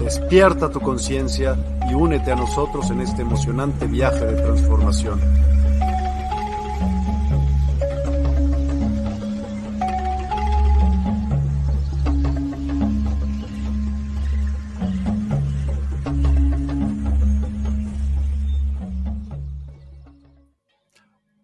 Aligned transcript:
Despierta 0.00 0.70
tu 0.70 0.80
conciencia 0.80 1.56
y 1.90 1.92
únete 1.92 2.32
a 2.32 2.34
nosotros 2.34 2.90
en 2.90 3.02
este 3.02 3.20
emocionante 3.20 3.86
viaje 3.86 4.24
de 4.24 4.40
transformación. 4.40 5.20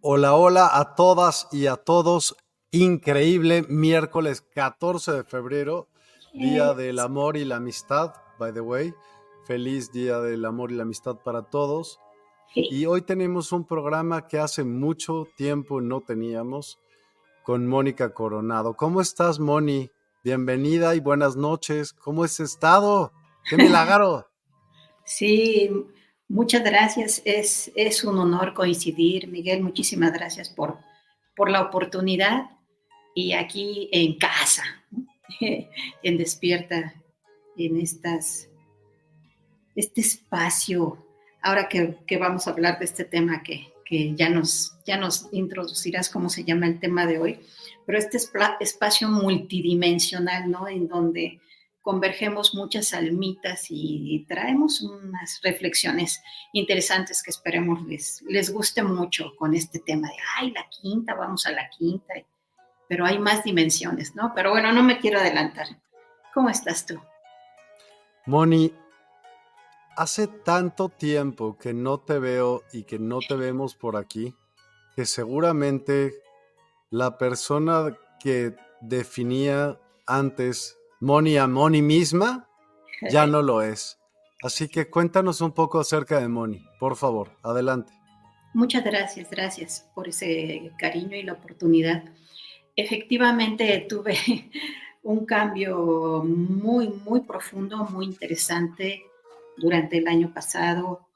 Hola, 0.00 0.34
hola 0.34 0.70
a 0.72 0.94
todas 0.94 1.46
y 1.52 1.66
a 1.66 1.76
todos. 1.76 2.36
Increíble 2.70 3.66
miércoles 3.68 4.40
14 4.40 5.12
de 5.12 5.24
febrero, 5.24 5.88
Día 6.32 6.72
del 6.72 7.00
Amor 7.00 7.36
y 7.36 7.44
la 7.44 7.56
Amistad, 7.56 8.14
by 8.38 8.52
the 8.52 8.60
way. 8.60 8.94
Feliz 9.44 9.92
Día 9.92 10.20
del 10.20 10.44
Amor 10.44 10.72
y 10.72 10.74
la 10.74 10.82
Amistad 10.82 11.16
para 11.24 11.42
todos. 11.42 12.00
Y 12.54 12.86
hoy 12.86 13.02
tenemos 13.02 13.52
un 13.52 13.66
programa 13.66 14.26
que 14.26 14.38
hace 14.38 14.64
mucho 14.64 15.28
tiempo 15.36 15.80
no 15.80 16.00
teníamos 16.00 16.78
con 17.44 17.66
Mónica 17.66 18.14
Coronado. 18.14 18.74
¿Cómo 18.74 19.00
estás, 19.00 19.38
Moni? 19.38 19.90
Bienvenida 20.24 20.94
y 20.94 21.00
buenas 21.00 21.36
noches. 21.36 21.92
¿Cómo 21.92 22.24
has 22.24 22.40
estado? 22.40 23.12
¡Qué 23.48 23.56
milagro! 23.58 24.26
Sí, 25.04 25.70
Muchas 26.28 26.64
gracias, 26.64 27.22
es, 27.24 27.70
es 27.76 28.02
un 28.02 28.18
honor 28.18 28.52
coincidir. 28.52 29.28
Miguel, 29.28 29.62
muchísimas 29.62 30.12
gracias 30.12 30.48
por, 30.48 30.78
por 31.36 31.50
la 31.50 31.62
oportunidad 31.62 32.50
y 33.14 33.32
aquí 33.32 33.88
en 33.92 34.18
casa, 34.18 34.64
en 35.40 36.18
Despierta, 36.18 36.94
en 37.56 37.80
estas, 37.80 38.48
este 39.74 40.00
espacio, 40.00 41.04
ahora 41.42 41.68
que, 41.68 41.96
vamos 42.18 42.46
a 42.46 42.50
hablar 42.50 42.78
de 42.78 42.84
este 42.84 43.04
tema 43.04 43.42
que, 43.42 43.72
que, 43.84 44.14
ya, 44.14 44.28
nos, 44.28 44.76
ya 44.86 44.96
nos 44.96 45.28
introducirás 45.32 46.08
cómo 46.08 46.28
se 46.28 46.44
llama 46.44 46.66
el 46.66 46.80
tema 46.80 47.06
de 47.06 47.18
hoy, 47.18 47.40
pero 47.86 47.98
este 47.98 48.18
espacio 48.60 49.08
multidimensional, 49.08 50.50
¿no? 50.50 50.68
En 50.68 50.88
donde 50.88 51.40
convergemos 51.86 52.52
muchas 52.52 52.92
almitas 52.94 53.66
y 53.70 54.26
traemos 54.28 54.80
unas 54.80 55.40
reflexiones 55.40 56.20
interesantes 56.52 57.22
que 57.22 57.30
esperemos 57.30 57.86
les, 57.86 58.22
les 58.22 58.52
guste 58.52 58.82
mucho 58.82 59.36
con 59.36 59.54
este 59.54 59.78
tema 59.78 60.08
de, 60.08 60.14
ay, 60.36 60.50
la 60.50 60.66
quinta, 60.68 61.14
vamos 61.14 61.46
a 61.46 61.52
la 61.52 61.70
quinta, 61.70 62.14
pero 62.88 63.06
hay 63.06 63.20
más 63.20 63.44
dimensiones, 63.44 64.16
¿no? 64.16 64.32
Pero 64.34 64.50
bueno, 64.50 64.72
no 64.72 64.82
me 64.82 64.98
quiero 64.98 65.20
adelantar. 65.20 65.68
¿Cómo 66.34 66.50
estás 66.50 66.86
tú? 66.86 67.00
Moni, 68.26 68.72
hace 69.96 70.26
tanto 70.26 70.88
tiempo 70.88 71.56
que 71.56 71.72
no 71.72 72.00
te 72.00 72.18
veo 72.18 72.62
y 72.72 72.82
que 72.82 72.98
no 72.98 73.20
te 73.20 73.36
vemos 73.36 73.76
por 73.76 73.96
aquí, 73.96 74.34
que 74.96 75.06
seguramente 75.06 76.12
la 76.90 77.18
persona 77.18 77.96
que 78.18 78.56
definía 78.80 79.78
antes 80.06 80.76
Moni 80.98 81.36
a 81.36 81.46
Moni 81.46 81.82
misma, 81.82 82.48
ya 83.10 83.28
no 83.28 83.42
lo 83.42 83.62
es. 83.62 83.98
Así 84.42 84.68
que 84.68 84.90
cuéntanos 84.90 85.40
un 85.40 85.52
poco 85.52 85.78
acerca 85.78 86.18
de 86.18 86.28
Moni, 86.28 86.64
por 86.80 86.96
favor, 86.96 87.30
adelante. 87.44 87.92
Muchas 88.54 88.82
gracias, 88.82 89.30
gracias 89.30 89.88
por 89.94 90.08
ese 90.08 90.72
cariño 90.78 91.16
y 91.16 91.22
la 91.22 91.34
oportunidad. 91.34 92.04
Efectivamente 92.74 93.86
tuve 93.88 94.16
un 95.06 95.24
cambio 95.24 96.24
muy, 96.24 96.88
muy 96.88 97.20
profundo, 97.20 97.84
muy 97.84 98.06
interesante 98.06 99.04
durante 99.56 99.98
el 99.98 100.08
año 100.08 100.34
pasado, 100.34 101.06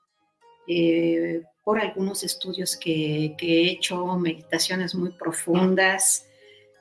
eh, 0.68 1.42
por 1.64 1.80
algunos 1.80 2.22
estudios 2.22 2.76
que, 2.76 3.34
que, 3.36 3.46
he 3.46 3.70
hecho, 3.72 4.06
meditaciones 4.16 4.94
muy 4.94 5.10
profundas, 5.10 6.24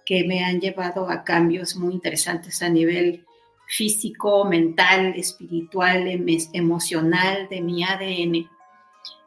que 0.06 0.24
me 0.24 0.44
han 0.44 0.62
llevado 0.62 1.10
a 1.10 1.24
cambios 1.24 1.76
muy 1.76 1.96
interesantes 1.96 2.62
a 2.62 2.70
nivel 2.70 3.26
físico, 3.68 4.46
mental, 4.46 5.14
espiritual, 5.16 6.08
em, 6.08 6.28
emocional 6.54 7.48
de 7.50 7.62
mi 7.62 7.84
ADN. 7.84 8.48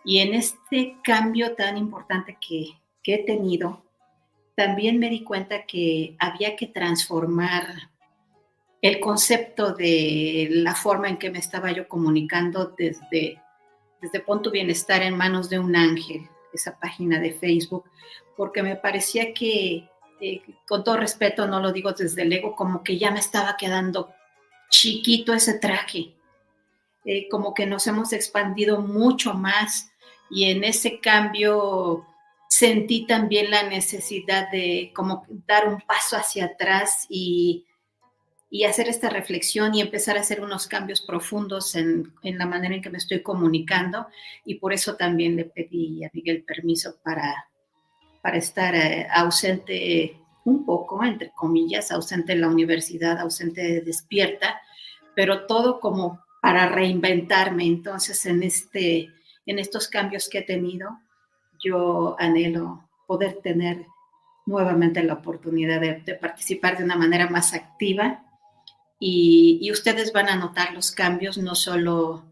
Y 0.05 0.19
en 0.19 0.35
este 0.35 0.99
cambio 1.03 1.55
tan 1.57 1.77
importante 1.77 2.39
que, 2.41 2.67
he 3.05 3.25
tenido, 3.25 3.83
también 4.55 4.99
me 4.99 5.09
di 5.09 5.25
cuenta 5.25 5.67
que 5.67 6.17
había 6.19 6.57
que 6.57 6.67
transformar 6.67 7.91
el 8.81 9.01
concepto 9.01 9.75
de 9.75 10.49
la 10.51 10.75
forma 10.75 11.09
en 11.09 11.17
que 11.17 11.31
me 11.31 11.39
estaba 11.39 11.71
yo 11.71 11.89
comunicando 11.89 12.75
desde, 12.77 13.41
desde 14.01 14.21
Punto 14.21 14.51
Bienestar 14.51 15.03
en 15.03 15.17
manos 15.17 15.49
de 15.49 15.59
un 15.59 15.77
ángel, 15.77 16.29
esa 16.53 16.79
página 16.79 17.21
de 17.21 17.33
Facebook, 17.33 17.85
porque 18.37 18.63
me 18.63 18.77
parecía 18.77 19.33
que 19.33 19.89
eh, 20.21 20.43
con 20.69 20.85
todo 20.85 20.97
respeto, 20.97 21.47
no 21.47 21.61
lo 21.61 21.73
digo 21.73 21.93
desde 21.93 22.23
el 22.23 22.33
ego, 22.33 22.55
como 22.55 22.83
que 22.83 22.99
ya 22.99 23.11
me 23.11 23.21
estaba 23.21 23.57
quedando 23.57 24.13
chiquito 24.69 25.33
ese 25.33 25.59
traje, 25.59 26.15
eh, 27.05 27.29
como 27.29 27.55
que 27.55 27.67
nos 27.67 27.87
hemos 27.87 28.13
expandido 28.13 28.81
mucho 28.81 29.35
más 29.35 29.93
y 30.31 30.51
en 30.51 30.65
ese 30.65 30.99
cambio 31.01 32.07
sentí 32.53 33.07
también 33.07 33.51
la 33.51 33.63
necesidad 33.63 34.51
de 34.51 34.93
como 34.95 35.27
dar 35.47 35.69
un 35.69 35.81
paso 35.81 36.17
hacia 36.17 36.45
atrás 36.45 37.07
y, 37.09 37.65
y 38.51 38.65
hacer 38.65 38.89
esta 38.89 39.09
reflexión 39.09 39.75
y 39.75 39.81
empezar 39.81 40.19
a 40.19 40.21
hacer 40.21 40.43
unos 40.43 40.67
cambios 40.67 41.01
profundos 41.01 41.75
en, 41.77 42.13
en, 42.23 42.37
la 42.37 42.45
manera 42.45 42.75
en 42.75 42.83
que 42.83 42.91
me 42.91 42.99
estoy 42.99 43.23
comunicando 43.23 44.07
y 44.45 44.57
por 44.57 44.75
eso 44.75 44.97
también 44.97 45.35
le 45.37 45.47
pedí 45.47 46.05
a 46.05 46.11
Miguel 46.13 46.45
permiso 46.45 46.97
para 47.03 47.49
para 48.23 48.37
estar 48.37 48.75
eh, 48.75 49.09
ausente 49.11 50.17
un 50.45 50.65
poco, 50.65 51.05
entre 51.05 51.33
comillas, 51.33 51.91
ausente 51.91 52.33
en 52.33 52.41
la 52.41 52.49
universidad, 52.49 53.19
ausente 53.19 53.81
despierta, 53.81 54.61
pero 55.15 55.47
todo 55.47 55.81
como 55.81 56.21
para 56.41 56.69
reinventarme. 56.69 57.65
Entonces, 57.65 58.25
en, 58.27 58.43
este, 58.43 59.11
en 59.47 59.59
estos 59.59 59.89
cambios 59.89 60.29
que 60.29 60.39
he 60.39 60.43
tenido, 60.43 61.01
yo 61.63 62.17
anhelo 62.19 62.89
poder 63.07 63.41
tener 63.43 63.87
nuevamente 64.47 65.03
la 65.03 65.15
oportunidad 65.15 65.81
de, 65.81 66.15
participar 66.15 66.77
de 66.77 66.85
una 66.85 66.97
manera 66.97 67.29
más 67.29 67.55
activa 67.55 68.25
y, 68.99 69.69
ustedes 69.73 70.13
van 70.13 70.29
a 70.29 70.37
notar 70.37 70.73
los 70.75 70.93
cambios, 70.93 71.37
no 71.39 71.55
solo, 71.55 72.25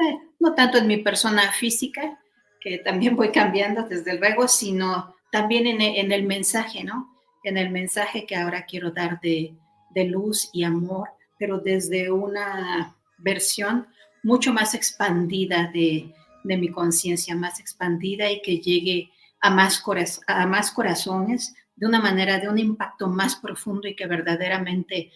eh, 0.00 0.18
no 0.40 0.54
tanto 0.54 0.78
en 0.78 0.86
mi 0.86 0.98
persona 0.98 1.52
física, 1.52 2.18
que 2.60 2.78
también 2.78 3.14
voy 3.14 3.30
cambiando 3.30 3.82
desde 3.82 4.18
luego, 4.18 4.48
sino 4.48 5.14
también 5.30 5.66
en, 5.66 6.12
el 6.12 6.22
mensaje, 6.22 6.82
¿no? 6.82 7.14
En 7.42 7.58
el 7.58 7.70
mensaje 7.70 8.24
que 8.24 8.36
ahora 8.36 8.64
quiero 8.64 8.90
dar 8.90 9.20
de, 9.20 9.54
de 9.90 10.04
luz 10.04 10.48
y 10.52 10.64
amor, 10.64 11.10
pero 11.38 11.58
desde 11.58 12.10
una 12.10 12.96
versión 13.18 13.86
mucho 14.22 14.54
más 14.54 14.74
expandida 14.74 15.70
de, 15.74 16.14
de 16.44 16.56
mi 16.56 16.68
conciencia, 16.68 17.34
más 17.34 17.58
expandida 17.58 18.30
y 18.30 18.40
que 18.40 18.58
llegue 18.58 19.10
a 19.40 19.50
más, 19.50 19.82
a 20.26 20.46
más 20.46 20.70
corazones 20.70 21.54
de 21.76 21.86
una 21.86 22.00
manera, 22.00 22.38
de 22.38 22.48
un 22.48 22.58
impacto 22.58 23.08
más 23.08 23.36
profundo 23.36 23.88
y 23.88 23.96
que 23.96 24.06
verdaderamente 24.06 25.10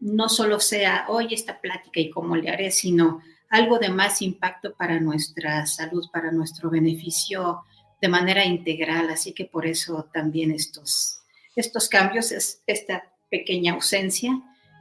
no 0.00 0.28
solo 0.28 0.58
sea 0.58 1.06
hoy 1.08 1.28
esta 1.32 1.60
plática 1.60 2.00
y 2.00 2.10
cómo 2.10 2.36
le 2.36 2.50
haré, 2.50 2.70
sino 2.70 3.22
algo 3.48 3.78
de 3.78 3.88
más 3.88 4.20
impacto 4.20 4.74
para 4.74 4.98
nuestra 4.98 5.64
salud, 5.66 6.04
para 6.12 6.32
nuestro 6.32 6.68
beneficio 6.70 7.64
de 8.00 8.08
manera 8.08 8.44
integral. 8.44 9.10
Así 9.10 9.32
que 9.32 9.44
por 9.44 9.66
eso 9.66 10.08
también 10.12 10.50
estos, 10.50 11.20
estos 11.54 11.88
cambios, 11.88 12.32
es 12.32 12.62
esta 12.66 13.04
pequeña 13.30 13.74
ausencia, 13.74 14.40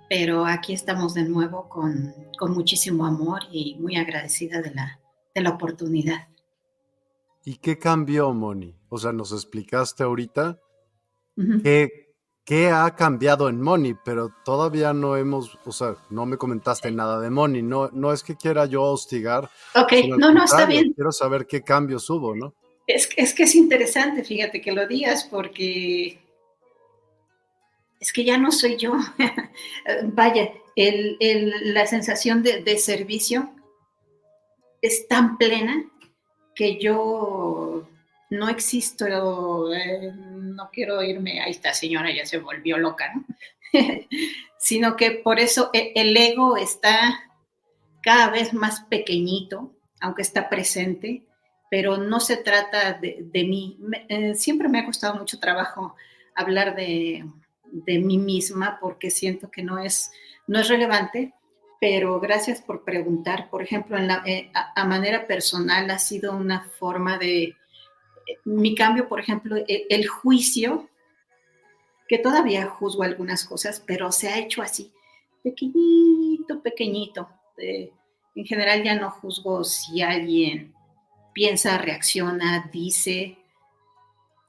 pero 0.09 0.45
aquí 0.45 0.73
estamos 0.73 1.13
de 1.13 1.23
nuevo 1.23 1.69
con, 1.69 2.13
con 2.37 2.53
muchísimo 2.53 3.05
amor 3.05 3.43
y 3.51 3.75
muy 3.75 3.95
agradecida 3.95 4.61
de 4.61 4.73
la, 4.73 4.99
de 5.33 5.41
la 5.41 5.51
oportunidad. 5.51 6.27
¿Y 7.45 7.57
qué 7.57 7.77
cambió, 7.77 8.33
Moni? 8.33 8.75
O 8.89 8.97
sea, 8.97 9.11
nos 9.11 9.31
explicaste 9.31 10.03
ahorita 10.03 10.59
qué, 12.45 12.69
ha 12.69 12.95
cambiado 12.95 13.49
en 13.49 13.61
Moni, 13.61 13.95
pero 14.05 14.29
todavía 14.45 14.93
no 14.93 15.17
hemos, 15.17 15.57
o 15.65 15.71
sea, 15.71 15.95
no 16.09 16.25
me 16.25 16.37
comentaste 16.37 16.91
nada 16.91 17.19
de 17.19 17.29
Moni. 17.29 17.61
No, 17.61 17.89
no 17.91 18.13
es 18.13 18.23
que 18.23 18.35
quiera 18.35 18.65
yo 18.65 18.83
hostigar. 18.83 19.49
Ok, 19.75 19.93
no, 20.07 20.31
no, 20.31 20.45
está 20.45 20.65
bien. 20.65 20.93
Quiero 20.93 21.11
saber 21.11 21.45
qué 21.45 21.63
cambios 21.63 22.09
hubo, 22.09 22.35
¿no? 22.35 22.53
Es, 22.87 23.09
es 23.17 23.33
que 23.33 23.43
es 23.43 23.55
interesante, 23.55 24.23
fíjate 24.23 24.61
que 24.61 24.73
lo 24.73 24.87
digas, 24.87 25.25
porque 25.29 26.19
es 27.99 28.13
que 28.13 28.23
ya 28.23 28.37
no 28.37 28.51
soy 28.51 28.77
yo. 28.77 28.93
Vaya, 30.13 30.51
el, 30.75 31.17
el, 31.19 31.73
la 31.73 31.87
sensación 31.87 32.43
de, 32.43 32.61
de 32.61 32.77
servicio 32.77 33.49
es 34.83 35.07
tan 35.07 35.37
plena 35.37 35.83
que 36.53 36.77
yo 36.77 37.87
no 38.29 38.49
existo, 38.49 39.73
eh, 39.73 40.11
no 40.13 40.69
quiero 40.71 41.01
irme, 41.01 41.41
ahí 41.41 41.51
esta 41.51 41.73
señora 41.73 42.13
ya 42.13 42.25
se 42.25 42.37
volvió 42.37 42.77
loca, 42.77 43.13
¿no? 43.13 43.25
sino 44.57 44.95
que 44.95 45.11
por 45.11 45.39
eso 45.39 45.69
e, 45.73 45.93
el 45.95 46.15
ego 46.15 46.57
está 46.57 47.31
cada 48.01 48.29
vez 48.29 48.53
más 48.53 48.81
pequeñito, 48.81 49.71
aunque 50.01 50.21
está 50.21 50.49
presente, 50.49 51.23
pero 51.71 51.97
no 51.97 52.19
se 52.19 52.37
trata 52.37 52.93
de, 52.93 53.43
mí. 53.45 53.79
Eh, 54.09 54.35
siempre 54.35 54.67
me 54.67 54.79
ha 54.79 54.85
costado 54.85 55.15
mucho 55.15 55.39
trabajo 55.39 55.95
hablar 56.35 56.75
de, 56.75 57.25
de, 57.71 57.99
mí 57.99 58.17
misma 58.17 58.77
porque 58.81 59.09
siento 59.09 59.49
que 59.49 59.63
no 59.63 59.79
es, 59.79 60.11
no 60.45 60.59
es 60.59 60.67
relevante, 60.67 61.33
pero 61.83 62.17
gracias 62.21 62.61
por 62.61 62.85
preguntar. 62.85 63.49
Por 63.49 63.61
ejemplo, 63.61 63.97
eh, 64.25 64.49
a, 64.53 64.85
manera 64.85 65.27
personal 65.27 65.91
ha 65.91 65.99
sido 65.99 66.33
una 66.33 66.63
forma 66.79 67.17
de, 67.17 67.43
eh, 67.43 67.55
mi 68.45 68.73
cambio, 68.73 69.09
por 69.09 69.19
ejemplo, 69.19 69.57
e, 69.57 69.85
el, 69.89 70.07
juicio, 70.07 70.87
que 72.07 72.19
todavía 72.19 72.67
juzgo 72.67 73.03
algunas 73.03 73.43
cosas, 73.43 73.83
pero 73.85 74.13
se 74.13 74.29
ha 74.29 74.39
hecho 74.39 74.61
así, 74.61 74.93
pequeñito, 75.43 76.61
pequeñito. 76.61 77.27
en 77.57 78.45
general 78.45 78.81
ya 78.81 78.95
no 78.95 79.11
juzgo 79.11 79.65
si 79.65 80.01
alguien 80.01 80.73
piensa, 81.33 81.77
reacciona, 81.77 82.69
dice, 82.71 83.39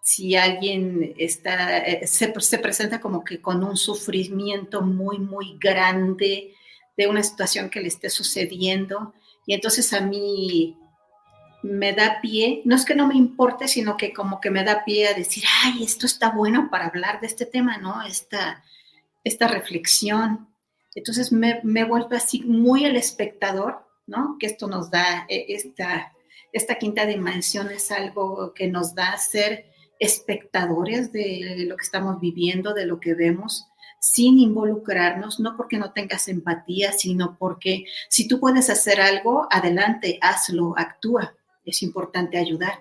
si 0.01 0.37
alguien 0.37 1.17
está, 1.19 1.79
eh, 1.79 2.07
se, 2.07 2.33
se 2.41 2.59
presenta 2.61 3.01
como 3.01 3.25
que 3.25 3.43
con 3.43 3.65
un 3.65 3.77
sufrimiento 3.77 4.83
muy, 4.83 5.19
muy 5.19 5.59
grande, 5.59 6.55
de 6.97 7.07
una 7.07 7.23
situación 7.23 7.71
que 7.71 7.81
le 7.81 7.89
esté 7.89 8.11
sucediendo. 8.11 9.15
Y 9.47 9.55
entonces 9.55 9.93
a 9.93 10.01
mí 10.01 10.77
me 11.63 11.95
da 11.95 12.21
pie, 12.21 12.61
no 12.67 12.77
es 12.77 12.85
que 12.85 12.95
no 12.95 13.07
me 13.07 13.15
importe, 13.15 13.69
sino 13.69 13.97
que 13.97 14.13
como 14.13 14.41
que 14.41 14.51
me 14.51 14.65
da 14.65 14.85
pie 14.85 15.09
a 15.09 15.15
decir, 15.15 15.45
ay, 15.63 15.83
esto 15.83 16.05
está 16.05 16.31
bueno 16.31 16.69
para 16.71 16.87
hablar 16.87 17.21
de 17.21 17.27
este 17.27 17.47
tema, 17.47 17.79
¿no? 17.79 18.03
Esta, 18.03 18.63
esta 19.25 19.49
reflexión. 19.49 20.49
Entonces 20.95 21.33
me, 21.33 21.61
me 21.63 21.85
vuelvo 21.85 22.11
así 22.13 22.43
muy 22.43 22.85
el 22.85 22.97
espectador, 22.97 23.87
¿no? 24.07 24.37
Que 24.39 24.47
esto 24.47 24.67
nos 24.67 24.91
da, 24.91 25.25
e, 25.29 25.47
esta, 25.49 26.13
esta 26.53 26.75
quinta 26.77 27.07
dimensión 27.07 27.71
es 27.71 27.91
algo 27.91 28.53
que 28.53 28.69
nos 28.69 28.95
da 28.95 29.17
ser 29.17 29.73
espectadores 29.99 31.13
de 31.13 31.65
lo 31.67 31.77
que 31.77 31.85
estamos 31.85 32.21
viviendo, 32.21 32.75
de 32.75 32.85
lo 32.85 33.01
que 33.01 33.15
vemos, 33.15 33.67
sin 34.05 34.39
involucrarnos, 34.39 35.41
no 35.41 35.57
porque 35.57 35.79
no 35.79 35.93
tengas 35.93 36.29
empatía, 36.29 36.93
sino 36.93 37.39
porque 37.39 37.87
si 38.11 38.29
tú 38.29 38.39
puedes 38.39 38.69
hacer 38.69 39.01
algo, 39.01 39.49
adelante, 39.51 40.19
hazlo, 40.21 40.75
actúa. 40.77 41.35
Es 41.65 41.83
importante 41.83 42.37
ayudar. 42.37 42.81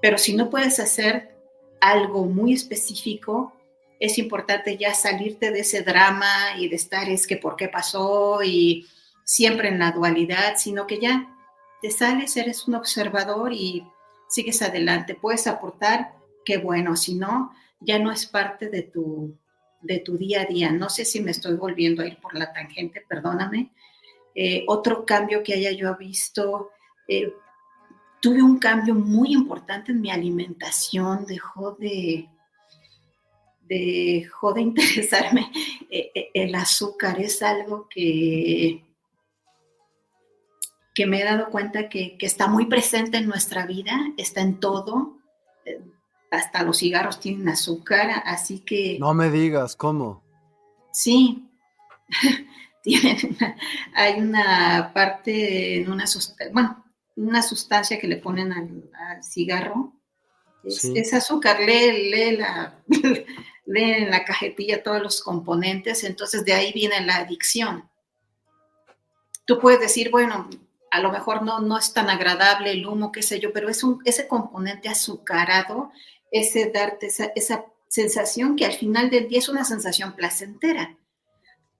Pero 0.00 0.16
si 0.16 0.36
no 0.36 0.48
puedes 0.48 0.78
hacer 0.78 1.34
algo 1.80 2.24
muy 2.26 2.52
específico, 2.52 3.52
es 3.98 4.16
importante 4.18 4.76
ya 4.76 4.94
salirte 4.94 5.50
de 5.50 5.60
ese 5.60 5.82
drama 5.82 6.56
y 6.56 6.68
de 6.68 6.76
estar 6.76 7.08
es 7.08 7.26
que 7.26 7.36
por 7.36 7.56
qué 7.56 7.66
pasó 7.66 8.40
y 8.44 8.86
siempre 9.24 9.68
en 9.68 9.80
la 9.80 9.90
dualidad, 9.90 10.54
sino 10.56 10.86
que 10.86 11.00
ya 11.00 11.36
te 11.82 11.90
sales, 11.90 12.36
eres 12.36 12.68
un 12.68 12.76
observador 12.76 13.52
y 13.52 13.84
sigues 14.28 14.62
adelante. 14.62 15.16
Puedes 15.16 15.48
aportar, 15.48 16.12
qué 16.44 16.58
bueno, 16.58 16.94
si 16.94 17.16
no, 17.16 17.52
ya 17.80 17.98
no 17.98 18.12
es 18.12 18.24
parte 18.26 18.68
de 18.68 18.82
tu 18.82 19.36
de 19.82 19.98
tu 20.00 20.16
día 20.16 20.42
a 20.42 20.44
día. 20.46 20.70
No 20.70 20.88
sé 20.88 21.04
si 21.04 21.20
me 21.20 21.30
estoy 21.30 21.54
volviendo 21.54 22.02
a 22.02 22.06
ir 22.06 22.18
por 22.18 22.34
la 22.34 22.52
tangente, 22.52 23.04
perdóname. 23.08 23.72
Eh, 24.34 24.64
otro 24.68 25.04
cambio 25.04 25.42
que 25.42 25.54
haya 25.54 25.72
yo 25.72 25.96
visto, 25.96 26.70
eh, 27.08 27.32
tuve 28.20 28.42
un 28.42 28.58
cambio 28.58 28.94
muy 28.94 29.32
importante 29.32 29.92
en 29.92 30.00
mi 30.00 30.10
alimentación, 30.10 31.26
dejó 31.26 31.72
de, 31.72 32.28
dejó 33.62 34.52
de 34.52 34.60
interesarme 34.62 35.50
eh, 35.90 36.30
el 36.34 36.54
azúcar, 36.54 37.20
es 37.20 37.42
algo 37.42 37.88
que, 37.88 38.84
que 40.94 41.06
me 41.06 41.20
he 41.20 41.24
dado 41.24 41.50
cuenta 41.50 41.88
que, 41.88 42.16
que 42.16 42.26
está 42.26 42.46
muy 42.46 42.66
presente 42.66 43.16
en 43.18 43.26
nuestra 43.26 43.66
vida, 43.66 43.98
está 44.16 44.42
en 44.42 44.60
todo 44.60 45.20
hasta 46.30 46.62
los 46.62 46.78
cigarros 46.78 47.20
tienen 47.20 47.48
azúcar, 47.48 48.22
así 48.24 48.60
que... 48.60 48.98
No 49.00 49.14
me 49.14 49.30
digas, 49.30 49.74
¿cómo? 49.76 50.22
Sí, 50.92 51.48
tienen 52.82 53.36
hay 53.94 54.20
una 54.20 54.92
parte, 54.94 55.80
en 55.80 55.90
una, 55.90 56.04
bueno, 56.52 56.84
una 57.16 57.42
sustancia 57.42 57.98
que 57.98 58.08
le 58.08 58.16
ponen 58.16 58.52
al, 58.52 59.24
cigarro, 59.24 59.92
es, 60.62 61.12
azúcar, 61.14 61.58
lee, 61.60 62.10
lee, 62.10 62.36
la, 62.36 62.78
lee 63.66 63.92
en 63.92 64.10
la 64.10 64.24
cajetilla 64.24 64.82
todos 64.82 65.02
los 65.02 65.22
componentes, 65.22 66.04
entonces 66.04 66.44
de 66.44 66.52
ahí 66.52 66.72
viene 66.72 67.04
la 67.04 67.16
adicción. 67.16 67.88
Tú 69.46 69.58
puedes 69.58 69.80
decir, 69.80 70.10
bueno, 70.10 70.48
a 70.90 71.00
lo 71.00 71.10
mejor 71.10 71.42
no, 71.42 71.60
no 71.60 71.78
es 71.78 71.92
tan 71.92 72.08
agradable 72.08 72.72
el 72.72 72.86
humo, 72.86 73.10
qué 73.10 73.22
sé 73.22 73.40
yo, 73.40 73.52
pero 73.52 73.68
es 73.68 73.82
un, 73.82 74.00
ese 74.04 74.28
componente 74.28 74.88
azucarado 74.88 75.92
ese 76.30 76.70
darte 76.70 77.06
esa, 77.06 77.64
sensación 77.88 78.54
que 78.54 78.64
al 78.64 78.74
final 78.74 79.10
del 79.10 79.28
día 79.28 79.40
es 79.40 79.48
una 79.48 79.64
sensación 79.64 80.12
placentera. 80.12 80.96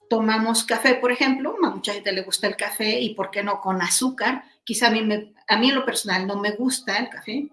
Tomamos 0.08 0.64
café, 0.64 0.96
por 0.96 1.12
ejemplo, 1.12 1.54
a 1.62 1.70
mucha 1.70 1.92
gente 1.92 2.10
le 2.10 2.22
gusta 2.22 2.48
el 2.48 2.56
café 2.56 2.98
y 2.98 3.14
por 3.14 3.30
qué 3.30 3.44
no 3.44 3.60
con 3.60 3.80
azúcar. 3.80 4.42
Quizá 4.64 4.88
a 4.88 4.90
mí, 4.90 5.00
a 5.46 5.56
mí 5.56 5.68
en 5.68 5.74
lo 5.76 5.84
personal 5.84 6.26
no 6.26 6.36
me 6.36 6.50
gusta 6.50 6.96
el 6.96 7.08
café, 7.08 7.48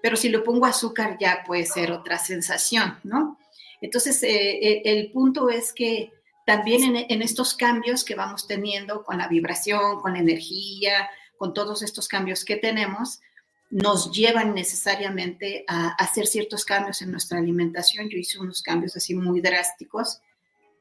pero 0.00 0.16
si 0.16 0.28
le 0.28 0.38
pongo 0.38 0.66
azúcar 0.66 1.18
ya 1.18 1.42
puede 1.44 1.66
ser 1.66 1.90
otra 1.90 2.16
sensación, 2.18 2.96
¿no? 3.02 3.38
Entonces, 3.80 4.22
eh, 4.22 4.58
eh, 4.62 4.82
el 4.84 5.10
punto 5.10 5.50
es 5.50 5.72
que 5.72 6.12
también 6.46 6.84
en, 6.84 7.06
en, 7.08 7.22
estos 7.22 7.56
cambios 7.56 8.04
que 8.04 8.14
vamos 8.14 8.46
teniendo 8.46 9.02
con 9.02 9.18
la 9.18 9.26
vibración, 9.26 10.00
con 10.00 10.12
la 10.12 10.20
energía, 10.20 11.10
con 11.36 11.52
todos 11.52 11.82
estos 11.82 12.06
cambios 12.06 12.44
que 12.44 12.56
tenemos, 12.56 13.20
nos 13.70 14.12
llevan 14.12 14.54
necesariamente 14.54 15.64
a 15.66 15.88
hacer 15.94 16.26
ciertos 16.26 16.64
cambios 16.64 17.02
en 17.02 17.10
nuestra 17.10 17.38
alimentación. 17.38 18.08
Yo 18.08 18.18
hice 18.18 18.38
unos 18.38 18.62
cambios 18.62 18.96
así 18.96 19.14
muy 19.14 19.40
drásticos, 19.40 20.20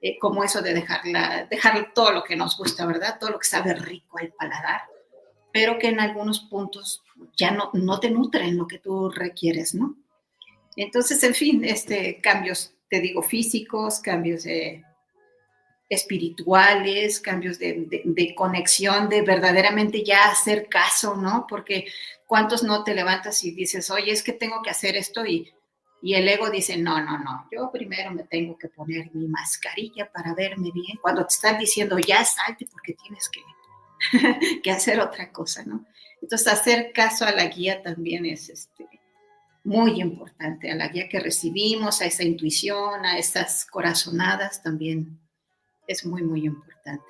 eh, 0.02 0.18
como 0.20 0.44
eso 0.44 0.62
de 0.62 0.74
dejarla, 0.74 1.48
dejar 1.50 1.94
todo 1.94 2.12
lo 2.12 2.24
que 2.24 2.36
nos 2.36 2.58
gusta, 2.58 2.86
¿verdad? 2.86 3.18
Todo 3.20 3.32
lo 3.32 3.40
que 3.40 3.48
sabe 3.48 3.74
rico 3.74 4.20
al 4.20 4.34
paladar, 4.34 4.82
pero 5.52 5.80
que 5.80 5.88
en 5.88 6.00
algunos 6.00 6.42
puntos 6.42 7.04
ya 7.36 7.52
no, 7.52 7.72
no 7.74 8.00
te 8.00 8.12
nutren 8.12 8.58
lo 8.58 8.68
que 8.68 8.80
tú 8.80 9.10
requieres, 9.10 9.74
¿no? 9.74 9.96
Entonces, 10.76 11.24
en 11.24 11.34
fin, 11.34 11.64
este, 11.64 12.20
cambios, 12.22 12.74
te 12.90 13.00
digo, 13.00 13.22
físicos, 13.22 14.00
cambios 14.00 14.44
de 14.44 14.84
espirituales, 15.88 17.20
cambios 17.20 17.60
de, 17.60 18.34
conexión, 18.36 19.08
de 19.10 19.22
verdaderamente 19.22 20.04
ya 20.04 20.26
hacer 20.26 20.68
caso, 20.68 21.16
¿no? 21.16 21.46
Porque 21.48 21.86
cuántos 22.26 22.64
no 22.64 22.84
te 22.84 22.96
levantas 22.96 23.44
y 23.44 23.52
dices, 23.52 23.90
oye, 23.92 24.12
es 24.12 24.24
que 24.24 24.34
tengo 24.34 24.62
que 24.64 24.72
hacer 24.72 24.96
esto 24.96 25.26
y, 25.26 25.54
y 26.02 26.16
el 26.16 26.28
ego 26.28 26.50
dice, 26.50 26.78
no, 26.78 27.00
no, 27.04 27.20
no, 27.20 27.48
yo 27.52 27.72
primero 27.72 28.12
me 28.12 28.24
tengo 28.24 28.58
que 28.58 28.70
poner 28.70 29.14
mi 29.14 29.28
mascarilla 29.28 30.12
para 30.12 30.34
verme 30.34 30.72
bien, 30.74 30.98
cuando 31.02 31.26
te 31.26 31.36
están 31.36 31.60
diciendo, 31.60 32.00
ya 32.00 32.26
salte 32.26 32.66
porque 32.72 32.94
tienes 32.94 33.30
que, 33.30 34.60
que 34.64 34.72
hacer 34.72 35.00
otra 35.00 35.32
cosa, 35.32 35.64
¿no? 35.66 35.86
Entonces, 36.22 36.48
hacer 36.48 36.92
caso 36.92 37.26
a 37.26 37.32
la 37.32 37.46
guía 37.46 37.84
también 37.84 38.26
es 38.26 38.50
este, 38.50 38.88
muy 39.64 40.02
importante, 40.02 40.72
a 40.72 40.76
la 40.76 40.88
guía 40.88 41.08
que 41.08 41.20
recibimos, 41.20 42.02
a 42.02 42.06
esa 42.06 42.24
intuición, 42.24 43.06
a 43.06 43.20
esas 43.20 43.66
corazonadas 43.66 44.64
también 44.64 45.20
es 45.88 46.06
muy, 46.06 46.24
muy 46.24 46.46
importante. 46.46 47.06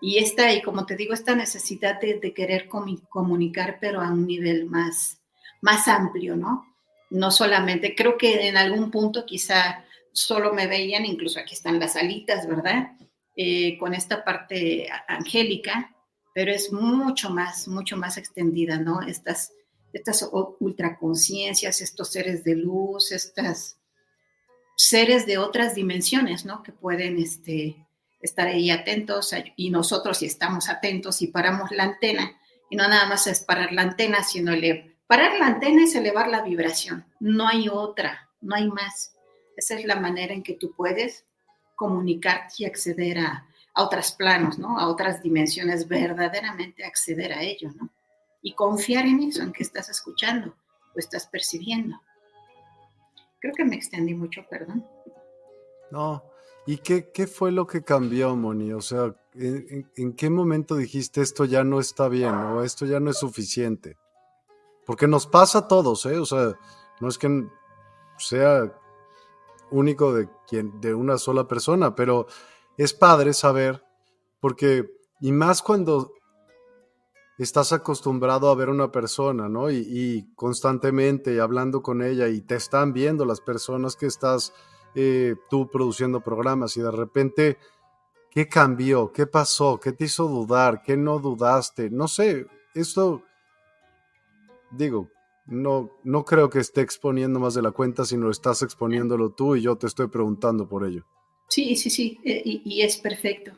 Y 0.00 0.18
esta, 0.18 0.52
y 0.52 0.62
como 0.62 0.86
te 0.86 0.96
digo, 0.96 1.14
esta 1.14 1.34
necesidad 1.34 2.00
de, 2.00 2.32
querer 2.34 2.68
comunicar, 2.68 3.78
pero 3.80 4.00
a 4.00 4.10
un 4.10 4.26
nivel 4.26 4.66
más, 4.66 5.20
más 5.60 5.88
amplio, 5.88 6.36
¿no? 6.36 6.66
No 7.10 7.30
solamente, 7.30 7.94
creo 7.94 8.18
que 8.18 8.48
en 8.48 8.56
algún 8.56 8.90
punto 8.90 9.24
quizá 9.24 9.84
solo 10.12 10.52
me 10.52 10.66
veían, 10.66 11.06
incluso 11.06 11.38
aquí 11.38 11.54
están 11.54 11.78
las 11.78 11.96
alitas, 11.96 12.46
¿verdad? 12.46 12.92
Eh, 13.36 13.78
con 13.78 13.94
esta 13.94 14.24
parte 14.24 14.88
angélica, 15.06 15.94
pero 16.34 16.52
es 16.52 16.72
mucho 16.72 17.30
más, 17.30 17.68
mucho 17.68 17.96
más 17.96 18.16
extendida, 18.18 18.78
¿no? 18.78 19.00
Estas, 19.02 19.52
estas 19.92 20.28
ultraconciencias, 20.60 21.80
estos 21.80 22.10
seres 22.10 22.44
de 22.44 22.56
luz, 22.56 23.12
estas 23.12 23.78
seres 24.76 25.26
de 25.26 25.38
otras 25.38 25.74
dimensiones, 25.74 26.44
¿no? 26.44 26.62
Que 26.62 26.72
pueden, 26.72 27.18
este, 27.18 27.87
estar 28.20 28.46
ahí 28.48 28.70
atentos 28.70 29.34
y 29.56 29.70
nosotros 29.70 30.18
si 30.18 30.26
estamos 30.26 30.68
atentos 30.68 31.22
y 31.22 31.28
paramos 31.28 31.70
la 31.70 31.84
antena, 31.84 32.38
y 32.70 32.76
no 32.76 32.88
nada 32.88 33.06
más 33.06 33.26
es 33.26 33.40
parar 33.40 33.72
la 33.72 33.82
antena, 33.82 34.22
sino 34.22 34.52
parar 35.06 35.38
la 35.38 35.46
antena 35.46 35.84
es 35.84 35.94
elevar 35.94 36.28
la 36.28 36.42
vibración, 36.42 37.06
no 37.20 37.48
hay 37.48 37.68
otra, 37.68 38.28
no 38.40 38.54
hay 38.56 38.68
más. 38.68 39.14
Esa 39.56 39.74
es 39.74 39.84
la 39.84 39.96
manera 39.96 40.34
en 40.34 40.42
que 40.42 40.54
tú 40.54 40.72
puedes 40.76 41.24
comunicarte 41.74 42.54
y 42.58 42.64
acceder 42.64 43.18
a, 43.18 43.46
a 43.74 43.82
otros 43.82 44.12
planos, 44.12 44.58
¿no? 44.58 44.78
A 44.78 44.88
otras 44.88 45.22
dimensiones, 45.22 45.88
verdaderamente 45.88 46.84
acceder 46.84 47.32
a 47.32 47.42
ello, 47.42 47.70
¿no? 47.74 47.90
Y 48.42 48.54
confiar 48.54 49.06
en 49.06 49.22
eso, 49.22 49.42
en 49.42 49.52
que 49.52 49.62
estás 49.62 49.88
escuchando 49.88 50.54
o 50.94 50.98
estás 50.98 51.26
percibiendo. 51.26 52.00
Creo 53.40 53.54
que 53.54 53.64
me 53.64 53.76
extendí 53.76 54.14
mucho, 54.14 54.44
perdón. 54.48 54.86
No, 55.90 56.22
¿Y 56.68 56.76
qué, 56.76 57.10
qué, 57.10 57.26
fue 57.26 57.50
lo 57.50 57.66
que 57.66 57.82
cambió, 57.82 58.36
Moni? 58.36 58.74
O 58.74 58.82
sea, 58.82 59.14
¿en, 59.32 60.12
qué 60.12 60.28
momento 60.28 60.76
dijiste 60.76 61.22
esto 61.22 61.46
ya 61.46 61.64
no 61.64 61.80
está 61.80 62.08
bien 62.08 62.34
o 62.34 62.62
esto 62.62 62.84
ya 62.84 63.00
no 63.00 63.08
es 63.08 63.16
suficiente? 63.16 63.96
Porque 64.84 65.08
nos 65.08 65.26
pasa 65.26 65.60
a 65.60 65.66
todos, 65.66 66.04
¿eh? 66.04 66.18
O 66.18 66.26
sea, 66.26 66.58
no 67.00 67.08
es 67.08 67.16
que 67.16 67.46
sea 68.18 68.70
único 69.70 70.12
de, 70.12 70.28
quien, 70.46 70.78
de 70.78 70.92
una 70.92 71.16
sola 71.16 71.48
persona, 71.48 71.94
pero 71.94 72.26
es 72.76 72.92
padre 72.92 73.32
saber, 73.32 73.82
porque, 74.38 74.90
y 75.22 75.32
más 75.32 75.62
cuando 75.62 76.12
estás 77.38 77.72
acostumbrado 77.72 78.50
a 78.50 78.54
ver 78.54 78.68
una 78.68 78.92
persona, 78.92 79.48
¿no? 79.48 79.70
Y, 79.70 79.86
y 79.88 80.34
constantemente 80.34 81.40
hablando 81.40 81.80
con 81.80 82.02
ella 82.02 82.28
y 82.28 82.42
te 82.42 82.56
están 82.56 82.92
viendo 82.92 83.24
las 83.24 83.40
personas 83.40 83.96
que 83.96 84.04
estás 84.04 84.52
eh, 84.94 85.34
tú 85.50 85.68
produciendo 85.70 86.20
programas 86.20 86.76
y 86.76 86.80
de 86.80 86.90
repente, 86.90 87.58
¿qué 88.30 88.48
cambió? 88.48 89.12
¿Qué 89.12 89.26
pasó? 89.26 89.78
¿Qué 89.78 89.92
te 89.92 90.06
hizo 90.06 90.26
dudar? 90.26 90.82
¿Qué 90.82 90.96
no 90.96 91.18
dudaste? 91.18 91.90
No 91.90 92.08
sé, 92.08 92.46
esto, 92.74 93.22
digo, 94.70 95.10
no, 95.46 95.90
no 96.04 96.24
creo 96.24 96.50
que 96.50 96.60
esté 96.60 96.80
exponiendo 96.80 97.38
más 97.38 97.54
de 97.54 97.62
la 97.62 97.70
cuenta, 97.70 98.04
sino 98.04 98.30
estás 98.30 98.62
exponiéndolo 98.62 99.30
tú 99.30 99.56
y 99.56 99.62
yo 99.62 99.76
te 99.76 99.86
estoy 99.86 100.08
preguntando 100.08 100.68
por 100.68 100.86
ello. 100.86 101.04
Sí, 101.48 101.76
sí, 101.76 101.90
sí, 101.90 102.18
eh, 102.24 102.42
y, 102.44 102.82
es 102.82 102.98
perfecto. 102.98 103.52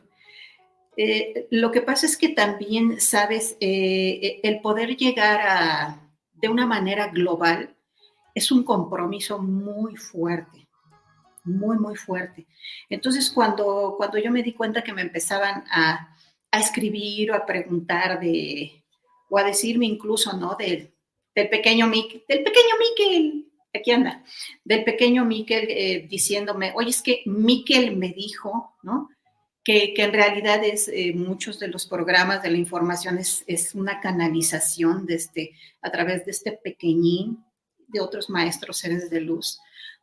Eh, 0.95 1.47
lo 1.51 1.71
que 1.71 1.81
pasa 1.81 2.05
es 2.05 2.17
que 2.17 2.29
también, 2.29 2.99
sabes, 3.01 3.57
el 3.59 4.61
poder 4.61 4.95
llegar 4.95 5.41
a, 5.41 6.09
de 6.35 6.49
una 6.49 6.65
manera 6.65 7.07
global 7.07 7.75
es 8.35 8.51
un 8.51 8.63
compromiso 8.63 9.39
muy 9.39 9.95
fuerte 9.95 10.60
muy, 11.43 11.77
muy 11.77 11.95
fuerte. 11.95 12.47
Entonces, 12.89 13.31
cuando, 13.31 13.95
cuando 13.97 14.17
yo 14.17 14.31
me 14.31 14.43
di 14.43 14.53
cuenta 14.53 14.83
que 14.83 14.93
me 14.93 15.01
empezaban 15.01 15.63
a, 15.71 16.15
a 16.51 16.59
escribir 16.59 17.31
o 17.31 17.35
a 17.35 17.45
preguntar 17.45 18.19
de, 18.19 18.83
o 19.29 19.37
a 19.37 19.43
decirme 19.43 19.85
incluso, 19.85 20.33
¿no? 20.37 20.55
Del, 20.55 20.93
del 21.33 21.49
pequeño 21.49 21.87
Miquel, 21.87 22.23
del 22.27 22.43
pequeño 22.43 22.75
Miquel, 22.79 23.51
aquí 23.73 23.91
anda, 23.91 24.23
del 24.63 24.83
pequeño 24.83 25.25
Miquel 25.25 25.65
eh, 25.69 26.07
diciéndome, 26.09 26.73
oye, 26.75 26.89
es 26.89 27.01
que 27.01 27.23
Miquel 27.25 27.95
me 27.95 28.09
dijo, 28.09 28.75
¿no? 28.83 29.09
Que, 29.63 29.93
que 29.93 30.03
en 30.03 30.11
realidad 30.11 30.63
es 30.63 30.87
eh, 30.87 31.13
muchos 31.13 31.59
de 31.59 31.67
los 31.67 31.85
programas 31.85 32.41
de 32.41 32.49
la 32.49 32.57
información 32.57 33.19
es, 33.19 33.43
es, 33.45 33.75
una 33.75 33.99
canalización 33.99 35.05
de 35.05 35.15
este, 35.15 35.51
a 35.83 35.91
través 35.91 36.25
de 36.25 36.31
este 36.31 36.53
pequeñín 36.53 37.45
de 37.87 37.99
otros 37.99 38.29
maestros 38.29 38.77
seres 38.79 39.11
de 39.11 39.21
luz 39.21 39.59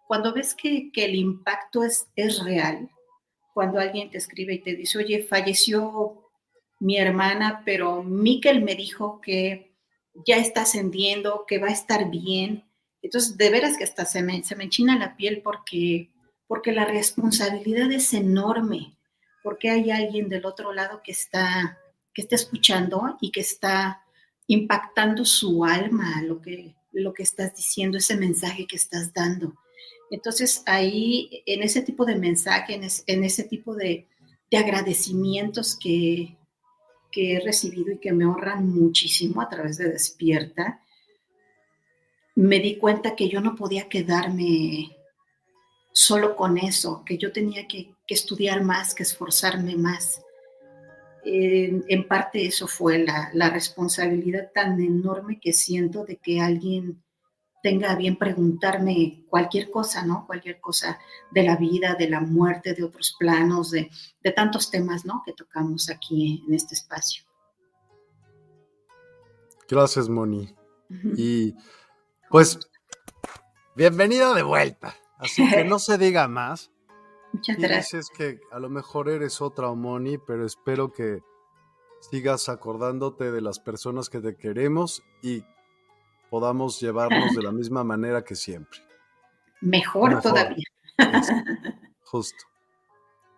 cuando 0.09 0.33
ves 0.33 0.55
que, 0.55 0.91
el 0.95 1.15
impacto 1.15 1.85
es, 1.85 2.09
real, 2.43 2.91
cuando 3.53 3.79
alguien 3.79 4.11
te 4.11 4.17
escribe 4.17 4.55
y 4.55 4.63
te 4.63 4.75
dice, 4.75 4.97
oye, 4.97 5.23
falleció 5.23 6.31
mi 6.81 6.97
hermana, 6.97 7.63
pero 7.67 8.03
Miquel 8.03 8.65
me 8.65 8.75
dijo 8.75 9.21
que 9.21 9.77
ya 10.27 10.39
está 10.39 10.63
ascendiendo, 10.63 11.45
que 11.47 11.59
va 11.59 11.69
a 11.69 11.73
estar 11.73 12.11
bien. 12.11 12.65
Entonces, 13.03 13.37
de 13.37 13.51
veras 13.51 13.77
que 13.77 13.85
hasta 13.85 14.07
se 14.07 14.23
me, 14.23 14.43
se 14.45 14.57
me 14.57 14.65
enchina 14.65 14.99
la 14.99 15.15
piel 15.15 15.43
porque, 15.43 16.11
porque 16.47 16.73
la 16.73 16.87
responsabilidad 16.87 17.93
es 17.93 18.15
enorme, 18.15 18.97
porque 19.43 19.69
hay 19.69 19.91
alguien 19.91 20.31
del 20.31 20.47
otro 20.47 20.73
lado 20.73 21.03
que 21.05 21.13
está, 21.13 21.79
que 22.15 22.23
está 22.23 22.35
escuchando 22.35 23.19
y 23.21 23.31
que 23.31 23.41
está 23.41 24.03
impactando 24.47 25.27
su 25.27 25.67
alma, 25.67 26.23
lo 26.23 26.41
que, 26.41 26.75
lo 26.93 27.13
que 27.13 27.25
estás 27.25 27.55
diciendo, 27.55 27.99
ese 27.99 28.17
mensaje 28.17 28.67
que 28.67 28.77
estás 28.77 29.13
dando. 29.13 29.53
Entonces 30.11 30.63
ahí, 30.67 31.43
en 31.47 31.63
ese 31.63 31.83
tipo 31.83 32.05
de 32.05 32.17
mensaje, 32.17 32.75
en, 33.07 33.25
ese 33.25 33.45
tipo 33.45 33.75
de, 33.75 34.07
agradecimientos 34.53 35.77
que, 35.79 36.37
he 37.21 37.41
recibido 37.41 37.93
y 37.93 37.99
que 37.99 38.13
me 38.13 38.27
honran 38.27 38.69
muchísimo 38.69 39.41
a 39.41 39.49
través 39.49 39.77
de 39.79 39.91
Despierta, 39.91 40.81
me 42.37 42.61
di 42.61 42.77
cuenta 42.77 43.17
que 43.17 43.29
yo 43.29 43.41
no 43.41 43.57
podía 43.57 43.89
quedarme 43.89 44.97
solo 45.93 46.37
con 46.37 46.59
eso, 46.59 47.03
que 47.05 47.19
yo 47.19 47.33
tenía 47.33 47.67
que, 47.67 47.93
estudiar 48.07 48.63
más, 48.63 48.95
que 48.95 49.03
esforzarme 49.03 49.77
más. 49.77 50.23
En, 51.25 52.07
parte 52.07 52.47
eso 52.47 52.69
fue 52.69 53.01
la, 53.01 53.31
la, 53.35 53.51
responsabilidad 53.51 54.51
tan 54.55 54.81
enorme 54.81 55.41
que 55.41 55.53
siento 55.53 56.05
de 56.05 56.17
que 56.17 56.41
alguien 56.41 57.03
tenga 57.63 57.95
bien 57.97 58.17
preguntarme 58.17 59.25
cualquier 59.29 59.71
cosa, 59.71 60.05
¿no? 60.05 60.27
Cualquier 60.27 60.61
cosa 60.61 60.99
de 61.31 61.43
la 61.43 61.57
vida, 61.57 61.95
de 61.95 62.09
la 62.09 62.21
muerte, 62.21 62.75
de 62.75 62.85
otros 62.85 63.17
planos, 63.19 63.71
de, 63.71 63.91
tantos 64.35 64.71
temas, 64.71 65.05
¿no? 65.05 65.23
Que 65.25 65.33
tocamos 65.33 65.91
aquí 65.91 66.45
en 66.47 66.55
este 66.55 66.75
espacio. 66.75 67.25
Gracias, 69.69 70.09
Moni. 70.09 70.55
Y 71.17 71.55
pues, 72.31 72.59
bienvenida 73.77 74.35
de 74.35 74.43
vuelta. 74.43 74.95
Así 75.19 75.49
que 75.51 75.65
no 75.65 75.79
se 75.79 75.99
diga 75.99 76.29
más. 76.29 76.71
Muchas 77.33 77.57
gracias. 77.59 78.07
Dices 78.07 78.11
que 78.17 78.41
a 78.53 78.59
lo 78.59 78.71
mejor 78.71 79.11
eres 79.11 79.43
otra 79.43 79.73
Moni, 79.75 80.17
pero 80.19 80.47
espero 80.47 80.93
que 80.93 81.21
sigas 82.01 82.49
acordándote 82.49 83.31
de 83.31 83.41
las 83.41 83.59
personas 83.59 84.09
que 84.09 84.21
te 84.21 84.37
queremos 84.37 85.03
y 85.23 85.43
podamos 86.31 86.81
llevarnos 86.81 87.35
de 87.35 87.43
la 87.43 87.53
misma 87.53 87.85
manera 87.85 88.23
que 88.25 88.35
siempre. 88.35 88.81
Mejor, 89.61 90.21
todavía. 90.21 90.65
justo. 92.05 92.45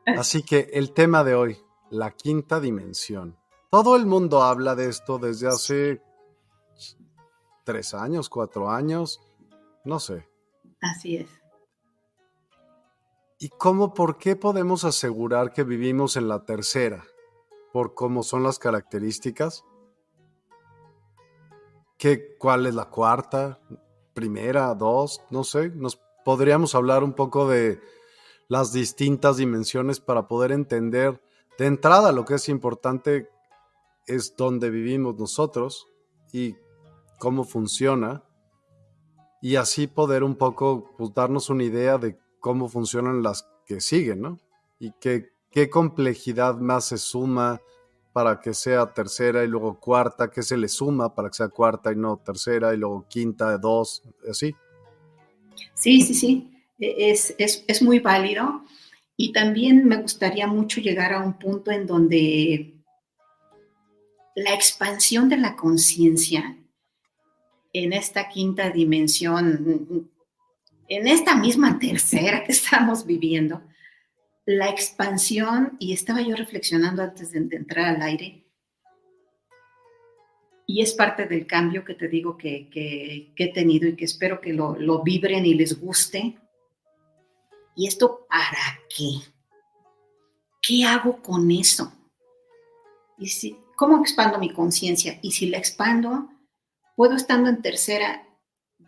Así 0.07 0.43
que 0.43 0.71
el 0.73 0.93
tema 0.93 1.25
de 1.25 1.35
hoy, 1.35 1.59
la 1.91 2.11
quinta 2.13 2.61
dimensión. 2.61 3.37
Todo 3.71 3.97
el 3.97 4.07
mundo 4.07 4.43
habla 4.43 4.75
de 4.75 4.89
esto 4.89 5.19
desde 5.19 5.49
hace 5.49 6.03
tres 7.65 7.95
años, 7.95 8.29
cuatro 8.29 8.71
años, 8.71 9.21
no 9.85 10.01
sé. 10.01 10.29
Así 10.81 11.17
es. 11.17 11.29
¿Y 13.39 13.49
cómo, 13.49 13.95
por 13.95 14.19
qué 14.19 14.37
podemos 14.37 14.85
asegurar 14.85 15.53
que 15.53 15.63
vivimos 15.63 16.17
en 16.17 16.29
la 16.29 16.45
tercera? 16.45 17.05
¿Por 17.73 17.95
cómo 17.95 18.23
son 18.23 18.43
las 18.43 18.59
características? 18.59 19.65
¿Qué, 22.01 22.35
¿Cuál 22.39 22.65
es 22.65 22.75
la 22.75 22.87
cuarta? 22.87 23.61
¿Primera? 24.15 24.75
¿Dos? 24.75 25.21
No 25.29 25.45
sé. 25.45 25.69
Nos 25.69 26.01
podríamos 26.25 26.75
hablar 26.75 27.05
un 27.05 27.13
poco 27.13 27.47
de 27.47 27.79
las 28.49 28.73
distintas 28.73 29.37
dimensiones 29.37 30.01
para 30.01 30.27
poder 30.27 30.51
entender 30.51 31.21
de 31.59 31.67
entrada 31.67 32.11
lo 32.13 32.25
que 32.25 32.37
es 32.37 32.49
importante 32.49 33.29
es 34.07 34.35
dónde 34.35 34.71
vivimos 34.71 35.19
nosotros 35.19 35.89
y 36.33 36.57
cómo 37.19 37.45
funciona 37.45 38.25
y 39.43 39.57
así 39.57 39.87
poder 39.87 40.25
un 40.25 40.37
poco 40.37 40.95
pues, 40.97 41.13
darnos 41.13 41.51
una 41.51 41.65
idea 41.65 41.99
de 41.99 42.19
cómo 42.41 42.71
funcionan 42.71 43.23
las 43.23 43.47
que 43.67 43.83
siguen, 43.83 44.23
¿no? 44.23 44.39
Y 44.79 44.93
qué, 45.01 45.35
qué 45.51 45.69
complejidad 45.69 46.57
más 46.57 46.87
se 46.87 46.97
suma 46.97 47.61
para 48.13 48.41
que 48.41 48.55
sea 48.55 48.93
tercera 48.93 49.45
y 49.45 49.49
luego 49.49 49.79
cuarta, 49.79 50.31
qué 50.31 50.43
se 50.43 50.57
le 50.57 50.69
suma 50.69 51.15
para 51.15 51.29
que 51.29 51.37
sea 51.37 51.49
cuarta 51.49 51.93
y 51.93 51.97
no 51.97 52.17
tercera 52.17 52.75
y 52.75 52.77
luego 52.77 53.07
quinta, 53.09 53.57
dos, 53.59 54.03
así. 54.29 54.55
Sí, 55.75 56.03
sí, 56.03 56.15
sí, 56.15 56.51
e, 56.79 57.11
es, 57.11 57.35
es, 57.39 57.65
es 57.67 57.83
muy 57.83 58.01
válido 58.01 58.65
y 59.17 59.33
también 59.33 59.87
me 59.87 59.97
gustaría 59.97 60.47
mucho 60.47 60.81
llegar 60.81 61.13
a 61.13 61.21
un 61.21 61.39
punto 61.39 61.71
en 61.71 61.87
donde 61.87 62.75
la 64.35 64.55
expansión 64.55 65.29
de 65.29 65.37
la 65.37 65.57
conciencia 65.57 66.57
en 67.73 67.93
esta 67.93 68.29
quinta 68.29 68.71
dimensión, 68.71 70.09
en 70.89 71.07
esta 71.07 71.37
misma 71.37 71.79
tercera 71.79 72.45
que 72.45 72.53
estamos 72.53 73.07
viviendo, 73.07 73.63
la 74.51 74.69
expansión, 74.69 75.77
y 75.79 75.93
estaba 75.93 76.21
yo 76.23 76.35
reflexionando 76.35 77.03
antes 77.03 77.31
de, 77.33 77.39
entrar 77.39 77.95
al 77.95 78.03
aire, 78.03 78.47
y 80.67 80.83
es 80.83 80.93
parte 80.93 81.27
del 81.27 81.47
cambio 81.47 81.85
que 81.85 81.95
te 81.95 82.09
digo 82.09 82.37
que, 82.37 83.33
he 83.37 83.53
tenido 83.53 83.89
y 83.89 83.97
que 83.97 84.05
espero 84.05 84.41
que 84.41 84.53
lo, 84.53 84.77
lo, 84.77 85.03
vibren 85.03 85.45
y 85.45 85.55
les 85.55 85.81
guste. 85.81 86.39
¿Y 87.75 87.89
esto 87.89 88.27
para 88.29 88.81
qué? 88.89 89.21
¿Qué 90.63 90.85
hago 90.85 91.21
con 91.23 91.51
eso? 91.51 91.93
Y 93.19 93.29
si, 93.29 93.57
¿Cómo 93.81 93.99
expando 93.99 94.39
mi 94.39 94.53
conciencia? 94.53 95.19
Y 95.23 95.33
si 95.33 95.47
la 95.47 95.57
expando, 95.57 96.29
puedo 96.97 97.17
estando 97.17 97.49
en 97.49 97.63
tercera, 97.63 98.29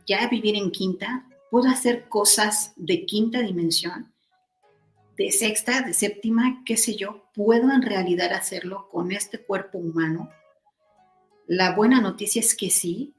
ya 0.07 0.29
vivir 0.29 0.55
en 0.55 0.71
quinta, 0.71 1.27
puedo 1.51 1.71
hacer 1.71 2.09
cosas 2.09 2.75
de 2.77 3.07
quinta 3.07 3.41
dimensión, 3.41 4.12
de 5.17 5.31
sexta, 5.31 5.83
de 5.83 5.93
séptima, 5.93 6.63
qué 6.65 6.77
sé 6.77 6.97
yo, 6.97 7.31
puedo 7.35 7.71
en 7.71 7.83
realidad 7.83 8.33
hacerlo 8.33 8.89
con 8.91 9.13
este 9.13 9.39
cuerpo 9.39 9.79
humano. 9.79 10.31
La 11.47 11.75
buena 11.75 12.01
noticia 12.01 12.41
es 12.41 12.55
que 12.55 12.71
sí, 12.71 13.15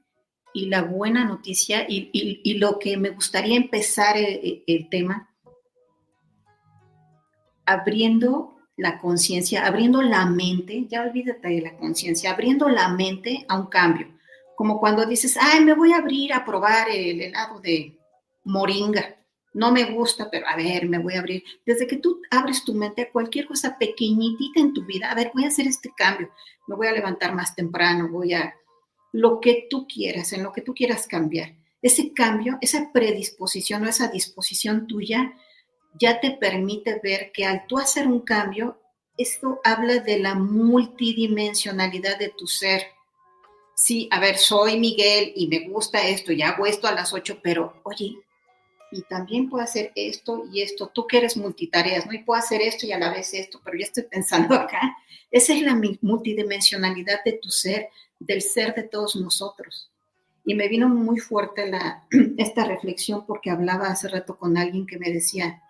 y 0.52 0.66
la 0.66 0.82
buena 0.82 1.24
noticia, 1.24 1.84
y, 1.88 2.54
lo 2.58 2.78
que 2.78 2.96
me 2.96 3.10
gustaría 3.10 3.56
empezar 3.56 4.16
el, 4.16 4.62
el 4.66 4.88
tema, 4.88 5.30
abriendo 7.66 8.56
la 8.76 8.98
conciencia, 8.98 9.66
abriendo 9.66 10.02
la 10.02 10.26
mente, 10.26 10.86
ya 10.88 11.02
olvídate 11.02 11.48
de 11.48 11.60
la 11.60 11.76
conciencia, 11.76 12.32
abriendo 12.32 12.68
la 12.68 12.88
mente 12.88 13.44
a 13.48 13.58
un 13.58 13.66
cambio. 13.66 14.08
Como 14.56 14.78
cuando 14.78 15.06
dices, 15.06 15.36
ay, 15.40 15.64
me 15.64 15.74
voy 15.74 15.92
a 15.92 15.98
abrir 15.98 16.32
a 16.32 16.44
probar 16.44 16.88
el 16.88 17.20
helado 17.20 17.60
de 17.60 17.98
moringa. 18.44 19.16
No 19.54 19.70
me 19.70 19.84
gusta, 19.92 20.28
pero 20.30 20.46
a 20.48 20.56
ver, 20.56 20.88
me 20.88 20.98
voy 20.98 21.14
a 21.14 21.20
abrir. 21.20 21.44
Desde 21.64 21.86
que 21.86 21.96
tú 21.96 22.20
abres 22.30 22.64
tu 22.64 22.74
mente 22.74 23.02
a 23.02 23.10
cualquier 23.10 23.46
cosa 23.46 23.78
pequeñitita 23.78 24.60
en 24.60 24.74
tu 24.74 24.84
vida, 24.84 25.10
a 25.10 25.14
ver, 25.14 25.30
voy 25.32 25.44
a 25.44 25.48
hacer 25.48 25.66
este 25.68 25.92
cambio, 25.96 26.30
me 26.66 26.74
voy 26.74 26.88
a 26.88 26.92
levantar 26.92 27.34
más 27.34 27.54
temprano, 27.54 28.08
voy 28.10 28.34
a 28.34 28.54
lo 29.12 29.40
que 29.40 29.68
tú 29.70 29.86
quieras, 29.86 30.32
en 30.32 30.42
lo 30.42 30.52
que 30.52 30.60
tú 30.60 30.74
quieras 30.74 31.06
cambiar. 31.06 31.54
Ese 31.80 32.12
cambio, 32.12 32.58
esa 32.60 32.90
predisposición 32.92 33.84
o 33.84 33.88
esa 33.88 34.08
disposición 34.08 34.88
tuya 34.88 35.34
ya 36.00 36.20
te 36.20 36.32
permite 36.32 37.00
ver 37.00 37.30
que 37.32 37.44
al 37.44 37.66
tú 37.68 37.78
hacer 37.78 38.08
un 38.08 38.20
cambio, 38.20 38.80
esto 39.16 39.60
habla 39.62 39.98
de 39.98 40.18
la 40.18 40.34
multidimensionalidad 40.34 42.18
de 42.18 42.30
tu 42.30 42.48
ser. 42.48 42.82
Sí, 43.76 44.08
a 44.10 44.18
ver, 44.18 44.36
soy 44.36 44.80
Miguel 44.80 45.32
y 45.36 45.46
me 45.46 45.68
gusta 45.68 46.08
esto 46.08 46.32
y 46.32 46.42
hago 46.42 46.66
esto 46.66 46.88
a 46.88 46.92
las 46.92 47.12
8, 47.12 47.38
pero 47.40 47.80
oye, 47.84 48.16
y 48.94 49.02
también 49.02 49.50
puedo 49.50 49.64
hacer 49.64 49.90
esto 49.96 50.44
y 50.52 50.62
esto. 50.62 50.86
Tú 50.86 51.04
que 51.08 51.18
eres 51.18 51.36
multitareas, 51.36 52.06
¿no? 52.06 52.12
Y 52.12 52.22
puedo 52.22 52.38
hacer 52.38 52.62
esto 52.62 52.86
y 52.86 52.92
a 52.92 52.98
la 52.98 53.12
vez 53.12 53.34
esto, 53.34 53.60
pero 53.64 53.76
ya 53.76 53.86
estoy 53.86 54.04
pensando 54.04 54.54
acá. 54.54 54.96
Esa 55.32 55.52
es 55.52 55.62
la 55.62 55.76
multidimensionalidad 56.00 57.24
de 57.24 57.32
tu 57.32 57.50
ser, 57.50 57.88
del 58.20 58.40
ser 58.40 58.72
de 58.72 58.84
todos 58.84 59.16
nosotros. 59.16 59.90
Y 60.44 60.54
me 60.54 60.68
vino 60.68 60.88
muy 60.88 61.18
fuerte 61.18 61.66
la, 61.66 62.06
esta 62.38 62.66
reflexión 62.66 63.26
porque 63.26 63.50
hablaba 63.50 63.88
hace 63.88 64.06
rato 64.06 64.38
con 64.38 64.56
alguien 64.56 64.86
que 64.86 64.96
me 64.96 65.10
decía, 65.10 65.60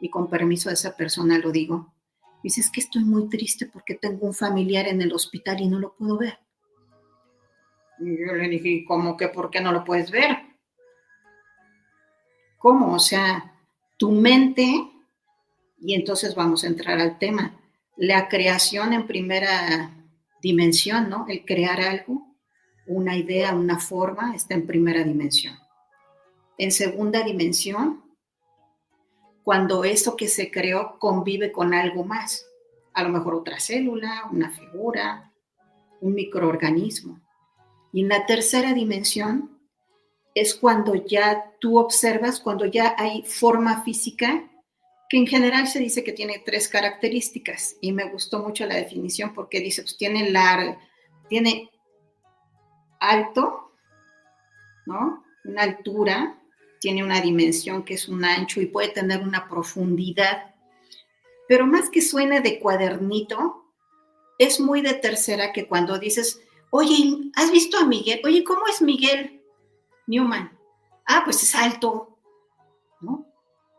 y 0.00 0.08
con 0.08 0.30
permiso 0.30 0.68
de 0.68 0.74
esa 0.74 0.96
persona 0.96 1.38
lo 1.38 1.50
digo. 1.50 1.92
Dice, 2.44 2.62
que 2.72 2.80
estoy 2.80 3.02
muy 3.02 3.28
triste 3.28 3.66
porque 3.66 3.96
tengo 3.96 4.26
un 4.26 4.32
familiar 4.32 4.86
en 4.86 5.02
el 5.02 5.12
hospital 5.12 5.60
y 5.60 5.66
no 5.66 5.80
lo 5.80 5.94
puedo 5.96 6.16
ver. 6.16 6.38
Y 7.98 8.16
yo 8.16 8.32
le 8.32 8.48
dije, 8.48 8.84
¿cómo 8.86 9.16
que 9.16 9.28
por 9.28 9.50
qué 9.50 9.60
no 9.60 9.72
lo 9.72 9.84
puedes 9.84 10.12
ver? 10.12 10.49
¿Cómo? 12.60 12.92
O 12.92 12.98
sea, 12.98 13.54
tu 13.96 14.12
mente, 14.12 14.86
y 15.78 15.94
entonces 15.94 16.34
vamos 16.34 16.62
a 16.62 16.66
entrar 16.66 17.00
al 17.00 17.18
tema, 17.18 17.58
la 17.96 18.28
creación 18.28 18.92
en 18.92 19.06
primera 19.06 19.90
dimensión, 20.42 21.08
¿no? 21.08 21.24
El 21.26 21.46
crear 21.46 21.80
algo, 21.80 22.36
una 22.86 23.16
idea, 23.16 23.54
una 23.54 23.78
forma, 23.78 24.34
está 24.34 24.52
en 24.52 24.66
primera 24.66 25.02
dimensión. 25.02 25.58
En 26.58 26.70
segunda 26.70 27.22
dimensión, 27.22 28.04
cuando 29.42 29.84
eso 29.84 30.14
que 30.14 30.28
se 30.28 30.50
creó 30.50 30.98
convive 30.98 31.52
con 31.52 31.72
algo 31.72 32.04
más, 32.04 32.46
a 32.92 33.02
lo 33.02 33.08
mejor 33.08 33.36
otra 33.36 33.58
célula, 33.58 34.28
una 34.30 34.50
figura, 34.50 35.32
un 36.02 36.12
microorganismo. 36.12 37.22
Y 37.90 38.02
en 38.02 38.08
la 38.08 38.26
tercera 38.26 38.74
dimensión 38.74 39.59
es 40.40 40.54
cuando 40.54 40.94
ya 40.94 41.52
tú 41.60 41.78
observas, 41.78 42.40
cuando 42.40 42.64
ya 42.64 42.94
hay 42.96 43.22
forma 43.22 43.82
física, 43.82 44.48
que 45.10 45.18
en 45.18 45.26
general 45.26 45.68
se 45.68 45.80
dice 45.80 46.02
que 46.02 46.12
tiene 46.12 46.42
tres 46.46 46.66
características. 46.66 47.76
Y 47.82 47.92
me 47.92 48.08
gustó 48.10 48.38
mucho 48.38 48.64
la 48.64 48.76
definición 48.76 49.34
porque 49.34 49.60
dice, 49.60 49.82
pues 49.82 49.98
tiene 49.98 50.30
largo, 50.30 50.78
tiene 51.28 51.70
alto, 53.00 53.72
¿no? 54.86 55.22
Una 55.44 55.62
altura, 55.62 56.40
tiene 56.80 57.04
una 57.04 57.20
dimensión 57.20 57.84
que 57.84 57.94
es 57.94 58.08
un 58.08 58.24
ancho 58.24 58.62
y 58.62 58.66
puede 58.66 58.88
tener 58.88 59.20
una 59.20 59.46
profundidad. 59.46 60.54
Pero 61.48 61.66
más 61.66 61.90
que 61.90 62.00
suene 62.00 62.40
de 62.40 62.58
cuadernito, 62.60 63.66
es 64.38 64.58
muy 64.58 64.80
de 64.80 64.94
tercera 64.94 65.52
que 65.52 65.66
cuando 65.66 65.98
dices, 65.98 66.40
oye, 66.70 67.30
¿has 67.34 67.52
visto 67.52 67.76
a 67.76 67.84
Miguel? 67.84 68.22
Oye, 68.24 68.42
¿cómo 68.42 68.62
es 68.68 68.80
Miguel 68.80 69.39
Newman? 70.10 70.50
Ah, 71.06 71.22
pues 71.24 71.42
es 71.42 71.54
alto, 71.54 72.18
¿no? 73.00 73.26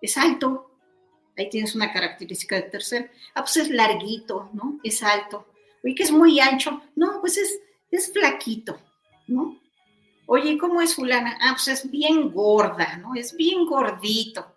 Es 0.02 0.18
alto. 0.18 0.72
Ahí 1.38 1.50
tienes 1.50 1.76
una 1.76 1.92
característica 1.92 2.56
de 2.56 2.64
tercera. 2.64 3.12
Ah, 3.36 3.42
pues 3.42 3.58
es 3.58 3.70
larguito, 3.70 4.50
¿no? 4.54 4.80
Es 4.82 5.04
alto. 5.04 5.46
Oye, 5.84 5.94
que 5.94 6.04
es 6.04 6.12
muy 6.12 6.40
ancho. 6.40 6.82
No, 6.96 7.20
pues 7.20 7.38
es, 7.38 7.60
es 7.90 8.14
flaquito, 8.14 8.80
¿no? 9.28 9.60
Oye, 10.26 10.58
¿cómo 10.58 10.82
es 10.82 10.96
fulana? 10.96 11.38
Ah, 11.42 11.52
pues 11.52 11.68
es 11.68 11.92
bien 11.92 12.32
gorda, 12.32 12.98
¿no? 12.98 13.14
Es 13.16 13.36
bien 13.36 13.66
gordito. 13.66 14.56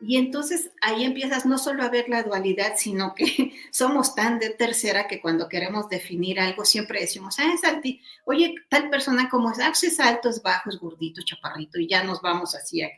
Y 0.00 0.18
entonces 0.18 0.70
ahí 0.82 1.04
empiezas 1.04 1.46
no 1.46 1.56
solo 1.56 1.82
a 1.82 1.88
ver 1.88 2.08
la 2.08 2.22
dualidad, 2.22 2.74
sino 2.76 3.14
que 3.14 3.52
somos 3.70 4.14
tan 4.14 4.38
de 4.38 4.50
tercera 4.50 5.08
que 5.08 5.20
cuando 5.20 5.48
queremos 5.48 5.88
definir 5.88 6.38
algo 6.38 6.64
siempre 6.64 7.00
decimos, 7.00 7.36
ah, 7.38 7.52
es 7.54 7.64
alto. 7.64 7.88
Oye, 8.24 8.54
tal 8.68 8.90
persona 8.90 9.28
como 9.30 9.50
es, 9.50 9.58
ah, 9.60 9.68
pues 9.68 9.84
es 9.84 10.00
alto, 10.00 10.28
es 10.28 10.42
bajo, 10.42 10.68
es 10.70 10.78
gordito, 10.78 11.22
chaparrito, 11.22 11.78
y 11.80 11.88
ya 11.88 12.04
nos 12.04 12.20
vamos 12.20 12.54
así 12.54 12.82
a, 12.82 12.90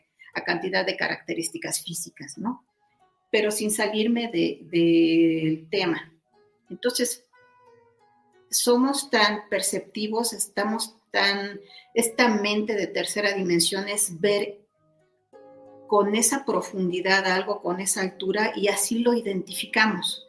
cantidad 0.45 0.85
de 0.85 0.95
características 0.95 1.83
físicas, 1.83 2.37
¿no? 2.37 2.63
Pero 3.29 3.51
sin 3.51 3.71
salirme 3.71 4.29
del 4.31 5.67
tema. 5.69 6.13
Entonces, 6.69 7.25
somos 8.49 9.09
tan 9.09 9.49
perceptivos, 9.49 10.31
estamos 10.31 10.95
tan, 11.11 11.59
esta 11.93 12.29
mente 12.29 12.75
de 12.75 12.87
tercera 12.87 13.33
dimensión 13.33 13.89
es 13.89 14.21
ver 14.21 14.58
con 15.89 16.15
esa 16.15 16.45
profundidad 16.45 17.25
algo, 17.25 17.61
con 17.61 17.81
esa 17.81 17.99
altura, 18.01 18.53
y 18.55 18.69
así 18.69 18.99
lo 18.99 19.13
identificamos, 19.13 20.27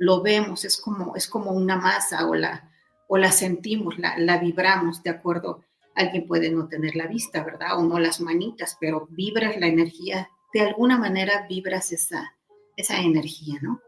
lo 0.00 0.22
vemos, 0.22 0.64
es 0.64 0.80
como, 0.80 1.14
es 1.14 1.28
como 1.28 1.52
una 1.52 1.76
masa 1.76 2.26
o 2.26 2.34
la, 2.34 2.72
o 3.06 3.16
la 3.18 3.30
sentimos, 3.30 3.98
la, 3.98 4.18
la 4.18 4.38
vibramos 4.38 5.02
de 5.04 5.10
acuerdo 5.10 5.62
Alguien 5.94 6.26
puede 6.26 6.50
no 6.50 6.66
tener 6.68 6.96
la 6.96 7.06
vista, 7.06 7.44
¿verdad? 7.44 7.78
O 7.78 7.82
no 7.82 7.98
las 7.98 8.20
manitas, 8.20 8.76
pero 8.80 9.06
vibras 9.10 9.56
la 9.58 9.68
energía, 9.68 10.28
de 10.52 10.60
alguna 10.60 10.98
manera 10.98 11.46
vibras 11.48 11.92
esa, 11.92 12.34
esa 12.76 13.00
energía, 13.00 13.60
¿no? 13.62 13.80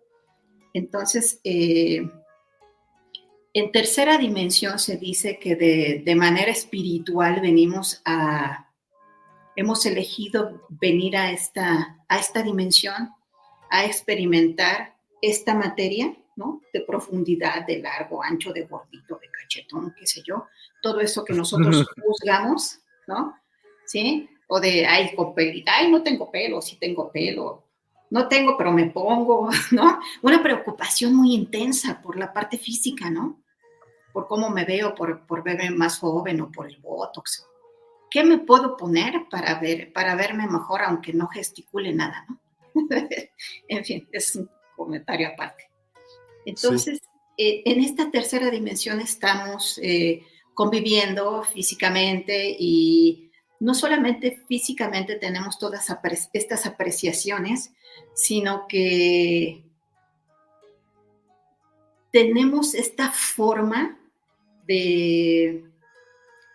Entonces, 0.72 1.40
eh, 1.42 2.09
en 3.52 3.72
tercera 3.72 4.18
dimensión 4.18 4.79
se 4.79 4.98
dice 4.98 5.38
que 5.38 5.57
de, 5.57 6.14
manera 6.14 6.52
espiritual 6.52 7.40
venimos 7.40 8.02
a, 8.05 8.65
hemos 9.57 9.85
elegido 9.87 10.66
venir 10.69 11.16
a 11.16 11.31
esta, 11.31 11.99
a 12.09 12.19
esta 12.19 12.42
dimensión, 12.42 13.11
a 13.71 13.85
experimentar 13.85 14.95
esta 15.21 15.55
materia, 15.55 16.14
¿no? 16.37 16.61
De 16.73 16.83
profundidad, 16.83 17.66
de 17.66 17.79
largo, 17.79 18.23
ancho, 18.23 18.53
de 18.53 18.66
gordito, 18.66 19.19
de 19.19 19.31
cachetón, 19.31 19.95
qué 19.99 20.07
sé 20.07 20.23
yo, 20.25 20.47
todo 20.83 21.01
eso 21.01 21.25
que 21.25 21.33
nosotros 21.33 21.87
juzgamos, 22.05 22.79
¿no? 23.07 23.35
¿Sí? 23.87 24.29
O 24.49 24.61
de, 24.61 24.87
ay, 24.87 25.14
con 25.16 25.35
ay, 25.37 25.90
no 25.90 26.03
tengo 26.03 26.31
pelo, 26.31 26.61
sí 26.61 26.77
tengo 26.77 27.11
pelo, 27.11 27.64
no 28.11 28.29
tengo, 28.29 28.57
pero 28.57 28.71
me 28.71 28.87
pongo, 28.90 29.49
¿no? 29.73 29.99
Una 30.23 30.42
preocupación 30.42 31.14
muy 31.14 31.35
intensa 31.35 32.01
por 32.01 32.16
la 32.16 32.33
parte 32.33 32.59
física, 32.59 33.11
¿no? 33.11 33.42
por 34.16 34.29
cómo 34.29 34.49
me 34.49 34.64
veo, 34.64 34.95
por, 34.95 35.27
por 35.27 35.42
verme 35.42 35.69
más 35.69 35.99
joven 35.99 36.40
o 36.40 36.51
por 36.51 36.66
el 36.66 36.79
botox. 36.79 37.47
¿Qué 38.16 38.24
me 38.24 38.38
puedo 38.38 38.79
poner 38.79 39.29
para, 39.31 39.61
ver, 39.61 39.92
para 39.92 40.14
verme 40.14 40.46
mejor 40.46 40.81
aunque 40.81 41.12
no 41.12 41.29
gesticule 41.29 41.92
nada? 41.92 42.24
¿no? 42.26 42.40
en 43.68 43.85
fin, 43.85 44.09
es 44.11 44.37
un 44.37 44.48
comentario 44.74 45.29
aparte. 45.29 45.68
Entonces, 46.46 47.02
eh, 47.37 47.61
en 47.66 47.83
esta 47.83 48.11
tercera 48.11 48.48
dimensión 48.48 49.02
estamos 49.02 49.79
eh, 49.83 50.22
conviviendo 50.55 51.44
físicamente 51.44 52.57
y 52.59 53.31
no 53.61 53.74
solamente 53.74 54.42
físicamente 54.48 55.16
tenemos 55.16 55.59
todas 55.59 55.87
estas 56.33 56.64
apreciaciones, 56.64 57.74
sino 58.14 58.64
que 58.66 59.62
tenemos 62.11 62.74
esta 62.74 63.12
forma 63.12 64.00
de, 64.66 65.66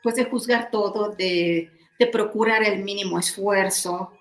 pues 0.04 0.16
de 0.16 0.26
juzgar 0.26 0.72
todo, 0.72 1.10
de, 1.10 1.72
procurar 2.12 2.64
el 2.64 2.84
mínimo 2.84 3.20
esfuerzo, 3.20 4.12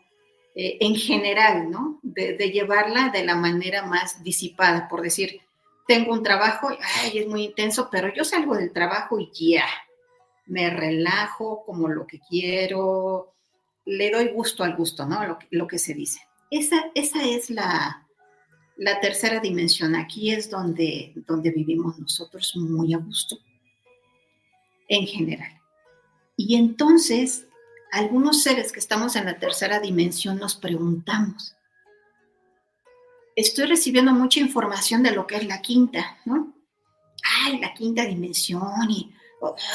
eh, 0.54 0.76
en 0.80 0.94
general, 0.94 1.70
¿no? 1.70 1.98
De, 2.02 2.36
llevarla 2.50 3.08
de 3.08 3.24
la 3.24 3.36
manera 3.36 3.86
más 3.86 4.22
disipada, 4.22 4.86
por 4.88 5.00
decir, 5.00 5.40
tengo 5.86 6.12
un 6.12 6.22
trabajo, 6.22 6.68
ay, 6.68 7.18
es 7.18 7.26
muy 7.26 7.44
intenso, 7.44 7.88
pero 7.90 8.12
yo 8.12 8.24
salgo 8.24 8.54
del 8.54 8.72
trabajo 8.72 9.18
y 9.18 9.30
ya, 9.52 9.66
me 10.46 10.68
relajo 10.68 11.64
como 11.64 11.88
lo 11.88 12.06
que 12.06 12.20
quiero, 12.28 13.32
le 13.86 14.10
doy 14.10 14.28
gusto 14.28 14.62
al 14.62 14.76
gusto, 14.76 15.06
¿no? 15.06 15.24
Lo, 15.26 15.38
lo 15.50 15.66
que 15.66 15.78
se 15.78 15.94
dice. 15.94 16.20
Esa, 16.50 16.90
esa 16.94 17.24
es 17.24 17.48
la, 17.48 18.06
la 18.80 18.98
tercera 18.98 19.40
dimensión. 19.40 19.94
Aquí 19.94 20.32
es 20.32 20.50
donde, 20.50 21.12
donde 21.26 21.50
vivimos 21.50 21.98
nosotros 21.98 22.52
muy 22.56 22.94
a 22.94 22.98
gusto 22.98 23.38
en 24.88 25.06
general. 25.06 25.59
Y 26.48 26.56
entonces, 26.56 27.46
algunos 27.92 28.42
seres 28.42 28.72
que 28.72 28.78
estamos 28.78 29.14
en 29.14 29.26
la 29.26 29.38
tercera 29.38 29.78
dimensión 29.78 30.38
nos 30.38 30.56
preguntamos, 30.56 31.54
estoy 33.36 33.66
recibiendo 33.66 34.12
mucha 34.12 34.40
información 34.40 35.02
de 35.02 35.10
lo 35.10 35.26
que 35.26 35.36
es 35.36 35.46
la 35.46 35.60
quinta, 35.60 36.18
¿no? 36.24 36.54
Ay, 37.44 37.58
la 37.58 37.74
quinta 37.74 38.06
dimensión 38.06 38.90
y 38.90 39.12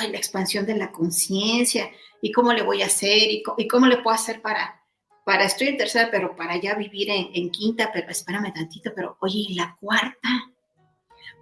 la 0.10 0.18
expansión 0.18 0.66
de 0.66 0.76
la 0.76 0.92
conciencia 0.92 1.92
y 2.20 2.32
cómo 2.32 2.52
le 2.52 2.64
voy 2.64 2.82
a 2.82 2.88
hacer 2.88 3.30
y, 3.30 3.44
cómo 3.68 3.86
le 3.86 3.98
puedo 3.98 4.16
hacer 4.16 4.42
para, 4.42 4.84
para, 5.24 5.46
estoy 5.46 5.68
en 5.68 5.78
tercera, 5.78 6.10
pero 6.10 6.36
para 6.36 6.60
ya 6.60 6.74
vivir 6.74 7.12
en, 7.12 7.30
en 7.34 7.52
quinta, 7.52 7.92
pero 7.94 8.10
espérame 8.10 8.52
tantito, 8.52 8.92
pero 8.96 9.18
oye, 9.22 9.46
¿y 9.50 9.54
la 9.54 9.78
cuarta? 9.80 10.30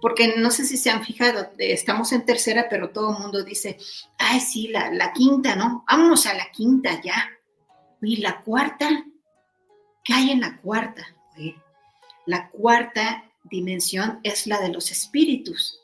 Porque 0.00 0.36
no 0.36 0.50
sé 0.50 0.64
si 0.64 0.76
se 0.76 0.90
han 0.90 1.04
fijado, 1.04 1.48
estamos 1.58 2.12
en 2.12 2.24
tercera, 2.24 2.66
pero 2.68 2.90
todo 2.90 3.12
el 3.12 3.22
mundo 3.22 3.42
dice, 3.42 3.78
ay, 4.18 4.40
sí, 4.40 4.68
la, 4.68 5.12
quinta, 5.12 5.56
¿no? 5.56 5.84
Vámonos 5.88 6.26
a 6.26 6.34
la 6.34 6.50
quinta 6.50 7.00
ya. 7.02 7.30
¿Y 8.02 8.18
la 8.18 8.42
cuarta? 8.42 9.06
¿Qué 10.04 10.12
hay 10.12 10.30
en 10.30 10.40
la 10.40 10.60
cuarta? 10.60 11.06
La 12.26 12.50
cuarta 12.50 13.30
dimensión 13.44 14.20
es 14.22 14.46
la 14.46 14.60
de 14.60 14.68
los 14.68 14.90
espíritus. 14.90 15.80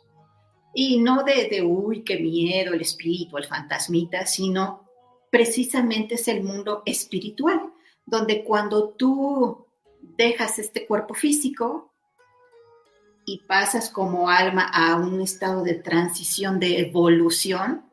Y 0.75 1.01
no 1.01 1.25
de, 1.25 1.49
de, 1.49 1.63
uy, 1.63 2.03
qué 2.03 2.19
miedo, 2.19 2.75
el 2.75 2.83
espíritu, 2.83 3.39
el 3.39 3.47
fantasmita, 3.47 4.27
sino 4.27 4.89
precisamente 5.31 6.17
es 6.17 6.29
el 6.29 6.43
mundo 6.43 6.83
espiritual, 6.85 7.73
donde 8.05 8.45
cuando 8.45 8.91
tú 8.91 9.67
dejas 10.03 10.59
este 10.59 10.87
cuerpo 10.87 11.15
físico, 11.15 11.90
y 13.33 13.39
pasas 13.47 13.91
como 13.91 14.29
alma 14.29 14.69
a 14.73 14.97
un 14.97 15.21
estado 15.21 15.63
de 15.63 15.75
transición, 15.75 16.59
de 16.59 16.81
evolución, 16.81 17.89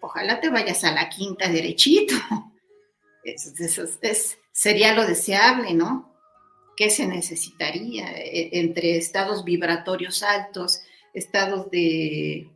ojalá 0.00 0.40
te 0.40 0.50
vayas 0.50 0.84
a 0.84 0.92
la 0.92 1.08
quinta 1.08 1.48
derechito. 1.48 2.14
Eso, 3.24 3.82
es, 4.02 4.38
sería 4.52 4.94
lo 4.94 5.04
deseable, 5.04 5.74
¿no? 5.74 6.14
¿Qué 6.76 6.90
se 6.90 7.08
necesitaría 7.08 8.12
e, 8.12 8.60
entre 8.60 8.96
estados 8.96 9.42
vibratorios 9.42 10.22
altos, 10.22 10.80
estados 11.12 11.68
de... 11.72 12.48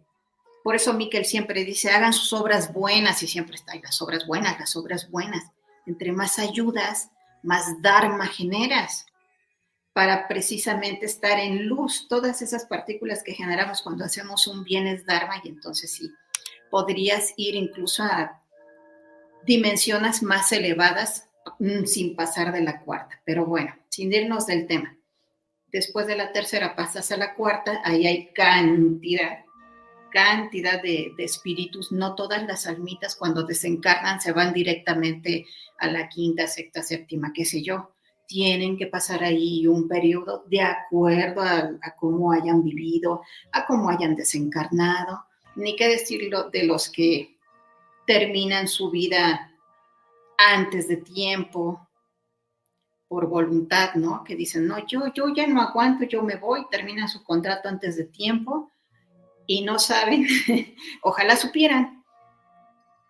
Por 0.62 0.76
eso 0.76 0.92
Miquel 0.92 1.24
siempre 1.24 1.64
dice, 1.64 1.90
hagan 1.90 2.12
sus 2.12 2.32
obras 2.34 2.72
buenas 2.72 3.20
y 3.24 3.26
siempre 3.26 3.56
está 3.56 3.72
ahí, 3.72 3.80
las 3.80 4.00
obras 4.00 4.28
buenas, 4.28 4.60
las 4.60 4.76
obras 4.76 5.10
buenas. 5.10 5.42
Entre 5.86 6.12
más 6.12 6.38
ayudas, 6.38 7.10
más 7.42 7.82
dharma 7.82 8.26
generas 8.26 9.06
para 9.92 10.28
precisamente 10.28 11.06
estar 11.06 11.38
en 11.38 11.66
luz. 11.66 12.06
Todas 12.08 12.42
esas 12.42 12.66
partículas 12.66 13.22
que 13.22 13.34
generamos 13.34 13.82
cuando 13.82 14.04
hacemos 14.04 14.46
un 14.46 14.64
bien 14.64 14.86
es 14.86 15.04
Dharma 15.04 15.40
y 15.42 15.48
entonces 15.48 15.92
sí, 15.92 16.10
podrías 16.70 17.34
ir 17.36 17.54
incluso 17.54 18.02
a 18.04 18.42
dimensiones 19.44 20.22
más 20.22 20.52
elevadas 20.52 21.28
mm, 21.58 21.84
sin 21.84 22.14
pasar 22.14 22.52
de 22.52 22.62
la 22.62 22.80
cuarta. 22.80 23.20
Pero 23.24 23.46
bueno, 23.46 23.74
sin 23.88 24.12
irnos 24.12 24.46
del 24.46 24.66
tema. 24.66 24.96
Después 25.66 26.06
de 26.06 26.16
la 26.16 26.32
tercera 26.32 26.74
pasas 26.74 27.10
a 27.12 27.16
la 27.16 27.34
cuarta, 27.34 27.80
ahí 27.84 28.06
hay 28.06 28.32
cantidad, 28.32 29.44
cantidad 30.10 30.82
de, 30.82 31.12
de 31.16 31.24
espíritus. 31.24 31.92
No 31.92 32.14
todas 32.14 32.44
las 32.44 32.66
almitas 32.66 33.16
cuando 33.16 33.44
desencarnan 33.44 34.20
se 34.20 34.32
van 34.32 34.52
directamente 34.52 35.46
a 35.78 35.86
la 35.86 36.08
quinta, 36.08 36.46
sexta, 36.46 36.82
séptima, 36.82 37.32
qué 37.32 37.44
sé 37.44 37.62
yo 37.62 37.92
tienen 38.30 38.78
que 38.78 38.86
pasar 38.86 39.24
ahí 39.24 39.66
un 39.66 39.88
periodo 39.88 40.44
de 40.46 40.62
acuerdo 40.62 41.42
a, 41.42 41.72
cómo 41.98 42.30
hayan 42.30 42.62
vivido, 42.62 43.22
a 43.50 43.66
cómo 43.66 43.90
hayan 43.90 44.14
desencarnado, 44.14 45.24
ni 45.56 45.74
qué 45.74 45.88
decirlo 45.88 46.48
de 46.48 46.62
los 46.62 46.88
que 46.90 47.36
terminan 48.06 48.68
su 48.68 48.88
vida 48.88 49.50
antes 50.38 50.86
de 50.86 50.98
tiempo, 50.98 51.88
por 53.08 53.26
voluntad, 53.26 53.94
¿no? 53.94 54.22
Que 54.22 54.36
dicen, 54.36 54.68
no, 54.68 54.86
yo, 54.86 55.12
yo 55.12 55.34
ya 55.34 55.48
no 55.48 55.60
aguanto, 55.60 56.04
yo 56.04 56.22
me 56.22 56.36
voy, 56.36 56.68
terminan 56.70 57.08
su 57.08 57.24
contrato 57.24 57.68
antes 57.68 57.96
de 57.96 58.04
tiempo 58.04 58.70
y 59.44 59.62
no 59.62 59.80
saben, 59.80 60.24
ojalá 61.02 61.34
supieran 61.34 62.04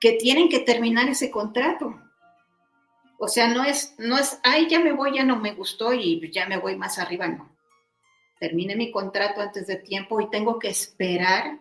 que 0.00 0.12
tienen 0.12 0.48
que 0.48 0.60
terminar 0.60 1.10
ese 1.10 1.30
contrato 1.30 1.94
o 3.22 3.28
sea, 3.28 3.52
no 3.52 3.64
es, 3.64 3.94
no 3.98 4.16
es, 4.16 4.38
ay, 4.42 4.66
ya 4.70 4.80
me 4.80 4.92
voy, 4.92 5.14
ya 5.14 5.24
no 5.24 5.36
me 5.36 5.52
gustó 5.52 5.92
y 5.92 6.32
ya 6.32 6.46
me 6.46 6.58
voy 6.58 6.76
más 6.76 6.98
arriba, 6.98 7.28
no. 7.28 7.54
Termine 8.40 8.76
mi 8.76 8.90
contrato 8.90 9.42
antes 9.42 9.66
de 9.66 9.76
tiempo 9.76 10.22
y 10.22 10.30
tengo 10.30 10.58
que 10.58 10.70
esperar 10.70 11.60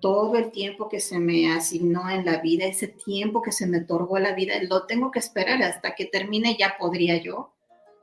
todo 0.00 0.36
el 0.36 0.52
tiempo 0.52 0.88
que 0.88 1.00
se 1.00 1.18
me 1.18 1.52
asignó 1.52 2.08
en 2.08 2.24
la 2.24 2.40
vida, 2.40 2.66
ese 2.66 2.86
tiempo 2.86 3.42
que 3.42 3.50
se 3.50 3.66
me 3.66 3.78
otorgó 3.78 4.20
la 4.20 4.32
vida, 4.34 4.54
lo 4.62 4.86
tengo 4.86 5.10
que 5.10 5.18
esperar 5.18 5.60
hasta 5.64 5.96
que 5.96 6.04
termine, 6.04 6.56
ya 6.56 6.76
podría 6.78 7.20
yo 7.20 7.52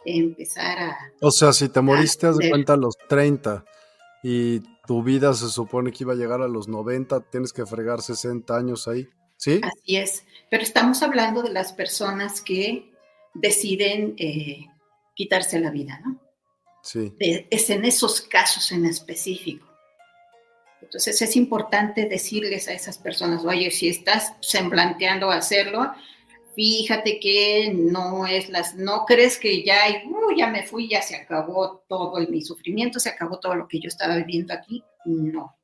empezar 0.03 0.79
a... 0.79 0.97
O 1.21 1.31
sea, 1.31 1.53
si 1.53 1.69
te 1.69 1.79
moriste, 1.79 2.27
haz 2.27 2.37
de 2.37 2.49
cuenta 2.49 2.73
a 2.73 2.77
los 2.77 2.97
30 3.07 3.63
y 4.23 4.59
tu 4.85 5.03
vida 5.03 5.33
se 5.33 5.47
supone 5.47 5.93
que 5.93 6.03
iba 6.03 6.11
a 6.11 6.17
llegar 6.17 6.41
a 6.41 6.49
los 6.49 6.67
90, 6.67 7.21
tienes 7.29 7.53
que 7.53 7.65
fregar 7.65 8.01
60 8.01 8.53
años 8.53 8.89
ahí. 8.89 9.07
¿Sí? 9.43 9.60
Así 9.62 9.97
es, 9.97 10.25
pero 10.49 10.63
estamos 10.63 11.03
hablando 11.03 11.41
de 11.41 11.49
las 11.49 11.73
personas 11.73 12.39
que 12.39 12.93
deciden 13.34 14.15
eh, 14.17 14.67
quitarse 15.15 15.60
la 15.60 15.69
vida, 15.69 15.99
¿no? 16.06 16.17
Sí. 16.82 17.13
es 17.19 17.69
en 17.69 17.84
esos 17.84 18.21
casos 18.21 18.71
en 18.71 18.86
específico. 18.86 19.67
Entonces 20.82 21.21
es 21.21 21.36
importante 21.36 22.06
decirles 22.06 22.69
a 22.69 22.73
esas 22.73 22.97
personas, 22.97 23.43
oye, 23.43 23.69
si 23.71 23.89
estás 23.89 24.34
semblanteando 24.39 25.29
hacerlo, 25.29 25.91
fíjate 26.56 27.19
que 27.19 27.73
no 27.73 28.25
es 28.25 28.47
las, 28.47 28.75
no 28.75 29.06
crees 29.06 29.38
que 29.38 29.63
ya, 29.63 29.77
uh, 30.06 30.38
ya 30.38 30.47
me 30.47 30.63
fui, 30.63 30.88
ya 30.88 31.01
se 31.01 31.17
acabó 31.17 31.84
todo 31.89 32.17
el, 32.17 32.29
mi 32.29 32.41
sufrimiento, 32.41 32.97
se 32.97 33.10
acabó 33.10 33.39
todo 33.39 33.56
lo 33.56 33.67
que 33.67 33.82
yo 33.82 33.89
estaba 33.89 34.15
viviendo 34.15 34.53
aquí. 34.53 34.82
No. 35.03 35.58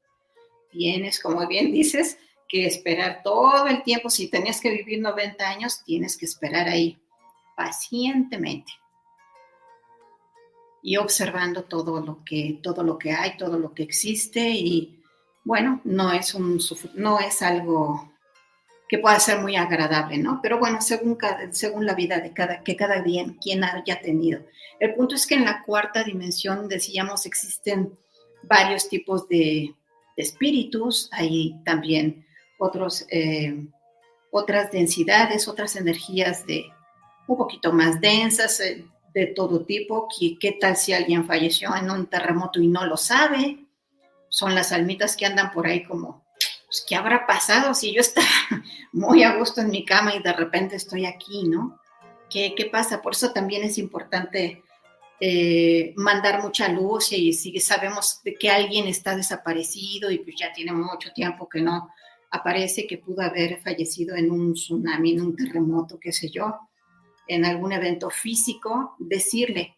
Tienes, 0.69 1.21
como 1.21 1.47
bien 1.47 1.71
dices, 1.71 2.17
que 2.49 2.65
esperar 2.65 3.21
todo 3.23 3.67
el 3.67 3.83
tiempo. 3.83 4.09
Si 4.09 4.29
tenías 4.29 4.59
que 4.59 4.71
vivir 4.71 4.99
90 4.99 5.47
años, 5.47 5.83
tienes 5.85 6.17
que 6.17 6.25
esperar 6.25 6.67
ahí 6.67 6.99
pacientemente 7.55 8.73
y 10.81 10.97
observando 10.97 11.63
todo 11.65 12.01
lo 12.01 12.23
que 12.23 12.59
todo 12.63 12.83
lo 12.83 12.97
que 12.97 13.11
hay, 13.11 13.37
todo 13.37 13.59
lo 13.59 13.73
que 13.73 13.83
existe 13.83 14.49
y 14.49 15.01
bueno, 15.43 15.81
no 15.83 16.11
es 16.11 16.33
un 16.33 16.59
no 16.95 17.19
es 17.19 17.41
algo 17.41 18.11
que 18.87 18.97
pueda 18.97 19.19
ser 19.19 19.39
muy 19.39 19.55
agradable, 19.55 20.17
¿no? 20.17 20.39
Pero 20.41 20.57
bueno, 20.57 20.81
según, 20.81 21.17
según 21.51 21.85
la 21.85 21.93
vida 21.93 22.19
de 22.19 22.33
cada, 22.33 22.63
que 22.63 22.75
cada 22.75 23.03
bien, 23.03 23.35
quien 23.35 23.63
haya 23.63 24.01
tenido. 24.01 24.41
El 24.79 24.95
punto 24.95 25.13
es 25.13 25.27
que 25.27 25.35
en 25.35 25.45
la 25.45 25.61
cuarta 25.61 26.03
dimensión, 26.03 26.67
decíamos, 26.67 27.27
existen 27.27 27.95
varios 28.41 28.89
tipos 28.89 29.29
de, 29.29 29.75
espíritus, 30.19 31.09
hay 31.11 31.55
también 31.63 32.25
otros, 32.59 33.07
eh, 33.09 33.65
otras 34.31 34.71
densidades, 34.71 35.47
otras 35.47 35.75
energías 35.75 36.45
de 36.45 36.65
un 37.27 37.37
poquito 37.37 37.73
más 37.73 37.99
densas, 37.99 38.59
eh, 38.59 38.85
de 39.13 39.27
todo 39.27 39.65
tipo. 39.65 40.07
¿Qué, 40.07 40.37
¿Qué 40.37 40.51
tal 40.51 40.77
si 40.77 40.93
alguien 40.93 41.25
falleció 41.25 41.75
en 41.75 41.89
un 41.89 42.05
terremoto 42.05 42.61
y 42.61 42.67
no 42.67 42.85
lo 42.85 42.97
sabe? 42.97 43.65
Son 44.29 44.53
las 44.53 44.71
almitas 44.71 45.17
que 45.17 45.25
andan 45.25 45.51
por 45.51 45.65
ahí 45.65 45.83
como 45.83 46.23
pues, 46.69 46.85
¿qué 46.87 46.95
habrá 46.95 47.25
pasado 47.25 47.73
si 47.73 47.91
yo 47.93 48.01
estaba 48.01 48.27
muy 48.93 49.23
a 49.23 49.35
gusto 49.35 49.61
en 49.61 49.71
mi 49.71 49.83
cama 49.83 50.13
y 50.13 50.21
de 50.21 50.33
repente 50.33 50.75
estoy 50.75 51.07
aquí, 51.07 51.45
¿no? 51.47 51.79
¿Qué, 52.29 52.53
qué 52.55 52.65
pasa? 52.65 53.01
Por 53.01 53.13
eso 53.13 53.31
también 53.31 53.63
es 53.63 53.79
importante 53.79 54.61
eh, 55.19 55.93
mandar 55.97 56.43
mucha 56.43 56.69
luz 56.69 57.11
y 57.11 57.33
si 57.33 57.59
sabemos 57.59 58.21
que 58.39 58.49
alguien 58.49 58.87
está 58.87 59.15
desaparecido 59.15 60.11
y 60.11 60.19
pues 60.19 60.35
ya 60.39 60.53
tiene 60.53 60.71
mucho 60.71 61.11
tiempo 61.11 61.49
que 61.49 61.59
no 61.59 61.89
aparece, 62.31 62.87
que 62.87 62.97
pudo 62.97 63.21
haber 63.21 63.59
fallecido 63.61 64.15
en 64.15 64.31
un 64.31 64.53
tsunami, 64.53 65.13
en 65.13 65.21
un 65.21 65.35
terremoto, 65.35 65.99
qué 65.99 66.11
sé 66.11 66.29
yo, 66.29 66.57
en 67.27 67.45
algún 67.45 67.71
evento 67.71 68.09
físico, 68.09 68.95
decirle 68.99 69.75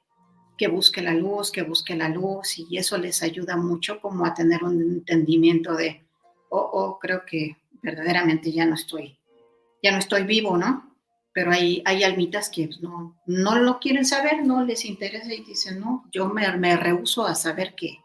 que 0.58 0.68
busque 0.68 1.02
la 1.02 1.14
luz, 1.14 1.52
que 1.52 1.64
busque 1.64 1.96
la 1.96 2.08
luz 2.08 2.60
y 2.60 2.78
eso 2.78 2.98
les 2.98 3.24
ayuda 3.24 3.58
mucho 3.58 4.00
como 4.00 4.26
a 4.26 4.34
tener 4.34 4.64
un 4.64 4.80
entendimiento 4.80 5.74
de 5.74 6.04
o, 6.50 7.00
creo 7.00 7.26
que 7.26 7.58
verdaderamente 7.82 8.52
ya 8.52 8.66
no 8.66 8.76
estoy, 8.76 9.18
ya 9.82 9.92
no 9.92 9.98
estoy 9.98 10.24
vivo, 10.24 10.58
¿no? 10.58 10.96
Pero 11.34 11.52
hay, 11.52 11.82
hay 11.86 12.04
almitas 12.04 12.50
que 12.50 12.70
no, 12.82 13.18
no 13.26 13.58
lo 13.58 13.80
quieren 13.80 14.06
saber, 14.06 14.46
no 14.46 14.64
les 14.64 14.84
interesa 14.84 15.34
y 15.34 15.44
dicen, 15.44 15.80
no, 15.80 16.06
yo 16.12 16.28
me, 16.28 16.56
me 16.58 16.76
rehuso 16.76 17.26
a 17.26 17.36
saber 17.36 17.74
que, 17.74 18.00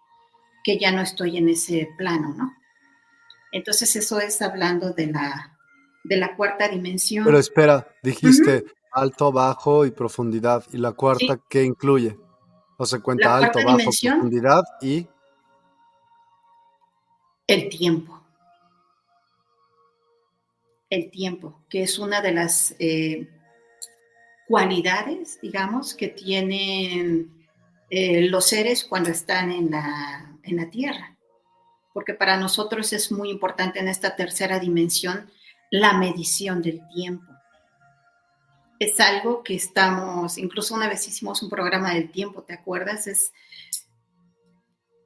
que 0.62 0.78
ya 0.78 0.92
no 0.92 1.02
estoy 1.02 1.36
en 1.36 1.48
ese 1.48 1.90
plano, 1.98 2.32
¿no? 2.34 2.54
Entonces 3.56 3.96
eso 3.96 4.20
es 4.20 4.42
hablando 4.42 4.92
de 4.92 5.08
la, 5.08 5.58
de 6.04 6.16
la 6.16 6.36
cuarta 6.36 6.68
dimensión. 6.68 7.24
Pero 7.24 7.38
espera, 7.38 7.86
dijiste 8.02 8.64
alto, 8.92 9.32
bajo 9.32 9.86
y 9.86 9.90
profundidad. 9.90 10.64
¿Y 10.72 10.78
la 10.78 10.92
cuarta 10.92 11.40
qué 11.48 11.62
incluye? 11.64 12.16
O 12.78 12.86
se 12.86 13.00
cuenta 13.00 13.36
alto, 13.36 13.58
bajo, 13.64 13.78
profundidad 13.78 14.62
y... 14.80 15.06
El 17.46 17.68
tiempo 17.68 18.16
el 20.90 21.10
tiempo, 21.10 21.64
que 21.68 21.82
es 21.82 21.98
una 21.98 22.20
de 22.20 22.32
las 22.32 22.74
eh, 22.78 23.28
cualidades, 24.46 25.38
digamos, 25.42 25.94
que 25.94 26.08
tienen 26.08 27.46
eh, 27.90 28.28
los 28.28 28.46
seres 28.46 28.84
cuando 28.84 29.10
están 29.10 29.50
en 29.50 29.70
la, 29.70 30.38
en 30.42 30.56
la 30.56 30.70
Tierra. 30.70 31.15
Porque 31.96 32.12
para 32.12 32.36
nosotros 32.36 32.92
es 32.92 33.10
muy 33.10 33.30
importante 33.30 33.78
en 33.78 33.88
esta 33.88 34.16
tercera 34.16 34.58
dimensión 34.58 35.30
la 35.70 35.94
medición 35.94 36.60
del 36.60 36.86
tiempo. 36.94 37.24
Es 38.78 39.00
algo 39.00 39.42
que 39.42 39.54
estamos, 39.54 40.36
incluso 40.36 40.74
una 40.74 40.90
vez 40.90 41.08
hicimos 41.08 41.42
un 41.42 41.48
programa 41.48 41.94
del 41.94 42.10
tiempo, 42.10 42.42
¿te 42.42 42.52
acuerdas? 42.52 43.06
Es, 43.06 43.32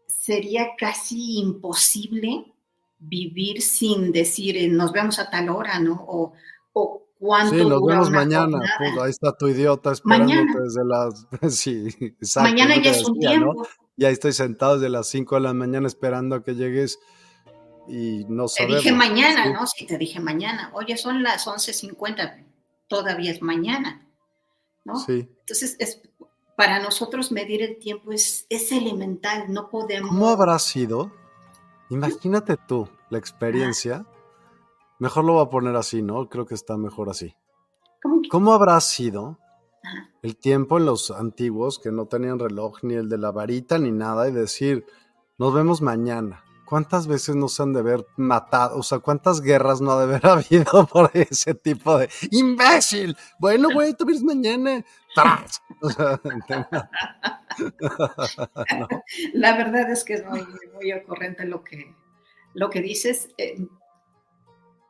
sería 0.09 0.71
casi 0.77 1.39
imposible 1.39 2.53
vivir 2.99 3.63
sin 3.63 4.11
decir 4.11 4.57
eh, 4.57 4.67
nos 4.67 4.91
vemos 4.91 5.21
a 5.21 5.31
tal 5.31 5.49
hora, 5.49 5.79
¿no? 5.79 6.05
O, 6.09 6.33
o 6.73 7.07
cuánto. 7.21 7.55
Sí, 7.55 7.65
nos 7.65 7.87
vemos 7.87 8.11
mañana. 8.11 8.59
Pues, 8.79 8.99
ahí 8.99 9.11
está 9.11 9.31
tu 9.37 9.47
idiota 9.47 9.93
esperándote 9.93 10.61
desde 10.61 10.85
las. 10.85 11.29
Sí, 11.57 11.87
exacto. 12.21 12.51
Mañana 12.51 12.83
ya 12.83 12.91
es 12.91 13.05
un 13.05 13.17
tiempo. 13.17 13.65
Y 13.97 14.05
ahí 14.05 14.13
estoy 14.13 14.33
sentado 14.33 14.75
desde 14.75 14.89
las 14.89 15.09
5 15.09 15.35
de 15.37 15.41
la 15.41 15.55
mañana 15.55 15.87
esperando 15.87 16.37
a 16.37 16.43
que 16.43 16.55
llegues 16.55 16.99
y 17.89 18.25
no 18.29 18.49
sabemos. 18.49 18.83
Te 18.83 18.89
dije 18.89 18.97
mañana, 18.97 19.53
¿no? 19.53 19.67
Sí, 19.67 19.87
te 19.87 19.99
dije 19.99 20.21
mañana. 20.21 20.71
Oye, 20.75 20.97
son 20.97 21.23
las 21.23 21.47
11.50, 21.47 22.47
todavía 22.89 23.31
es 23.31 23.43
mañana, 23.43 24.09
¿no? 24.85 24.99
Sí. 24.99 25.29
Entonces, 25.41 25.77
es, 25.79 26.01
para 26.57 26.81
nosotros 26.81 27.33
medir 27.33 27.63
el 27.63 27.79
tiempo 27.79 28.13
es, 28.13 28.47
es 28.49 28.73
elemental, 28.73 29.53
no 29.53 29.69
podemos... 29.69 30.11
¿Cómo 30.11 30.29
habrá 30.29 30.59
sido 30.59 31.13
Imagínate 31.91 32.57
tú 32.57 32.89
la 33.11 33.19
experiencia. 33.19 34.07
Mejor 35.01 35.25
lo 35.25 35.35
voy 35.35 35.43
a 35.45 35.51
poner 35.51 35.75
así, 35.75 36.03
¿no? 36.03 36.29
Creo 36.29 36.47
que 36.47 36.55
está 36.55 36.77
mejor 36.77 37.11
así. 37.11 37.35
¿Cómo, 38.31 38.53
habrá 38.53 38.81
sido 38.81 39.39
el 40.23 40.37
tiempo 40.37 40.79
en 40.79 40.87
los 40.87 41.11
antiguos 41.11 41.79
que 41.79 41.93
no 41.93 42.07
tenían 42.07 42.39
reloj, 42.39 42.79
ni 42.83 42.95
el 42.95 43.09
de 43.09 43.19
la 43.19 43.31
varita, 43.31 43.79
ni 43.79 43.91
nada, 43.91 44.29
y 44.29 44.33
decir, 44.33 44.87
nos 45.39 45.55
vemos 45.55 45.83
mañana? 45.83 46.45
¿Cuántas 46.65 47.09
veces 47.09 47.35
nos 47.35 47.59
han 47.59 47.73
de 47.73 47.81
haber 47.81 48.07
matado? 48.17 48.79
O 48.79 48.85
sea, 48.85 49.01
¿cuántas 49.01 49.41
guerras 49.41 49.81
no 49.81 49.91
ha 49.91 49.99
de 49.99 50.05
haber 50.05 50.25
habido 50.27 50.87
por 50.87 51.11
ese 51.15 51.55
tipo 51.55 51.99
de 51.99 52.09
imbécil? 52.31 53.17
Bueno, 53.39 53.71
güey, 53.73 53.95
tú 53.95 54.05
vienes 54.05 54.23
mañana. 54.23 54.85
La 59.35 59.57
verdad 59.57 59.91
es 59.91 60.05
que 60.05 60.15
es 60.15 60.25
muy, 60.25 60.47
muy 60.75 60.93
ocurrente 60.93 61.45
lo 61.45 61.65
que, 61.65 61.97
lo 62.55 62.71
que 62.71 62.81
dices. 62.81 63.31
Eh, 63.37 63.57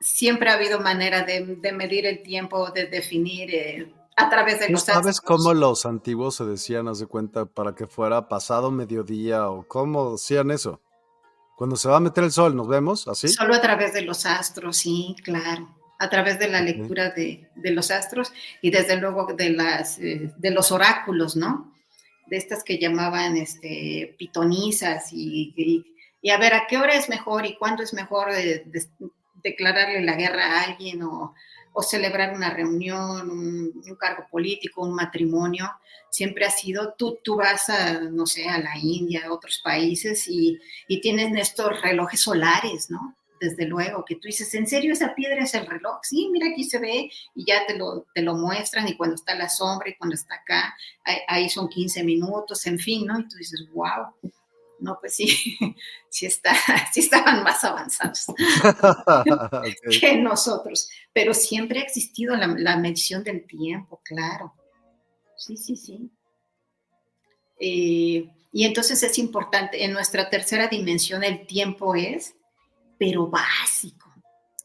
siempre 0.01 0.51
ha 0.51 0.55
habido 0.55 0.81
manera 0.81 1.23
de, 1.23 1.59
medir 1.73 2.07
el 2.07 2.23
tiempo, 2.23 2.71
de 2.71 2.87
definir 2.87 3.55
eh, 3.55 3.93
a 4.21 4.31
través 4.31 4.61
de 4.61 4.69
los 4.69 4.83
¿Sabes 4.83 5.21
cómo 5.21 5.55
los 5.55 5.87
antiguos 5.87 6.37
se 6.37 6.45
decían, 6.45 6.89
haz 6.89 6.99
de 6.99 7.07
cuenta, 7.07 7.47
para 7.47 7.75
que 7.75 7.87
fuera 7.87 8.29
pasado 8.29 8.71
mediodía 8.71 9.49
o 9.49 9.67
cómo 9.67 10.13
decían 10.13 10.51
eso? 10.51 10.81
Cuando 11.57 11.77
se 11.77 11.89
va 11.89 11.99
a 11.99 12.01
meter 12.01 12.25
el 12.25 12.33
sol, 12.33 12.57
¿nos 12.57 12.69
vemos 12.69 13.07
así? 13.09 13.29
Solo 13.29 13.55
a 13.55 13.61
través 13.61 13.93
de 13.93 14.03
los 14.03 14.25
astros, 14.25 14.79
sí, 14.79 15.15
claro. 15.23 15.77
A 15.99 16.09
través 16.09 16.39
de 16.39 16.49
la 16.49 16.63
lectura 16.63 17.11
de, 17.11 17.51
los 17.57 17.91
astros 17.91 18.33
y 18.63 18.71
desde 18.71 18.97
luego 18.97 19.27
de, 19.35 19.51
las, 19.51 19.99
eh, 19.99 20.33
de 20.39 20.51
los 20.51 20.73
oráculos, 20.73 21.37
¿no? 21.37 21.75
De 22.29 22.39
estas 22.39 22.65
que 22.65 22.79
llamaban 22.79 23.37
este, 23.37 24.15
pitonizas 24.19 25.13
y, 25.13 25.85
y, 26.23 26.31
a 26.31 26.39
ver 26.39 26.55
a 26.55 26.67
qué 26.67 26.79
hora 26.79 26.95
es 26.95 27.11
mejor 27.11 27.45
y 27.45 27.59
cuándo 27.59 27.83
es 27.83 27.93
mejor 27.93 28.31
eh, 28.31 28.65
declararle 29.43 30.03
la 30.03 30.15
guerra 30.15 30.47
a 30.47 30.63
alguien 30.63 31.03
o, 31.03 31.35
o 31.73 31.83
celebrar 31.83 32.35
una 32.35 32.51
reunión, 32.51 33.31
un, 33.31 33.97
cargo 33.99 34.27
político, 34.31 34.83
un 34.83 34.95
matrimonio, 34.95 35.71
siempre 36.11 36.45
ha 36.45 36.51
sido, 36.51 36.95
tú, 36.97 37.19
tú 37.23 37.37
vas 37.37 37.69
a, 37.69 38.01
no 38.01 38.27
sé, 38.27 38.49
a 38.49 38.59
la 38.59 38.79
India, 38.79 39.27
a 39.27 39.33
otros 39.33 39.61
países 39.63 40.27
y, 40.29 40.59
y 40.89 41.01
tienen 41.01 41.37
estos 41.37 41.81
relojes 41.83 42.21
solares, 42.21 42.91
¿no? 42.91 43.17
Desde 43.41 43.65
luego, 43.65 44.05
que 44.05 44.17
tú 44.17 44.23
dices, 44.25 44.53
¿en 44.55 44.67
serio 44.67 44.93
esa 44.93 45.15
piedra 45.15 45.43
es 45.43 45.55
el 45.55 45.67
reloj? 45.67 46.01
Sí, 46.03 46.29
mira, 46.31 46.49
aquí 46.49 46.65
se 46.65 46.79
ve 46.79 47.11
y 47.35 47.45
ya 47.47 47.67
te 47.67 47.79
lo, 47.79 48.07
te 48.15 48.21
lo 48.21 48.35
muestran 48.35 48.87
y 48.87 48.97
cuando 48.97 49.15
está 49.15 49.35
la 49.35 49.49
sombra 49.49 49.89
y 49.89 49.97
cuando 49.97 50.15
está 50.15 50.35
acá, 50.35 50.75
ahí, 51.27 51.49
son 51.49 51.69
15 51.69 52.05
minutos, 52.05 52.67
en 52.67 52.79
fin, 52.79 53.07
¿no? 53.07 53.19
Y 53.19 53.29
tú 53.29 53.37
dices, 53.39 53.67
wow, 53.73 54.13
no, 54.81 54.99
pues 55.01 55.15
sí, 55.15 55.29
sí, 56.11 56.27
está, 56.27 56.53
sí 56.93 57.01
estaban 57.01 57.43
más 57.43 57.63
avanzados 57.65 58.27
que 60.01 60.17
nosotros, 60.17 60.89
pero 61.13 61.35
siempre 61.35 61.81
ha 61.81 61.83
existido 61.83 62.37
la, 62.37 62.77
medición 62.77 63.23
del 63.23 63.47
tiempo, 63.47 64.01
claro. 64.05 64.55
Sí, 65.37 65.57
sí, 65.57 65.77
sí. 65.77 66.11
Eh, 67.59 68.31
y 68.53 68.65
entonces 68.65 69.03
es 69.03 69.19
importante, 69.19 69.85
en 69.85 69.93
nuestra 69.93 70.29
tercera 70.29 70.69
dimensión 70.69 71.23
el 71.25 71.47
tiempo 71.47 71.95
es, 71.95 72.35
pero 72.99 73.29
básico. 73.29 74.13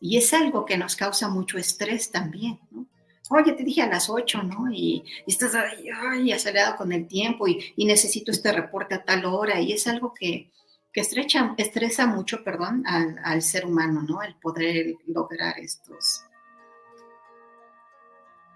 Y 0.01 0.17
es 0.17 0.33
algo 0.33 0.65
que 0.65 0.77
nos 0.77 0.95
causa 0.95 1.29
mucho 1.29 1.57
estrés 1.57 2.11
también, 2.11 2.59
¿no? 2.71 2.87
Oye, 3.29 3.53
te 3.53 3.63
dije 3.63 3.81
a 3.81 3.87
las 3.87 4.09
8, 4.09 4.43
¿no? 4.43 4.71
Y, 4.71 5.03
estás 5.27 5.55
ahí, 5.55 6.31
acelerado 6.31 6.75
con 6.77 6.91
el 6.91 7.07
tiempo 7.07 7.47
y, 7.47 7.73
necesito 7.77 8.31
este 8.31 8.51
reporte 8.51 8.95
a 8.95 9.03
tal 9.03 9.25
hora. 9.25 9.59
Y 9.59 9.73
es 9.73 9.87
algo 9.87 10.13
que, 10.13 10.51
estrecha, 10.93 11.53
estresa 11.57 12.07
mucho, 12.07 12.43
perdón, 12.43 12.83
al, 12.85 13.41
ser 13.41 13.65
humano, 13.65 14.01
¿no? 14.01 14.21
El 14.21 14.35
poder 14.35 14.95
lograr 15.07 15.59
estos, 15.59 16.23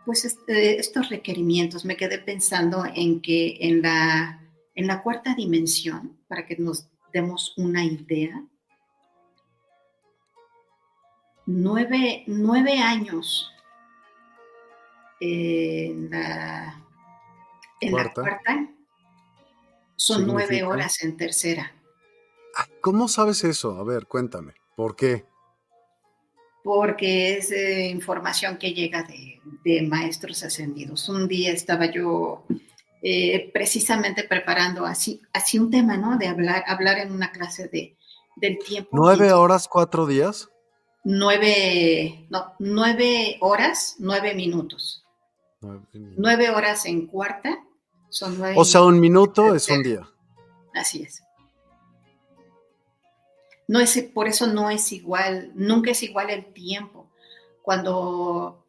pues 0.05 0.25
este, 0.25 0.79
estos 0.79 1.09
requerimientos. 1.09 1.85
Me 1.85 1.97
quedé 1.97 2.19
pensando 2.19 2.85
en 2.93 3.21
que 3.21 3.57
en 3.59 3.81
la, 3.81 4.41
en 4.75 4.87
la 4.87 5.01
cuarta 5.01 5.35
dimensión, 5.35 6.17
para 6.27 6.45
que 6.45 6.55
nos 6.57 6.87
demos 7.11 7.53
una 7.57 7.83
idea, 7.83 8.43
nueve, 11.45 12.23
nueve 12.27 12.77
años 12.77 13.51
en 15.19 16.09
la, 16.09 16.81
en 17.81 17.91
cuarta. 17.91 18.21
la 18.21 18.27
cuarta, 18.27 18.69
son 19.95 20.25
nueve 20.25 20.63
horas 20.63 21.03
en 21.03 21.17
tercera. 21.17 21.73
¿Cómo 22.81 23.07
sabes 23.07 23.43
eso? 23.43 23.77
A 23.77 23.83
ver, 23.83 24.05
cuéntame. 24.07 24.53
¿Por 24.75 24.95
qué? 24.95 25.25
Porque 26.63 27.37
es 27.37 27.51
información 27.91 28.57
que 28.57 28.73
llega 28.73 29.03
de, 29.03 29.81
maestros 29.81 30.43
ascendidos. 30.43 31.09
Un 31.09 31.27
día 31.27 31.51
estaba 31.51 31.85
yo 31.91 32.45
eh, 33.01 33.49
precisamente 33.53 34.23
preparando 34.23 34.85
así, 34.85 35.21
así 35.33 35.59
un 35.59 35.69
tema, 35.69 35.97
¿no? 35.97 36.17
De 36.17 36.27
hablar, 36.27 36.63
hablar 36.67 36.97
en 36.99 37.11
una 37.11 37.31
clase 37.31 37.67
de, 37.67 37.97
del 38.37 38.57
tiempo. 38.59 38.89
¿Nueve 38.91 39.33
horas, 39.33 39.67
cuatro 39.67 40.05
días? 40.05 40.49
Nueve, 41.03 42.25
no, 42.29 42.53
nueve 42.59 43.37
horas, 43.41 43.95
nueve 43.99 44.33
minutos. 44.33 45.05
Nueve, 45.61 46.49
horas 46.49 46.85
en 46.85 47.07
cuarta 47.07 47.59
son 48.09 48.37
nueve. 48.37 48.55
O 48.57 48.65
sea, 48.65 48.83
un 48.83 48.99
minuto 48.99 49.53
es 49.53 49.69
un 49.69 49.83
día. 49.83 50.09
Así 50.73 51.03
es. 51.03 51.21
No 53.67 53.79
es, 53.79 54.01
por 54.13 54.27
eso 54.27 54.47
no 54.47 54.69
es 54.69 54.91
igual, 54.91 55.51
nunca 55.53 55.91
es 55.91 56.01
igual 56.01 56.29
el 56.29 56.53
tiempo. 56.53 57.09
Cuando 57.61 58.65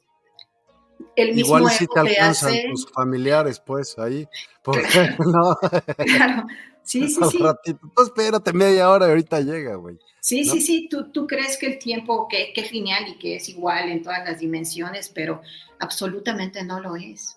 el 1.16 1.34
mismo 1.34 1.58
Igual 1.58 1.72
si 1.72 1.86
te 1.86 2.00
alcanzan 2.00 2.54
tus 2.70 2.90
familiares, 2.90 3.60
pues, 3.60 3.98
ahí. 3.98 4.28
Porque, 4.62 4.82
no. 5.18 5.56
claro. 5.96 6.46
Sí, 6.82 7.08
sí, 7.08 7.20
sí. 7.30 7.38
Ratito. 7.38 7.80
Espérate 8.02 8.52
media 8.52 8.90
hora 8.90 9.06
y 9.06 9.10
ahorita 9.10 9.40
llega, 9.40 9.76
güey. 9.76 9.98
Sí, 10.20 10.44
sí, 10.44 10.60
sí. 10.60 10.88
Tú, 10.88 11.10
tú 11.10 11.26
crees 11.26 11.56
que 11.58 11.66
el 11.66 11.78
tiempo, 11.78 12.28
que, 12.28 12.52
que, 12.52 12.60
es 12.60 12.72
lineal 12.72 13.08
y 13.08 13.18
que 13.18 13.36
es 13.36 13.48
igual 13.48 13.88
en 13.88 14.02
todas 14.02 14.24
las 14.24 14.38
dimensiones, 14.38 15.08
pero 15.08 15.40
absolutamente 15.78 16.62
no 16.64 16.80
lo 16.80 16.96
es. 16.96 17.36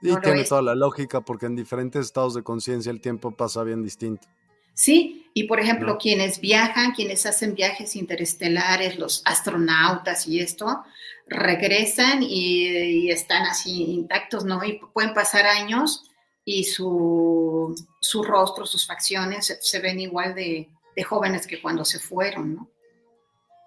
y 0.00 0.14
tiene 0.20 0.44
toda 0.44 0.62
la 0.62 0.74
lógica, 0.74 1.20
porque 1.20 1.46
en 1.46 1.56
diferentes 1.56 2.06
estados 2.06 2.34
de 2.34 2.42
conciencia 2.42 2.90
el 2.90 3.00
tiempo 3.00 3.30
pasa 3.32 3.62
bien 3.64 3.82
distinto. 3.82 4.28
Sí, 4.74 5.30
y 5.34 5.44
por 5.44 5.60
ejemplo, 5.60 5.98
quienes 5.98 6.40
viajan, 6.40 6.92
quienes 6.92 7.26
hacen 7.26 7.54
viajes 7.54 7.94
interestelares, 7.94 8.98
los 8.98 9.22
astronautas 9.24 10.26
y 10.26 10.40
esto, 10.40 10.84
regresan 11.28 12.22
y, 12.22 13.10
están 13.10 13.42
así 13.44 13.84
intactos, 13.84 14.44
¿no? 14.44 14.64
Y 14.64 14.80
pueden 14.92 15.14
pasar 15.14 15.46
años 15.46 16.10
y 16.44 16.64
su, 16.64 17.74
su 18.00 18.22
rostro, 18.22 18.66
sus 18.66 18.86
facciones 18.86 19.58
se, 19.60 19.78
ven 19.80 20.00
igual 20.00 20.34
de, 20.34 20.68
jóvenes 21.04 21.46
que 21.46 21.60
cuando 21.60 21.84
se 21.84 21.98
fueron, 21.98 22.54
¿no? 22.54 22.70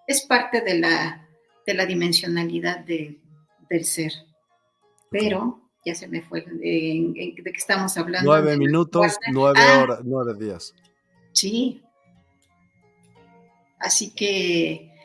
Es 0.06 0.22
parte 0.22 0.62
de 0.62 0.80
la, 0.80 1.28
de 1.66 1.74
la 1.74 1.86
dimensionalidad 1.86 2.80
del 2.80 3.86
ser. 3.86 4.14
Pero 5.10 5.62
ya 5.86 5.96
se 5.96 6.08
me 6.08 6.22
fue 6.22 6.42
de, 6.42 7.34
de, 7.44 7.52
qué 7.52 7.58
estamos 7.58 7.98
hablando. 7.98 8.30
Nueve 8.30 8.58
minutos, 8.58 9.18
nueve 9.32 9.60
ah. 9.62 9.82
horas, 9.82 10.00
nueve 10.04 10.34
días. 10.40 10.74
Sí. 11.34 11.82
Así 13.80 14.12
que 14.12 14.97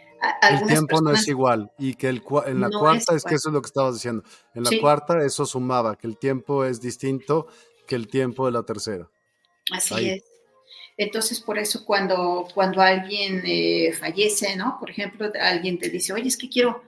el 0.43 0.67
tiempo 0.67 1.01
no 1.01 1.13
es 1.13 1.27
igual 1.29 1.71
y 1.79 1.95
que 1.95 2.09
el, 2.09 2.23
en 2.47 2.61
la 2.61 2.71
cuarta 2.71 3.15
es, 3.15 3.25
que 3.25 3.35
eso 3.35 3.49
es 3.49 3.53
lo 3.53 3.63
que 3.63 3.67
estabas 3.67 3.95
diciendo. 3.95 4.23
En 4.55 4.65
la 4.65 4.71
cuarta 4.81 5.25
eso 5.25 5.45
sumaba, 5.47 5.97
que 5.97 6.07
el 6.07 6.17
tiempo 6.19 6.65
es 6.65 6.81
distinto 6.81 7.49
que 7.87 7.95
el 7.95 8.09
tiempo 8.09 8.47
de 8.47 8.53
la 8.53 8.63
tercera. 8.63 9.09
Así 9.71 10.11
es. 10.11 10.25
Entonces, 10.97 11.41
por 11.41 11.59
eso 11.59 11.85
cuando, 11.85 12.47
cuando 12.55 12.81
alguien 12.83 13.43
eh, 13.45 13.93
fallece, 13.99 14.57
¿no? 14.57 14.77
Por 14.79 14.91
ejemplo, 14.91 15.31
alguien 15.41 15.79
te 15.79 15.89
dice, 15.89 16.13
oye, 16.13 16.29
es 16.29 16.37
que 16.37 16.49
quiero, 16.49 16.83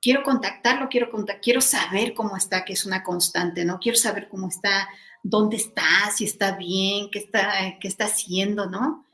quiero 0.00 0.22
contactarlo, 0.22 0.88
quiero, 0.88 1.10
quiero 1.42 1.60
saber 1.60 2.14
cómo 2.14 2.36
está, 2.36 2.64
que 2.64 2.74
es 2.74 2.86
una 2.86 3.02
constante, 3.02 3.64
¿no? 3.64 3.78
Quiero 3.80 3.98
saber 3.98 4.28
cómo 4.28 4.48
está 4.48 4.88
dónde 5.22 5.56
está, 5.56 6.10
si 6.14 6.24
está 6.24 6.56
bien, 6.56 7.10
qué 7.10 7.18
está, 7.18 7.78
qué 7.80 7.88
está 7.88 8.04
haciendo, 8.04 8.66
¿no? 8.70 9.05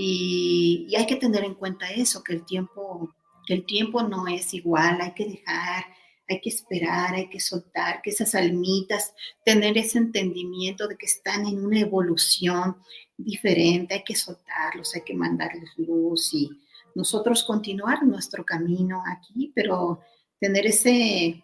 Y, 0.00 0.94
hay 0.96 1.06
que 1.06 1.16
tener 1.16 1.42
en 1.42 1.54
cuenta 1.54 1.90
eso, 1.90 2.22
que 2.22 2.32
el 2.32 2.44
tiempo, 2.44 3.12
que 3.46 3.54
el 3.54 3.66
tiempo 3.66 4.00
no 4.02 4.28
es 4.28 4.54
igual, 4.54 5.00
hay 5.00 5.12
que 5.12 5.26
dejar, 5.26 5.84
hay 6.28 6.40
que 6.40 6.50
esperar, 6.50 7.16
hay 7.16 7.28
que 7.28 7.40
soltar, 7.40 8.00
que 8.00 8.10
esas 8.10 8.36
almitas, 8.36 9.12
tener 9.44 9.76
ese 9.76 9.98
entendimiento 9.98 10.86
de 10.86 10.96
que 10.96 11.06
están 11.06 11.46
en 11.46 11.64
una 11.64 11.80
evolución 11.80 12.76
diferente, 13.16 13.94
hay 13.94 14.04
que 14.04 14.14
soltarlos, 14.14 14.94
hay 14.94 15.02
que 15.02 15.14
mandarles 15.14 15.70
luz 15.76 16.32
y 16.32 16.48
nosotros 16.94 17.42
continuar 17.42 18.04
nuestro 18.04 18.44
camino 18.44 19.02
aquí, 19.04 19.50
pero 19.52 20.00
tener 20.38 20.66
ese, 20.66 21.42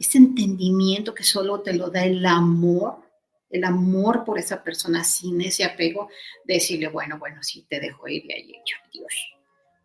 ese 0.00 0.18
entendimiento 0.18 1.14
que 1.14 1.22
solo 1.22 1.60
te 1.60 1.74
lo 1.74 1.90
da 1.90 2.04
el 2.04 2.26
amor, 2.26 2.98
el 3.52 3.64
amor 3.64 4.24
por 4.24 4.38
esa 4.38 4.64
persona 4.64 5.04
sin 5.04 5.40
ese 5.42 5.64
apego, 5.64 6.08
decirle, 6.44 6.88
bueno, 6.88 7.18
bueno, 7.18 7.42
sí, 7.42 7.66
te 7.68 7.78
dejo 7.78 8.08
ir 8.08 8.26
de 8.26 8.34
ahí, 8.34 8.52
Dios. 8.92 9.32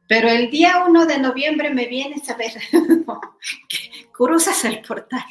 Pero 0.07 0.29
el 0.29 0.49
día 0.49 0.85
1 0.87 1.05
de 1.05 1.19
noviembre 1.19 1.69
me 1.69 1.85
vienes 1.85 2.29
a 2.29 2.35
ver, 2.35 2.53
cruzas 4.13 4.63
el 4.63 4.81
portal 4.81 5.25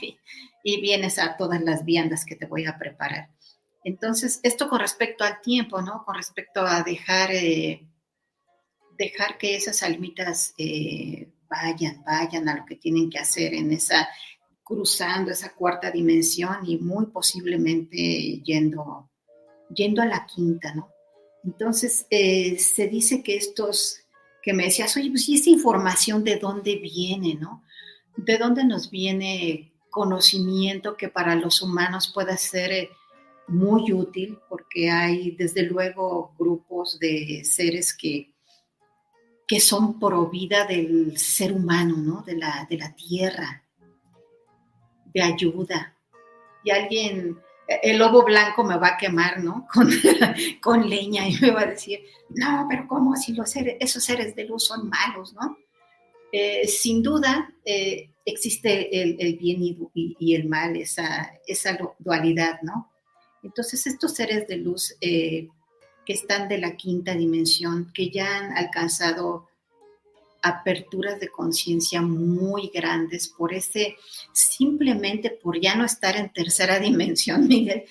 y, 0.62 0.81
vienes 0.81 1.18
a 1.18 1.37
todas 1.37 1.62
las 1.62 1.85
viandas 1.85 2.27
que 2.27 2.37
te 2.37 2.44
voy 2.44 2.66
a 2.66 2.77
preparar. 2.77 3.31
Entonces, 3.85 4.40
esto 4.42 4.68
con 4.68 4.81
respecto 4.81 5.25
al 5.25 5.40
tiempo, 5.40 5.81
¿no? 5.81 6.05
Con 6.05 6.16
respecto 6.16 6.61
a 6.61 6.83
dejar, 6.83 7.31
eh, 7.31 7.87
dejar 8.99 9.38
que 9.38 9.55
esas 9.55 9.83
almitas 9.83 10.53
eh, 10.59 11.31
vayan, 11.49 12.03
vayan 12.05 12.49
a 12.49 12.57
lo 12.57 12.66
que 12.66 12.77
tienen 12.77 13.09
que 13.09 13.20
hacer 13.20 13.55
en 13.55 13.72
esa, 13.72 14.09
cruzando 14.66 15.31
esa 15.31 15.55
cuarta 15.55 15.92
dimensión 15.92 16.57
y 16.66 16.76
muy 16.79 17.07
posiblemente 17.07 18.42
yendo, 18.42 19.09
yendo 19.72 20.02
a 20.02 20.07
la 20.07 20.26
quinta, 20.26 20.74
¿no? 20.74 20.90
Entonces, 21.44 22.05
eh, 22.11 22.59
se 22.59 22.88
dice 22.88 23.22
que 23.22 23.37
estos, 23.37 24.00
que 24.42 24.52
me 24.52 24.64
decías, 24.64 24.96
oye, 24.96 25.11
pues, 25.11 25.29
¿y 25.29 25.37
esta 25.37 25.50
información 25.50 26.24
de 26.24 26.38
dónde 26.38 26.74
viene, 26.76 27.37
no? 27.37 27.62
¿De 28.16 28.38
dónde 28.38 28.64
nos 28.64 28.90
viene 28.90 29.72
conocimiento 29.88 30.96
que 30.96 31.09
para 31.09 31.37
los 31.37 31.62
humanos 31.62 32.11
pueda 32.12 32.37
ser 32.37 32.72
eh, 32.72 32.90
muy 33.46 33.92
útil? 33.92 34.37
Porque 34.48 34.90
hay, 34.90 35.31
desde 35.31 35.62
luego, 35.62 36.35
grupos 36.37 36.98
de 36.98 37.44
seres 37.44 37.94
que, 37.94 38.35
que 39.46 39.61
son 39.61 40.00
pro 40.00 40.29
vida 40.29 40.66
del 40.66 41.16
ser 41.16 41.52
humano, 41.52 41.98
¿no? 41.98 42.22
De 42.22 42.37
la, 42.37 42.66
de 42.68 42.79
la 42.79 42.96
tierra, 42.96 43.62
ayuda. 45.22 45.96
Y 46.64 46.70
alguien, 46.70 47.38
el 47.83 47.98
lobo 47.98 48.24
blanco 48.24 48.64
me 48.64 48.76
va 48.76 48.88
a 48.88 48.96
quemar, 48.96 49.42
¿no? 49.42 49.66
Con, 49.72 49.90
con 50.61 50.88
leña 50.88 51.29
y 51.29 51.37
me 51.40 51.50
va 51.50 51.62
a 51.62 51.66
decir, 51.66 52.00
no, 52.31 52.66
pero 52.68 52.87
¿cómo 52.88 53.16
si 53.16 53.33
los 53.35 53.50
seres, 53.50 53.76
esos 53.81 54.05
seres 54.05 54.35
de 54.35 54.44
luz 54.44 54.66
son 54.66 54.88
malos, 54.88 55.35
¿no? 55.35 55.57
Eh, 56.33 56.66
sin 56.66 57.02
duda 57.02 57.52
eh, 57.64 58.11
existe 58.24 59.00
el, 59.00 59.37
bien 59.38 59.62
y, 59.94 60.35
el 60.35 60.48
mal, 60.48 60.76
esa, 60.76 61.33
esa 61.46 61.79
dualidad, 61.98 62.61
¿no? 62.62 62.92
Entonces 63.42 63.87
estos 63.87 64.14
seres 64.14 64.48
de 64.48 64.57
luz 64.57 64.96
eh, 65.00 65.48
que 66.05 66.12
están 66.12 66.48
de 66.48 66.59
la 66.59 66.76
quinta 66.76 67.14
dimensión, 67.14 67.92
que 67.94 68.11
ya 68.11 68.38
han 68.38 68.57
alcanzado 68.57 69.48
aperturas 70.48 71.20
de 71.20 71.28
conciencia 71.28 72.00
muy 72.02 72.70
grandes 72.72 73.28
por 73.28 73.52
ese, 73.52 73.96
simplemente 74.32 75.30
por 75.30 75.61
ya 75.61 75.74
no 75.74 75.85
estar 75.85 76.16
en 76.16 76.32
tercera 76.32 76.78
dimensión, 76.80 77.46
Miguel, 77.46 77.85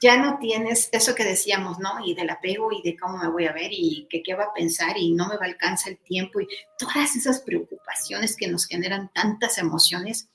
ya 0.00 0.16
no 0.16 0.38
tienes 0.38 0.88
eso 0.92 1.14
que 1.14 1.24
decíamos, 1.24 1.78
¿no? 1.80 2.04
Y 2.04 2.14
del 2.14 2.30
apego 2.30 2.70
y 2.72 2.82
de 2.82 2.96
cómo 2.96 3.18
me 3.18 3.28
voy 3.28 3.46
a 3.46 3.52
ver 3.52 3.70
y 3.72 4.06
que 4.08 4.22
qué 4.22 4.34
va 4.34 4.44
a 4.44 4.52
pensar 4.52 4.96
y 4.96 5.10
no 5.10 5.26
me 5.28 5.36
va 5.36 5.44
a 5.44 5.48
alcanzar 5.48 5.92
el 5.92 5.98
tiempo 5.98 6.40
y 6.40 6.48
todas 6.78 7.16
esas 7.16 7.40
preocupaciones 7.40 8.36
que 8.36 8.46
nos 8.46 8.66
generan 8.66 9.10
tantas 9.12 9.58
emociones, 9.58 10.28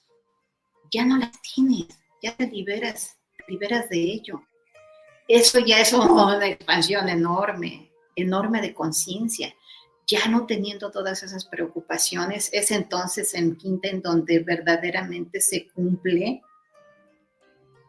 ya 0.91 1.05
no 1.05 1.17
las 1.17 1.31
tienes, 1.41 1.87
ya 2.21 2.35
te 2.35 2.47
liberas, 2.47 3.17
te 3.37 3.51
liberas 3.51 3.89
de 3.89 3.99
ello. 3.99 4.43
Eso 5.27 5.59
ya 5.59 5.79
es 5.79 5.93
una 5.93 6.45
expansión 6.45 7.07
enorme, 7.07 7.89
enorme 8.15 8.61
de 8.61 8.73
conciencia 8.73 9.55
ya 10.07 10.27
no 10.27 10.45
teniendo 10.45 10.91
todas 10.91 11.23
esas 11.23 11.45
preocupaciones, 11.45 12.49
es 12.53 12.71
entonces 12.71 13.33
en 13.33 13.55
quinta 13.55 13.89
en 13.89 14.01
donde 14.01 14.39
verdaderamente 14.39 15.41
se 15.41 15.67
cumple, 15.67 16.41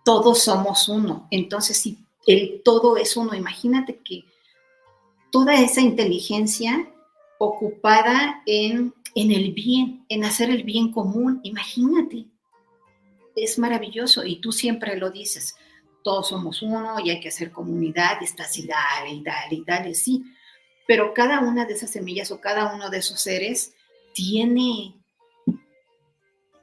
todos 0.05 0.43
somos 0.43 0.89
uno. 0.89 1.27
Entonces, 1.31 1.79
si 1.79 1.99
el 2.27 2.63
todo 2.65 2.97
es 2.97 3.17
uno, 3.17 3.35
imagínate 3.35 3.99
que 3.99 4.25
toda 5.33 5.55
esa 5.55 5.81
inteligencia 5.81 6.89
ocupada 7.39 8.43
en, 8.47 8.95
en 9.15 9.31
el 9.33 9.53
bien, 9.53 10.05
en 10.09 10.25
hacer 10.25 10.51
el 10.51 10.63
bien 10.63 10.93
común, 10.93 11.41
imagínate, 11.43 12.27
es 13.35 13.59
maravilloso 13.59 14.25
y 14.25 14.37
tú 14.37 14.53
siempre 14.53 14.97
lo 14.97 15.11
dices, 15.11 15.57
todos 16.05 16.29
somos 16.29 16.63
uno 16.63 17.01
y 17.03 17.11
hay 17.11 17.19
que 17.19 17.29
hacer 17.29 17.51
comunidad 17.51 18.19
y 18.21 18.25
estás 18.25 18.57
y 18.59 18.67
dale 18.67 19.11
y 19.11 19.23
dale 19.23 19.55
y 19.57 19.65
dale, 19.65 19.95
sí, 19.95 20.23
pero 20.87 21.15
cada 21.15 21.41
una 21.41 21.65
de 21.65 21.75
esas 21.75 21.91
semillas 21.91 22.31
o 22.31 22.41
cada 22.41 22.75
uno 22.75 22.91
de 22.91 22.99
esos 22.99 23.21
seres 23.21 23.75
tiene 24.13 24.95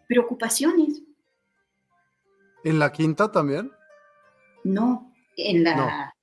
preocupaciones. 0.07 1.01
¿En 2.63 2.79
la 2.79 2.91
quinta 2.91 3.31
también? 3.31 3.71
No, 4.63 5.13
en 5.35 5.63
la 5.63 6.13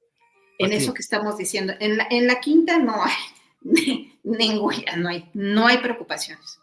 en 0.59 0.73
eso 0.73 0.93
que 0.93 1.03
estamos 1.03 1.39
diciendo. 1.39 1.73
En 1.79 1.97
la, 1.97 2.07
en 2.11 2.27
la 2.27 2.41
quinta 2.41 2.79
no 2.79 3.03
hay 3.03 3.15
ninguna, 4.25 4.97
no 4.97 5.09
hay, 5.09 5.31
no 5.33 5.67
hay 5.67 5.79
preocupaciones. 5.79 6.59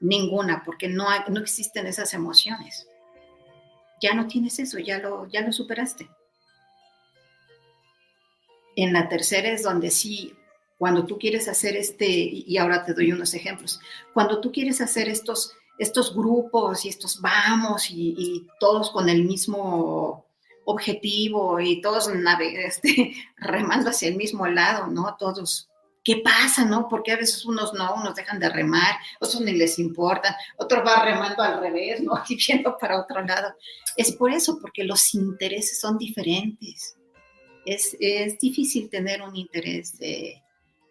Ninguna, 0.00 0.62
porque 0.64 0.88
no, 0.88 1.06
no 1.28 1.40
existen 1.40 1.86
esas 1.86 2.12
emociones. 2.14 2.86
Ya 4.02 4.12
no 4.14 4.26
tienes 4.26 4.58
eso, 4.58 4.78
ya 4.78 4.98
lo, 4.98 5.26
ya 5.28 5.40
lo 5.40 5.52
superaste. 5.52 6.08
En 8.76 8.92
la 8.92 9.08
tercera 9.08 9.48
es 9.48 9.62
donde 9.62 9.90
sí, 9.90 10.34
cuando 10.78 11.06
tú 11.06 11.18
quieres 11.18 11.48
hacer 11.48 11.76
este, 11.76 12.06
y 12.06 12.56
ahora 12.58 12.84
te 12.84 12.92
doy 12.92 13.10
unos 13.10 13.32
ejemplos, 13.34 13.80
cuando 14.12 14.40
tú 14.40 14.52
quieres 14.52 14.80
hacer 14.82 15.08
estos, 15.08 15.54
estos 15.78 16.14
grupos 16.14 16.84
y 16.84 16.90
estos 16.90 17.20
vamos 17.20 17.90
y, 17.90 18.46
todos 18.60 18.90
con 18.90 19.08
el 19.08 19.24
mismo 19.24 20.26
objetivo 20.66 21.60
y 21.60 21.80
todos 21.80 22.08
este, 22.66 23.14
remando 23.38 23.90
hacia 23.90 24.08
el 24.08 24.16
mismo 24.16 24.46
lado, 24.46 24.88
¿no? 24.88 25.16
Todos, 25.18 25.70
¿qué 26.04 26.18
pasa, 26.18 26.66
no? 26.66 26.86
Porque 26.88 27.12
a 27.12 27.16
veces 27.16 27.46
unos 27.46 27.72
no, 27.72 27.94
unos 27.94 28.14
dejan 28.14 28.38
de 28.38 28.50
remar, 28.50 28.96
otros 29.20 29.40
ni 29.40 29.52
les 29.52 29.78
importa, 29.78 30.36
otro 30.58 30.84
va 30.84 31.02
remando 31.02 31.42
al 31.42 31.60
revés, 31.60 32.02
¿no? 32.02 32.12
Y 32.28 32.36
viendo 32.36 32.76
para 32.78 33.00
otro 33.00 33.22
lado. 33.22 33.54
Es 33.96 34.12
por 34.12 34.30
eso, 34.30 34.58
porque 34.60 34.84
los 34.84 35.14
intereses 35.14 35.80
son 35.80 35.96
diferentes. 35.96 36.96
Es, 37.66 37.96
es 38.00 38.38
difícil 38.38 38.88
tener 38.88 39.20
un 39.22 39.36
interés 39.36 39.94
eh, 40.00 40.42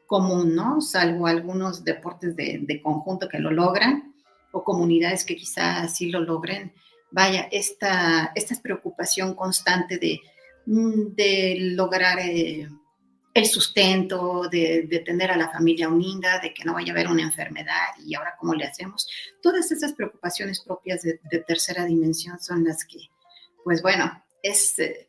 común, 0.06 0.54
¿no? 0.54 0.82
Salvo 0.82 1.26
algunos 1.26 1.84
deportes 1.84 2.36
de, 2.36 2.60
de 2.62 2.82
conjunto 2.82 3.28
que 3.28 3.40
lo 3.40 3.50
logran 3.50 4.14
o 4.52 4.64
comunidades 4.64 5.26
que 5.26 5.36
quizás 5.36 5.96
sí 5.96 6.10
lo 6.10 6.20
logren 6.20 6.74
vaya, 7.16 7.48
esta, 7.50 8.34
esta 8.36 8.56
preocupación 8.62 9.36
constante 9.36 9.98
de, 9.98 10.20
mm, 10.66 11.16
de 11.16 11.58
lograr 11.76 12.20
eh, 12.20 12.68
el 13.34 13.46
sustento, 13.46 14.50
de, 14.50 15.02
tener 15.06 15.32
a 15.32 15.38
la 15.38 15.50
familia 15.50 15.88
unida, 15.88 16.40
de 16.40 16.54
que 16.54 16.66
no 16.66 16.74
vaya 16.74 16.92
a 16.92 16.96
haber 16.96 17.08
una 17.08 17.24
enfermedad 17.24 17.88
y 18.06 18.16
ahora 18.16 18.36
cómo 18.38 18.54
le 18.54 18.66
hacemos. 18.66 19.08
Todas 19.42 19.72
esas 19.72 19.94
preocupaciones 19.94 20.62
propias 20.62 21.04
de, 21.04 21.18
tercera 21.48 21.86
dimensión 21.86 22.40
son 22.40 22.66
las 22.66 22.84
que, 22.86 23.00
pues 23.64 23.82
bueno, 23.82 24.24
es, 24.42 24.78
eh, 24.80 25.05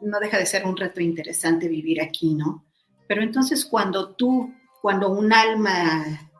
no 0.00 0.20
deja 0.20 0.38
de 0.38 0.46
ser 0.46 0.64
un 0.64 0.76
reto 0.76 1.00
interesante 1.00 1.68
vivir 1.68 2.00
aquí, 2.00 2.34
¿no? 2.34 2.64
Pero 3.08 3.22
entonces 3.22 3.64
cuando 3.64 4.14
tú, 4.14 4.54
cuando 4.80 5.10
un 5.10 5.32
alma 5.32 6.30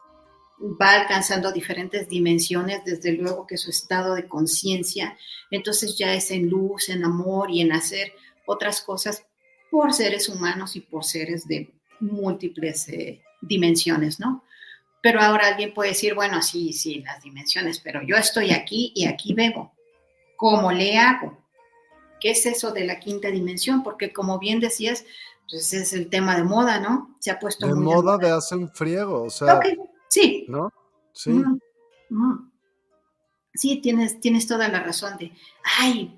va 0.81 1.01
alcanzando 1.01 1.53
diferentes 1.53 2.09
dimensiones, 2.09 2.85
desde 2.85 3.13
luego 3.13 3.47
que 3.47 3.57
su 3.57 3.71
estado 3.71 4.15
de 4.15 4.29
conciencia, 4.29 5.17
entonces 5.51 5.97
ya 5.99 6.15
es 6.15 6.31
en 6.31 6.49
luz, 6.49 6.89
en 6.89 7.05
amor 7.05 7.51
y 7.51 7.61
en 7.61 7.73
hacer 7.73 8.13
otras 8.47 8.81
cosas 8.81 9.25
por 9.71 9.93
seres 9.93 10.29
humanos 10.29 10.77
y 10.77 10.81
por 10.81 11.05
seres 11.05 11.47
de 11.47 11.73
múltiples 12.01 12.89
eh, 12.89 13.23
dimensiones, 13.41 14.21
¿no? 14.21 14.45
Pero 15.03 15.21
ahora 15.21 15.49
alguien 15.49 15.75
puede 15.75 15.91
decir, 15.91 16.15
bueno, 16.15 16.43
sí, 16.43 16.73
sí, 16.73 17.01
las 17.01 17.23
dimensiones, 17.23 17.81
pero 17.81 18.03
yo 18.07 18.17
estoy 18.17 18.53
aquí 18.53 18.93
y 18.95 19.07
aquí 19.07 19.35
veo. 19.35 19.73
¿Cómo 20.37 20.71
le 20.71 20.97
hago? 20.97 21.42
¿Qué 22.23 22.31
es 22.31 22.47
eso 22.47 22.71
de 22.71 22.85
la 22.85 23.01
quinta 23.01 23.33
dimensión? 23.33 23.83
Porque 23.83 24.13
como 24.13 24.39
bien 24.39 24.61
decías, 24.61 25.05
pues 25.51 25.73
es 25.73 25.93
el 25.93 26.09
tema 26.09 26.37
de 26.37 26.45
moda, 26.45 26.79
¿no? 26.79 27.17
Se 27.19 27.33
ha 27.33 27.41
puesto... 27.41 27.67
De 27.67 27.75
moda 27.75 28.17
de 28.17 28.31
hace 28.31 28.55
un 28.55 28.71
friego, 28.71 29.25
o 29.25 29.31
sea... 29.31 29.59
Sí. 30.09 30.47
¿No? 30.49 30.73
Sí. 31.13 31.43
Sí, 33.55 33.81
tienes, 33.83 34.21
tienes 34.21 34.47
toda 34.47 34.69
la 34.69 34.85
razón 34.85 35.17
de, 35.19 35.33
ay, 35.81 36.17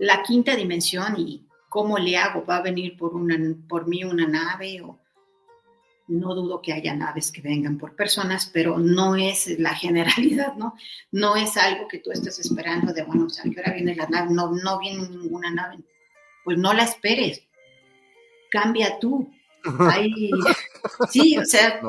la 0.00 0.24
quinta 0.24 0.56
dimensión 0.56 1.14
y 1.16 1.46
cómo 1.68 1.96
le 1.96 2.16
hago, 2.16 2.44
va 2.44 2.56
a 2.56 2.62
venir 2.62 2.96
por, 2.96 3.14
una, 3.14 3.38
por 3.68 3.86
mí 3.86 4.02
una 4.02 4.26
nave 4.26 4.82
o 4.82 4.98
no 6.08 6.34
dudo 6.34 6.62
que 6.62 6.72
haya 6.72 6.94
naves 6.94 7.32
que 7.32 7.40
vengan 7.40 7.78
por 7.78 7.96
personas, 7.96 8.50
pero 8.52 8.78
no 8.78 9.16
es 9.16 9.58
la 9.58 9.74
generalidad, 9.74 10.54
¿no? 10.54 10.74
No 11.10 11.36
es 11.36 11.56
algo 11.56 11.88
que 11.88 11.98
tú 11.98 12.10
estés 12.12 12.38
esperando 12.38 12.92
de, 12.92 13.02
bueno, 13.02 13.26
o 13.26 13.28
sea, 13.28 13.44
que 13.50 13.60
ahora 13.60 13.72
viene 13.72 13.94
la 13.94 14.06
nave, 14.06 14.28
no, 14.32 14.52
no 14.52 14.78
viene 14.78 15.08
ninguna 15.08 15.50
nave. 15.50 15.78
Pues 16.44 16.58
no 16.58 16.72
la 16.72 16.84
esperes, 16.84 17.42
cambia 18.50 18.98
tú. 19.00 19.32
sí, 21.10 21.36
o 21.36 21.44
sea, 21.44 21.80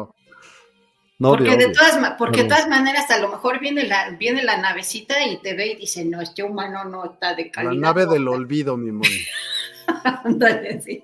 porque 1.20 1.58
de 1.58 1.70
todas, 1.70 2.14
porque 2.18 2.44
de 2.44 2.50
todas 2.50 2.68
maneras, 2.68 3.10
a 3.10 3.20
lo 3.20 3.30
mejor 3.30 3.60
viene 3.60 3.84
la, 3.84 4.12
viene 4.12 4.44
la 4.44 4.58
navecita 4.58 5.26
y 5.26 5.38
te 5.38 5.56
ve 5.56 5.68
y 5.72 5.76
dice, 5.76 6.06
no, 6.06 6.22
este 6.22 6.44
humano 6.44 6.86
no 6.86 7.06
está 7.06 7.34
de 7.34 7.50
calidad. 7.50 7.74
La 7.74 7.80
nave 7.80 8.06
del 8.06 8.28
olvido, 8.28 8.78
mi 8.78 8.92
moni. 8.92 9.26
sí. 10.84 11.04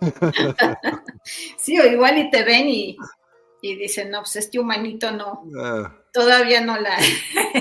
sí, 1.58 1.78
o 1.78 1.86
igual 1.86 2.18
y 2.18 2.30
te 2.30 2.42
ven 2.44 2.68
y, 2.68 2.96
y 3.62 3.76
dicen, 3.76 4.10
no, 4.10 4.20
pues 4.20 4.36
este 4.36 4.58
humanito 4.58 5.10
no, 5.12 5.44
ah. 5.60 5.94
todavía 6.12 6.60
no 6.60 6.78
la, 6.78 6.96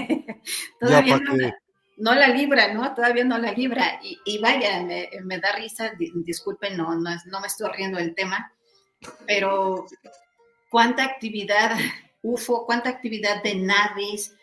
todavía 0.79 1.19
no 1.97 2.13
la, 2.13 2.27
libra, 2.27 2.73
¿no? 2.73 2.93
Todavía 2.93 3.23
no 3.23 3.37
la 3.37 3.51
libra. 3.51 3.99
Y, 4.01 4.37
vaya, 4.39 4.81
me, 4.83 5.09
me, 5.23 5.39
da 5.39 5.53
risa, 5.53 5.93
disculpen, 5.97 6.77
no, 6.77 6.95
no, 6.95 7.11
no 7.25 7.39
me 7.39 7.47
estoy 7.47 7.71
riendo 7.71 7.97
del 7.97 8.15
tema, 8.15 8.51
pero 9.25 9.85
cuánta 10.69 11.03
actividad 11.03 11.77
UFO, 12.21 12.65
cuánta 12.65 12.89
actividad 12.89 13.43
de 13.43 13.55
naves 13.55 14.35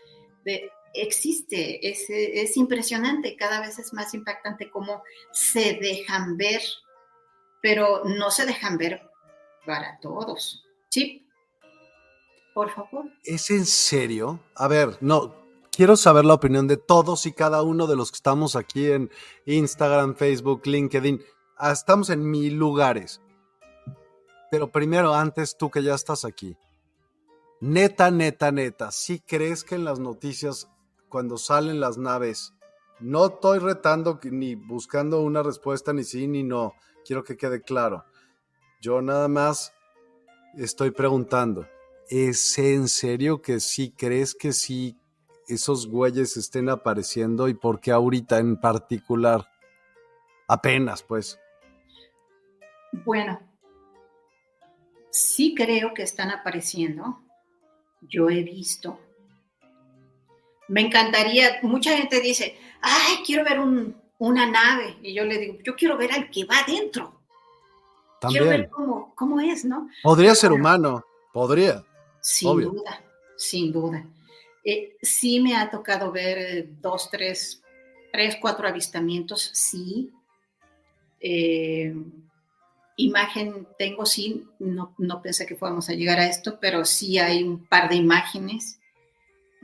de, 0.45 0.70
existe. 0.95 1.89
Es, 1.89 2.09
es, 2.09 2.57
impresionante, 2.57 3.37
cada 3.37 3.61
vez 3.61 3.78
es 3.78 3.93
más 3.93 4.14
impactante 4.14 4.70
cómo 4.70 5.03
se 5.33 5.74
dejan 5.74 6.37
ver, 6.37 6.61
pero 7.63 8.03
no 8.05 8.31
se 8.31 8.45
dejan 8.45 8.77
ver 8.77 9.01
para 9.65 9.99
todos. 10.01 10.65
Sí, 10.91 11.27
por 12.53 12.71
favor. 12.71 13.07
¿Es 13.25 13.51
en 13.51 13.65
serio? 13.65 14.41
A 14.55 14.69
ver, 14.69 14.99
no, 15.01 15.35
quiero 15.71 15.97
saber 15.97 16.25
la 16.25 16.35
opinión 16.35 16.69
de 16.69 16.77
todos 16.77 17.25
y 17.25 17.33
cada 17.33 17.63
uno 17.63 17.87
de 17.87 17.97
los 17.97 18.11
que 18.11 18.17
estamos 18.17 18.57
aquí 18.57 18.91
en 18.91 19.11
Instagram, 19.47 20.17
Facebook, 20.17 20.63
LinkedIn. 20.67 21.23
Ah, 21.57 21.73
estamos 21.73 22.11
en 22.11 22.29
mil 22.29 22.55
lugares. 22.55 23.23
Pero 24.51 24.71
primero, 24.71 25.15
antes 25.15 25.57
tú 25.57 25.71
que 25.71 25.83
ya 25.83 25.95
estás 25.95 26.27
aquí, 26.27 26.59
neta, 27.61 28.11
neta, 28.11 28.53
neta, 28.53 28.91
¿sí 28.91 29.21
crees 29.21 29.65
que 29.65 29.77
en 29.77 29.85
las 29.85 29.99
noticias, 29.99 30.69
cuando 31.09 31.39
salen 31.39 31.81
las 31.81 31.97
naves, 31.97 32.53
no 33.01 33.27
estoy 33.27 33.61
retando 33.61 34.21
ni 34.25 34.55
buscando 34.55 35.23
una 35.23 35.43
respuesta 35.43 35.93
ni 35.95 36.05
sí 36.05 36.27
ni 36.27 36.43
no, 36.43 36.75
quiero 37.05 37.24
que 37.24 37.36
quede 37.36 37.62
claro. 37.62 38.05
Yo 38.80 39.00
nada 39.00 39.28
más 39.28 39.72
estoy 40.57 40.90
preguntando, 40.90 41.66
¿es 42.09 42.59
en 42.59 42.88
serio 42.88 43.40
que 43.40 43.61
sí 43.61 43.92
crees 43.96 44.34
que 44.34 44.53
sí 44.53 44.96
esos 45.48 45.86
güeyes 45.88 46.36
estén 46.36 46.68
apareciendo 46.68 47.48
y 47.48 47.55
por 47.55 47.80
qué 47.80 47.92
ahorita 47.92 48.38
en 48.38 48.61
particular? 48.61 49.48
Apenas, 50.48 51.03
pues. 51.03 51.38
Bueno, 53.05 53.40
sí 55.11 55.55
creo 55.57 55.94
que 55.94 56.03
están 56.03 56.30
apareciendo. 56.30 57.20
Yo 58.00 58.28
he 58.28 58.42
visto. 58.42 58.98
Me 60.68 60.80
encantaría, 60.80 61.61
mucha 61.62 61.96
gente 61.96 62.20
dice, 62.20 62.57
ay, 62.80 63.18
quiero 63.24 63.44
ver 63.44 63.61
una 64.23 64.49
nave. 64.49 64.97
Y 65.03 65.14
yo 65.14 65.25
le 65.25 65.39
digo, 65.39 65.59
yo 65.64 65.75
quiero 65.75 65.97
ver 65.97 66.12
al 66.12 66.31
que 66.31 66.45
va 66.45 66.61
adentro. 66.61 67.20
Quiero 68.20 68.47
ver 68.47 68.70
cómo, 68.70 69.41
es, 69.41 69.64
¿no? 69.64 69.89
Podría 70.03 70.35
ser 70.37 70.53
humano, 70.53 71.05
podría. 71.33 71.85
Sin 72.20 72.61
duda, 72.61 73.03
sin 73.37 73.73
duda. 73.73 74.07
Eh, 74.64 74.97
sí 75.03 75.41
me 75.41 75.57
ha 75.57 75.68
tocado 75.68 76.12
ver 76.12 76.39
eh, 76.39 76.68
dos, 76.81 77.11
tres, 77.11 77.64
tres, 78.12 78.37
cuatro 78.41 78.68
avistamientos, 78.68 79.51
sí. 79.53 80.12
Eh, 81.18 81.93
imagen 82.97 83.66
tengo, 83.77 84.07
sí, 84.07 84.47
no, 84.61 84.95
pensé 85.20 85.47
que 85.47 85.57
fuéramos 85.57 85.89
a 85.89 85.95
llegar 85.95 86.20
a 86.20 86.29
esto, 86.29 86.61
pero 86.61 86.85
sí 86.85 87.18
hay 87.18 87.43
un 87.43 87.66
par 87.66 87.89
de 87.89 87.97
imágenes. 87.97 88.79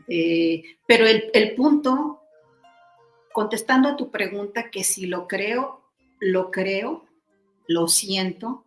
Pero 0.08 1.06
el, 1.06 1.30
el, 1.32 1.54
punto, 1.54 2.17
contestando 3.38 3.88
a 3.88 3.96
tu 3.96 4.10
pregunta, 4.10 4.68
que 4.68 4.82
si 4.82 5.06
lo 5.06 5.28
creo, 5.28 5.80
lo 6.18 6.50
creo, 6.50 7.06
lo 7.68 7.86
siento, 7.86 8.64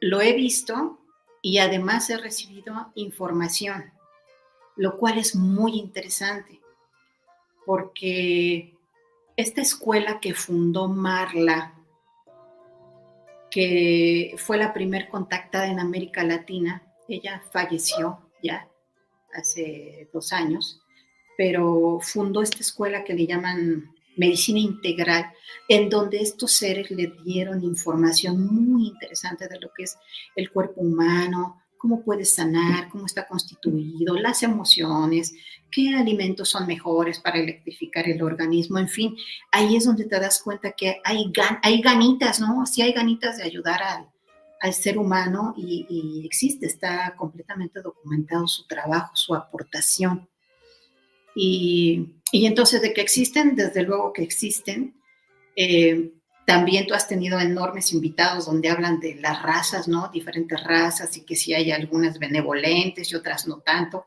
lo 0.00 0.22
he 0.22 0.32
visto 0.32 0.98
y 1.42 1.58
además 1.58 2.08
he 2.08 2.16
recibido 2.16 2.90
información, 2.94 3.92
lo 4.74 4.96
cual 4.96 5.18
es 5.18 5.36
muy 5.36 5.78
interesante, 5.78 6.62
porque 7.66 8.74
esta 9.36 9.60
escuela 9.60 10.18
que 10.18 10.32
fundó 10.32 10.88
Marla, 10.88 11.74
que 13.50 14.34
fue 14.38 14.56
la 14.56 14.72
primer 14.72 15.10
contactada 15.10 15.66
en 15.66 15.78
América 15.78 16.24
Latina. 16.24 16.90
Ella 17.06 17.42
falleció 17.52 18.30
ya 18.42 18.66
hace 19.34 20.08
dos 20.10 20.32
años, 20.32 20.80
pero 21.38 22.00
fundó 22.02 22.42
esta 22.42 22.58
escuela 22.58 23.04
que 23.04 23.14
le 23.14 23.24
llaman 23.24 23.94
medicina 24.16 24.58
integral, 24.58 25.26
en 25.68 25.88
donde 25.88 26.18
estos 26.18 26.50
seres 26.50 26.90
le 26.90 27.14
dieron 27.24 27.62
información 27.62 28.44
muy 28.44 28.88
interesante 28.88 29.46
de 29.46 29.60
lo 29.60 29.70
que 29.72 29.84
es 29.84 29.96
el 30.34 30.50
cuerpo 30.50 30.80
humano, 30.80 31.62
cómo 31.78 32.02
puede 32.02 32.24
sanar, 32.24 32.88
cómo 32.88 33.06
está 33.06 33.28
constituido, 33.28 34.16
las 34.16 34.42
emociones, 34.42 35.32
qué 35.70 35.94
alimentos 35.94 36.48
son 36.48 36.66
mejores 36.66 37.20
para 37.20 37.38
electrificar 37.38 38.08
el 38.08 38.20
organismo, 38.20 38.80
en 38.80 38.88
fin, 38.88 39.16
ahí 39.52 39.76
es 39.76 39.84
donde 39.84 40.06
te 40.06 40.18
das 40.18 40.42
cuenta 40.42 40.72
que 40.72 41.00
hay, 41.04 41.32
hay 41.62 41.80
ganitas, 41.80 42.40
¿no? 42.40 42.66
Sí 42.66 42.82
hay 42.82 42.92
ganitas 42.92 43.36
de 43.36 43.44
ayudar 43.44 43.80
al, 43.82 44.08
ser 44.72 44.98
humano 44.98 45.54
y, 45.56 46.26
existe, 46.26 46.66
está 46.66 47.14
completamente 47.16 47.80
documentado 47.80 48.48
su 48.48 48.66
trabajo, 48.66 49.14
su 49.14 49.36
aportación. 49.36 50.28
Y, 51.40 52.14
entonces 52.32 52.82
de 52.82 52.92
que 52.92 53.00
existen, 53.00 53.54
desde 53.54 53.84
luego 53.84 54.12
que 54.12 54.24
existen. 54.24 55.00
Eh, 55.54 56.10
también 56.44 56.86
tú 56.86 56.94
has 56.94 57.06
tenido 57.06 57.38
enormes 57.38 57.92
invitados 57.92 58.46
donde 58.46 58.70
hablan 58.70 58.98
de 58.98 59.14
las 59.16 59.40
razas, 59.42 59.86
¿no? 59.86 60.08
Diferentes 60.08 60.62
razas 60.64 61.16
y 61.16 61.24
que 61.24 61.36
si 61.36 61.54
hay 61.54 61.70
algunas 61.70 62.18
benevolentes 62.18 63.12
y 63.12 63.14
otras 63.14 63.46
no 63.46 63.58
tanto, 63.58 64.06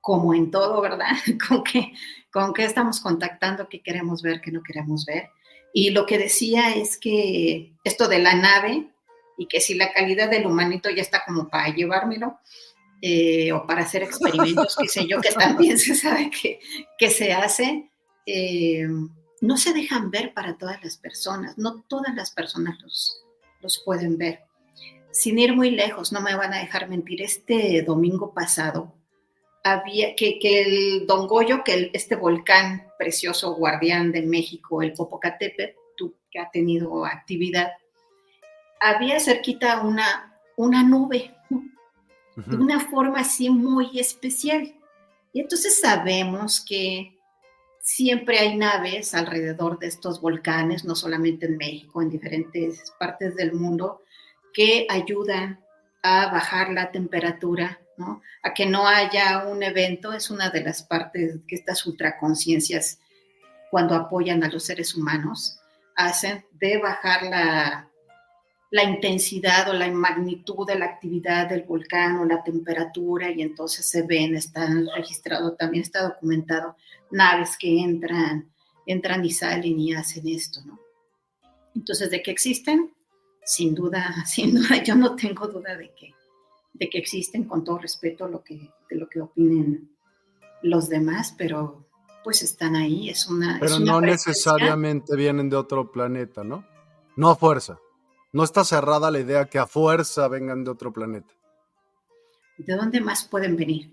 como 0.00 0.34
en 0.34 0.50
todo, 0.50 0.80
¿verdad? 0.82 1.12
¿Con 1.48 1.64
qué, 1.64 1.92
con 2.30 2.52
qué 2.52 2.64
estamos 2.64 3.00
contactando, 3.00 3.68
qué 3.68 3.80
queremos 3.80 4.20
ver, 4.20 4.42
qué 4.42 4.52
no 4.52 4.62
queremos 4.62 5.06
ver. 5.06 5.30
Y 5.72 5.90
lo 5.90 6.04
que 6.04 6.18
decía 6.18 6.74
es 6.74 6.98
que 6.98 7.72
esto 7.82 8.08
de 8.08 8.18
la 8.18 8.34
nave 8.34 8.90
y 9.38 9.46
que 9.46 9.60
si 9.60 9.74
la 9.74 9.90
calidad 9.92 10.28
del 10.28 10.46
humanito 10.46 10.90
ya 10.90 11.00
está 11.00 11.22
como 11.24 11.48
para 11.48 11.74
llevármelo, 11.74 12.38
eh, 13.04 13.52
o 13.52 13.66
para 13.66 13.82
hacer 13.82 14.04
experimentos, 14.04 14.76
qué 14.80 14.86
sé 14.88 15.06
yo, 15.06 15.20
que 15.20 15.30
también 15.30 15.78
se 15.78 15.94
sabe 15.94 16.30
que, 16.30 16.60
que 16.96 17.10
se 17.10 17.32
hace, 17.32 17.90
eh, 18.24 18.86
no 19.40 19.56
se 19.56 19.72
dejan 19.72 20.10
ver 20.10 20.32
para 20.32 20.56
todas 20.56 20.82
las 20.84 20.96
personas, 20.96 21.58
no 21.58 21.82
todas 21.88 22.14
las 22.14 22.30
personas 22.30 22.80
los, 22.80 23.20
los 23.60 23.82
pueden 23.84 24.16
ver. 24.16 24.40
Sin 25.10 25.38
ir 25.38 25.54
muy 25.54 25.72
lejos, 25.72 26.12
no 26.12 26.20
me 26.20 26.34
van 26.34 26.54
a 26.54 26.60
dejar 26.60 26.88
mentir, 26.88 27.20
este 27.20 27.82
domingo 27.82 28.32
pasado 28.32 28.94
había 29.64 30.14
que, 30.14 30.38
que 30.38 30.62
el 30.62 31.06
Don 31.06 31.26
Goyo, 31.26 31.64
que 31.64 31.90
este 31.92 32.16
volcán 32.16 32.86
precioso 32.98 33.54
guardián 33.54 34.12
de 34.12 34.22
México, 34.22 34.80
el 34.80 34.92
Popocatépetl, 34.92 35.82
que 36.30 36.38
ha 36.38 36.50
tenido 36.50 37.04
actividad, 37.04 37.72
había 38.80 39.20
cerquita 39.20 39.82
una, 39.82 40.40
una 40.56 40.82
nube, 40.82 41.34
de 42.36 42.56
una 42.56 42.80
forma 42.80 43.20
así 43.20 43.50
muy 43.50 43.98
especial. 43.98 44.74
Y 45.32 45.40
entonces 45.40 45.80
sabemos 45.80 46.64
que 46.66 47.18
siempre 47.80 48.38
hay 48.38 48.56
naves 48.56 49.14
alrededor 49.14 49.78
de 49.78 49.88
estos 49.88 50.20
volcanes, 50.20 50.84
no 50.84 50.94
solamente 50.94 51.46
en 51.46 51.56
México, 51.56 52.00
en 52.00 52.10
diferentes 52.10 52.92
partes 52.98 53.34
del 53.36 53.52
mundo, 53.52 54.02
que 54.54 54.86
ayudan 54.88 55.60
a 56.02 56.30
bajar 56.30 56.70
la 56.70 56.90
temperatura, 56.90 57.80
¿no? 57.96 58.22
a 58.42 58.54
que 58.54 58.66
no 58.66 58.86
haya 58.86 59.46
un 59.46 59.62
evento. 59.62 60.12
Es 60.12 60.30
una 60.30 60.50
de 60.50 60.62
las 60.62 60.82
partes 60.82 61.40
que 61.46 61.56
estas 61.56 61.84
ultraconciencias, 61.86 63.00
cuando 63.70 63.94
apoyan 63.94 64.44
a 64.44 64.48
los 64.48 64.64
seres 64.64 64.94
humanos, 64.94 65.58
hacen 65.96 66.44
de 66.52 66.78
bajar 66.78 67.22
la, 67.24 67.91
la 68.72 68.84
intensidad 68.84 69.68
o 69.68 69.74
la 69.74 69.90
magnitud 69.90 70.66
de 70.66 70.78
la 70.78 70.86
actividad 70.86 71.46
del 71.46 71.64
volcán 71.64 72.16
o 72.16 72.24
la 72.24 72.42
temperatura 72.42 73.30
y 73.30 73.42
entonces 73.42 73.86
se 73.86 74.00
ven, 74.02 74.34
están 74.34 74.88
registrados, 74.96 75.58
también 75.58 75.82
está 75.82 76.02
documentado 76.02 76.74
naves 77.10 77.58
que 77.58 77.80
entran, 77.80 78.50
entran 78.86 79.22
y 79.26 79.30
salen 79.30 79.78
y 79.78 79.92
hacen 79.92 80.26
esto, 80.26 80.60
¿no? 80.64 80.80
Entonces, 81.74 82.10
¿de 82.10 82.22
qué 82.22 82.30
existen? 82.30 82.90
Sin 83.44 83.74
duda, 83.74 84.14
sin 84.26 84.54
duda, 84.54 84.82
yo 84.82 84.94
no 84.94 85.16
tengo 85.16 85.46
duda 85.48 85.76
de 85.76 85.92
que, 85.94 86.14
de 86.72 86.88
que 86.88 86.96
existen 86.96 87.44
con 87.44 87.64
todo 87.64 87.76
respeto 87.76 88.26
lo 88.26 88.42
que, 88.42 88.70
de 88.88 88.96
lo 88.96 89.06
que 89.06 89.20
opinen 89.20 89.90
los 90.62 90.88
demás, 90.88 91.34
pero 91.36 91.84
pues 92.24 92.42
están 92.42 92.74
ahí, 92.74 93.10
es 93.10 93.28
una... 93.28 93.58
Pero 93.60 93.78
no 93.80 94.00
necesariamente 94.00 95.14
vienen 95.14 95.50
de 95.50 95.56
otro 95.56 95.92
planeta, 95.92 96.42
¿no? 96.42 96.64
No 97.16 97.28
a 97.28 97.36
fuerza. 97.36 97.78
No 98.32 98.44
está 98.44 98.64
cerrada 98.64 99.10
la 99.10 99.20
idea 99.20 99.44
que 99.44 99.58
a 99.58 99.66
fuerza 99.66 100.26
vengan 100.28 100.64
de 100.64 100.70
otro 100.70 100.92
planeta. 100.92 101.32
¿De 102.56 102.74
dónde 102.74 103.00
más 103.00 103.24
pueden 103.28 103.56
venir? 103.56 103.92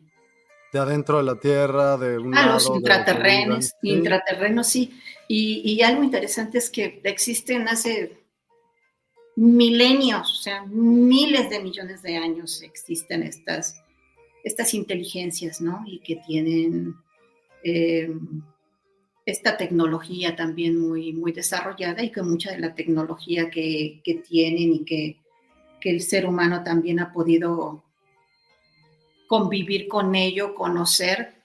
De 0.72 0.80
adentro 0.80 1.18
de 1.18 1.24
la 1.24 1.36
Tierra, 1.36 1.98
de 1.98 2.18
un 2.18 2.36
Ah, 2.38 2.54
los 2.54 2.68
intraterrenos, 2.68 3.74
intraterrenos, 3.82 4.68
sí. 4.68 5.00
Y, 5.28 5.82
algo 5.82 6.04
interesante 6.04 6.58
es 6.60 6.70
que 6.70 7.02
existen 7.04 7.68
hace 7.68 8.24
milenios, 9.36 10.32
o 10.32 10.42
sea, 10.42 10.66
miles 10.66 11.50
de 11.50 11.60
millones 11.60 12.02
de 12.02 12.18
años 12.18 12.62
existen 12.62 13.24
estas, 13.24 13.82
estas 14.44 14.74
inteligencias, 14.74 15.62
¿no? 15.62 15.84
Y 15.88 16.00
que 16.00 16.18
tienen 16.18 16.96
eh, 17.64 18.12
esta 19.30 19.58
tecnología 19.58 20.36
también 20.36 20.80
muy, 20.80 21.14
muy 21.14 21.32
desarrollada 21.32 22.04
y 22.04 22.12
que 22.12 22.22
mucha 22.22 22.52
de 22.52 22.60
la 22.60 22.76
tecnología 22.76 23.50
que, 23.50 24.02
tienen 24.28 24.74
y 24.74 24.86
que, 24.86 25.18
el 25.82 26.02
ser 26.02 26.26
humano 26.26 26.62
también 26.64 27.00
ha 27.00 27.14
podido 27.14 27.84
convivir 29.28 29.88
con 29.88 30.14
ello, 30.14 30.54
conocer 30.54 31.36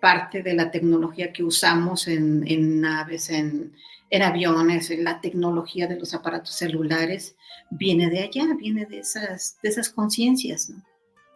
parte 0.00 0.42
de 0.42 0.54
la 0.54 0.70
tecnología 0.70 1.32
que 1.32 1.42
usamos 1.42 2.06
en, 2.06 2.80
naves, 2.80 3.30
en, 3.30 3.72
aviones, 4.22 4.90
en 4.90 5.04
la 5.04 5.20
tecnología 5.20 5.86
de 5.86 5.98
los 5.98 6.12
aparatos 6.12 6.54
celulares, 6.54 7.36
viene 7.70 8.10
de 8.10 8.20
allá, 8.20 8.54
viene 8.58 8.84
de 8.84 8.98
esas, 8.98 9.56
de 9.62 9.68
esas 9.70 9.88
conciencias. 9.88 10.70
¿no? 10.70 10.82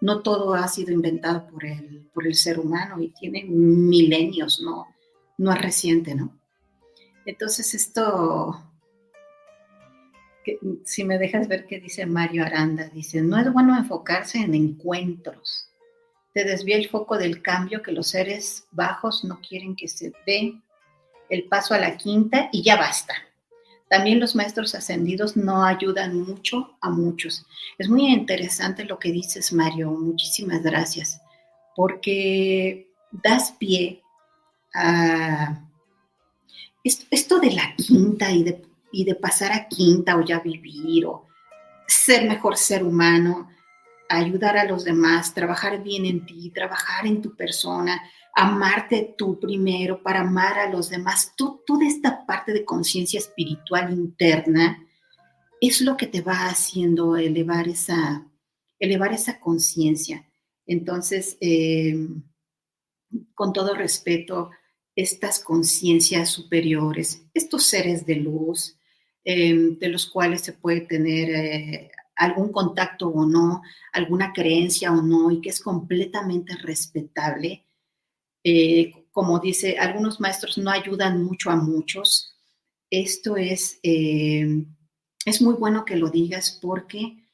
no 0.04 0.20
todo 0.20 0.52
ha 0.54 0.68
sido 0.68 0.92
inventado 0.92 1.46
por 1.46 1.64
el, 1.64 2.06
por 2.12 2.26
el 2.26 2.34
ser 2.34 2.60
humano 2.60 3.00
y 3.00 3.08
tiene 3.08 3.44
milenios, 3.44 4.60
¿no? 4.60 4.93
No 5.38 5.52
es 5.52 5.60
reciente, 5.60 6.14
¿no? 6.14 6.38
Entonces 7.26 7.74
esto, 7.74 8.62
si 10.84 11.04
me 11.04 11.18
dejas 11.18 11.48
ver 11.48 11.66
qué 11.66 11.80
dice 11.80 12.06
Mario 12.06 12.44
Aranda, 12.44 12.88
dice, 12.88 13.22
no 13.22 13.38
es 13.38 13.50
bueno 13.52 13.76
enfocarse 13.76 14.38
en 14.38 14.54
encuentros. 14.54 15.70
Te 16.34 16.44
desvía 16.44 16.76
el 16.76 16.88
foco 16.88 17.16
del 17.16 17.42
cambio 17.42 17.82
que 17.82 17.92
los 17.92 18.08
seres 18.08 18.66
bajos 18.72 19.24
no 19.24 19.40
quieren 19.40 19.76
que 19.76 19.88
se 19.88 20.12
dé 20.26 20.54
el 21.30 21.44
paso 21.44 21.74
a 21.74 21.78
la 21.78 21.96
quinta 21.96 22.48
y 22.52 22.62
ya 22.62 22.76
basta. 22.76 23.14
También 23.88 24.20
los 24.20 24.34
maestros 24.34 24.74
ascendidos 24.74 25.36
no 25.36 25.64
ayudan 25.64 26.20
mucho 26.20 26.76
a 26.80 26.90
muchos. 26.90 27.46
Es 27.78 27.88
muy 27.88 28.06
interesante 28.06 28.84
lo 28.84 28.98
que 28.98 29.12
dices, 29.12 29.52
Mario. 29.52 29.90
Muchísimas 29.92 30.62
gracias. 30.62 31.20
Porque 31.76 32.88
das 33.10 33.52
pie 33.52 34.03
esto, 36.82 37.38
de 37.38 37.52
la 37.52 37.74
quinta 37.76 38.30
y 38.30 38.42
de, 38.42 38.62
y 38.92 39.04
de 39.04 39.14
pasar 39.14 39.52
a 39.52 39.68
quinta 39.68 40.16
o 40.16 40.24
ya 40.24 40.40
vivir 40.40 41.06
o 41.06 41.26
ser 41.86 42.28
mejor 42.28 42.56
ser 42.56 42.82
humano, 42.82 43.50
ayudar 44.08 44.56
a 44.56 44.64
los 44.64 44.84
demás, 44.84 45.34
trabajar 45.34 45.82
bien 45.82 46.06
en 46.06 46.26
ti, 46.26 46.50
trabajar 46.50 47.06
en 47.06 47.22
tu 47.22 47.34
persona, 47.36 48.02
amarte 48.34 49.14
tú 49.16 49.38
primero 49.38 50.02
para 50.02 50.20
amar 50.20 50.58
a 50.58 50.68
los 50.68 50.90
demás, 50.90 51.34
toda 51.36 51.86
esta 51.86 52.26
parte 52.26 52.52
de 52.52 52.64
conciencia 52.64 53.18
espiritual 53.18 53.92
interna 53.92 54.84
es 55.60 55.80
lo 55.80 55.96
que 55.96 56.06
te 56.06 56.20
va 56.20 56.48
haciendo 56.48 57.16
elevar 57.16 57.68
esa, 57.68 58.26
elevar 58.78 59.12
esa 59.12 59.40
conciencia. 59.40 60.26
Entonces, 60.66 61.36
eh, 61.40 62.08
con 63.34 63.52
todo 63.52 63.74
respeto, 63.74 64.50
estas 64.96 65.40
conciencias 65.40 66.30
superiores, 66.30 67.26
estos 67.34 67.64
seres 67.64 68.06
de 68.06 68.16
luz, 68.16 68.78
em, 69.24 69.78
de 69.78 69.88
los 69.88 70.06
cuales 70.06 70.42
se 70.42 70.52
puede 70.52 70.82
tener 70.82 71.30
eh, 71.30 71.90
algún 72.16 72.52
contacto 72.52 73.08
o 73.08 73.26
no, 73.26 73.62
alguna 73.92 74.32
creencia 74.32 74.92
o 74.92 75.02
no, 75.02 75.30
y 75.30 75.40
que 75.40 75.50
es 75.50 75.60
completamente 75.60 76.56
respetable. 76.56 77.66
Eh, 78.44 78.92
como 79.12 79.38
dice, 79.40 79.78
algunos 79.78 80.20
maestros 80.20 80.58
no 80.58 80.70
ayudan 80.70 81.24
mucho 81.24 81.50
a 81.50 81.56
muchos. 81.56 82.36
Esto 82.90 83.36
es, 83.36 83.80
em, 83.82 84.76
es 85.26 85.42
muy 85.42 85.54
bueno 85.54 85.84
que 85.84 85.96
lo 85.96 86.10
digas 86.10 86.58
porque 86.62 87.28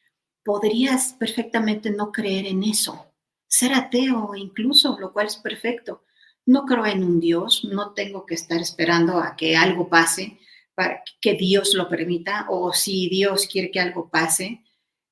podrías 0.45 1.15
perfectamente 1.15 1.91
no 1.91 2.13
creer 2.13 2.47
en 2.47 2.65
eso, 2.65 3.13
ser 3.49 3.75
ateo 3.75 4.35
incluso, 4.37 4.99
lo 4.99 5.13
cual 5.13 5.27
es 5.27 5.37
perfecto 5.37 6.03
no 6.47 6.65
creo 6.67 6.87
en 6.87 7.05
un 7.05 7.21
Dios, 7.21 7.65
no 7.65 7.93
tengo 7.93 8.27
que 8.27 8.35
estar 8.35 8.61
esperando 8.61 9.19
a 9.19 9.37
que 9.37 9.57
algo 9.57 9.89
pase 9.89 10.39
para 10.75 11.03
que 11.21 11.35
Dios 11.35 11.75
lo 11.75 11.89
permita 11.89 12.47
o 12.49 12.73
si 12.73 13.09
Dios 13.09 13.47
quiere 13.47 13.71
que 13.71 13.81
algo 13.81 14.09
pase. 14.09 14.65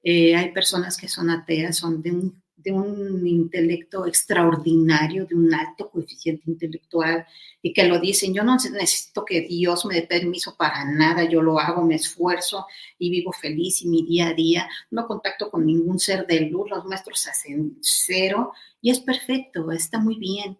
Eh, 0.03 0.35
hay 0.37 0.53
personas 0.53 0.97
que 0.97 1.09
son 1.09 1.31
ateas, 1.31 1.77
son 1.77 2.03
de 2.03 2.13
un 2.13 2.43
de 2.59 2.73
un 2.73 3.27
intelecto 3.27 4.05
extraordinario, 4.05 5.25
de 5.27 5.37
un 5.37 5.55
alto 5.55 5.89
coeficiente 5.91 6.51
intelectual, 6.51 7.25
y 7.63 7.73
que 7.73 7.85
lo 7.85 8.01
dicen, 8.01 8.35
yo 8.35 8.43
no 8.43 8.57
necesito 8.57 9.25
que 9.25 9.43
Dios 9.43 9.85
me 9.87 9.95
dé 9.95 10.03
permiso 10.03 10.57
para 10.57 10.85
nada, 10.85 11.25
yo 11.25 11.41
lo 11.41 11.59
hago, 11.61 11.85
me 11.85 11.95
esfuerzo 11.95 12.67
y 12.99 13.11
vivo 13.11 13.33
feliz 13.33 13.83
y 13.83 13.89
mi 13.89 14.05
día 14.05 14.29
a 14.29 14.35
día, 14.35 14.69
no 14.91 15.07
contacto 15.07 15.51
con 15.51 15.67
ningún 15.67 16.01
ser 16.01 16.27
de 16.27 16.41
luz, 16.41 16.69
los 16.69 16.85
maestros 16.85 17.27
hacen 17.29 17.79
cero 17.81 18.53
y 18.81 18.91
es 18.91 19.01
perfecto, 19.01 19.71
está 19.71 19.99
muy 20.01 20.17
bien. 20.19 20.59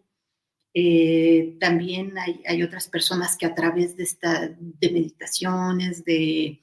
Eh, 0.81 1.57
también 1.59 2.15
hay, 2.17 2.63
otras 2.63 2.87
personas 2.87 3.37
que 3.37 3.47
a 3.47 3.55
través 3.57 3.97
de, 3.97 4.05
esta, 4.05 4.49
de 4.49 4.91
meditaciones, 4.93 6.05
de, 6.05 6.63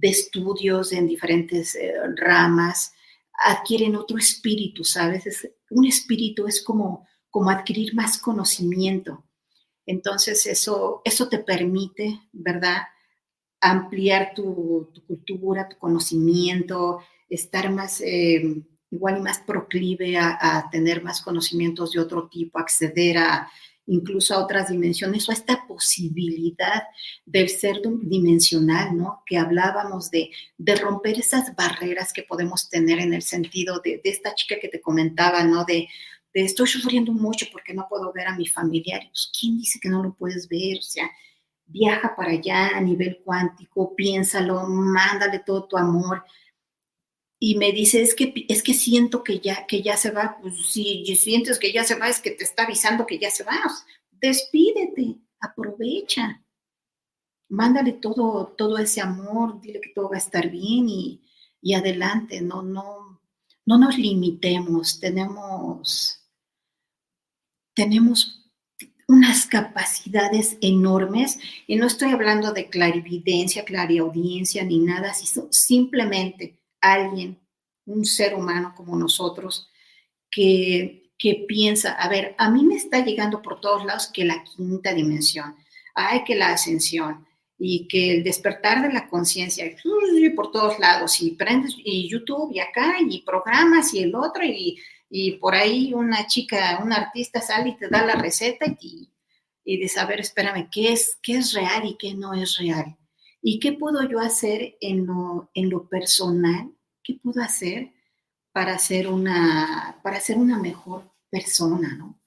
estudios 0.00 0.94
en 0.94 1.06
diferentes 1.06 1.74
eh, 1.74 1.92
ramas, 2.16 2.94
adquieren 3.34 3.96
otro 3.96 4.16
espíritu, 4.16 4.82
¿sabes? 4.82 5.46
un 5.68 5.84
espíritu 5.84 6.46
es 6.46 6.64
como, 6.64 7.06
como 7.28 7.50
adquirir 7.50 7.94
más 7.94 8.16
conocimiento. 8.16 9.26
Entonces 9.84 10.46
eso, 10.46 11.02
eso 11.04 11.28
te 11.28 11.38
permite, 11.38 12.18
¿verdad? 12.32 12.78
Ampliar 13.60 14.32
tu, 14.34 14.90
cultura, 15.06 15.68
tu 15.68 15.76
conocimiento, 15.76 17.00
estar 17.28 17.70
más, 17.70 18.00
eh, 18.00 18.62
igual 18.94 19.18
y 19.18 19.22
más 19.22 19.38
proclive 19.40 20.16
a, 20.16 20.68
tener 20.70 21.02
más 21.02 21.20
conocimientos 21.20 21.92
de 21.92 22.00
otro 22.00 22.28
tipo, 22.28 22.58
acceder 22.58 23.18
a 23.18 23.50
incluso 23.86 24.34
a 24.34 24.42
otras 24.42 24.70
dimensiones 24.70 25.28
o 25.28 25.30
a 25.30 25.34
esta 25.34 25.66
posibilidad 25.66 26.84
del 27.26 27.50
ser 27.50 27.82
dimensional, 28.02 28.96
¿no? 28.96 29.22
Que 29.26 29.36
hablábamos 29.36 30.10
de, 30.10 30.30
de 30.56 30.74
romper 30.76 31.18
esas 31.18 31.54
barreras 31.54 32.12
que 32.14 32.22
podemos 32.22 32.70
tener 32.70 32.98
en 32.98 33.12
el 33.12 33.20
sentido 33.20 33.80
de, 33.84 34.00
de 34.02 34.10
esta 34.10 34.34
chica 34.34 34.56
que 34.58 34.68
te 34.68 34.80
comentaba, 34.80 35.44
¿no? 35.44 35.64
De, 35.64 35.88
de, 36.32 36.44
estoy 36.44 36.66
sufriendo 36.66 37.12
mucho 37.12 37.46
porque 37.52 37.74
no 37.74 37.86
puedo 37.86 38.10
ver 38.12 38.26
a 38.28 38.36
mi 38.36 38.46
familiar. 38.46 39.02
Pues, 39.10 39.30
¿quién 39.38 39.58
dice 39.58 39.78
que 39.78 39.90
no 39.90 40.02
lo 40.02 40.14
puedes 40.14 40.48
ver? 40.48 40.78
O 40.78 40.82
sea, 40.82 41.10
viaja 41.66 42.14
para 42.16 42.30
allá 42.30 42.68
a 42.74 42.80
nivel 42.80 43.20
cuántico, 43.22 43.94
piénsalo, 43.94 44.66
mándale 44.66 45.40
todo 45.40 45.68
tu 45.68 45.76
amor 45.76 46.24
y 47.38 47.56
me 47.56 47.72
dice, 47.72 48.02
es 48.02 48.14
que, 48.14 48.46
es 48.48 48.62
que 48.62 48.74
siento 48.74 49.22
que 49.22 49.40
ya, 49.40 49.66
que 49.66 49.82
ya 49.82 49.96
se 49.96 50.10
va, 50.10 50.38
pues 50.40 50.70
si 50.70 51.04
sientes 51.16 51.58
que 51.58 51.72
ya 51.72 51.84
se 51.84 51.96
va, 51.96 52.08
es 52.08 52.20
que 52.20 52.30
te 52.30 52.44
está 52.44 52.64
avisando 52.64 53.06
que 53.06 53.18
ya 53.18 53.30
se 53.30 53.44
va, 53.44 53.58
despídete, 54.10 55.16
aprovecha, 55.40 56.42
mándale 57.48 57.92
todo, 57.92 58.54
todo 58.56 58.78
ese 58.78 59.00
amor, 59.00 59.60
dile 59.60 59.80
que 59.80 59.90
todo 59.94 60.08
va 60.10 60.16
a 60.16 60.18
estar 60.18 60.48
bien 60.50 60.88
y, 60.88 61.22
y 61.60 61.74
adelante, 61.74 62.40
no, 62.40 62.62
no, 62.62 63.20
no 63.66 63.78
nos 63.78 63.98
limitemos, 63.98 65.00
tenemos, 65.00 66.20
tenemos 67.74 68.50
unas 69.06 69.46
capacidades 69.46 70.56
enormes 70.60 71.38
y 71.66 71.76
no 71.76 71.86
estoy 71.86 72.12
hablando 72.12 72.52
de 72.52 72.70
clarividencia, 72.70 73.64
clariaudiencia 73.64 74.64
ni 74.64 74.78
nada, 74.78 75.12
sino 75.12 75.48
simplemente 75.50 76.58
alguien, 76.92 77.40
un 77.86 78.04
ser 78.04 78.34
humano 78.34 78.74
como 78.76 78.96
nosotros, 78.96 79.70
que, 80.30 81.10
que 81.18 81.44
piensa, 81.48 81.92
a 81.92 82.08
ver, 82.08 82.34
a 82.38 82.50
mí 82.50 82.64
me 82.64 82.76
está 82.76 83.04
llegando 83.04 83.42
por 83.42 83.60
todos 83.60 83.84
lados 83.84 84.10
que 84.12 84.24
la 84.24 84.42
quinta 84.44 84.92
dimensión, 84.92 85.56
hay 85.94 86.24
que 86.24 86.34
la 86.34 86.52
ascensión 86.52 87.26
y 87.58 87.86
que 87.88 88.10
el 88.10 88.24
despertar 88.24 88.82
de 88.82 88.92
la 88.92 89.08
conciencia 89.08 89.64
por 90.34 90.50
todos 90.50 90.78
lados 90.78 91.22
y 91.22 91.32
prendes 91.32 91.76
y 91.78 92.08
YouTube 92.08 92.52
y 92.52 92.60
acá 92.60 92.96
y 93.00 93.22
programas 93.22 93.94
y 93.94 94.00
el 94.00 94.14
otro 94.14 94.44
y, 94.44 94.78
y 95.08 95.32
por 95.32 95.54
ahí 95.54 95.94
una 95.94 96.26
chica, 96.26 96.80
un 96.82 96.92
artista 96.92 97.40
sale 97.40 97.70
y 97.70 97.76
te 97.76 97.88
da 97.88 98.04
la 98.04 98.16
receta 98.16 98.66
y, 98.80 99.10
y 99.64 99.78
de 99.78 99.88
saber, 99.88 100.20
espérame, 100.20 100.68
¿qué 100.70 100.92
es, 100.92 101.18
qué 101.22 101.36
es 101.36 101.52
real 101.52 101.86
y 101.86 101.96
qué 101.96 102.14
no 102.14 102.34
es 102.34 102.58
real? 102.58 102.96
¿Y 103.40 103.60
qué 103.60 103.72
puedo 103.72 104.02
yo 104.08 104.20
hacer 104.20 104.76
en 104.80 105.06
lo, 105.06 105.50
en 105.54 105.70
lo 105.70 105.88
personal? 105.88 106.73
¿Qué 107.04 107.20
puedo 107.22 107.40
hacer 107.42 107.92
para 108.52 108.78
ser 108.78 109.06
una, 109.08 110.00
para 110.02 110.20
ser 110.20 110.38
una 110.38 110.58
mejor 110.58 111.12
persona? 111.30 111.94
¿no? 111.94 112.20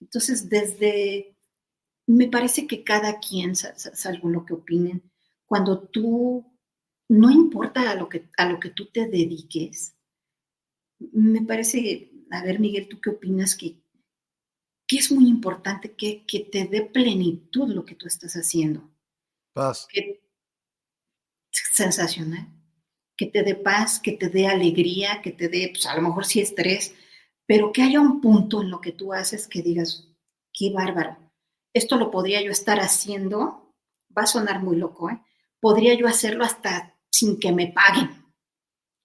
Entonces, 0.00 0.48
desde, 0.48 1.36
me 2.06 2.28
parece 2.28 2.66
que 2.66 2.84
cada 2.84 3.18
quien, 3.18 3.54
salvo 3.56 4.28
lo 4.28 4.46
que 4.46 4.54
opinen, 4.54 5.02
cuando 5.44 5.80
tú, 5.80 6.46
no 7.08 7.30
importa 7.30 7.90
a 7.90 7.94
lo 7.96 8.08
que, 8.08 8.30
a 8.38 8.48
lo 8.48 8.60
que 8.60 8.70
tú 8.70 8.86
te 8.86 9.06
dediques, 9.08 9.96
me 11.12 11.42
parece, 11.42 12.12
a 12.30 12.42
ver 12.44 12.60
Miguel, 12.60 12.88
¿tú 12.88 13.00
qué 13.00 13.10
opinas 13.10 13.56
que, 13.56 13.82
que 14.86 14.96
es 14.96 15.10
muy 15.10 15.28
importante 15.28 15.92
que, 15.92 16.24
que, 16.24 16.40
te 16.40 16.66
dé 16.66 16.82
plenitud 16.82 17.68
lo 17.68 17.84
que 17.84 17.96
tú 17.96 18.06
estás 18.06 18.34
haciendo? 18.34 18.88
Paz 19.52 19.88
sensacional, 21.72 22.46
que 23.20 23.26
te 23.26 23.42
dé 23.42 23.54
paz, 23.54 24.00
que 24.00 24.12
te 24.12 24.30
dé 24.30 24.46
alegría, 24.46 25.20
que 25.20 25.30
te 25.30 25.50
dé, 25.50 25.68
pues 25.74 25.84
a 25.84 25.94
lo 25.94 26.00
mejor 26.00 26.24
sí 26.24 26.40
estrés, 26.40 26.94
pero 27.44 27.70
que 27.70 27.82
haya 27.82 28.00
un 28.00 28.22
punto 28.22 28.62
en 28.62 28.70
lo 28.70 28.80
que 28.80 28.92
tú 28.92 29.12
haces 29.12 29.46
que 29.46 29.60
digas, 29.60 30.08
qué 30.54 30.70
bárbaro, 30.70 31.18
esto 31.74 31.98
lo 31.98 32.10
podría 32.10 32.40
yo 32.40 32.50
estar 32.50 32.80
haciendo, 32.80 33.74
va 34.16 34.22
a 34.22 34.26
sonar 34.26 34.62
muy 34.62 34.78
loco, 34.78 35.10
¿eh? 35.10 35.20
podría 35.60 35.92
yo 35.92 36.06
hacerlo 36.06 36.44
hasta 36.44 36.96
sin 37.10 37.38
que 37.38 37.52
me 37.52 37.66
paguen, 37.66 38.08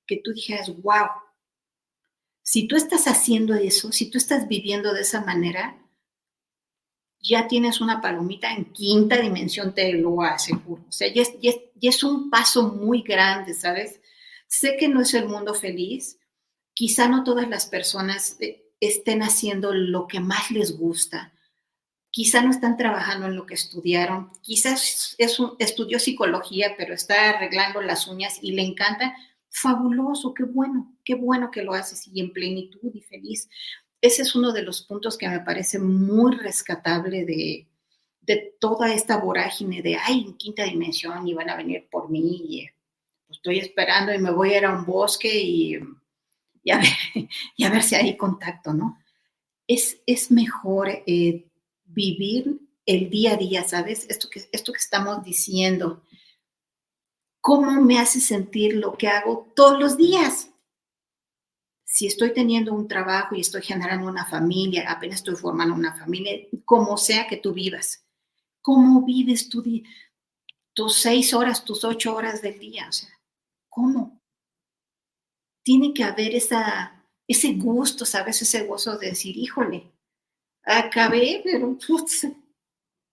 que 0.07 0.22
tú 0.24 0.32
dijeras, 0.32 0.72
wow, 0.82 1.09
si 2.41 2.70
tú 2.70 2.78
estás 2.78 3.09
haciendo 3.09 3.53
eso, 3.53 3.91
si 3.91 4.09
tú 4.09 4.18
estás 4.18 4.47
viviendo 4.47 4.93
de 4.93 5.01
esa 5.01 5.26
manera, 5.26 5.78
ya 7.20 7.49
tienes 7.49 7.82
una 7.82 7.99
palomita 7.99 8.53
en 8.53 8.72
quinta 8.72 9.18
dimensión, 9.18 9.76
te 9.76 9.91
lo 9.91 10.22
aseguro. 10.22 10.86
O 10.88 10.91
sea, 10.93 11.11
ya 11.11 11.24
es, 11.24 11.34
es, 11.82 12.03
un 12.05 12.30
paso 12.30 12.70
muy 12.70 13.01
grande, 13.01 13.53
¿sabes? 13.53 13.99
Sé 14.48 14.78
que 14.78 14.88
no 14.88 15.02
es 15.02 15.14
el 15.14 15.28
mundo 15.28 15.54
feliz, 15.54 16.20
quizá 16.74 17.08
no 17.08 17.24
todas 17.24 17.50
las 17.50 17.66
personas 17.66 18.38
eh, 18.39 18.72
estén 18.80 19.22
haciendo 19.24 19.74
lo 19.74 20.08
que 20.08 20.20
más 20.20 20.52
les 20.52 20.78
gusta, 20.78 21.34
quizá 22.16 22.41
no 22.41 22.52
están 22.52 22.78
trabajando 22.78 23.28
en 23.28 23.36
lo 23.36 23.46
que 23.46 23.56
estudiaron, 23.56 24.32
quizás 24.41 25.16
es 25.18 25.38
un, 25.38 25.56
estudió 25.60 26.00
psicología, 26.00 26.76
pero 26.78 26.93
está 26.93 27.32
arreglando 27.32 27.82
las 27.82 28.08
uñas 28.08 28.39
y 28.41 28.54
le 28.54 28.62
encanta. 28.62 29.16
Fabuloso, 29.50 30.34
qué 30.34 30.43
bueno, 30.43 30.98
qué 31.04 31.16
bueno 31.16 31.50
que 31.50 31.64
lo 31.64 31.74
haces 31.74 32.08
y 32.08 32.20
en 32.20 32.32
plenitud 32.32 32.91
y 32.93 33.02
feliz. 33.02 33.50
Ese 34.02 34.22
es 34.22 34.36
uno 34.36 34.54
de 34.54 34.62
los 34.62 34.84
puntos 34.84 35.18
que 35.18 35.28
me 35.28 35.39
parece 35.39 35.80
muy 35.80 36.36
rescatable 36.36 37.26
de, 37.26 37.68
toda 38.60 38.93
esta 38.93 39.18
vorágine 39.18 39.82
de, 39.82 39.98
ay, 39.98 40.26
en 40.26 40.38
quinta 40.38 40.64
dimensión 40.64 41.28
y 41.28 41.34
van 41.34 41.50
a 41.50 41.58
venir 41.58 41.88
por 41.89 42.10
mí 42.10 42.62
eh, 42.62 42.74
estoy 43.46 43.60
esperando 43.60 44.12
y 44.12 44.18
me 44.18 44.32
voy 44.32 44.54
a 44.54 44.58
ir 44.58 44.66
a 44.66 44.76
un 44.76 44.86
bosque 44.86 45.30
y, 45.39 45.76
a, 46.72 47.70
ver, 47.70 47.84
si 47.84 47.96
hay 47.96 48.18
contacto, 48.18 48.74
¿no? 48.74 48.98
Es, 49.68 50.00
es 50.08 50.32
mejor 50.32 50.89
eh, 50.89 51.46
vivir 51.86 52.60
el 52.88 53.10
día 53.10 53.34
a 53.34 53.38
día, 53.38 53.64
¿sabes? 53.64 54.08
Esto 54.10 54.30
que, 54.30 54.48
esto 54.52 54.72
que 54.72 54.80
estamos 54.80 55.24
diciendo. 55.24 56.04
¿Cómo 57.39 57.80
me 57.82 58.00
hace 58.00 58.20
sentir 58.20 58.76
lo 58.76 58.93
que 58.93 59.08
hago 59.08 59.52
todos 59.56 59.80
los 59.80 59.98
días? 59.98 60.50
si 61.88 62.08
estoy 62.08 62.34
teniendo 62.34 62.74
un 62.74 62.89
trabajo 62.89 63.36
y 63.36 63.39
estoy 63.39 63.62
generando 63.62 64.10
una 64.10 64.26
familia, 64.26 64.91
apenas 64.91 65.20
estoy 65.20 65.36
formando 65.36 65.74
una 65.74 65.96
familia, 65.96 66.46
como 66.66 66.98
sea 66.98 67.26
que 67.26 67.38
tú 67.38 67.54
vivas, 67.54 68.04
¿cómo 68.62 69.06
vives 69.06 69.48
tú 69.48 69.64
tus 70.74 70.96
seis 70.96 71.34
horas, 71.34 71.64
tus 71.64 71.86
ocho 71.86 72.14
horas 72.14 72.41
del 72.41 72.60
día? 72.60 72.88
O 72.89 72.91
sea, 72.91 73.14
¿cómo? 73.76 74.21
Tiene 75.63 75.93
que 75.93 76.03
haber 76.03 76.34
ese 76.34 77.53
gusto, 77.53 78.05
¿sabes? 78.05 78.41
Ese 78.41 78.65
gozo 78.65 78.97
de 78.97 79.09
decir, 79.09 79.38
híjole, 79.38 79.91
acabé, 80.63 81.41
pero 81.43 81.78
putz, 81.78 82.26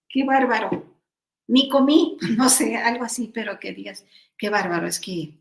qué 0.08 0.24
bárbaro. 0.24 1.00
Ni 1.48 1.68
comí, 1.68 2.16
no 2.36 2.48
sé, 2.48 2.76
algo 2.76 3.04
así, 3.04 3.32
pero 3.34 3.58
que 3.58 3.72
digas, 3.72 4.06
qué 4.38 4.48
bárbaro, 4.48 4.86
es 4.86 5.00
que 5.00 5.36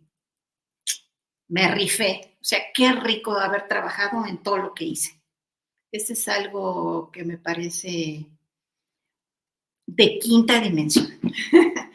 me 1.50 1.70
rifé. 1.74 2.38
O 2.42 2.44
sea, 2.44 2.60
qué 2.74 2.92
rico 2.94 3.38
haber 3.38 3.68
trabajado 3.68 4.26
en 4.26 4.42
todo 4.42 4.58
lo 4.58 4.74
que 4.74 4.86
hice. 4.86 5.22
Ese 5.92 6.14
es 6.14 6.28
algo 6.28 7.12
que 7.12 7.24
me 7.24 7.38
parece 7.38 8.26
de 9.86 10.20
quinta 10.20 10.60
dimensión. 10.60 11.08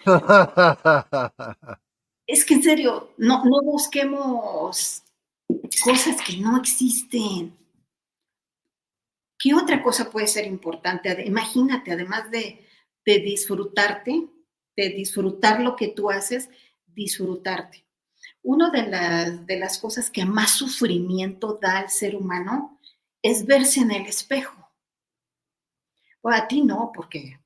es 2.26 2.44
que 2.44 2.54
en 2.54 2.62
serio, 2.62 3.14
no, 3.18 3.44
no 3.44 3.62
busquemos 3.62 5.02
cosas 5.82 6.16
que 6.22 6.36
no 6.38 6.58
existen. 6.58 7.56
¿Qué 9.38 9.54
otra 9.54 9.82
cosa 9.82 10.10
puede 10.10 10.26
ser 10.26 10.46
importante? 10.46 11.24
Imagínate, 11.26 11.92
además 11.92 12.30
de, 12.30 12.66
de 13.04 13.18
disfrutarte, 13.20 14.28
de 14.76 14.88
disfrutar 14.90 15.60
lo 15.60 15.76
que 15.76 15.88
tú 15.88 16.10
haces, 16.10 16.50
disfrutarte. 16.86 17.86
Una 18.42 18.70
de 18.70 18.86
las, 18.86 19.46
de 19.46 19.58
las 19.58 19.78
cosas 19.78 20.10
que 20.10 20.24
más 20.24 20.50
sufrimiento 20.52 21.58
da 21.60 21.78
al 21.78 21.90
ser 21.90 22.16
humano 22.16 22.80
es 23.22 23.46
verse 23.46 23.80
en 23.80 23.92
el 23.92 24.06
espejo. 24.06 24.70
O 26.22 26.30
a 26.30 26.48
ti 26.48 26.62
no, 26.62 26.90
porque 26.94 27.40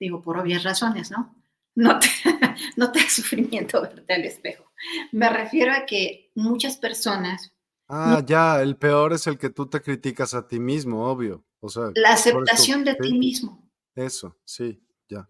digo 0.00 0.22
por 0.22 0.38
obvias 0.38 0.64
razones, 0.64 1.10
¿no? 1.10 1.37
No 1.78 2.00
te, 2.00 2.08
no 2.76 2.90
te 2.90 2.98
da 2.98 3.08
sufrimiento 3.08 3.80
verte 3.82 4.12
al 4.12 4.24
espejo. 4.24 4.72
Me 5.12 5.28
refiero 5.28 5.72
a 5.72 5.86
que 5.86 6.32
muchas 6.34 6.76
personas... 6.76 7.52
Ah, 7.88 8.22
ya, 8.26 8.60
el 8.60 8.76
peor 8.76 9.12
es 9.12 9.28
el 9.28 9.38
que 9.38 9.48
tú 9.48 9.66
te 9.66 9.80
criticas 9.80 10.34
a 10.34 10.46
ti 10.46 10.58
mismo, 10.58 11.06
obvio. 11.06 11.44
O 11.60 11.68
sea, 11.68 11.84
la 11.94 12.10
aceptación 12.10 12.84
de 12.84 12.96
ti 12.96 13.16
mismo. 13.16 13.70
Eso, 13.94 14.36
sí, 14.44 14.82
ya. 15.08 15.28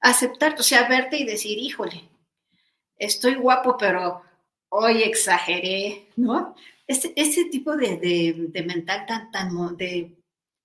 Aceptarte, 0.00 0.60
o 0.60 0.64
sea, 0.64 0.88
verte 0.88 1.18
y 1.18 1.24
decir, 1.24 1.58
híjole, 1.58 2.08
estoy 2.98 3.34
guapo, 3.34 3.76
pero 3.78 4.22
hoy 4.70 5.02
exageré, 5.02 6.08
¿no? 6.16 6.54
Ese, 6.86 7.12
ese 7.16 7.44
tipo 7.44 7.76
de, 7.76 7.98
de, 7.98 8.48
de, 8.48 8.62
mental 8.62 9.06
tan, 9.06 9.30
tan, 9.30 9.76
de 9.76 10.16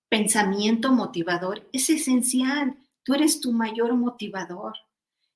pensamiento 0.08 0.90
motivador 0.90 1.68
es 1.72 1.88
esencial. 1.90 2.76
Tú 3.04 3.14
eres 3.14 3.40
tu 3.40 3.52
mayor 3.52 3.94
motivador. 3.94 4.74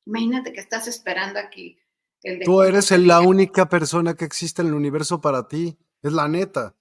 Imagínate 0.05 0.53
que 0.53 0.61
estás 0.61 0.87
esperando 0.87 1.39
aquí. 1.39 1.79
El 2.23 2.41
Tú 2.45 2.63
eres 2.63 2.91
la 2.93 3.21
única 3.21 3.69
persona 3.69 4.15
que 4.15 4.25
existe 4.25 4.63
en 4.63 4.69
el 4.69 4.75
universo 4.75 5.21
para 5.21 5.49
ti. 5.49 5.77
Es 6.03 6.13
la 6.13 6.29
neta. 6.29 6.77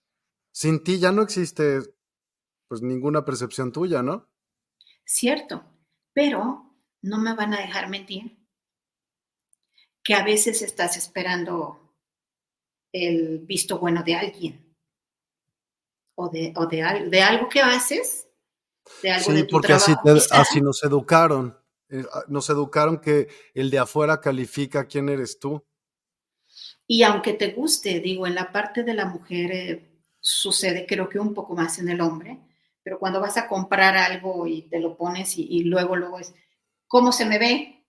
Sin 0.52 0.84
ti 0.84 1.00
ya 1.00 1.12
no 1.12 1.22
existe 1.22 1.80
pues 2.68 2.82
ninguna 2.82 3.26
percepción 3.26 3.72
tuya, 3.72 4.02
¿no? 4.02 4.28
Cierto, 5.06 5.64
pero 6.14 6.76
no 7.02 7.18
me 7.20 7.36
van 7.36 7.54
a 7.54 7.60
dejar 7.60 7.90
mentir 7.90 8.46
que 10.04 10.14
a 10.14 10.24
veces 10.24 10.62
estás 10.62 10.98
esperando 10.98 11.96
el 12.92 13.40
visto 13.40 13.80
bueno 13.80 14.04
de 14.04 14.16
alguien 14.16 14.76
o 16.16 16.30
de, 16.30 16.54
o 16.56 16.66
de, 16.68 17.10
de 17.10 17.22
algo 17.22 17.50
que 17.50 17.60
haces, 17.60 18.25
de 19.02 19.12
algo 19.12 19.34
de 19.34 19.44
tu 19.44 19.52
porque 19.52 19.74
así, 19.74 19.94
así 20.32 20.62
nos 20.62 20.84
educaron. 20.84 21.58
Eh, 21.90 22.04
ah, 22.14 22.24
nos 22.28 22.50
educaron 22.50 23.00
que 23.00 23.28
el 23.54 23.70
de 23.70 23.80
afuera 23.80 24.20
califica 24.20 24.86
quién 24.86 25.10
eres 25.10 25.40
tú. 25.40 25.64
Y 26.88 27.04
aunque 27.04 27.34
te 27.34 27.52
guste, 27.52 28.00
digo, 28.00 28.28
en 28.28 28.36
la 28.36 28.52
parte 28.52 28.84
de 28.84 28.94
la 28.94 29.06
mujer 29.06 29.52
eh, 29.52 29.96
sucede 30.20 30.86
creo 30.88 31.10
que 31.10 31.20
un 31.20 31.34
poco 31.34 31.56
más 31.56 31.80
en 31.80 31.90
el 31.90 32.02
hombre, 32.02 32.40
pero 32.84 33.00
cuando 33.00 33.20
vas 33.20 33.38
a 33.38 33.48
comprar 33.48 33.98
algo 33.98 34.46
y 34.48 34.64
te 34.64 34.80
lo 34.80 34.96
pones 34.98 35.38
y, 35.38 35.64
luego, 35.64 35.96
luego 35.96 36.20
es, 36.20 36.34
¿cómo 36.88 37.12
se 37.12 37.26
me 37.26 37.40
ve? 37.40 37.84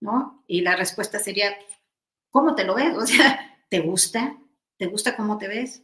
¿No? 0.00 0.44
Y 0.46 0.60
la 0.60 0.76
respuesta 0.76 1.18
sería, 1.18 1.54
¿cómo 2.30 2.54
te 2.54 2.64
lo 2.64 2.74
ves? 2.74 2.94
O 2.96 3.06
sea, 3.06 3.58
¿te 3.70 3.80
gusta? 3.80 4.38
¿Te 4.76 4.86
gusta 4.86 5.16
cómo 5.16 5.38
te 5.38 5.48
ves? 5.48 5.82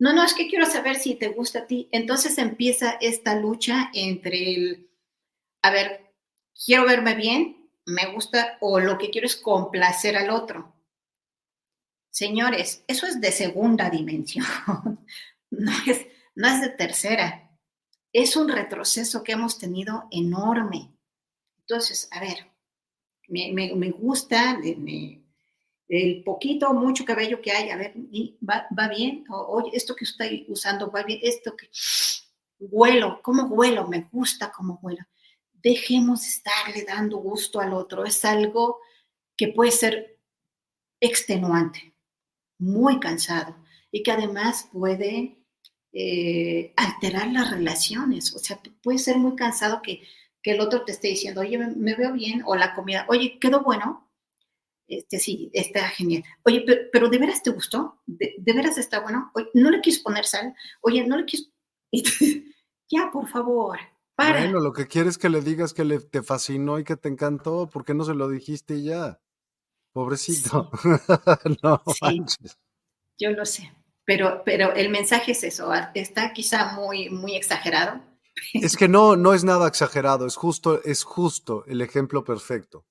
No, 0.00 0.14
no, 0.14 0.24
es 0.24 0.32
que 0.32 0.48
quiero 0.48 0.64
saber 0.64 0.96
si 0.96 1.14
te 1.14 1.28
gusta 1.28 1.60
a 1.60 1.66
ti. 1.66 1.88
Entonces 1.92 2.38
empieza 2.38 2.96
esta 3.02 3.34
lucha 3.34 3.90
entre 3.92 4.54
el, 4.54 4.90
a 5.62 5.70
ver, 5.70 6.14
quiero 6.64 6.86
verme 6.86 7.14
bien, 7.14 7.70
me 7.84 8.12
gusta, 8.12 8.56
o 8.60 8.80
lo 8.80 8.96
que 8.96 9.10
quiero 9.10 9.26
es 9.26 9.36
complacer 9.36 10.16
al 10.16 10.30
otro. 10.30 10.74
Señores, 12.10 12.82
eso 12.88 13.06
es 13.06 13.20
de 13.20 13.30
segunda 13.30 13.90
dimensión, 13.90 14.46
no 15.50 15.72
es, 15.86 16.06
no 16.34 16.48
es 16.48 16.62
de 16.62 16.70
tercera. 16.70 17.50
Es 18.12 18.36
un 18.36 18.48
retroceso 18.48 19.22
que 19.22 19.32
hemos 19.32 19.58
tenido 19.58 20.08
enorme. 20.10 20.92
Entonces, 21.60 22.08
a 22.10 22.20
ver, 22.20 22.50
me, 23.28 23.90
gusta 23.90 24.58
el 25.90 26.22
poquito 26.24 26.68
o 26.68 26.72
mucho 26.72 27.04
cabello 27.04 27.42
que 27.42 27.52
hay, 27.52 27.68
a 27.70 27.76
ver, 27.76 27.92
va, 28.48 28.66
va 28.78 28.88
bien, 28.88 29.24
oye, 29.28 29.70
esto 29.74 29.94
que 29.94 30.04
estoy 30.04 30.46
usando 30.48 30.90
va 30.90 31.02
bien, 31.02 31.20
esto 31.22 31.54
que 31.56 31.68
huelo, 32.58 33.20
¿cómo 33.22 33.44
huelo? 33.48 33.86
Me 33.88 34.08
gusta 34.10 34.50
cómo 34.50 34.78
huelo 34.82 35.04
dejemos 35.62 36.26
estarle 36.26 36.84
dando 36.84 37.18
gusto 37.18 37.60
al 37.60 37.74
otro. 37.74 38.04
Es 38.04 38.24
algo 38.24 38.78
que 39.36 39.48
puede 39.48 39.70
ser 39.70 40.18
extenuante, 41.00 41.94
muy 42.58 43.00
cansado 43.00 43.56
y 43.90 44.02
que 44.02 44.12
además 44.12 44.68
puede 44.72 45.38
eh, 45.92 46.72
alterar 46.76 47.32
las 47.32 47.50
relaciones. 47.50 48.34
O 48.34 48.38
sea, 48.38 48.60
puede 48.82 48.98
ser 48.98 49.16
muy 49.16 49.36
cansado 49.36 49.82
que, 49.82 50.02
el 50.42 50.60
otro 50.60 50.84
te 50.84 50.92
esté 50.92 51.08
diciendo, 51.08 51.42
oye, 51.42 51.58
me, 51.58 51.94
veo 51.94 52.14
bien, 52.14 52.42
o 52.46 52.56
la 52.56 52.74
comida, 52.74 53.04
oye, 53.08 53.38
quedó 53.38 53.62
bueno. 53.62 54.09
Este, 54.90 55.18
sí, 55.18 55.50
está 55.52 55.88
genial. 55.88 56.24
Oye, 56.44 56.64
pero, 56.92 57.08
¿de 57.08 57.18
veras 57.18 57.42
te 57.42 57.50
gustó? 57.50 58.00
¿De, 58.06 58.34
veras 58.52 58.76
está 58.76 59.00
bueno? 59.00 59.30
Oye, 59.34 59.48
¿no 59.54 59.70
le 59.70 59.80
quieres 59.80 60.02
poner 60.02 60.26
sal? 60.26 60.54
Oye, 60.82 61.06
¿no 61.06 61.16
le 61.16 61.24
quieres...? 61.24 61.50
ya, 62.90 63.10
por 63.12 63.28
favor, 63.28 63.78
bueno, 64.28 64.60
lo 64.60 64.72
que 64.72 64.86
quieres 64.86 65.18
que 65.18 65.28
le 65.28 65.40
digas 65.40 65.72
que 65.72 65.84
le, 65.84 65.98
te 66.00 66.22
fascinó 66.22 66.78
y 66.78 66.84
que 66.84 66.96
te 66.96 67.08
encantó, 67.08 67.68
¿por 67.68 67.84
qué 67.84 67.94
no 67.94 68.04
se 68.04 68.14
lo 68.14 68.28
dijiste 68.28 68.82
ya? 68.82 69.20
Pobrecito. 69.92 70.70
no 71.62 71.82
Yo 73.18 73.30
lo 73.30 73.44
sé, 73.44 73.72
pero, 74.04 74.42
pero 74.44 74.72
el 74.74 74.90
mensaje 74.90 75.32
es 75.32 75.42
eso, 75.44 75.72
está 75.94 76.32
quizá 76.32 76.72
muy, 76.74 77.10
muy 77.10 77.34
exagerado. 77.34 78.02
Es 78.54 78.76
que 78.76 78.88
no, 78.88 79.16
no 79.16 79.34
es 79.34 79.44
nada 79.44 79.66
exagerado, 79.68 80.26
es 80.26 80.36
justo, 80.36 80.82
es 80.84 81.02
justo 81.02 81.64
el 81.66 81.80
ejemplo 81.80 82.24
perfecto. 82.24 82.86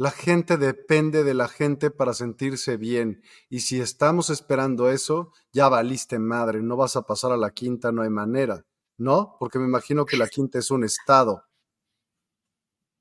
La 0.00 0.10
gente 0.10 0.56
depende 0.56 1.24
de 1.24 1.34
la 1.34 1.48
gente 1.48 1.90
para 1.90 2.14
sentirse 2.14 2.78
bien. 2.78 3.22
Y 3.50 3.60
si 3.60 3.80
estamos 3.80 4.30
esperando 4.30 4.90
eso, 4.90 5.34
ya 5.52 5.68
valiste 5.68 6.18
madre, 6.18 6.62
no 6.62 6.76
vas 6.76 6.96
a 6.96 7.02
pasar 7.02 7.32
a 7.32 7.36
la 7.36 7.50
quinta, 7.50 7.92
no 7.92 8.00
hay 8.00 8.08
manera. 8.08 8.64
¿no? 9.00 9.36
Porque 9.40 9.58
me 9.58 9.64
imagino 9.64 10.04
que 10.04 10.18
la 10.18 10.28
quinta 10.28 10.58
es 10.58 10.70
un 10.70 10.84
estado. 10.84 11.44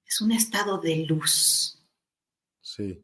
Es 0.06 0.22
un 0.22 0.32
estado 0.32 0.78
de 0.78 1.06
luz. 1.06 1.78
Sí. 2.62 3.04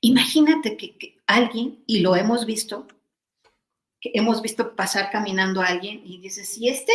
Imagínate 0.00 0.76
que, 0.76 1.22
alguien, 1.26 1.84
y 1.86 2.00
lo 2.00 2.16
hemos 2.16 2.44
visto, 2.44 2.88
que 4.00 4.10
hemos 4.14 4.42
visto 4.42 4.74
pasar 4.74 5.10
caminando 5.10 5.60
a 5.60 5.66
alguien 5.66 6.02
y 6.04 6.20
dices, 6.20 6.58
¿y 6.58 6.68
este? 6.68 6.92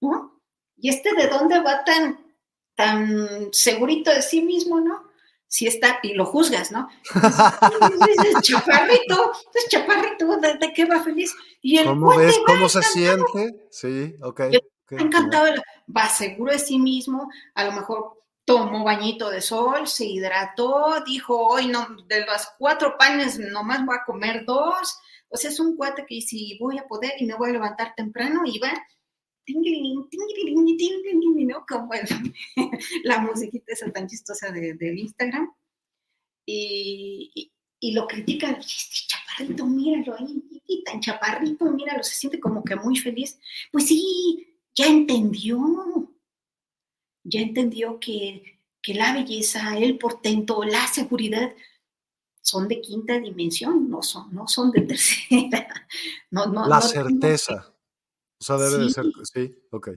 ¿No? 0.00 0.42
¿Y 0.76 0.90
este 0.90 1.14
de 1.14 1.28
dónde 1.28 1.60
va 1.60 1.82
tan, 1.84 2.34
tan 2.74 3.50
segurito 3.52 4.10
de 4.10 4.20
sí 4.20 4.42
mismo, 4.42 4.78
no? 4.80 5.13
Si 5.48 5.66
está, 5.66 6.00
y 6.02 6.14
lo 6.14 6.26
juzgas, 6.26 6.72
¿no? 6.72 6.88
Es 8.24 8.42
chaparrito, 8.42 9.32
es 9.54 9.68
chaparrito, 9.68 10.36
¿de, 10.38 10.72
qué 10.74 10.84
va 10.84 11.02
feliz? 11.02 11.34
Y 11.60 11.78
el 11.78 11.86
¿Cómo 11.86 12.16
ves? 12.16 12.38
¿Cómo 12.46 12.68
se 12.68 12.82
siente? 12.82 13.66
Sí, 13.70 14.14
ok. 14.22 14.42
encantado, 14.90 15.54
va 15.94 16.08
seguro 16.08 16.52
de 16.52 16.58
sí 16.58 16.78
mismo, 16.78 17.28
a 17.54 17.64
lo 17.64 17.72
mejor 17.72 18.24
tomó 18.44 18.84
bañito 18.84 19.30
de 19.30 19.40
sol, 19.40 19.86
se 19.86 20.04
hidrató, 20.04 21.02
dijo, 21.06 21.36
hoy 21.48 21.68
no, 21.68 21.86
de 22.06 22.24
los 22.26 22.46
cuatro 22.58 22.96
panes 22.98 23.38
nomás 23.38 23.84
voy 23.84 23.96
a 23.96 24.04
comer 24.04 24.44
dos. 24.44 24.98
O 25.28 25.36
sea, 25.36 25.50
es 25.50 25.58
un 25.58 25.76
cuate 25.76 26.04
que 26.06 26.20
si 26.20 26.58
voy 26.58 26.78
a 26.78 26.86
poder 26.86 27.12
y 27.18 27.26
me 27.26 27.34
voy 27.34 27.50
a 27.50 27.54
levantar 27.54 27.94
temprano 27.96 28.42
y 28.44 28.58
va 28.58 28.72
¿no? 31.44 31.64
Como 31.66 31.90
la 33.04 33.18
musiquita 33.20 33.72
esa 33.72 33.90
tan 33.92 34.08
chistosa 34.08 34.50
de, 34.50 34.74
del 34.74 34.98
Instagram. 34.98 35.52
Y, 36.46 37.52
y, 37.80 37.92
lo 37.92 38.06
critican, 38.06 38.56
este 38.56 39.06
chaparrito, 39.06 39.66
míralo 39.66 40.14
ahí, 40.18 40.42
y 40.66 40.84
tan 40.84 41.00
chaparrito, 41.00 41.64
míralo, 41.70 42.02
se 42.02 42.14
siente 42.14 42.38
como 42.38 42.62
que 42.62 42.76
muy 42.76 42.96
feliz. 42.96 43.38
Pues 43.72 43.86
sí, 43.86 44.46
ya 44.74 44.86
entendió, 44.86 45.58
ya 47.22 47.40
entendió 47.40 47.98
que, 47.98 48.60
que 48.82 48.94
la 48.94 49.14
belleza, 49.14 49.78
el 49.78 49.98
portento, 49.98 50.64
la 50.64 50.86
seguridad 50.86 51.54
son 52.42 52.68
de 52.68 52.82
quinta 52.82 53.18
dimensión, 53.18 53.88
no 53.88 54.02
son, 54.02 54.34
no 54.34 54.46
son 54.46 54.70
de 54.70 54.80
tercera. 54.82 55.88
No, 56.30 56.46
no, 56.46 56.68
la 56.68 56.80
certeza. 56.82 57.73
O 58.44 58.46
sea, 58.46 58.56
debe 58.58 58.84
de 58.84 58.90
ser, 58.90 59.06
sí, 59.32 59.56
ok. 59.70 59.88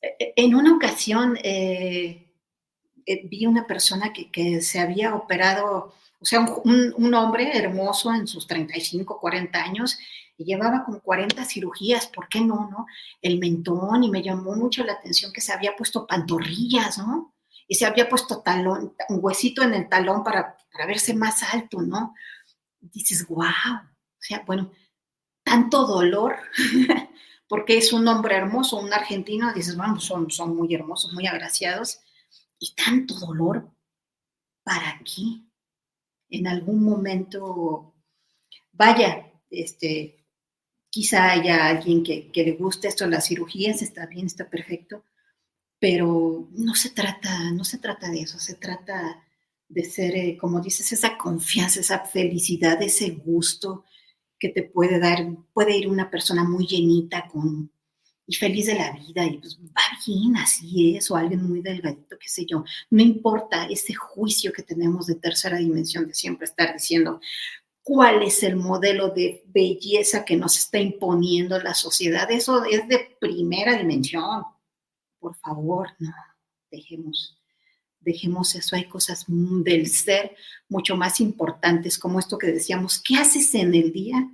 E, 0.00 0.32
en 0.36 0.54
una 0.54 0.76
ocasión 0.76 1.36
eh, 1.42 2.32
eh, 3.04 3.28
vi 3.28 3.46
una 3.46 3.66
persona 3.66 4.12
que, 4.12 4.62
se 4.62 4.78
había 4.78 5.16
operado, 5.16 5.92
o 6.20 6.24
sea, 6.24 6.40
un, 6.40 7.14
hombre 7.14 7.56
hermoso 7.56 8.14
en 8.14 8.28
sus 8.28 8.46
35, 8.46 9.18
40 9.18 9.60
años, 9.60 9.98
y 10.38 10.44
llevaba 10.44 10.84
como 10.84 11.00
40 11.00 11.44
cirugías, 11.46 12.06
¿por 12.06 12.28
qué 12.28 12.42
no, 12.42 12.70
no? 12.70 12.86
El 13.20 13.40
mentón, 13.40 14.04
y 14.04 14.08
me 14.08 14.22
llamó 14.22 14.54
mucho 14.54 14.84
la 14.84 14.92
atención 14.92 15.32
que 15.32 15.40
se 15.40 15.52
había 15.52 15.74
puesto 15.74 16.06
pantorrillas, 16.06 16.98
¿no? 16.98 17.34
Y 17.66 17.74
se 17.74 17.86
había 17.86 18.08
puesto 18.08 18.40
talón, 18.40 18.94
un 19.08 19.18
huesito 19.20 19.62
en 19.62 19.74
el 19.74 19.88
talón 19.88 20.22
para, 20.22 20.56
para 20.70 20.86
verse 20.86 21.12
más 21.12 21.42
alto, 21.42 21.82
¿no? 21.82 22.14
dices, 22.80 23.26
wow, 23.26 23.48
o 23.48 24.20
sea, 24.20 24.44
bueno, 24.46 24.70
tanto 25.42 25.86
dolor 25.88 26.36
porque 27.48 27.78
es 27.78 27.92
un 27.92 28.06
hombre 28.08 28.36
hermoso, 28.36 28.78
un 28.78 28.92
argentino, 28.92 29.52
dices, 29.52 29.76
vamos, 29.76 30.04
son, 30.04 30.30
son 30.30 30.56
muy 30.56 30.74
hermosos, 30.74 31.12
muy 31.12 31.26
agraciados, 31.26 32.00
y 32.58 32.74
tanto 32.74 33.14
dolor, 33.14 33.70
¿para 34.62 35.00
qué? 35.04 35.42
En 36.30 36.46
algún 36.46 36.82
momento, 36.82 37.94
vaya, 38.72 39.32
este, 39.50 40.24
quizá 40.90 41.30
haya 41.30 41.66
alguien 41.66 42.02
que, 42.02 42.30
que 42.32 42.44
le 42.44 42.52
guste 42.52 42.88
esto, 42.88 43.06
las 43.06 43.26
cirugías, 43.28 43.82
está 43.82 44.06
bien, 44.06 44.26
está 44.26 44.48
perfecto, 44.48 45.04
pero 45.78 46.48
no 46.52 46.74
se 46.74 46.90
trata, 46.90 47.50
no 47.52 47.64
se 47.64 47.78
trata 47.78 48.10
de 48.10 48.22
eso, 48.22 48.38
se 48.38 48.54
trata 48.54 49.22
de 49.68 49.84
ser, 49.84 50.16
eh, 50.16 50.36
como 50.36 50.60
dices, 50.60 50.90
esa 50.92 51.16
confianza, 51.16 51.80
esa 51.80 52.00
felicidad, 52.00 52.80
ese 52.82 53.10
gusto 53.10 53.84
que 54.38 54.48
te 54.50 54.62
puede 54.62 54.98
dar, 54.98 55.26
puede 55.52 55.76
ir 55.76 55.88
una 55.88 56.10
persona 56.10 56.44
muy 56.44 56.66
llenita 56.66 57.28
con, 57.28 57.70
y 58.26 58.34
feliz 58.34 58.66
de 58.66 58.74
la 58.74 58.92
vida 58.92 59.24
y 59.24 59.38
pues 59.38 59.58
va 59.58 59.82
bien, 60.04 60.36
así 60.36 60.96
es, 60.96 61.10
o 61.10 61.16
alguien 61.16 61.42
muy 61.42 61.62
delgadito, 61.62 62.18
qué 62.18 62.28
sé 62.28 62.44
yo. 62.44 62.64
No 62.90 63.02
importa 63.02 63.66
ese 63.66 63.94
juicio 63.94 64.52
que 64.52 64.62
tenemos 64.62 65.06
de 65.06 65.14
tercera 65.14 65.58
dimensión 65.58 66.06
de 66.06 66.14
siempre 66.14 66.46
estar 66.46 66.72
diciendo 66.72 67.20
cuál 67.82 68.24
es 68.24 68.42
el 68.42 68.56
modelo 68.56 69.10
de 69.10 69.44
belleza 69.46 70.24
que 70.24 70.36
nos 70.36 70.58
está 70.58 70.80
imponiendo 70.80 71.58
la 71.60 71.72
sociedad. 71.72 72.28
Eso 72.30 72.64
es 72.64 72.88
de 72.88 73.16
primera 73.20 73.76
dimensión. 73.76 74.42
Por 75.20 75.36
favor, 75.36 75.90
no, 76.00 76.12
dejemos, 76.68 77.38
dejemos 78.00 78.56
eso. 78.56 78.74
Hay 78.74 78.88
cosas 78.88 79.24
del 79.28 79.86
ser 79.86 80.34
mucho 80.68 80.96
más 80.96 81.20
importantes 81.20 81.98
como 81.98 82.18
esto 82.18 82.38
que 82.38 82.48
decíamos, 82.48 83.02
¿qué 83.02 83.16
haces 83.16 83.54
en 83.54 83.74
el 83.74 83.92
día? 83.92 84.28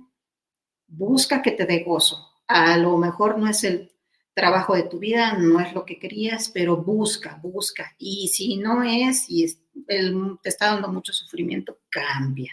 Busca 0.87 1.41
que 1.41 1.51
te 1.51 1.65
dé 1.65 1.83
gozo 1.83 2.33
a 2.47 2.77
lo 2.77 2.97
mejor 2.97 3.37
no 3.37 3.47
es 3.47 3.63
el 3.63 3.91
trabajo 4.33 4.75
de 4.75 4.83
tu 4.83 4.99
vida, 4.99 5.33
no 5.37 5.59
es 5.59 5.73
lo 5.73 5.85
que 5.85 5.99
querías, 5.99 6.49
pero 6.49 6.77
busca, 6.77 7.39
busca. 7.41 7.95
Y 7.97 8.27
si 8.29 8.57
no 8.57 8.83
es 8.83 9.25
y 9.29 9.45
te 9.87 10.49
está 10.49 10.67
dando 10.67 10.87
mucho 10.89 11.13
sufrimiento, 11.13 11.79
cambia. 11.89 12.51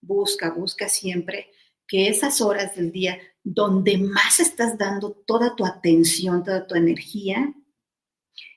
Busca, 0.00 0.50
busca 0.50 0.88
siempre 0.88 1.50
que 1.86 2.08
esas 2.08 2.40
horas 2.40 2.76
del 2.76 2.92
día 2.92 3.18
donde 3.42 3.98
más 3.98 4.40
estás 4.40 4.78
dando 4.78 5.12
toda 5.26 5.56
tu 5.56 5.66
atención, 5.66 6.44
toda 6.44 6.66
tu 6.66 6.74
energía, 6.74 7.52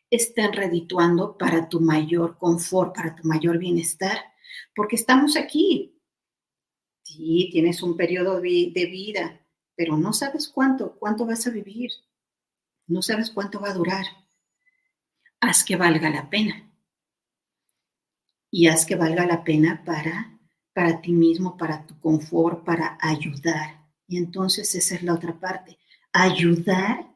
estén 0.09 0.53
redituando 0.53 1.37
para 1.37 1.67
tu 1.69 1.79
mayor 1.81 2.37
confort, 2.37 2.95
para 2.95 3.15
tu 3.15 3.27
mayor 3.27 3.57
bienestar, 3.57 4.17
porque 4.75 4.95
estamos 4.95 5.37
aquí. 5.37 5.99
Sí, 7.03 7.49
tienes 7.51 7.81
un 7.83 7.95
periodo 7.97 8.39
de 8.39 8.87
vida, 8.91 9.45
pero 9.75 9.97
no 9.97 10.13
sabes 10.13 10.47
cuánto, 10.49 10.97
cuánto 10.97 11.25
vas 11.25 11.45
a 11.47 11.51
vivir, 11.51 11.91
no 12.87 13.01
sabes 13.01 13.29
cuánto 13.29 13.59
va 13.59 13.69
a 13.69 13.73
durar. 13.73 14.05
Haz 15.39 15.63
que 15.63 15.75
valga 15.75 16.09
la 16.09 16.29
pena. 16.29 16.71
Y 18.49 18.67
haz 18.67 18.85
que 18.85 18.95
valga 18.95 19.25
la 19.25 19.43
pena 19.43 19.83
para, 19.83 20.39
para 20.73 21.01
ti 21.01 21.11
mismo, 21.11 21.57
para 21.57 21.85
tu 21.85 21.99
confort, 21.99 22.63
para 22.63 22.97
ayudar. 23.01 23.83
Y 24.07 24.17
entonces 24.17 24.73
esa 24.75 24.95
es 24.95 25.03
la 25.03 25.15
otra 25.15 25.39
parte. 25.39 25.77
Ayudar 26.11 27.13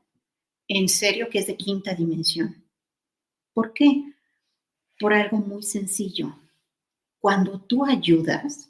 en 0.68 0.90
serio 0.90 1.30
que 1.30 1.40
es 1.40 1.48
de 1.48 1.56
quinta 1.56 1.94
dimensión. 1.94 2.66
¿Por 3.54 3.74
qué? 3.74 4.04
Por 5.00 5.14
algo 5.14 5.38
muy 5.38 5.64
sencillo. 5.64 6.36
Cuando 7.20 7.60
tú 7.62 7.86
ayudas, 7.86 8.70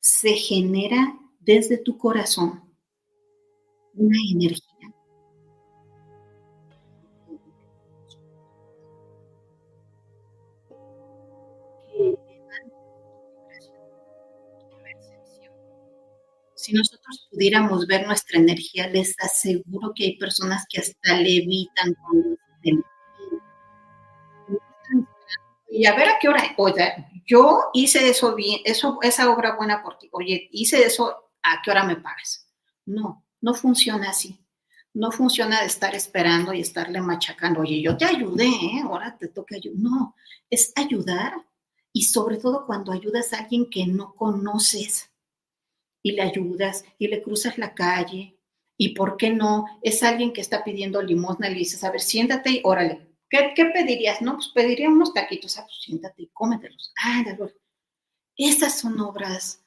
se 0.00 0.34
genera 0.34 1.18
desde 1.40 1.78
tu 1.78 1.98
corazón 1.98 2.62
una 3.94 4.18
energía. 4.32 4.94
Si 16.54 16.72
nosotros 16.72 17.28
pudiéramos 17.30 17.86
ver 17.86 18.06
nuestra 18.06 18.38
energía, 18.38 18.88
les 18.88 19.14
aseguro 19.20 19.92
que 19.94 20.04
hay 20.04 20.16
personas 20.16 20.64
que 20.70 20.80
hasta 20.80 21.20
levitan 21.20 21.94
con 21.94 22.38
y 25.76 25.86
a 25.86 25.94
ver 25.94 26.08
a 26.08 26.18
qué 26.20 26.28
hora, 26.28 26.54
oye, 26.56 27.06
yo 27.26 27.70
hice 27.72 28.08
eso 28.08 28.34
bien, 28.34 28.60
eso, 28.64 28.98
esa 29.02 29.30
obra 29.30 29.56
buena 29.56 29.82
por 29.82 29.98
ti, 29.98 30.08
oye, 30.12 30.48
hice 30.52 30.84
eso 30.84 31.24
¿a 31.44 31.62
qué 31.62 31.70
hora 31.70 31.84
me 31.84 31.96
pagas? 31.96 32.48
No, 32.86 33.24
no 33.40 33.54
funciona 33.54 34.10
así. 34.10 34.40
No 34.92 35.10
funciona 35.10 35.60
de 35.60 35.66
estar 35.66 35.94
esperando 35.94 36.52
y 36.52 36.60
estarle 36.60 37.00
machacando, 37.00 37.60
oye, 37.60 37.80
yo 37.82 37.96
te 37.96 38.04
ayudé, 38.04 38.46
¿eh? 38.46 38.80
ahora 38.84 39.16
te 39.18 39.28
toca 39.28 39.56
ayudar. 39.56 39.78
No, 39.80 40.14
es 40.48 40.72
ayudar 40.76 41.34
y 41.92 42.02
sobre 42.02 42.36
todo 42.36 42.64
cuando 42.66 42.92
ayudas 42.92 43.32
a 43.32 43.38
alguien 43.38 43.68
que 43.70 43.86
no 43.86 44.14
conoces 44.14 45.10
y 46.02 46.12
le 46.12 46.22
ayudas 46.22 46.84
y 46.98 47.08
le 47.08 47.22
cruzas 47.22 47.58
la 47.58 47.74
calle 47.74 48.38
y 48.76 48.94
por 48.94 49.16
qué 49.16 49.30
no, 49.30 49.66
es 49.82 50.02
alguien 50.02 50.32
que 50.32 50.40
está 50.40 50.62
pidiendo 50.62 51.02
limosna 51.02 51.48
y 51.48 51.52
le 51.52 51.58
dices, 51.58 51.82
a 51.82 51.90
ver, 51.90 52.00
siéntate 52.00 52.50
y 52.50 52.60
órale, 52.64 53.13
¿qué, 53.54 53.64
pedirías? 53.66 54.22
No, 54.22 54.34
pues 54.34 54.48
pediría 54.48 54.88
unos 54.88 55.12
taquitos, 55.12 55.58
ah, 55.58 55.64
pues 55.64 55.82
siéntate 55.82 56.22
y 56.22 56.28
cómetelos. 56.28 56.92
Ah, 57.02 57.22
de 57.24 57.32
acuerdo. 57.32 57.54
Estas 58.36 58.78
son 58.80 59.00
obras 59.00 59.64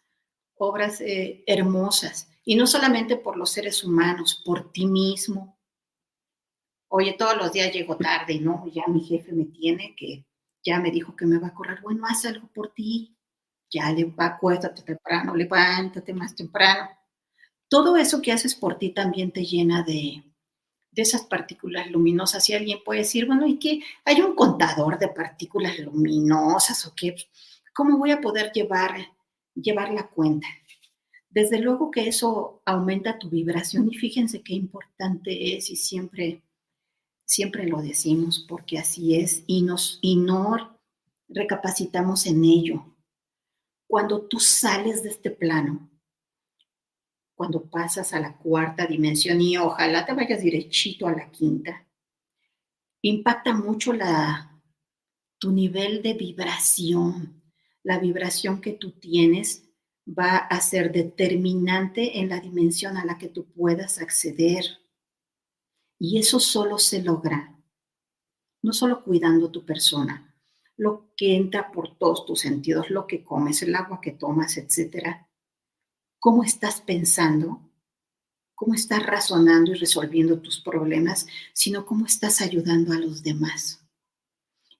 obras 0.58 1.02
eh, 1.02 1.44
hermosas, 1.46 2.30
y 2.44 2.56
no 2.56 2.68
solamente 2.68 3.18
por 3.18 3.38
los 3.38 3.52
seres 3.52 3.84
humanos, 3.84 4.42
por 4.44 4.72
ti 4.72 4.86
mismo. 4.86 5.60
Oye, 6.90 7.14
todos 7.14 7.38
los 7.38 7.52
días 7.52 7.74
llego 7.74 7.98
tarde, 7.98 8.40
¿no? 8.40 8.66
Ya 8.74 8.84
mi 8.88 9.02
jefe 9.02 9.34
me 9.34 9.46
tiene 9.46 9.94
que, 9.96 10.26
ya 10.64 10.80
me 10.80 10.90
dijo 10.90 11.16
que 11.16 11.26
me 11.26 11.38
va 11.38 11.48
a 11.48 11.54
correr. 11.54 11.82
Bueno, 11.82 12.06
haz 12.08 12.26
algo 12.26 12.48
por 12.54 12.74
ti. 12.74 13.18
Ya 13.70 13.92
le 13.92 14.06
va, 14.06 14.28
acuéstate 14.28 14.82
temprano, 14.84 15.36
levántate 15.36 16.14
más 16.14 16.34
temprano. 16.34 16.90
Todo 17.68 17.98
eso 17.98 18.22
que 18.22 18.32
haces 18.32 18.56
por 18.56 18.78
ti 18.78 18.92
también 18.92 19.32
te 19.32 19.44
llena 19.44 19.84
de, 19.84 20.24
de 20.98 21.04
esas 21.04 21.22
partículas 21.24 21.90
luminosas. 21.90 22.50
Y 22.50 22.54
alguien 22.56 22.80
puede 22.84 23.00
decir, 23.00 23.26
bueno, 23.26 23.48
¿y 23.48 23.58
qué? 23.58 23.80
¿Hay 24.04 24.20
un 24.20 24.36
contador 24.36 25.00
de 25.00 25.08
partículas 25.08 25.80
luminosas 25.80 26.86
o 26.86 26.94
qué? 26.94 27.16
¿Cómo 27.74 27.98
voy 27.98 28.12
a 28.12 28.20
poder 28.20 28.52
llevar 28.52 28.98
llevar 29.62 29.92
la 29.92 30.08
cuenta. 30.08 30.48
Desde 31.30 31.60
luego 31.60 31.92
que 31.92 32.08
eso 32.08 32.62
aumenta 32.66 33.20
tu 33.20 33.30
vibración 33.30 33.90
y 33.92 33.96
fíjense 33.96 34.42
qué 34.42 34.54
importante 34.54 35.56
es 35.56 35.70
y 35.70 35.76
siempre, 35.76 36.42
siempre 37.26 37.68
lo 37.68 37.82
decimos 37.82 38.46
porque 38.48 38.78
así 38.80 39.16
es 39.16 39.44
y, 39.46 39.62
nos, 39.62 40.00
y 40.02 40.16
no 40.16 40.80
recapacitamos 41.28 42.26
en 42.26 42.44
ello. 42.44 42.86
Cuando 43.88 44.22
tú 44.22 44.40
sales 44.40 45.04
de 45.04 45.10
este 45.10 45.30
plano, 45.30 45.90
cuando 47.38 47.70
pasas 47.70 48.14
a 48.14 48.20
la 48.20 48.36
cuarta 48.36 48.88
dimensión 48.88 49.40
y 49.40 49.58
ojalá 49.58 50.08
te 50.08 50.14
vayas 50.14 50.44
derechito 50.44 51.06
a 51.06 51.12
la 51.12 51.30
quinta, 51.30 51.88
impacta 53.04 53.54
mucho 53.54 53.94
la, 53.94 54.60
tu 55.38 55.52
nivel 55.52 56.02
de 56.02 56.16
vibración, 56.16 57.44
la 57.84 58.00
vibración 58.00 58.60
que 58.60 58.74
tú 58.74 58.94
tienes 58.94 59.70
va 60.08 60.38
a 60.38 60.60
ser 60.62 60.92
determinante 60.92 62.20
en 62.20 62.30
la 62.30 62.40
dimensión 62.40 62.98
a 62.98 63.06
la 63.06 63.20
que 63.20 63.28
tú 63.28 63.46
puedas 63.54 64.02
acceder. 64.02 64.66
Y 66.00 66.18
eso 66.18 66.40
solo 66.40 66.80
se 66.80 67.04
logra, 67.04 67.56
no 68.64 68.74
solo 68.74 69.04
cuidando 69.04 69.52
tu 69.52 69.64
persona, 69.64 70.36
lo 70.76 71.14
que 71.16 71.36
entra 71.36 71.72
por 71.72 72.00
todos 72.00 72.26
tus 72.26 72.40
sentidos, 72.40 72.90
lo 72.90 73.06
que 73.06 73.24
comes, 73.24 73.62
el 73.62 73.76
agua 73.76 74.02
que 74.02 74.14
tomas, 74.14 74.58
etcétera. 74.58 75.27
¿Cómo 76.28 76.44
estás 76.44 76.82
pensando? 76.82 77.62
¿Cómo 78.54 78.74
estás 78.74 79.02
razonando 79.06 79.72
y 79.72 79.76
resolviendo 79.76 80.42
tus 80.42 80.60
problemas? 80.60 81.26
Sino 81.54 81.86
cómo 81.86 82.06
estás 82.06 82.42
ayudando 82.42 82.92
a 82.92 83.00
los 83.00 83.24
demás. 83.24 83.88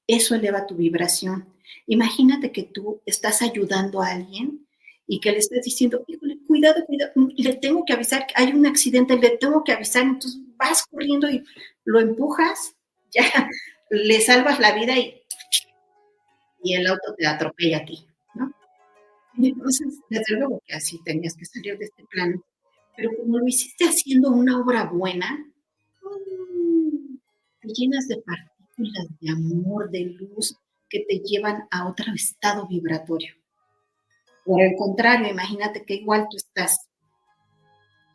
Eso 0.08 0.36
eleva 0.36 0.68
tu 0.68 0.76
vibración 0.76 1.48
Imagínate 1.86 2.52
que 2.52 2.64
tú 2.64 3.02
estás 3.06 3.42
ayudando 3.42 4.02
a 4.02 4.10
alguien 4.10 4.68
y 5.08 5.22
que 5.22 5.32
le 5.32 5.38
estés 5.38 5.64
diciendo, 5.64 6.06
cuidado, 6.48 6.86
cuidado, 6.86 7.14
le 7.16 7.56
tengo 7.56 7.86
que 7.86 7.94
avisar, 7.94 8.28
que 8.28 8.34
hay 8.36 8.52
un 8.52 8.66
accidente, 8.66 9.18
le 9.18 9.38
tengo 9.38 9.64
que 9.64 9.72
avisar, 9.72 10.04
entonces 10.04 10.42
vas 10.58 10.86
corriendo 10.86 11.30
y 11.30 11.46
lo 11.86 12.02
empujas, 12.02 12.76
ya 13.12 13.50
le 13.90 14.20
salvas 14.20 14.60
la 14.60 14.76
vida 14.76 14.98
y, 14.98 15.22
y 16.64 16.74
el 16.74 16.88
auto 16.88 17.16
te 17.18 17.26
atropella 17.26 17.78
a 17.78 17.86
ti, 17.86 18.07
¿no? 19.38 19.48
entonces, 19.48 20.00
desde 20.10 20.36
luego 20.38 20.62
que 20.66 20.76
así 20.76 21.00
tenías 21.04 21.36
que 21.36 21.46
salir 21.46 21.78
de 21.78 21.86
este 21.86 22.04
plano, 22.06 22.44
pero 22.96 23.12
como 23.18 23.38
lo 23.38 23.48
hiciste 23.48 23.86
haciendo 23.86 24.32
una 24.32 24.60
obra 24.60 24.86
buena, 24.86 25.38
mm, 26.02 27.18
te 27.62 27.68
llenas 27.70 28.08
de 28.08 28.18
partículas 28.18 29.08
de 29.20 29.30
amor, 29.30 29.90
de 29.92 30.06
luz, 30.06 30.56
que 30.90 31.06
te 31.08 31.20
llevan 31.20 31.68
a 31.70 31.88
otro 31.88 32.14
estado 32.14 32.68
vibratorio. 32.68 33.36
Por 34.46 34.62
el 34.62 34.76
contrario, 34.78 35.30
imagínate 35.30 35.84
que 35.84 35.96
igual 35.96 36.28
tú 36.30 36.38
estás 36.38 36.88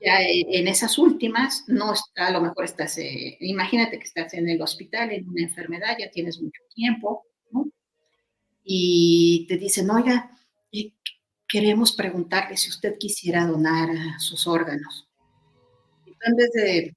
ya 0.04 0.20
en 0.20 0.66
esas 0.66 0.98
últimas, 0.98 1.64
no 1.68 1.92
está, 1.92 2.26
a 2.26 2.32
lo 2.32 2.40
mejor 2.40 2.64
estás, 2.64 2.98
eh, 2.98 3.36
imagínate 3.40 3.98
que 3.98 4.04
estás 4.04 4.34
en 4.34 4.48
el 4.48 4.60
hospital, 4.60 5.12
en 5.12 5.28
una 5.28 5.42
enfermedad, 5.42 5.96
ya 5.98 6.10
tienes 6.10 6.40
mucho 6.42 6.60
tiempo, 6.74 7.24
¿no? 7.52 7.70
Y 8.64 9.46
te 9.48 9.58
dicen, 9.58 9.90
oiga, 9.90 10.30
queremos 11.52 11.92
preguntarle 11.92 12.56
si 12.56 12.70
usted 12.70 12.96
quisiera 12.98 13.46
donar 13.46 13.90
sus 14.18 14.46
órganos. 14.46 15.06
Tú 16.06 16.12
en 16.24 16.34
vez 16.34 16.50
de, 16.52 16.96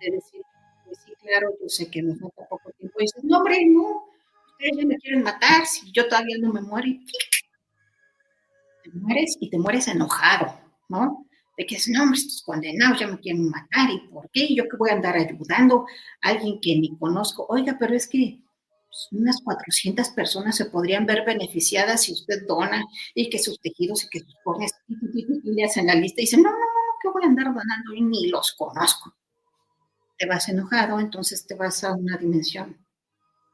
decir, 0.00 0.42
pues 0.84 0.98
sí, 1.06 1.12
claro, 1.22 1.50
yo 1.62 1.68
sé 1.68 1.88
que 1.88 2.02
me 2.02 2.16
falta 2.16 2.48
poco 2.48 2.72
tiempo, 2.72 2.98
dices, 2.98 3.22
no, 3.22 3.38
hombre, 3.38 3.64
no, 3.66 4.08
ustedes 4.50 4.72
ya 4.76 4.86
me 4.86 4.96
quieren 4.96 5.22
matar, 5.22 5.64
si 5.66 5.92
yo 5.92 6.08
todavía 6.08 6.36
no 6.40 6.52
me 6.52 6.62
muero, 6.62 6.88
te 8.82 8.90
mueres 8.90 9.36
y 9.38 9.50
te 9.50 9.58
mueres 9.58 9.86
enojado, 9.86 10.58
¿no? 10.88 11.24
de 11.56 11.64
que 11.64 11.78
no, 11.88 12.12
estos 12.12 12.42
condenados 12.42 13.00
ya 13.00 13.06
me 13.06 13.18
quieren 13.18 13.48
matar, 13.48 13.88
¿y 13.90 14.08
por 14.08 14.28
qué? 14.30 14.54
Yo 14.54 14.64
que 14.64 14.76
voy 14.76 14.90
a 14.90 14.94
andar 14.94 15.16
ayudando 15.16 15.86
a 16.20 16.28
alguien 16.28 16.60
que 16.60 16.76
ni 16.76 16.98
conozco. 16.98 17.46
Oiga, 17.48 17.76
pero 17.80 17.94
es 17.94 18.06
que 18.06 18.40
pues, 18.88 19.08
unas 19.12 19.40
400 19.42 20.08
personas 20.10 20.56
se 20.56 20.66
podrían 20.66 21.06
ver 21.06 21.24
beneficiadas 21.24 22.02
si 22.02 22.12
usted 22.12 22.46
dona 22.46 22.84
y 23.14 23.28
que 23.28 23.38
sus 23.38 23.60
tejidos 23.60 24.04
y 24.04 24.08
que 24.08 24.20
sus 24.20 24.34
córneas 24.44 24.72
hacen 25.64 25.86
la 25.86 25.94
lista 25.94 26.20
y 26.20 26.24
dicen, 26.24 26.42
no, 26.42 26.50
no, 26.50 26.58
no, 26.58 26.64
que 27.02 27.08
voy 27.10 27.24
a 27.24 27.26
andar 27.26 27.46
donando 27.46 27.94
y 27.94 28.02
ni 28.02 28.28
los 28.28 28.52
conozco. 28.52 29.14
Te 30.18 30.26
vas 30.26 30.48
enojado, 30.48 30.98
entonces 30.98 31.46
te 31.46 31.54
vas 31.54 31.84
a 31.84 31.92
una 31.92 32.16
dimensión, 32.16 32.86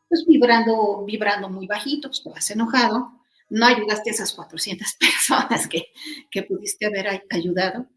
pues 0.08 0.24
vibrando, 0.26 1.04
vibrando 1.04 1.48
muy 1.48 1.66
bajito, 1.66 2.08
pues 2.08 2.22
te 2.22 2.30
vas 2.30 2.50
enojado, 2.50 3.10
no 3.48 3.66
ayudaste 3.66 4.10
a 4.10 4.12
esas 4.12 4.32
400 4.34 4.94
personas 5.00 5.66
que, 5.66 5.86
que 6.30 6.44
pudiste 6.44 6.86
haber 6.86 7.24
ayudado. 7.30 7.88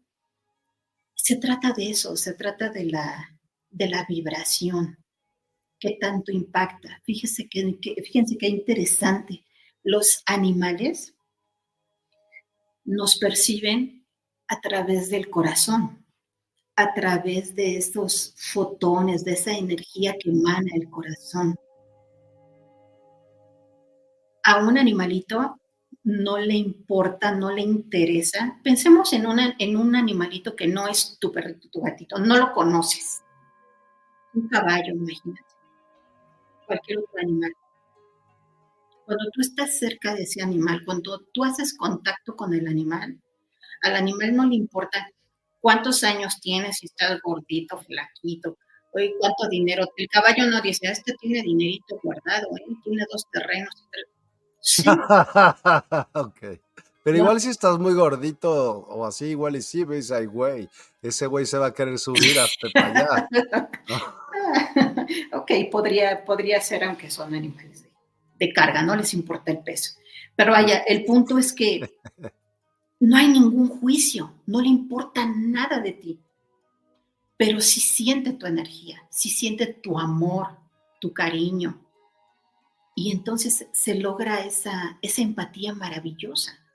Se 1.14 1.36
trata 1.36 1.72
de 1.72 1.90
eso, 1.90 2.16
se 2.16 2.34
trata 2.34 2.70
de 2.70 2.86
la, 2.86 3.38
de 3.70 3.88
la 3.88 4.04
vibración 4.08 5.05
que 5.78 5.96
tanto 6.00 6.32
impacta. 6.32 7.00
Fíjense 7.04 7.48
que, 7.48 7.78
fíjense 8.04 8.36
que 8.36 8.48
interesante. 8.48 9.44
Los 9.82 10.22
animales 10.26 11.14
nos 12.84 13.18
perciben 13.18 14.06
a 14.48 14.60
través 14.60 15.10
del 15.10 15.28
corazón, 15.28 16.04
a 16.76 16.94
través 16.94 17.54
de 17.54 17.76
esos 17.76 18.34
fotones, 18.36 19.24
de 19.24 19.32
esa 19.32 19.52
energía 19.52 20.16
que 20.18 20.30
emana 20.30 20.70
el 20.74 20.88
corazón 20.88 21.56
a 24.46 24.64
un 24.64 24.78
animalito 24.78 25.60
no 26.04 26.38
le 26.38 26.54
importa, 26.54 27.32
no 27.32 27.50
le 27.50 27.62
interesa. 27.62 28.60
Pensemos 28.62 29.12
en, 29.12 29.26
en 29.58 29.76
un 29.76 29.96
animalito 29.96 30.54
que 30.54 30.68
no 30.68 30.86
es 30.86 31.18
tu 31.18 31.32
perrito, 31.32 31.68
tu 31.68 31.80
gatito, 31.80 32.18
no 32.18 32.38
lo 32.38 32.52
conoces. 32.52 33.22
Un 34.34 34.46
caballo, 34.48 34.94
imagínate. 34.94 35.55
Cualquier 36.66 36.98
otro 36.98 37.18
animal. 37.20 37.52
Cuando 39.04 39.24
tú 39.32 39.40
estás 39.40 39.78
cerca 39.78 40.14
de 40.14 40.24
ese 40.24 40.42
animal, 40.42 40.82
cuando 40.84 41.20
tú 41.32 41.44
haces 41.44 41.76
contacto 41.76 42.34
con 42.34 42.52
el 42.54 42.66
animal, 42.66 43.20
al 43.82 43.96
animal 43.96 44.34
no 44.34 44.46
le 44.46 44.56
importa 44.56 45.08
cuántos 45.60 46.02
años 46.02 46.40
tienes, 46.40 46.78
si 46.78 46.86
estás 46.86 47.20
gordito, 47.22 47.78
flaquito, 47.78 48.58
oye, 48.92 49.14
cuánto 49.20 49.48
dinero. 49.48 49.86
El 49.96 50.08
caballo 50.08 50.46
no 50.50 50.60
dice, 50.60 50.88
ah, 50.88 50.92
este 50.92 51.14
tiene 51.20 51.42
dinerito 51.42 51.98
guardado, 52.02 52.48
¿eh? 52.56 52.76
tiene 52.82 53.04
dos 53.10 53.24
terrenos, 53.30 53.74
ok. 56.14 56.58
Pero 57.04 57.18
igual 57.18 57.40
si 57.40 57.50
estás 57.50 57.78
muy 57.78 57.94
gordito 57.94 58.50
o 58.52 59.06
así, 59.06 59.26
igual 59.26 59.54
y 59.54 59.62
sí, 59.62 59.84
ves, 59.84 60.10
ay, 60.10 60.26
güey, 60.26 60.68
ese 61.02 61.28
güey 61.28 61.46
se 61.46 61.56
va 61.56 61.66
a 61.66 61.72
querer 61.72 62.00
subir 62.00 62.36
hasta 62.40 62.66
allá. 62.74 63.28
ok, 65.32 65.50
podría, 65.70 66.24
podría 66.24 66.60
ser, 66.60 66.84
aunque 66.84 67.10
son 67.10 67.34
animales 67.34 67.86
de, 68.38 68.52
carga, 68.52 68.82
no 68.82 68.96
les 68.96 69.14
importa 69.14 69.50
el 69.50 69.58
peso. 69.58 69.98
Pero 70.34 70.52
vaya, 70.52 70.78
el 70.80 71.04
punto 71.04 71.38
es 71.38 71.52
que 71.52 71.88
no 73.00 73.16
hay 73.16 73.28
ningún 73.28 73.68
juicio, 73.68 74.34
no 74.46 74.60
le 74.60 74.68
importa 74.68 75.26
nada 75.26 75.80
de 75.80 75.92
ti. 75.92 76.20
Pero 77.36 77.60
si 77.60 77.80
siente 77.80 78.32
tu 78.32 78.46
energía, 78.46 79.02
si 79.10 79.28
siente 79.28 79.66
tu 79.66 79.98
amor, 79.98 80.58
tu 81.00 81.12
cariño, 81.12 81.82
y 82.94 83.12
entonces 83.12 83.66
se 83.72 83.94
logra 83.94 84.40
esa, 84.40 84.98
esa 85.02 85.20
empatía 85.20 85.74
maravillosa 85.74 86.65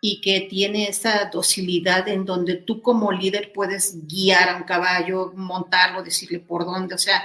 y 0.00 0.20
que 0.20 0.42
tiene 0.42 0.88
esa 0.88 1.24
docilidad 1.26 2.08
en 2.08 2.24
donde 2.24 2.56
tú 2.56 2.80
como 2.82 3.10
líder 3.10 3.52
puedes 3.52 4.06
guiar 4.06 4.48
a 4.48 4.56
un 4.56 4.62
caballo, 4.62 5.32
montarlo, 5.34 6.02
decirle 6.02 6.38
por 6.38 6.64
dónde, 6.64 6.94
o 6.94 6.98
sea, 6.98 7.22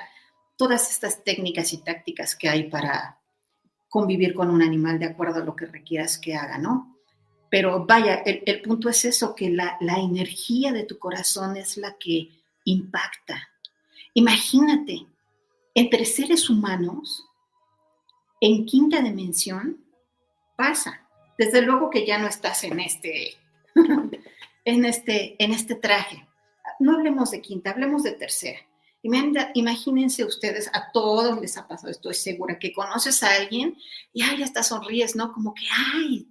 todas 0.58 0.90
estas 0.90 1.24
técnicas 1.24 1.74
y 1.74 1.84
tácticas 1.84 2.36
que 2.36 2.50
hay 2.50 2.70
para 2.70 3.20
convivir 3.90 4.34
con 4.34 4.50
un 4.50 4.62
animal 4.62 4.98
de 4.98 5.06
acuerdo 5.06 5.42
a 5.42 5.46
lo 5.46 5.56
que 5.56 5.68
requieras 5.68 6.18
que 6.18 6.36
haga, 6.36 6.58
¿no? 6.58 6.98
Pero 7.50 7.86
vaya, 7.86 8.16
el, 8.26 8.62
punto 8.64 8.90
es 8.90 9.06
eso, 9.06 9.36
que 9.36 9.52
la, 9.52 9.78
la 9.80 10.00
energía 10.00 10.72
de 10.72 10.86
tu 10.86 10.98
corazón 10.98 11.56
es 11.56 11.78
la 11.78 11.96
que 12.00 12.30
impacta. 12.66 13.50
Imagínate, 14.16 15.06
entre 15.76 16.06
seres 16.06 16.50
humanos, 16.50 17.24
en 18.42 18.66
quinta 18.66 19.02
dimensión 19.02 19.86
pasa. 20.56 21.03
Desde 21.44 21.62
luego 21.62 21.90
que 21.90 22.06
ya 22.06 22.18
no 22.20 22.28
estás 22.28 22.64
en 22.64 22.80
este, 22.80 23.36
en 24.66 24.86
este, 24.86 25.36
en 25.44 25.52
este 25.52 25.76
traje. 25.76 26.26
No 26.80 26.94
hablemos 26.94 27.32
de 27.32 27.42
quinta, 27.42 27.72
hablemos 27.72 28.04
de 28.04 28.14
tercera. 28.14 28.60
Imagínense 29.02 30.24
ustedes, 30.24 30.70
a 30.72 30.90
todos 30.94 31.42
les 31.42 31.58
ha 31.58 31.68
pasado, 31.68 31.92
estoy 31.92 32.14
segura, 32.14 32.58
que 32.58 32.72
conoces 32.72 33.22
a 33.24 33.36
alguien 33.36 33.76
y 34.14 34.22
ay, 34.22 34.42
hasta 34.42 34.64
sonríes, 34.64 35.18
¿no? 35.18 35.34
Como 35.34 35.54
que, 35.54 35.66
ay, 35.94 36.30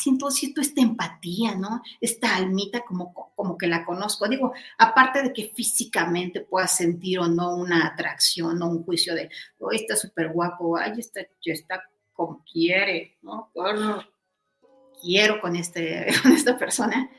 siento, 0.00 0.30
siento 0.30 0.60
esta 0.60 0.80
empatía, 0.80 1.56
¿no? 1.56 1.82
Esta 2.00 2.36
almita 2.36 2.82
como, 2.82 3.32
como 3.34 3.58
que 3.58 3.66
la 3.66 3.84
conozco. 3.84 4.28
Digo, 4.28 4.52
aparte 4.78 5.24
de 5.24 5.32
que 5.32 5.50
físicamente 5.52 6.42
puedas 6.42 6.76
sentir 6.76 7.18
o 7.18 7.26
no 7.26 7.56
una 7.56 7.84
atracción 7.88 8.62
o 8.62 8.68
un 8.68 8.84
juicio 8.84 9.12
de, 9.16 9.28
oh, 9.58 9.72
está 9.72 9.96
súper 9.96 10.32
guapo, 10.32 10.76
ay, 10.76 10.92
está, 10.98 11.22
está 11.44 11.82
como 12.14 12.42
quiere, 12.50 13.18
¿no? 13.22 13.50
quiero 15.02 15.40
con, 15.40 15.56
este, 15.56 16.06
con 16.22 16.32
esta 16.32 16.56
persona. 16.56 17.10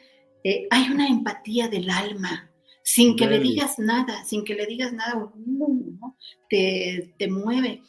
Eh, 0.44 0.68
hay 0.72 0.90
una 0.90 1.08
empatía 1.08 1.68
del 1.68 1.90
alma, 1.90 2.50
sin 2.84 3.16
que 3.16 3.28
le 3.28 3.40
digas 3.40 3.80
nada, 3.80 4.26
sin 4.26 4.44
que 4.44 4.54
le 4.56 4.66
digas 4.66 4.94
nada, 4.94 5.18
uh, 5.18 5.32
¿no? 5.36 6.18
te, 6.50 7.14
te 7.18 7.28
mueve 7.30 7.82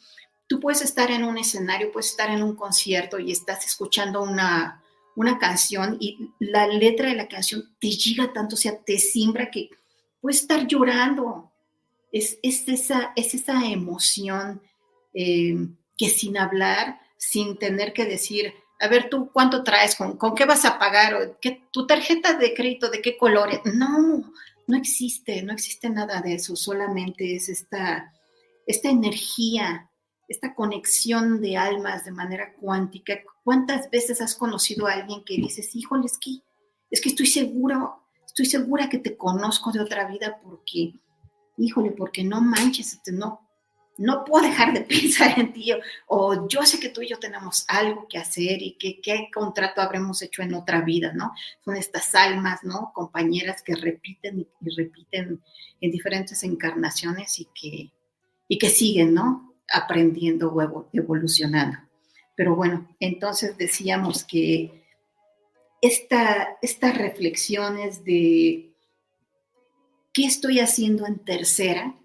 tú 0.47 0.59
puedes 0.59 0.81
estar 0.81 1.11
en 1.11 1.23
un 1.23 1.37
escenario, 1.37 1.91
puedes 1.91 2.11
estar 2.11 2.29
en 2.29 2.41
un 2.41 2.55
concierto 2.55 3.19
y 3.19 3.31
estás 3.31 3.65
escuchando 3.65 4.23
una, 4.23 4.81
una 5.15 5.37
canción 5.37 5.97
y 5.99 6.31
la 6.39 6.67
letra 6.67 7.09
de 7.09 7.15
la 7.15 7.27
canción 7.27 7.75
te 7.79 7.89
llega 7.89 8.33
tanto, 8.33 8.55
o 8.55 8.57
sea, 8.57 8.79
te 8.79 8.97
simbra 8.97 9.51
que 9.51 9.69
puedes 10.21 10.41
estar 10.41 10.65
llorando. 10.65 11.51
Es, 12.11 12.39
esa, 12.41 13.11
es 13.15 13.33
esa 13.33 13.65
emoción 13.69 14.61
eh, 15.13 15.67
que 15.97 16.09
sin 16.09 16.37
hablar, 16.37 16.99
sin 17.17 17.57
tener 17.57 17.93
que 17.93 18.05
decir, 18.05 18.53
a 18.79 18.87
ver, 18.87 19.09
tú 19.09 19.31
cuánto 19.33 19.63
traes, 19.63 19.95
con, 19.95 20.17
qué 20.35 20.45
vas 20.45 20.65
a 20.65 20.77
pagar, 20.77 21.37
¿Qué, 21.41 21.67
tu 21.71 21.87
tarjeta 21.87 22.33
de 22.37 22.53
crédito, 22.53 22.89
de 22.89 23.01
qué 23.01 23.17
color. 23.17 23.61
No, 23.65 24.31
no 24.67 24.77
existe, 24.77 25.41
no 25.41 25.53
existe 25.53 25.89
nada 25.89 26.21
de 26.21 26.35
eso, 26.35 26.55
solamente 26.55 27.35
es 27.35 27.49
esta, 27.49 28.13
esta 28.67 28.89
energía 28.89 29.89
esta 30.27 30.53
conexión 30.53 31.41
de 31.41 31.57
almas 31.57 32.05
de 32.05 32.11
manera 32.11 32.53
cuántica. 32.59 33.19
¿Cuántas 33.43 33.89
veces 33.89 34.21
has 34.21 34.35
conocido 34.35 34.87
a 34.87 34.93
alguien 34.93 35.23
que 35.23 35.37
dices, 35.37 35.75
híjole, 35.75 36.05
es 36.05 36.17
que, 36.17 36.41
es 36.91 37.01
que 37.01 37.09
estoy 37.09 37.27
seguro, 37.27 38.03
estoy 38.25 38.45
segura 38.45 38.89
que 38.89 38.99
te 38.99 39.15
conozco 39.15 39.71
de 39.71 39.79
otra 39.79 40.07
vida 40.07 40.39
porque, 40.43 40.93
híjole, 41.57 41.91
porque 41.91 42.23
no 42.23 42.41
manches, 42.41 42.93
este, 42.93 43.11
no, 43.13 43.46
no 43.97 44.23
puedo 44.25 44.45
dejar 44.45 44.73
de 44.73 44.81
pensar 44.95 45.39
en 45.39 45.53
ti, 45.53 45.71
o, 46.07 46.47
yo 46.47 46.63
sé 46.63 46.79
que 46.79 46.89
tú 46.89 47.01
y 47.01 47.09
yo 47.09 47.19
tenemos 47.19 47.65
algo 47.67 48.07
que 48.07 48.17
hacer 48.17 48.61
y 48.61 48.77
que 48.77 49.01
qué 49.01 49.29
contrato 49.33 49.81
habremos 49.81 50.21
hecho 50.21 50.41
en 50.41 50.53
otra 50.53 50.81
vida, 50.81 51.13
¿no? 51.13 51.33
Son 51.63 51.75
estas 51.75 52.13
almas, 52.15 52.63
¿no? 52.63 52.91
Compañeras 52.93 53.61
que 53.61 53.75
repiten 53.75 54.39
y, 54.39 54.47
repiten 54.75 55.41
en 55.81 55.91
diferentes 55.91 56.43
encarnaciones 56.43 57.39
y 57.39 57.47
que, 57.53 57.91
y 58.47 58.57
que 58.57 58.69
siguen, 58.69 59.13
¿no? 59.13 59.47
aprendiendo 59.71 60.53
o 60.53 60.89
evolucionando. 60.93 61.77
Pero 62.35 62.55
bueno, 62.55 62.87
entonces 62.99 63.57
decíamos 63.57 64.23
que 64.23 64.85
esta, 65.81 66.57
estas 66.61 66.97
reflexiones 66.97 68.03
de 68.03 68.73
qué 70.13 70.25
estoy 70.25 70.59
haciendo 70.59 71.05
en 71.05 71.19
tercera, 71.19 71.95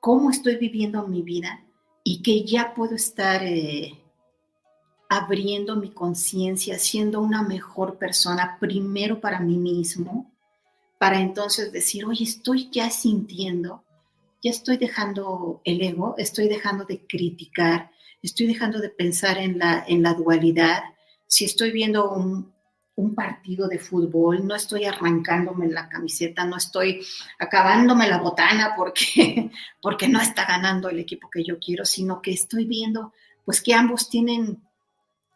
cómo 0.00 0.30
estoy 0.30 0.56
viviendo 0.56 1.06
mi 1.06 1.22
vida 1.22 1.62
y 2.02 2.22
que 2.22 2.44
ya 2.44 2.74
puedo 2.74 2.94
estar 2.94 3.42
eh, 3.44 3.98
abriendo 5.08 5.76
mi 5.76 5.90
conciencia, 5.90 6.78
siendo 6.78 7.20
una 7.20 7.42
mejor 7.42 7.98
persona, 7.98 8.56
primero 8.58 9.20
para 9.20 9.40
mí 9.40 9.56
mismo, 9.56 10.30
para 10.98 11.20
entonces 11.20 11.72
decir, 11.72 12.04
oye, 12.04 12.24
estoy 12.24 12.70
ya 12.70 12.90
sintiendo, 12.90 13.84
ya 14.42 14.50
estoy 14.50 14.76
dejando 14.76 15.60
el 15.64 15.82
ego, 15.82 16.14
estoy 16.16 16.48
dejando 16.48 16.84
de 16.84 17.06
criticar, 17.06 17.90
estoy 18.22 18.46
dejando 18.46 18.80
de 18.80 18.88
pensar 18.88 19.38
en 19.38 19.58
la, 19.58 19.84
en 19.86 20.02
la 20.02 20.14
dualidad. 20.14 20.82
Si 21.26 21.44
estoy 21.44 21.72
viendo 21.72 22.10
un, 22.10 22.52
un 23.00 23.14
partido 23.14 23.66
de 23.66 23.78
fútbol, 23.78 24.46
no 24.46 24.54
estoy 24.54 24.84
arrancándome 24.84 25.68
la 25.68 25.88
camiseta, 25.88 26.44
no 26.44 26.56
estoy 26.56 27.04
acabándome 27.38 28.08
la 28.08 28.18
botana 28.18 28.74
porque, 28.76 29.50
porque 29.82 30.08
no 30.08 30.20
está 30.20 30.44
ganando 30.44 30.88
el 30.88 30.98
equipo 30.98 31.30
que 31.30 31.42
yo 31.42 31.58
quiero, 31.58 31.84
sino 31.84 32.20
que 32.20 32.32
estoy 32.32 32.66
viendo 32.66 33.12
pues 33.44 33.62
que 33.62 33.74
ambos 33.74 34.08
tienen, 34.08 34.62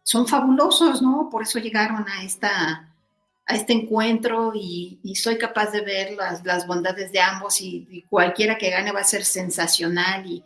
son 0.03 0.29
fabulosos, 0.29 1.03
¿no? 1.03 1.29
Por 1.31 1.43
eso 1.43 1.59
llegaron 1.59 2.07
a, 2.09 2.23
esta, 2.23 2.93
a 3.47 3.55
este 3.55 3.73
encuentro 3.73 4.53
y, 4.55 5.01
soy 5.17 5.39
capaz 5.39 5.73
de 5.73 5.81
ver 5.81 6.13
las, 6.13 6.45
las 6.45 6.67
bondades 6.67 7.11
de 7.11 7.21
ambos 7.21 7.61
y, 7.61 7.89
y, 7.91 8.03
cualquiera 8.03 8.57
que 8.59 8.71
gane 8.71 8.93
va 8.93 9.01
a 9.01 9.05
ser 9.05 9.25
sensacional 9.25 10.27
y 10.27 10.45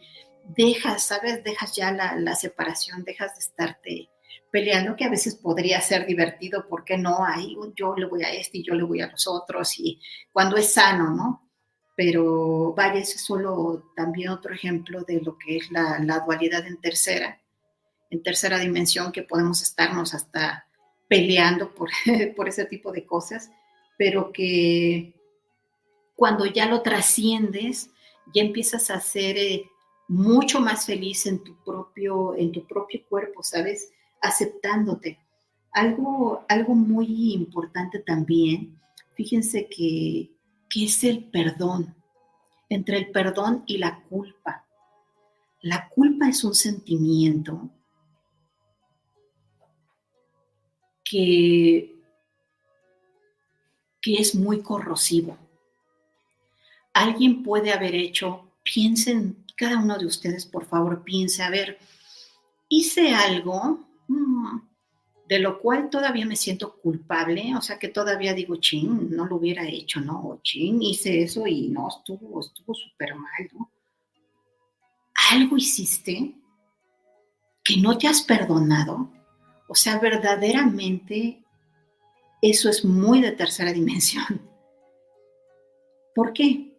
dejas, 0.56 1.04
¿sabes? 1.04 1.44
Dejas 1.44 1.74
ya 1.74 1.92
la, 1.92 2.16
la 2.16 2.34
separación, 2.34 3.04
dejas 3.04 3.34
de 3.34 3.40
estarte 3.40 4.08
peleando, 4.50 4.96
que 4.96 5.04
a 5.04 5.10
veces 5.10 5.34
podría 5.34 5.80
ser 5.80 6.06
divertido, 6.06 6.66
porque 6.68 6.96
no? 6.96 7.24
Ahí 7.24 7.56
yo 7.76 7.94
le 7.96 8.06
voy 8.06 8.22
a 8.22 8.32
este 8.32 8.58
y 8.58 8.64
yo 8.64 8.74
le 8.74 8.84
voy 8.84 9.00
a 9.00 9.08
los 9.08 9.26
otros, 9.26 9.78
y 9.78 10.00
cuando 10.32 10.56
es 10.56 10.72
sano, 10.72 11.10
¿no? 11.10 11.50
Pero 11.96 12.74
vaya, 12.74 13.00
ese 13.00 13.16
es 13.16 13.24
solo 13.24 13.90
también 13.96 14.30
otro 14.30 14.54
ejemplo 14.54 15.02
de 15.02 15.20
lo 15.20 15.36
que 15.36 15.56
es 15.56 15.70
la, 15.70 16.22
dualidad 16.24 16.66
en 16.66 16.80
tercera, 16.80 17.40
en 18.10 18.22
tercera 18.22 18.58
dimensión, 18.58 19.12
que 19.12 19.22
podemos 19.22 19.62
estarnos 19.62 20.14
hasta 20.14 20.66
peleando 21.08 21.74
por, 21.74 21.90
por 22.36 22.48
ese 22.48 22.64
tipo 22.66 22.92
de 22.92 23.04
cosas, 23.04 23.50
pero 23.96 24.32
que 24.32 25.14
cuando 26.14 26.46
ya 26.46 26.66
lo 26.66 26.82
trasciendes, 26.82 27.90
ya 28.34 28.42
empiezas 28.42 28.90
a 28.90 29.00
ser 29.00 29.36
eh, 29.36 29.70
mucho 30.08 30.60
más 30.60 30.86
feliz 30.86 31.26
en 31.26 31.44
tu 31.44 31.62
propio, 31.62 32.34
en 32.34 32.50
tu 32.50 32.66
propio 32.66 33.02
cuerpo, 33.08 33.42
¿sabes? 33.42 33.90
Aceptándote. 34.20 35.18
Algo, 35.72 36.44
algo 36.48 36.74
muy 36.74 37.34
importante 37.34 37.98
también, 38.00 38.80
fíjense 39.14 39.68
que, 39.68 40.30
es 40.74 41.04
el 41.04 41.24
perdón, 41.24 41.94
entre 42.68 42.98
el 42.98 43.10
perdón 43.10 43.64
y 43.66 43.78
la 43.78 44.02
culpa. 44.02 44.64
La 45.60 45.88
culpa 45.88 46.28
es 46.28 46.44
un 46.44 46.54
sentimiento 46.54 47.68
que, 51.04 51.96
que 54.00 54.14
es 54.14 54.34
muy 54.34 54.62
corrosivo. 54.62 55.36
Alguien 56.92 57.42
puede 57.42 57.72
haber 57.72 57.94
hecho, 57.94 58.52
piensen, 58.62 59.44
cada 59.56 59.78
uno 59.78 59.98
de 59.98 60.06
ustedes, 60.06 60.46
por 60.46 60.64
favor, 60.64 61.02
piense, 61.02 61.42
a 61.42 61.50
ver, 61.50 61.78
hice 62.68 63.12
algo 63.14 63.87
De 65.28 65.38
lo 65.38 65.60
cual 65.60 65.90
todavía 65.90 66.24
me 66.24 66.36
siento 66.36 66.76
culpable, 66.76 67.54
o 67.54 67.60
sea 67.60 67.78
que 67.78 67.88
todavía 67.88 68.32
digo, 68.32 68.56
ching, 68.56 69.10
no 69.10 69.26
lo 69.26 69.36
hubiera 69.36 69.66
hecho, 69.68 70.00
¿no? 70.00 70.40
ching, 70.42 70.80
hice 70.82 71.22
eso 71.22 71.46
y 71.46 71.68
no, 71.68 71.88
estuvo, 71.88 72.40
estuvo 72.40 72.74
súper 72.74 73.14
mal, 73.14 73.50
¿no? 73.52 73.70
Algo 75.30 75.58
hiciste 75.58 76.34
que 77.62 77.76
no 77.76 77.98
te 77.98 78.08
has 78.08 78.22
perdonado, 78.22 79.10
o 79.68 79.74
sea, 79.74 79.98
verdaderamente 79.98 81.44
eso 82.40 82.70
es 82.70 82.84
muy 82.84 83.20
de 83.20 83.32
tercera 83.32 83.72
dimensión. 83.72 84.40
¿Por 86.14 86.32
qué? 86.32 86.72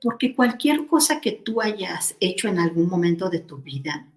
Porque 0.00 0.34
cualquier 0.34 0.86
cosa 0.86 1.20
que 1.20 1.32
tú 1.32 1.60
hayas 1.60 2.16
hecho 2.20 2.48
en 2.48 2.58
algún 2.58 2.88
momento 2.88 3.28
de 3.28 3.40
tu 3.40 3.58
vida, 3.58 4.10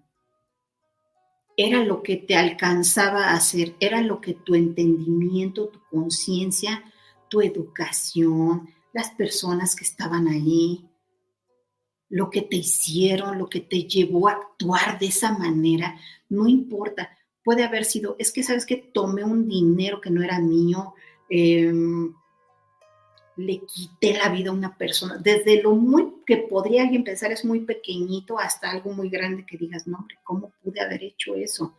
era 1.56 1.84
lo 1.84 2.02
que 2.02 2.16
te 2.16 2.36
alcanzaba 2.36 3.26
a 3.28 3.34
hacer, 3.34 3.74
era 3.80 4.00
lo 4.00 4.20
que 4.20 4.34
tu 4.34 4.54
entendimiento, 4.54 5.68
tu 5.68 5.80
conciencia, 5.90 6.84
tu 7.28 7.40
educación, 7.40 8.68
las 8.92 9.10
personas 9.10 9.74
que 9.74 9.84
estaban 9.84 10.28
ahí, 10.28 10.88
lo 12.08 12.30
que 12.30 12.42
te 12.42 12.56
hicieron, 12.56 13.38
lo 13.38 13.48
que 13.48 13.60
te 13.60 13.84
llevó 13.84 14.28
a 14.28 14.32
actuar 14.32 14.98
de 14.98 15.06
esa 15.06 15.36
manera, 15.36 15.98
no 16.28 16.46
importa, 16.46 17.10
puede 17.42 17.64
haber 17.64 17.84
sido, 17.84 18.16
es 18.18 18.32
que 18.32 18.42
sabes 18.42 18.66
que 18.66 18.76
tomé 18.76 19.24
un 19.24 19.48
dinero 19.48 20.00
que 20.00 20.10
no 20.10 20.22
era 20.22 20.38
mío, 20.38 20.94
eh, 21.30 21.72
le 23.36 23.60
quité 23.60 24.14
la 24.14 24.28
vida 24.28 24.50
a 24.50 24.54
una 24.54 24.76
persona, 24.76 25.16
desde 25.18 25.62
lo 25.62 25.74
muy 25.74 26.22
que 26.26 26.36
podría 26.36 26.82
alguien 26.82 27.04
pensar 27.04 27.32
es 27.32 27.44
muy 27.44 27.60
pequeñito 27.60 28.38
hasta 28.38 28.70
algo 28.70 28.92
muy 28.92 29.08
grande 29.08 29.46
que 29.46 29.56
digas, 29.56 29.86
no, 29.86 29.98
hombre, 29.98 30.18
¿cómo 30.22 30.52
pude 30.62 30.80
haber 30.80 31.02
hecho 31.02 31.34
eso? 31.34 31.76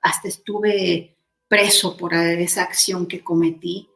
Hasta 0.00 0.28
estuve 0.28 1.16
preso 1.48 1.96
por 1.96 2.14
esa 2.14 2.62
acción 2.62 3.06
que 3.06 3.22
cometí. 3.22 3.88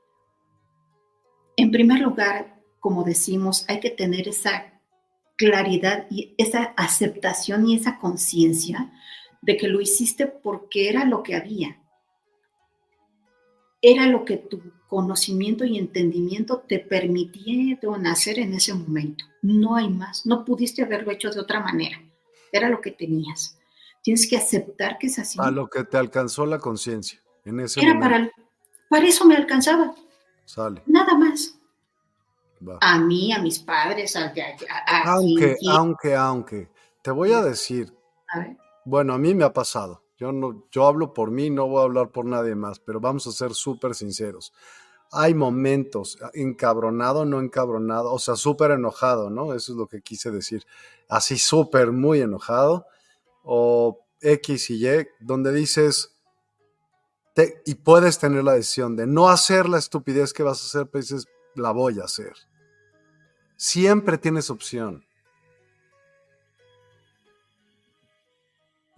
En 1.56 1.70
primer 1.70 2.00
lugar, 2.00 2.60
como 2.78 3.04
decimos, 3.04 3.64
hay 3.68 3.80
que 3.80 3.90
tener 3.90 4.28
esa 4.28 4.80
claridad 5.36 6.06
y 6.10 6.34
esa 6.38 6.74
aceptación 6.76 7.66
y 7.66 7.76
esa 7.76 7.98
conciencia 7.98 8.92
de 9.42 9.56
que 9.56 9.68
lo 9.68 9.80
hiciste 9.80 10.26
porque 10.26 10.88
era 10.88 11.04
lo 11.04 11.22
que 11.22 11.36
había. 11.36 11.80
Era 13.80 14.06
lo 14.06 14.24
que 14.24 14.36
tu 14.36 14.60
conocimiento 14.88 15.64
y 15.64 15.78
entendimiento 15.78 16.64
te 16.66 16.78
permitieron 16.78 18.06
hacer 18.06 18.38
en 18.38 18.54
ese 18.54 18.74
momento. 18.74 19.24
No 19.42 19.76
hay 19.76 19.88
más. 19.88 20.26
No 20.26 20.44
pudiste 20.44 20.82
haberlo 20.82 21.12
hecho 21.12 21.30
de 21.30 21.40
otra 21.40 21.60
manera. 21.60 22.02
Era 22.50 22.68
lo 22.68 22.80
que 22.80 22.90
tenías. 22.90 23.56
Tienes 24.02 24.28
que 24.28 24.36
aceptar 24.36 24.98
que 24.98 25.08
es 25.08 25.18
así. 25.18 25.38
A 25.40 25.50
lo 25.50 25.68
que 25.68 25.84
te 25.84 25.96
alcanzó 25.96 26.46
la 26.46 26.58
conciencia 26.58 27.20
en 27.44 27.60
ese 27.60 27.80
Era 27.80 27.94
momento. 27.94 28.32
Para, 28.36 28.48
para 28.88 29.06
eso 29.06 29.24
me 29.24 29.36
alcanzaba. 29.36 29.94
Sale. 30.44 30.82
Nada 30.86 31.14
más. 31.14 31.54
A 32.80 32.98
mí, 32.98 33.32
a 33.32 33.38
mis 33.38 33.58
padres, 33.58 34.16
a, 34.16 34.32
aunque, 35.04 35.56
aunque, 35.70 36.14
aunque, 36.16 36.68
te 37.02 37.10
voy 37.10 37.32
a 37.32 37.42
decir. 37.42 37.92
A 38.28 38.40
ver. 38.40 38.56
Bueno, 38.84 39.14
a 39.14 39.18
mí 39.18 39.34
me 39.34 39.44
ha 39.44 39.52
pasado. 39.52 40.02
Yo, 40.18 40.32
no, 40.32 40.64
yo 40.72 40.86
hablo 40.86 41.14
por 41.14 41.30
mí, 41.30 41.48
no 41.48 41.68
voy 41.68 41.80
a 41.80 41.84
hablar 41.84 42.10
por 42.10 42.24
nadie 42.24 42.56
más, 42.56 42.80
pero 42.80 43.00
vamos 43.00 43.26
a 43.28 43.32
ser 43.32 43.54
súper 43.54 43.94
sinceros. 43.94 44.52
Hay 45.12 45.32
momentos, 45.32 46.18
encabronado, 46.34 47.24
no 47.24 47.40
encabronado, 47.40 48.12
o 48.12 48.18
sea, 48.18 48.34
súper 48.36 48.72
enojado, 48.72 49.30
¿no? 49.30 49.54
Eso 49.54 49.72
es 49.72 49.78
lo 49.78 49.86
que 49.86 50.02
quise 50.02 50.30
decir. 50.30 50.64
Así 51.08 51.38
súper, 51.38 51.92
muy 51.92 52.20
enojado, 52.20 52.86
o 53.44 54.00
X 54.20 54.70
y 54.70 54.86
Y, 54.86 55.06
donde 55.20 55.52
dices, 55.52 56.14
y 57.64 57.76
puedes 57.76 58.18
tener 58.18 58.42
la 58.42 58.54
decisión 58.54 58.96
de 58.96 59.06
no 59.06 59.28
hacer 59.28 59.68
la 59.68 59.78
estupidez 59.78 60.32
que 60.32 60.42
vas 60.42 60.60
a 60.60 60.66
hacer, 60.66 60.90
pero 60.90 61.02
dices, 61.02 61.26
la 61.54 61.70
voy 61.70 62.00
a 62.00 62.04
hacer. 62.04 62.34
Siempre 63.56 64.18
tienes 64.18 64.50
opción. 64.50 65.07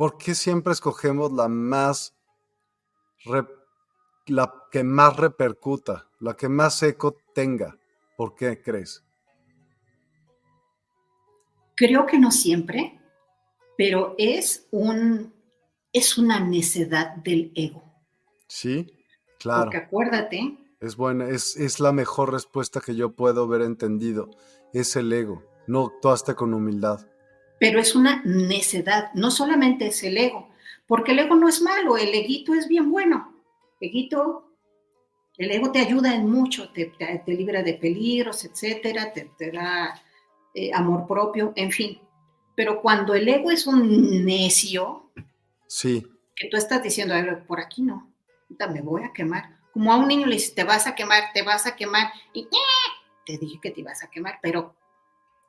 ¿Por 0.01 0.16
qué 0.16 0.35
siempre 0.35 0.72
escogemos 0.72 1.31
la 1.31 1.47
más, 1.47 2.16
la 4.24 4.55
que 4.72 4.82
más 4.82 5.14
repercuta, 5.14 6.09
la 6.20 6.35
que 6.39 6.48
más 6.48 6.82
eco 6.82 7.18
tenga? 7.35 7.77
¿Por 8.16 8.35
qué 8.35 8.62
crees? 8.62 9.05
Creo 11.77 12.06
que 12.06 12.18
no 12.18 12.31
siempre, 12.31 12.98
pero 13.77 14.14
es 14.16 14.66
un 14.70 15.35
es 15.93 16.16
una 16.16 16.40
necedad 16.40 17.16
del 17.16 17.52
ego. 17.55 17.85
Sí, 18.47 18.90
claro. 19.39 19.64
Porque 19.64 19.77
acuérdate. 19.77 20.56
Es 20.81 20.97
buena, 20.97 21.28
es, 21.28 21.59
es 21.59 21.78
la 21.78 21.93
mejor 21.93 22.32
respuesta 22.32 22.81
que 22.81 22.94
yo 22.94 23.14
puedo 23.14 23.43
haber 23.43 23.60
entendido. 23.60 24.31
Es 24.72 24.97
el 24.97 25.12
ego. 25.12 25.44
No 25.66 25.89
actuaste 25.89 26.35
con 26.35 26.55
humildad 26.55 27.06
pero 27.61 27.78
es 27.78 27.95
una 27.95 28.23
necedad, 28.24 29.12
no 29.12 29.31
solamente 29.31 29.89
es 29.89 30.03
el 30.03 30.16
ego, 30.16 30.49
porque 30.87 31.12
el 31.12 31.19
ego 31.19 31.37
no 31.37 31.47
es 31.47 31.61
malo, 31.61 31.99
el 31.99 32.09
eguito 32.15 32.55
es 32.55 32.66
bien 32.66 32.91
bueno. 32.91 33.35
Eguito, 33.78 34.51
el 35.37 35.51
ego 35.51 35.70
te 35.70 35.78
ayuda 35.78 36.15
en 36.15 36.28
mucho, 36.28 36.70
te, 36.70 36.87
te, 36.87 37.32
libra 37.32 37.62
de 37.62 37.74
peligros, 37.74 38.47
etcétera, 38.47 39.12
te, 39.12 39.53
da 39.53 39.95
eh, 40.55 40.73
amor 40.73 41.07
propio, 41.07 41.53
en 41.55 41.70
fin. 41.70 42.01
Pero 42.57 42.81
cuando 42.81 43.15
el 43.15 43.28
ego 43.28 43.51
es 43.51 43.66
un 43.66 44.24
necio, 44.24 45.12
sí. 45.66 46.07
que 46.35 46.49
tú 46.49 46.57
estás 46.57 46.82
diciendo, 46.82 47.15
por 47.47 47.61
aquí 47.61 47.82
no, 47.82 48.11
me 48.73 48.81
voy 48.81 49.05
a 49.05 49.12
quemar. 49.12 49.61
Como 49.74 49.93
a 49.93 49.99
un 49.99 50.09
niño 50.09 50.27
le 50.27 50.37
dices, 50.37 50.55
te 50.55 50.65
vas 50.65 50.87
a 50.87 50.95
quemar, 50.95 51.24
te 51.35 51.43
vas 51.43 51.66
a 51.66 51.77
quemar, 51.77 52.11
y 52.32 52.49
te 53.27 53.37
dije 53.37 53.61
que 53.61 53.70
te 53.70 53.81
ibas 53.81 54.03
a 54.03 54.11
quemar, 54.11 54.39
pero 54.41 54.74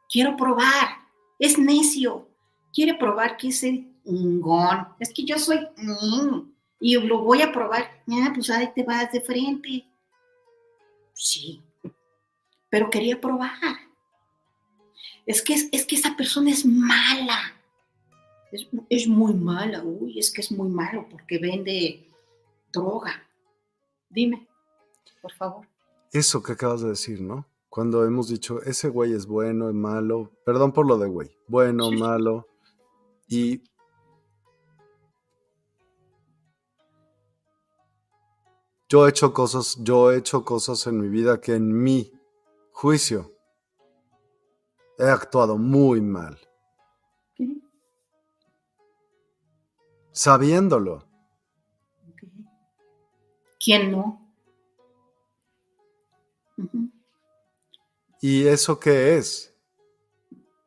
quiero 0.10 0.36
probar 0.36 1.10
es 1.42 1.58
necio. 1.58 2.30
Quiere 2.72 2.94
probar 2.94 3.36
que 3.36 3.50
ese 3.50 3.86
chingón, 4.06 4.88
es 5.00 5.12
que 5.14 5.26
yo 5.26 5.38
soy 5.38 5.60
mm, 5.76 6.52
y 6.80 6.96
lo 6.96 7.20
voy 7.20 7.42
a 7.42 7.52
probar, 7.52 8.04
ya, 8.06 8.32
pues 8.34 8.50
ahí 8.50 8.72
te 8.74 8.84
vas 8.84 9.12
de 9.12 9.20
frente. 9.22 9.86
Sí, 11.14 11.62
pero 12.70 12.90
quería 12.90 13.20
probar. 13.20 13.52
Es 15.26 15.42
que, 15.42 15.54
es, 15.72 15.86
que 15.86 15.96
esa 15.96 16.16
persona 16.16 16.52
es 16.52 16.66
mala. 16.66 17.40
Es, 18.52 18.68
es, 18.90 19.08
muy 19.08 19.34
mala, 19.34 19.84
uy, 19.84 20.20
es 20.20 20.32
que 20.32 20.42
es 20.42 20.52
muy 20.52 20.70
malo 20.70 21.08
porque 21.10 21.38
vende 21.38 22.08
droga. 22.72 23.24
Dime, 24.10 24.48
por 25.22 25.34
favor. 25.34 25.68
Eso 26.12 26.42
que 26.44 26.54
acabas 26.54 26.82
de 26.82 26.90
decir, 26.90 27.22
¿no? 27.22 27.46
Cuando 27.72 28.04
hemos 28.04 28.28
dicho, 28.28 28.62
ese 28.64 28.90
güey 28.90 29.14
es 29.14 29.26
bueno, 29.26 29.70
es 29.70 29.74
malo, 29.74 30.30
perdón 30.46 30.74
por 30.74 30.86
lo 30.86 30.98
de 30.98 31.08
güey, 31.08 31.32
bueno, 31.48 31.90
malo, 31.90 32.46
y 33.30 33.64
yo 38.90 39.08
he 39.08 39.10
hecho 39.10 39.34
cosas, 39.34 39.78
yo 39.80 40.12
he 40.12 40.18
hecho 40.18 40.44
cosas 40.44 40.86
en 40.88 41.00
mi 41.00 41.08
vida 41.08 41.40
que 41.40 41.56
en 41.56 41.82
mi 41.82 42.12
juicio 42.74 43.32
he 44.98 45.06
actuado 45.06 45.58
muy 45.58 46.02
mal. 46.02 46.38
Sabiéndolo. 50.12 51.08
¿Quién 53.58 53.92
no? 53.92 54.22
¿Y 58.22 58.48
eso 58.48 58.80
qué 58.80 59.18
es? 59.18 59.52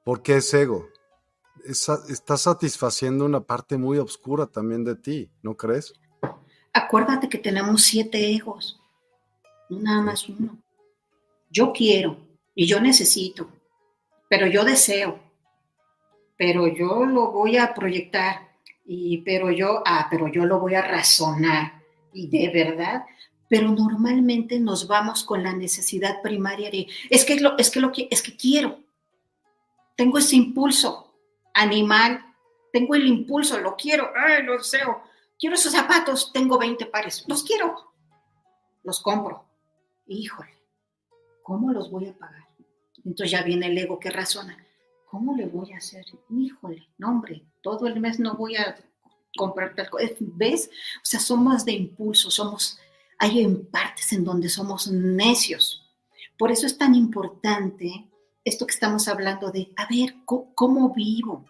¿Por 0.05 0.23
qué 0.23 0.37
es 0.37 0.53
ego? 0.53 0.89
está 1.65 2.37
satisfaciendo 2.37 3.25
una 3.25 3.41
parte 3.41 3.79
muy 3.79 3.97
oscura 3.97 4.47
también 4.47 4.85
de 4.85 4.97
ti, 4.97 5.31
¿no 5.43 5.57
crees? 5.57 5.95
Acuérdate 6.75 7.27
que 7.29 7.39
tenemos 7.39 7.83
siete 7.85 8.35
egos, 8.35 8.79
no 9.71 9.81
nada 9.81 10.03
más 10.03 10.29
uno. 10.29 10.59
Yo 11.49 11.73
quiero 11.73 12.19
y 12.55 12.67
yo 12.67 12.81
necesito, 12.81 13.49
pero 14.29 14.47
yo 14.47 14.63
deseo, 14.63 15.19
pero 16.37 16.67
yo 16.67 17.07
lo 17.07 17.33
voy 17.33 17.57
a 17.57 17.73
proyectar 17.73 18.59
y 18.85 19.19
pero 19.23 19.51
yo, 19.51 19.83
ah, 19.87 20.09
pero 20.11 20.29
yo 20.29 20.45
lo 20.45 20.61
voy 20.61 20.75
a 20.75 20.83
razonar 20.83 21.83
y 22.13 22.29
de 22.29 22.51
verdad 22.53 23.07
pero 23.49 23.71
normalmente 23.71 24.59
nos 24.59 24.87
vamos 24.87 25.25
con 25.25 25.43
la 25.43 25.53
necesidad 25.53 26.23
primaria 26.23 26.71
de, 26.71 26.87
es 27.11 27.25
que 27.25 27.41
lo, 27.41 27.57
es 27.59 27.71
que 27.71 28.09
es 28.11 28.23
que 28.23 28.37
quiero, 28.37 28.81
tengo 29.97 30.19
ese 30.19 30.37
impulso 30.37 31.15
animal, 31.53 32.25
tengo 32.73 32.95
el 32.95 33.07
impulso, 33.07 33.59
lo 33.59 33.77
quiero, 33.77 34.11
ay, 34.17 34.43
lo 34.43 34.59
deseo, 34.59 35.03
quiero 35.39 35.55
esos 35.55 35.73
zapatos, 35.73 36.33
tengo 36.33 36.59
20 36.59 36.87
pares, 36.87 37.25
los 37.29 37.45
quiero, 37.45 37.93
los 38.83 39.01
compro, 39.01 39.45
híjole, 40.07 40.51
¿cómo 41.43 41.73
los 41.73 41.91
voy 41.91 42.09
a 42.09 42.19
pagar? 42.19 42.45
Entonces 43.05 43.31
ya 43.31 43.43
viene 43.43 43.67
el 43.67 43.79
ego 43.79 43.99
que 43.99 44.11
razona, 44.11 44.57
¿cómo 45.07 45.37
le 45.37 45.47
voy 45.47 45.73
a 45.73 45.77
hacer? 45.77 46.05
Híjole, 46.31 46.89
no 46.99 47.11
hombre, 47.11 47.45
todo 47.61 47.87
el 47.87 48.01
mes 48.01 48.19
no 48.19 48.35
voy 48.35 48.57
a 48.57 48.77
comprar 49.37 49.75
tal 49.75 49.91
cosa, 49.91 50.07
¿ves? 50.19 50.71
O 50.97 51.05
sea, 51.05 51.21
somos 51.21 51.65
de 51.65 51.73
impulso, 51.73 52.31
somos 52.31 52.79
hay 53.19 53.41
en 53.41 53.67
partes 53.67 54.13
en 54.13 54.25
donde 54.25 54.49
somos 54.49 54.89
necios. 54.89 55.83
Por 56.39 56.51
eso 56.51 56.67
es 56.67 56.77
tan 56.77 56.95
importante 56.95 58.09
esto 58.45 58.67
que 58.67 58.75
estamos 58.75 59.09
hablando 59.09 59.51
de, 59.51 59.73
a 59.77 59.87
ver, 59.87 60.17
¿cómo, 60.25 60.93
vivo? 60.93 61.47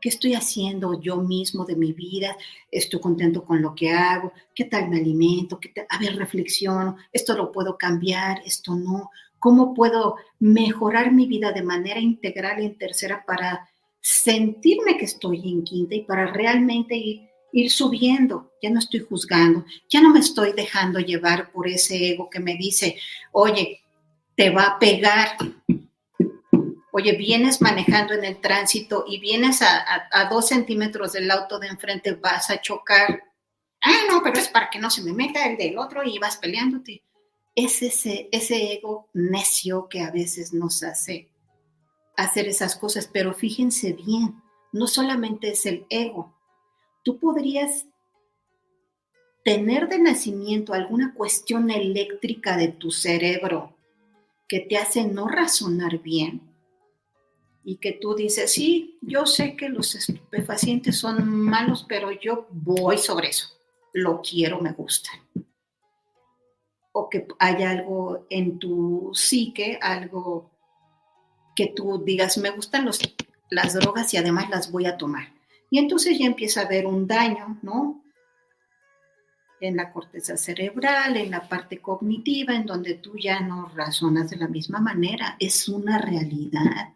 ¿Qué 0.00 0.10
estoy 0.10 0.34
haciendo 0.34 1.00
yo 1.00 1.16
mismo 1.16 1.64
de 1.64 1.74
mi 1.74 1.92
vida? 1.92 2.36
¿Estoy 2.70 3.00
contento 3.00 3.44
con 3.44 3.60
lo 3.60 3.74
que 3.74 3.90
hago? 3.90 4.32
¿Qué 4.54 4.64
tal 4.64 4.88
me 4.88 4.98
alimento? 4.98 5.58
¿Qué 5.58 5.72
A 5.88 5.98
ver, 5.98 6.16
reflexiono. 6.16 6.96
¿Esto 7.12 7.34
lo 7.34 7.50
puedo 7.50 7.76
cambiar? 7.76 8.42
¿Esto 8.44 8.74
no? 8.74 9.10
¿Cómo 9.38 9.74
puedo 9.74 10.16
mejorar 10.38 11.12
mi 11.12 11.26
vida 11.26 11.50
de 11.50 11.62
manera 11.62 11.98
integral 11.98 12.60
en 12.60 12.78
tercera 12.78 13.24
para 13.26 13.68
sentirme 14.00 14.96
que 14.96 15.06
estoy 15.06 15.50
en 15.50 15.64
quinta 15.64 15.96
y 15.96 16.02
para 16.02 16.32
realmente 16.32 16.94
ir 16.94 17.25
ir 17.52 17.70
subiendo, 17.70 18.52
ya 18.62 18.70
no 18.70 18.78
estoy 18.78 19.00
juzgando, 19.00 19.64
ya 19.88 20.00
no 20.00 20.10
me 20.10 20.20
estoy 20.20 20.52
dejando 20.52 20.98
llevar 20.98 21.50
por 21.52 21.68
ese 21.68 22.10
ego 22.10 22.28
que 22.28 22.40
me 22.40 22.56
dice, 22.56 22.98
oye, 23.32 23.82
te 24.36 24.50
va 24.50 24.64
a 24.64 24.78
pegar. 24.78 25.36
Oye, 26.92 27.12
vienes 27.12 27.60
manejando 27.60 28.14
en 28.14 28.24
el 28.24 28.40
tránsito 28.40 29.04
y 29.06 29.18
vienes 29.18 29.60
a, 29.62 30.28
dos 30.30 30.48
centímetros 30.48 31.12
del 31.12 31.30
auto 31.30 31.58
de 31.58 31.68
enfrente, 31.68 32.12
vas 32.12 32.50
a 32.50 32.60
chocar. 32.60 33.22
Ah, 33.82 34.02
no, 34.08 34.22
pero 34.22 34.38
es 34.38 34.48
para 34.48 34.70
que 34.70 34.78
no 34.78 34.90
se 34.90 35.02
me 35.02 35.12
meta 35.12 35.44
el 35.46 35.56
del 35.56 35.78
otro 35.78 36.04
y 36.04 36.18
vas 36.18 36.36
peleándote. 36.36 37.02
Es 37.54 37.82
ese, 37.82 38.28
ese 38.32 38.72
ego 38.72 39.08
necio 39.14 39.88
que 39.88 40.00
a 40.00 40.10
veces 40.10 40.52
nos 40.52 40.82
hace 40.82 41.30
hacer 42.16 42.48
esas 42.48 42.76
cosas, 42.76 43.08
pero 43.12 43.34
fíjense 43.34 43.92
bien, 43.92 44.42
no 44.72 44.86
solamente 44.86 45.50
es 45.50 45.66
el 45.66 45.86
ego, 45.90 46.35
tú 47.06 47.20
podrías 47.20 47.86
tener 49.44 49.88
de 49.88 50.00
nacimiento 50.00 50.74
alguna 50.74 51.14
cuestión 51.14 51.70
eléctrica 51.70 52.56
de 52.56 52.66
tu 52.66 52.90
cerebro 52.90 53.76
que 54.48 54.58
te 54.58 54.76
hace 54.76 55.04
no 55.04 55.28
razonar 55.28 55.98
bien 56.02 56.40
y 57.62 57.76
que 57.76 57.92
tú 57.92 58.16
dices, 58.16 58.52
sí, 58.52 58.98
yo 59.02 59.24
sé 59.24 59.54
que 59.56 59.68
los 59.68 59.94
estupefacientes 59.94 60.98
son 60.98 61.30
malos, 61.30 61.86
pero 61.88 62.10
yo 62.10 62.48
voy 62.50 62.98
sobre 62.98 63.28
eso, 63.28 63.50
lo 63.92 64.20
quiero, 64.20 64.60
me 64.60 64.72
gusta. 64.72 65.10
O 66.90 67.08
que 67.08 67.28
haya 67.38 67.70
algo 67.70 68.26
en 68.30 68.58
tu 68.58 69.12
psique, 69.14 69.78
algo 69.80 70.50
que 71.54 71.68
tú 71.68 72.02
digas, 72.04 72.36
me 72.38 72.50
gustan 72.50 72.84
los, 72.84 72.98
las 73.48 73.74
drogas 73.74 74.12
y 74.12 74.16
además 74.16 74.50
las 74.50 74.72
voy 74.72 74.86
a 74.86 74.96
tomar. 74.96 75.35
Y 75.76 75.78
entonces 75.78 76.18
ya 76.18 76.24
empieza 76.24 76.62
a 76.62 76.64
haber 76.64 76.86
un 76.86 77.06
daño, 77.06 77.58
¿no? 77.60 78.02
En 79.60 79.76
la 79.76 79.92
corteza 79.92 80.38
cerebral, 80.38 81.18
en 81.18 81.30
la 81.30 81.46
parte 81.50 81.82
cognitiva, 81.82 82.54
en 82.54 82.64
donde 82.64 82.94
tú 82.94 83.18
ya 83.18 83.40
no 83.40 83.68
razonas 83.68 84.30
de 84.30 84.38
la 84.38 84.48
misma 84.48 84.80
manera. 84.80 85.36
Es 85.38 85.68
una 85.68 85.98
realidad. 85.98 86.94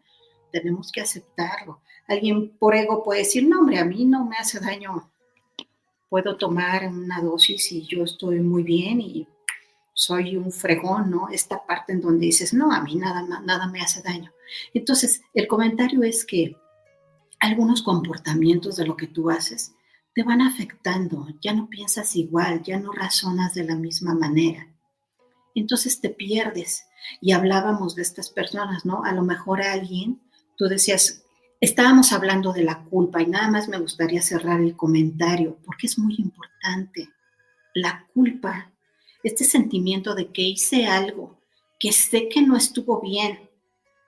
Tenemos 0.50 0.90
que 0.90 1.02
aceptarlo. 1.02 1.82
Alguien 2.08 2.56
por 2.56 2.74
ego 2.74 3.04
puede 3.04 3.18
decir, 3.18 3.46
no, 3.46 3.60
hombre, 3.60 3.78
a 3.78 3.84
mí 3.84 4.06
no 4.06 4.24
me 4.24 4.36
hace 4.36 4.60
daño. 4.60 5.12
Puedo 6.08 6.38
tomar 6.38 6.88
una 6.88 7.20
dosis 7.20 7.70
y 7.72 7.82
yo 7.82 8.04
estoy 8.04 8.40
muy 8.40 8.62
bien 8.62 9.02
y 9.02 9.28
soy 9.92 10.38
un 10.38 10.52
fregón, 10.52 11.10
¿no? 11.10 11.28
Esta 11.28 11.66
parte 11.66 11.92
en 11.92 12.00
donde 12.00 12.24
dices, 12.24 12.54
no, 12.54 12.72
a 12.72 12.80
mí 12.80 12.94
nada, 12.94 13.20
nada 13.42 13.66
me 13.66 13.82
hace 13.82 14.00
daño. 14.00 14.32
Entonces, 14.72 15.20
el 15.34 15.46
comentario 15.46 16.02
es 16.02 16.24
que 16.24 16.56
algunos 17.40 17.82
comportamientos 17.82 18.76
de 18.76 18.86
lo 18.86 18.96
que 18.96 19.06
tú 19.06 19.30
haces 19.30 19.74
te 20.14 20.22
van 20.22 20.40
afectando, 20.40 21.28
ya 21.40 21.54
no 21.54 21.68
piensas 21.68 22.16
igual, 22.16 22.62
ya 22.62 22.78
no 22.78 22.92
razonas 22.92 23.54
de 23.54 23.64
la 23.64 23.76
misma 23.76 24.14
manera. 24.14 24.68
Entonces 25.54 26.00
te 26.00 26.10
pierdes. 26.10 26.84
Y 27.20 27.32
hablábamos 27.32 27.94
de 27.94 28.02
estas 28.02 28.30
personas, 28.30 28.84
¿no? 28.84 29.04
A 29.04 29.12
lo 29.12 29.22
mejor 29.22 29.62
alguien, 29.62 30.20
tú 30.56 30.66
decías, 30.66 31.24
estábamos 31.60 32.12
hablando 32.12 32.52
de 32.52 32.62
la 32.62 32.84
culpa 32.84 33.22
y 33.22 33.26
nada 33.26 33.50
más 33.50 33.68
me 33.68 33.78
gustaría 33.78 34.20
cerrar 34.20 34.60
el 34.60 34.76
comentario 34.76 35.58
porque 35.64 35.86
es 35.86 35.98
muy 35.98 36.16
importante. 36.18 37.08
La 37.74 38.06
culpa, 38.12 38.72
este 39.22 39.44
sentimiento 39.44 40.14
de 40.14 40.32
que 40.32 40.42
hice 40.42 40.86
algo 40.86 41.40
que 41.78 41.92
sé 41.92 42.28
que 42.28 42.42
no 42.42 42.56
estuvo 42.56 43.00
bien, 43.00 43.49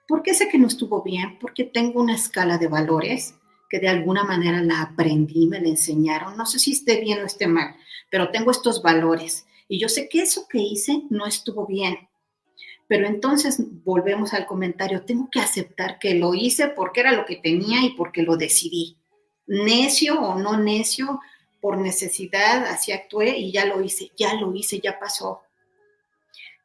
¿Por 0.07 0.21
qué 0.21 0.33
sé 0.33 0.49
que 0.49 0.57
no 0.57 0.67
estuvo 0.67 1.01
bien? 1.01 1.37
Porque 1.39 1.63
tengo 1.63 2.01
una 2.01 2.15
escala 2.15 2.57
de 2.57 2.67
valores 2.67 3.35
que 3.69 3.79
de 3.79 3.87
alguna 3.87 4.23
manera 4.23 4.61
la 4.61 4.81
aprendí, 4.81 5.47
me 5.47 5.61
la 5.61 5.69
enseñaron. 5.69 6.37
No 6.37 6.45
sé 6.45 6.59
si 6.59 6.73
esté 6.73 6.99
bien 6.99 7.21
o 7.21 7.25
esté 7.25 7.47
mal, 7.47 7.75
pero 8.11 8.29
tengo 8.29 8.51
estos 8.51 8.81
valores. 8.81 9.45
Y 9.67 9.79
yo 9.79 9.87
sé 9.87 10.09
que 10.09 10.21
eso 10.21 10.45
que 10.49 10.59
hice 10.59 11.03
no 11.09 11.25
estuvo 11.25 11.65
bien. 11.65 12.09
Pero 12.87 13.07
entonces 13.07 13.63
volvemos 13.83 14.33
al 14.33 14.45
comentario, 14.45 15.05
tengo 15.05 15.29
que 15.31 15.39
aceptar 15.39 15.99
que 15.99 16.15
lo 16.15 16.33
hice 16.33 16.67
porque 16.67 16.99
era 16.99 17.13
lo 17.13 17.25
que 17.25 17.37
tenía 17.37 17.81
y 17.83 17.91
porque 17.91 18.23
lo 18.23 18.35
decidí. 18.35 18.97
Necio 19.47 20.19
o 20.19 20.37
no 20.37 20.57
necio, 20.57 21.21
por 21.61 21.77
necesidad, 21.77 22.65
así 22.65 22.91
actué 22.91 23.37
y 23.37 23.53
ya 23.53 23.65
lo 23.65 23.81
hice, 23.81 24.11
ya 24.17 24.33
lo 24.33 24.53
hice, 24.53 24.81
ya 24.81 24.99
pasó. 24.99 25.43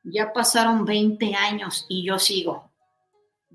Ya 0.02 0.32
pasaron 0.32 0.84
20 0.84 1.34
años 1.36 1.86
y 1.88 2.04
yo 2.04 2.18
sigo 2.18 2.68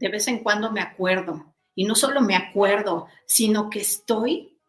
de 0.04 0.10
vez 0.10 0.28
en 0.28 0.40
cuando 0.40 0.70
me 0.70 0.82
acuerdo. 0.82 1.56
Y 1.74 1.86
no 1.86 1.96
solo 1.96 2.20
me 2.20 2.36
acuerdo, 2.36 3.08
sino 3.26 3.70
que 3.70 3.80
estoy 3.80 4.60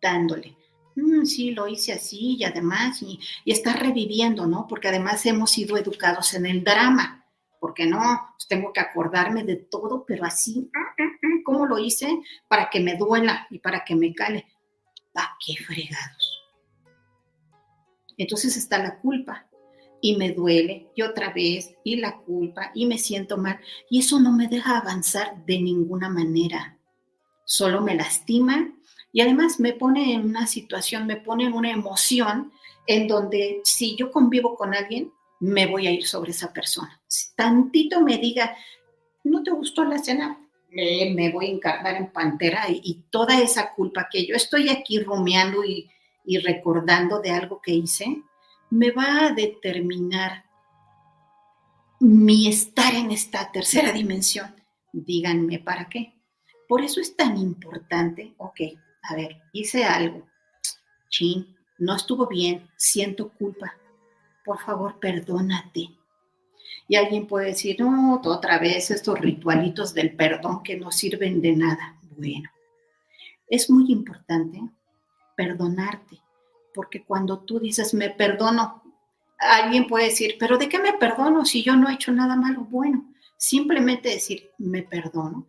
dándole. 0.00 0.56
Mm, 0.96 1.26
sí, 1.26 1.50
lo 1.50 1.68
hice 1.68 1.92
así 1.92 2.36
y 2.38 2.44
además, 2.44 3.02
y, 3.02 3.20
está 3.44 3.74
reviviendo, 3.74 4.46
¿no? 4.46 4.66
Porque 4.66 4.88
además 4.88 5.26
hemos 5.26 5.50
sido 5.50 5.76
educados 5.76 6.32
en 6.32 6.46
el 6.46 6.64
drama. 6.64 7.20
porque 7.60 7.86
no? 7.86 7.98
Pues 7.98 8.46
tengo 8.48 8.72
que 8.72 8.80
acordarme 8.80 9.42
de 9.44 9.56
todo, 9.56 10.04
pero 10.06 10.24
así, 10.24 10.70
¿cómo 11.44 11.66
lo 11.66 11.78
hice? 11.78 12.20
Para 12.48 12.68
que 12.70 12.80
me 12.80 12.96
duela 12.96 13.46
y 13.50 13.58
para 13.58 13.84
que 13.84 13.94
me 13.94 14.14
cale. 14.14 14.46
¿para 15.12 15.36
qué 15.44 15.62
fregados? 15.62 16.42
Entonces 18.16 18.56
está 18.56 18.78
la 18.78 18.98
culpa 18.98 19.46
y 20.04 20.16
me 20.16 20.32
duele 20.32 20.90
y 20.94 21.00
otra 21.00 21.32
vez 21.32 21.76
y 21.82 21.96
la 21.96 22.18
culpa 22.18 22.70
y 22.74 22.84
me 22.84 22.98
siento 22.98 23.38
mal 23.38 23.58
y 23.88 24.00
eso 24.00 24.20
no 24.20 24.32
me 24.32 24.48
deja 24.48 24.76
avanzar 24.76 25.46
de 25.46 25.58
ninguna 25.58 26.10
manera. 26.10 26.76
Solo 27.46 27.80
me 27.80 27.94
lastima 27.94 28.70
y 29.14 29.22
además 29.22 29.60
me 29.60 29.72
pone 29.72 30.12
en 30.12 30.26
una 30.26 30.46
situación, 30.46 31.06
me 31.06 31.16
pone 31.16 31.46
en 31.46 31.54
una 31.54 31.70
emoción 31.70 32.52
en 32.86 33.08
donde 33.08 33.62
si 33.64 33.96
yo 33.96 34.12
convivo 34.12 34.56
con 34.56 34.74
alguien, 34.74 35.10
me 35.40 35.66
voy 35.66 35.86
a 35.86 35.90
ir 35.90 36.06
sobre 36.06 36.32
esa 36.32 36.52
persona. 36.52 37.00
Si 37.06 37.34
tantito 37.34 38.02
me 38.02 38.18
diga, 38.18 38.54
¿no 39.22 39.42
te 39.42 39.52
gustó 39.52 39.84
la 39.84 39.98
cena? 40.00 40.38
me 40.70 41.30
voy 41.32 41.46
a 41.46 41.50
encarnar 41.50 41.96
en 41.96 42.12
pantera 42.12 42.66
y, 42.68 43.04
toda 43.08 43.40
esa 43.40 43.72
culpa 43.72 44.08
que 44.12 44.26
yo 44.26 44.34
estoy 44.34 44.68
aquí 44.68 44.98
rumiando 44.98 45.64
y, 45.64 45.88
y 46.26 46.38
recordando 46.38 47.20
de 47.20 47.30
algo 47.30 47.62
que 47.62 47.72
hice, 47.72 48.22
me 48.74 48.90
va 48.90 49.26
a 49.26 49.32
determinar 49.32 50.44
mi 52.00 52.48
estar 52.48 52.92
en 52.92 53.12
esta 53.12 53.52
tercera 53.52 53.92
dimensión. 53.92 54.52
Díganme 54.92 55.60
para 55.60 55.88
qué. 55.88 56.14
Por 56.68 56.82
eso 56.82 57.00
es 57.00 57.16
tan 57.16 57.36
importante, 57.36 58.34
ok, 58.36 58.60
a 59.02 59.14
ver, 59.14 59.40
hice 59.52 59.84
algo, 59.84 60.26
chin, 61.08 61.56
no 61.78 61.94
estuvo 61.94 62.26
bien, 62.26 62.68
siento 62.76 63.32
culpa. 63.34 63.74
Por 64.44 64.58
favor, 64.58 64.98
perdónate. 64.98 65.90
Y 66.88 66.96
alguien 66.96 67.28
puede 67.28 67.50
decir, 67.50 67.76
no, 67.78 68.20
otra 68.24 68.58
vez 68.58 68.90
estos 68.90 69.20
ritualitos 69.20 69.94
del 69.94 70.16
perdón 70.16 70.64
que 70.64 70.76
no 70.76 70.90
sirven 70.90 71.40
de 71.40 71.54
nada. 71.54 72.00
Bueno, 72.16 72.50
es 73.46 73.70
muy 73.70 73.92
importante 73.92 74.60
perdonarte, 75.36 76.23
porque 76.74 77.04
cuando 77.04 77.38
tú 77.40 77.60
dices, 77.60 77.94
me 77.94 78.10
perdono, 78.10 78.82
alguien 79.38 79.86
puede 79.86 80.06
decir, 80.06 80.36
pero 80.38 80.58
¿de 80.58 80.68
qué 80.68 80.78
me 80.78 80.94
perdono 80.94 81.44
si 81.44 81.62
yo 81.62 81.76
no 81.76 81.88
he 81.88 81.94
hecho 81.94 82.12
nada 82.12 82.36
malo? 82.36 82.66
Bueno, 82.68 83.14
simplemente 83.36 84.10
decir, 84.10 84.50
me 84.58 84.82
perdono. 84.82 85.46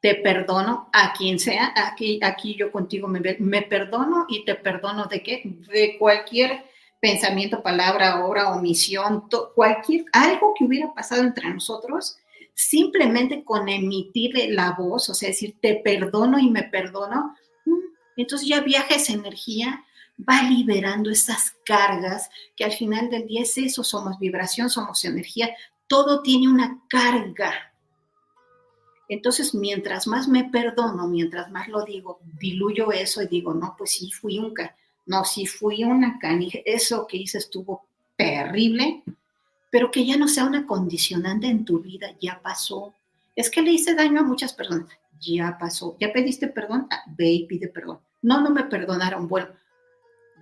Te 0.00 0.16
perdono 0.16 0.88
a 0.92 1.12
quien 1.14 1.38
sea, 1.38 1.72
aquí, 1.74 2.20
aquí 2.22 2.54
yo 2.54 2.70
contigo 2.70 3.08
me, 3.08 3.20
me 3.40 3.62
perdono 3.62 4.26
y 4.28 4.44
te 4.44 4.54
perdono 4.54 5.06
de 5.06 5.22
qué? 5.22 5.42
De 5.72 5.96
cualquier 5.98 6.64
pensamiento, 7.00 7.62
palabra, 7.62 8.24
obra, 8.24 8.52
omisión, 8.52 9.28
cualquier, 9.54 10.04
algo 10.12 10.54
que 10.56 10.64
hubiera 10.64 10.92
pasado 10.94 11.22
entre 11.22 11.48
nosotros, 11.50 12.18
simplemente 12.54 13.44
con 13.44 13.68
emitirle 13.68 14.50
la 14.50 14.72
voz, 14.72 15.08
o 15.10 15.14
sea, 15.14 15.28
decir, 15.28 15.56
te 15.60 15.76
perdono 15.76 16.38
y 16.38 16.50
me 16.50 16.64
perdono, 16.64 17.34
entonces 18.22 18.48
ya 18.48 18.60
viaja 18.60 18.94
esa 18.94 19.12
energía, 19.12 19.84
va 20.18 20.42
liberando 20.42 21.10
esas 21.10 21.54
cargas, 21.64 22.30
que 22.56 22.64
al 22.64 22.72
final 22.72 23.10
del 23.10 23.26
día 23.26 23.42
es 23.42 23.56
eso, 23.58 23.84
somos 23.84 24.18
vibración, 24.18 24.70
somos 24.70 25.04
energía, 25.04 25.54
todo 25.86 26.22
tiene 26.22 26.48
una 26.48 26.82
carga. 26.88 27.72
Entonces, 29.08 29.54
mientras 29.54 30.06
más 30.06 30.26
me 30.26 30.44
perdono, 30.44 31.06
mientras 31.06 31.50
más 31.50 31.68
lo 31.68 31.84
digo, 31.84 32.18
diluyo 32.40 32.90
eso 32.90 33.22
y 33.22 33.28
digo, 33.28 33.54
no, 33.54 33.74
pues 33.78 33.92
sí, 33.92 34.10
fui 34.10 34.38
un, 34.38 34.52
no, 35.06 35.24
si 35.24 35.46
fui 35.46 35.84
una 35.84 36.18
canija, 36.18 36.58
eso 36.64 37.06
que 37.06 37.18
hice 37.18 37.38
estuvo 37.38 37.86
terrible, 38.16 39.04
pero 39.70 39.90
que 39.90 40.04
ya 40.04 40.16
no 40.16 40.26
sea 40.26 40.44
una 40.44 40.66
condicionante 40.66 41.46
en 41.46 41.64
tu 41.64 41.80
vida, 41.80 42.16
ya 42.20 42.40
pasó. 42.42 42.94
Es 43.36 43.50
que 43.50 43.62
le 43.62 43.70
hice 43.72 43.94
daño 43.94 44.20
a 44.20 44.24
muchas 44.24 44.52
personas, 44.52 44.88
ya 45.20 45.56
pasó. 45.60 45.96
¿Ya 46.00 46.12
pediste 46.12 46.48
perdón? 46.48 46.88
Ah, 46.90 47.04
ve 47.16 47.30
y 47.30 47.46
pide 47.46 47.68
perdón. 47.68 48.00
No, 48.26 48.40
no 48.40 48.50
me 48.50 48.64
perdonaron. 48.64 49.28
Bueno, 49.28 49.48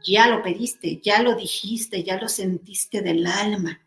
ya 0.04 0.26
lo 0.26 0.42
pediste, 0.42 1.00
ya 1.02 1.22
lo 1.22 1.34
dijiste, 1.34 2.02
ya 2.02 2.18
lo 2.18 2.28
sentiste 2.28 3.02
del 3.02 3.26
alma. 3.26 3.78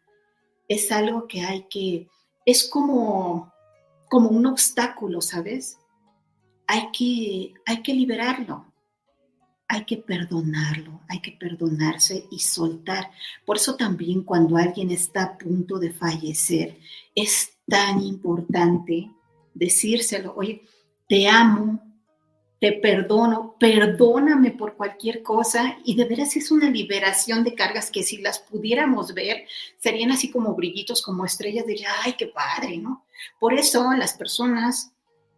Es 0.68 0.92
algo 0.92 1.28
que 1.28 1.42
hay 1.42 1.66
que, 1.70 2.08
es 2.46 2.70
como, 2.70 3.52
como 4.08 4.30
un 4.30 4.46
obstáculo, 4.46 5.20
¿sabes? 5.22 5.78
Hay 6.68 6.92
que, 6.92 7.54
hay 7.66 7.82
que 7.82 7.94
liberarlo 7.94 8.68
hay 9.70 9.84
que 9.84 9.98
perdonarlo, 9.98 11.02
hay 11.10 11.20
que 11.20 11.34
perdonarse 11.34 12.26
y 12.32 12.40
soltar. 12.40 13.12
Por 13.46 13.58
eso 13.58 13.76
también 13.76 14.24
cuando 14.24 14.56
alguien 14.56 14.92
está 14.92 15.24
a 15.24 15.38
punto 15.38 15.78
de 15.78 15.92
fallecer, 15.92 16.80
es 17.14 17.58
tan 17.68 18.02
importante 18.02 19.12
decírselo, 19.54 20.34
oye, 20.36 20.64
te 21.10 21.28
amo, 21.28 21.82
te 22.60 22.74
perdono, 22.74 23.56
perdóname 23.60 24.52
por 24.52 24.76
cualquier 24.76 25.22
cosa 25.22 25.78
y 25.84 25.96
de 25.96 26.06
veras 26.06 26.36
es 26.36 26.50
una 26.50 26.70
liberación 26.70 27.44
de 27.44 27.54
cargas 27.54 27.92
que 27.92 28.04
si 28.04 28.18
las 28.18 28.40
pudiéramos 28.40 29.14
ver, 29.14 29.46
serían 29.78 30.12
así 30.12 30.32
como 30.32 30.56
brillitos, 30.56 31.04
como 31.04 31.26
estrellas, 31.26 31.68
de 31.68 31.80
ay, 32.04 32.14
qué 32.18 32.28
padre, 32.28 32.78
¿no? 32.78 33.06
Por 33.40 33.54
eso 33.54 33.92
las 33.94 34.14
personas 34.14 34.92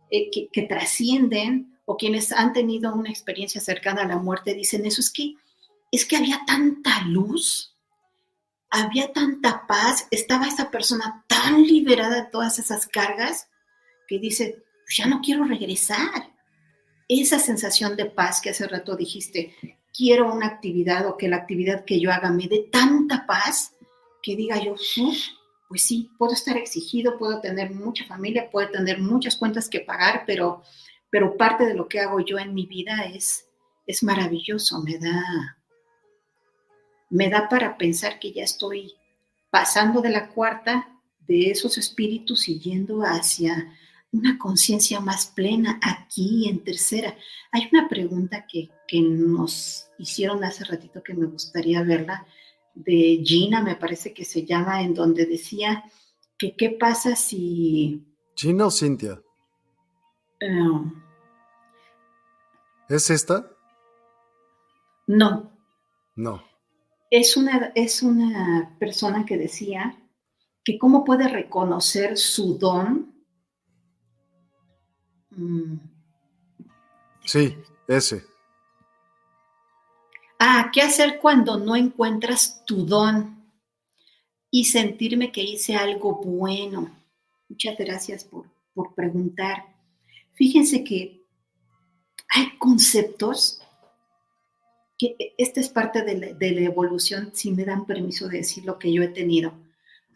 eh, 0.09 0.29
que, 0.31 0.47
que 0.51 0.61
trascienden 0.61 1.77
o 1.85 1.97
quienes 1.97 2.31
han 2.31 2.53
tenido 2.53 2.93
una 2.93 3.09
experiencia 3.09 3.59
cercana 3.59 4.03
a 4.03 4.07
la 4.07 4.17
muerte 4.17 4.53
dicen 4.53 4.85
eso, 4.85 5.01
es 5.01 5.09
que, 5.09 5.33
es 5.91 6.05
que 6.05 6.15
había 6.15 6.41
tanta 6.45 7.01
luz, 7.01 7.75
había 8.69 9.11
tanta 9.11 9.65
paz, 9.67 10.07
estaba 10.11 10.47
esa 10.47 10.71
persona 10.71 11.25
tan 11.27 11.63
liberada 11.63 12.23
de 12.23 12.29
todas 12.29 12.59
esas 12.59 12.87
cargas 12.87 13.49
que 14.07 14.19
dice, 14.19 14.63
ya 14.95 15.07
no 15.07 15.21
quiero 15.21 15.43
regresar. 15.43 16.38
Esa 17.09 17.39
sensación 17.39 17.97
de 17.97 18.05
paz 18.05 18.39
que 18.39 18.51
hace 18.51 18.65
rato 18.67 18.95
dijiste, 18.95 19.53
quiero 19.93 20.33
una 20.33 20.47
actividad 20.47 21.05
o 21.07 21.17
que 21.17 21.27
la 21.27 21.35
actividad 21.35 21.83
que 21.83 21.99
yo 21.99 22.11
haga 22.11 22.31
me 22.31 22.47
dé 22.47 22.69
tanta 22.71 23.25
paz 23.25 23.75
que 24.23 24.37
diga 24.37 24.63
yo, 24.63 24.75
pues 25.67 25.83
sí, 25.83 26.09
puedo 26.17 26.31
estar 26.31 26.55
exigido, 26.55 27.17
puedo 27.17 27.41
tener 27.41 27.71
mucha 27.71 28.05
familia, 28.05 28.49
puedo 28.49 28.69
tener 28.69 28.99
muchas 28.99 29.35
cuentas 29.35 29.67
que 29.67 29.81
pagar, 29.81 30.23
pero 30.25 30.63
pero 31.09 31.37
parte 31.37 31.65
de 31.65 31.73
lo 31.73 31.87
que 31.87 31.99
hago 31.99 32.19
yo 32.19 32.37
en 32.37 32.53
mi 32.53 32.65
vida 32.65 33.05
es, 33.05 33.47
es 33.87 34.03
maravilloso, 34.03 34.81
me 34.81 34.97
da, 34.97 35.57
me 37.09 37.29
da 37.29 37.49
para 37.49 37.77
pensar 37.77 38.19
que 38.19 38.31
ya 38.31 38.43
estoy 38.43 38.93
pasando 39.49 40.01
de 40.01 40.11
la 40.11 40.29
cuarta 40.29 40.87
de 41.27 41.51
esos 41.51 41.77
espíritus 41.77 42.47
y 42.47 42.59
yendo 42.59 43.01
hacia 43.01 43.73
una 44.11 44.37
conciencia 44.37 44.99
más 44.99 45.27
plena 45.27 45.79
aquí 45.81 46.49
en 46.49 46.63
tercera. 46.63 47.15
Hay 47.51 47.69
una 47.71 47.87
pregunta 47.87 48.45
que, 48.47 48.69
que, 48.87 49.01
nos 49.01 49.89
hicieron 49.97 50.43
hace 50.43 50.63
ratito 50.63 51.03
que 51.03 51.13
me 51.13 51.27
gustaría 51.27 51.83
verla, 51.83 52.25
de 52.75 53.21
Gina, 53.23 53.61
me 53.61 53.75
parece 53.75 54.13
que 54.13 54.23
se 54.23 54.45
llama, 54.45 54.81
en 54.81 54.93
donde 54.93 55.25
decía 55.25 55.83
que 56.37 56.55
qué 56.55 56.69
pasa 56.69 57.15
si... 57.15 58.05
Gina 58.35 58.67
o 58.67 58.71
Cintia. 58.71 59.21
Em, 60.39 60.93
¿Es 62.87 63.09
esta? 63.09 63.51
No. 65.07 65.51
No. 66.15 66.43
Es 67.11 67.35
una, 67.35 67.71
es 67.75 68.01
una 68.01 68.75
persona 68.79 69.25
que 69.25 69.37
decía 69.37 69.95
que 70.63 70.79
cómo 70.79 71.03
puede 71.03 71.27
reconocer 71.27 72.17
su 72.17 72.57
don. 72.57 73.18
Mm. 75.39 75.79
Sí, 77.25 77.55
ese. 77.87 78.25
Ah, 80.39 80.69
¿qué 80.73 80.81
hacer 80.81 81.19
cuando 81.19 81.57
no 81.57 81.75
encuentras 81.75 82.63
tu 82.65 82.85
don? 82.85 83.37
Y 84.51 84.65
sentirme 84.65 85.31
que 85.31 85.43
hice 85.43 85.75
algo 85.75 86.15
bueno. 86.15 86.89
Muchas 87.47 87.77
gracias 87.77 88.23
por, 88.23 88.47
por 88.73 88.95
preguntar. 88.95 89.65
Fíjense 90.33 90.83
que 90.83 91.23
hay 92.29 92.57
conceptos 92.57 93.61
que 94.97 95.15
esta 95.37 95.61
es 95.61 95.69
parte 95.69 96.03
de 96.03 96.51
la, 96.51 96.61
evolución, 96.61 97.31
si 97.33 97.51
me 97.51 97.63
dan 97.63 97.85
permiso 97.85 98.27
de 98.27 98.39
decir 98.39 98.65
lo 98.65 98.77
que 98.77 98.91
yo 98.91 99.01
he 99.01 99.07
tenido. 99.07 99.53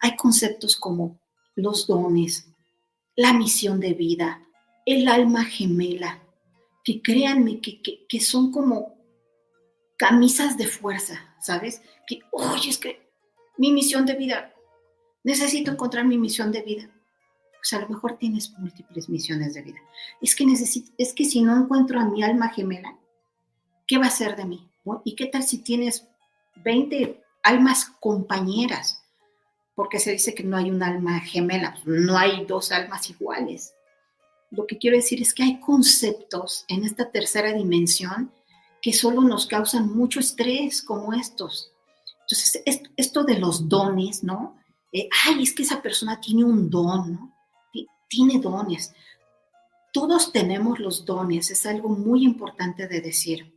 Hay 0.02 0.18
conceptos 0.18 0.76
como 0.76 1.22
los 1.56 1.88
dones, 1.88 2.50
la 3.16 3.32
misión 3.32 3.80
de 3.80 3.94
vida, 3.94 4.46
el 4.86 5.08
alma 5.08 5.46
gemela, 5.46 6.22
que 6.84 7.02
créanme 7.02 7.62
que, 7.62 7.82
que, 7.82 8.20
son 8.20 8.52
como 8.52 8.96
camisas 9.98 10.58
de 10.58 10.68
fuerza, 10.68 11.36
¿sabes? 11.40 11.82
Que, 12.08 12.22
oye, 12.32 12.70
es 12.70 12.78
que 12.78 13.10
mi 13.58 13.72
misión 13.72 14.06
de 14.06 14.16
vida, 14.16 14.54
necesito 15.24 15.72
encontrar 15.72 16.06
mi 16.06 16.18
misión 16.18 16.52
de 16.52 16.62
vida 16.62 16.90
pues 17.64 17.72
a 17.72 17.80
lo 17.80 17.88
mejor 17.88 18.18
tienes 18.18 18.52
múltiples 18.60 19.08
misiones 19.08 19.54
de 19.54 19.62
vida. 19.62 19.80
Es 20.22 20.36
que 20.36 20.46
necesito, 20.46 20.92
es 20.98 21.14
que 21.14 21.24
si 21.24 21.42
no 21.42 21.56
encuentro 21.56 21.98
a 21.98 22.04
mi 22.04 22.22
alma 22.22 22.50
gemela, 22.50 22.98
¿qué 23.88 23.98
va 23.98 24.08
a 24.08 24.10
ser 24.10 24.36
de 24.36 24.44
mí? 24.44 24.70
¿Y 25.06 25.16
qué 25.16 25.28
tal 25.28 25.44
si 25.44 25.60
tienes 25.60 26.06
20 26.58 27.24
almas 27.42 27.86
compañeras? 28.02 29.02
Porque 29.76 30.00
se 30.00 30.12
dice 30.12 30.36
que 30.36 30.44
no 30.44 30.58
hay 30.58 30.72
un 30.72 30.84
alma 30.84 31.22
gemela, 31.22 31.78
no 31.86 32.18
hay 32.18 32.46
dos 32.46 32.74
almas 32.74 33.10
iguales. 33.10 33.74
Lo 34.54 34.68
que 34.68 34.78
quiero 34.78 34.96
decir 34.96 35.20
es 35.22 35.34
que 35.34 35.44
hay 35.44 35.60
conceptos 35.60 36.64
en 36.68 36.84
esta 36.84 37.10
tercera 37.10 37.52
dimensión 37.54 38.32
que 38.82 38.94
solo 38.94 39.22
nos 39.22 39.48
causan 39.48 39.96
mucho 39.96 40.20
estrés 40.20 40.84
como 40.84 41.14
estos. 41.14 41.72
Entonces, 42.22 42.62
esto 42.96 43.24
de 43.24 43.40
los 43.40 43.68
dones, 43.68 44.24
¿no? 44.24 44.58
Eh, 44.92 45.10
ay, 45.26 45.42
es 45.42 45.54
que 45.54 45.64
esa 45.64 45.82
persona 45.82 46.22
tiene 46.22 46.44
un 46.44 46.70
don, 46.70 47.14
¿no? 47.14 47.34
Tiene 48.08 48.40
dones. 48.40 48.94
Todos 49.92 50.32
tenemos 50.32 50.80
los 50.80 51.04
dones, 51.04 51.50
es 51.50 51.66
algo 51.66 51.90
muy 51.90 52.24
importante 52.24 52.88
de 52.88 53.02
decir, 53.02 53.52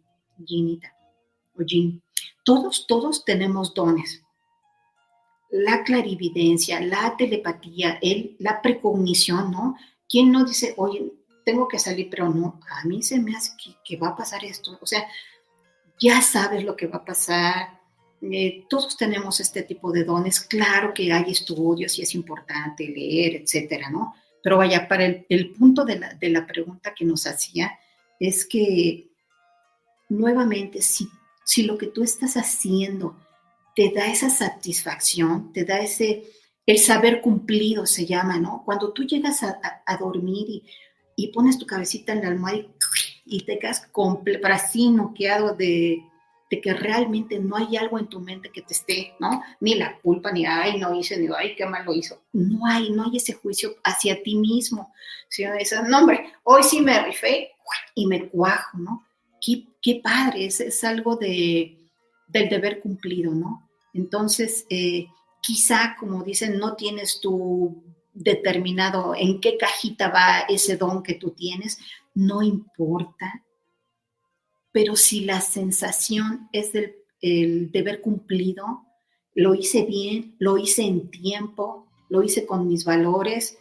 Ginita 0.47 0.95
o 1.59 1.63
Jin. 1.63 2.03
Todos, 2.43 2.87
todos 2.87 3.25
tenemos 3.25 3.75
dones. 3.75 4.23
La 5.51 5.85
clarividencia, 5.85 6.81
la 6.81 7.17
telepatía, 7.19 7.99
el, 8.01 8.35
la 8.39 8.63
precognición, 8.63 9.51
¿no? 9.51 9.77
¿Quién 10.09 10.31
no 10.33 10.45
dice, 10.45 10.75
oye, 10.77 11.13
tengo 11.45 11.69
que 11.69 11.79
salir, 11.79 12.09
pero 12.11 12.29
no, 12.29 12.61
a 12.71 12.85
mí 12.85 13.03
se 13.03 13.19
me 13.21 13.37
hace 13.37 13.53
que, 13.85 13.97
va 13.97 14.09
a 14.09 14.17
pasar 14.17 14.45
esto? 14.45 14.79
O 14.81 14.87
sea, 14.87 15.07
ya 15.99 16.21
sabes 16.21 16.65
lo 16.65 16.77
que 16.77 16.87
va 16.87 16.99
a 16.99 17.05
pasar. 17.05 17.81
Eh, 18.21 18.65
todos 18.69 18.97
tenemos 18.97 19.41
este 19.41 19.63
tipo 19.63 19.93
de 19.93 20.05
dones. 20.05 20.41
Claro 20.41 20.93
que 20.93 21.13
hay 21.13 21.31
estudios 21.31 21.99
y 21.99 22.03
es 22.03 22.15
importante 22.15 22.89
leer, 22.89 23.43
etcétera, 23.43 23.91
¿no? 23.91 24.15
Pero 24.43 24.59
vaya, 24.59 24.87
para 24.87 25.05
el, 25.07 25.53
punto 25.53 25.85
de 25.85 25.99
la, 25.99 26.15
de 26.15 26.31
la, 26.31 26.47
pregunta 26.47 26.95
que 26.95 27.05
nos 27.05 27.27
hacía, 27.27 27.79
es 28.21 28.47
que 28.47 29.11
nuevamente, 30.09 30.81
si, 30.83 31.09
si 31.45 31.63
lo 31.63 31.77
que 31.77 31.89
tú 31.89 32.03
estás 32.03 32.37
haciendo 32.37 33.17
te 33.75 33.91
da 33.91 34.07
esa 34.07 34.31
satisfacción, 34.31 35.53
te 35.53 35.65
da 35.65 35.79
ese, 35.81 36.25
el 36.67 36.79
saber 36.79 37.21
cumplido 37.21 37.87
se 37.87 38.07
llama, 38.07 38.39
¿no? 38.39 38.63
Cuando 38.65 38.93
tú 38.93 39.05
llegas 39.05 39.43
a, 39.45 39.97
dormir 39.99 40.47
y, 40.49 40.65
y, 41.15 41.29
pones 41.29 41.59
tu 41.59 41.65
cabecita 41.65 42.13
en 42.13 42.23
la 42.23 42.29
almohada 42.29 42.59
y, 43.25 43.45
te 43.45 43.59
quedas 43.59 43.87
completo, 43.93 44.49
así 44.49 44.91
noqueado 44.91 45.55
de, 45.55 46.03
de, 46.51 46.61
que 46.61 46.75
realmente 46.75 47.39
no 47.39 47.57
hay 47.57 47.77
algo 47.77 48.01
en 48.01 48.09
tu 48.09 48.21
mente 48.21 48.51
que 48.51 48.63
te 48.63 48.75
esté, 48.75 49.15
¿no? 49.21 49.43
Ni 49.61 49.77
la 49.77 49.99
culpa, 50.01 50.33
ni 50.33 50.45
ay, 50.45 50.79
no 50.79 50.93
hice, 50.95 51.17
ni 51.19 51.29
ay, 51.37 51.55
qué 51.55 51.67
mal 51.67 51.85
lo 51.85 51.95
hizo. 51.95 52.23
No 52.33 52.67
hay, 52.67 52.91
no 52.91 53.05
hay 53.05 53.17
ese 53.19 53.35
juicio 53.35 53.77
hacia 53.85 54.21
ti 54.23 54.35
mismo. 54.35 54.93
Sino 55.29 55.55
esa, 55.55 55.83
no, 55.83 55.99
hombre, 55.99 56.33
hoy 56.43 56.65
sí 56.65 56.81
me 56.81 57.01
rifé 57.05 57.51
y 57.95 58.07
me 58.07 58.29
cuajo, 58.29 58.79
¿no? 58.79 59.07
Qué, 59.41 59.69
qué 59.81 60.01
padre, 60.03 60.47
es, 60.47 60.61
es 60.61 60.83
algo 60.83 61.17
de, 61.17 61.79
del 62.27 62.49
deber 62.49 62.81
cumplido, 62.81 63.33
¿no? 63.33 63.69
Entonces, 63.93 64.67
eh, 64.69 65.07
quizá, 65.47 65.97
como 65.99 66.25
dicen, 66.25 66.59
no 66.59 66.75
tienes 66.75 67.21
tú 67.21 67.85
determinado 68.13 69.15
en 69.15 69.41
qué 69.41 69.57
cajita 69.57 70.09
va 70.09 70.41
ese 70.49 70.77
don 70.77 71.05
que 71.05 71.15
tú 71.15 71.31
tienes, 71.31 71.79
no 72.15 72.43
importa. 72.43 73.45
Pero 74.73 74.97
si 74.97 75.21
la 75.21 75.41
sensación 75.41 76.49
es 76.53 76.73
del 76.73 76.97
el 77.21 77.71
deber 77.71 78.01
cumplido, 78.01 78.85
lo 79.35 79.55
hice 79.55 79.85
bien, 79.85 80.35
lo 80.39 80.59
hice 80.59 80.83
en 80.83 81.11
tiempo, 81.11 81.87
lo 82.09 82.23
hice 82.23 82.45
con 82.45 82.69
mis 82.69 82.85
valores. 82.85 83.59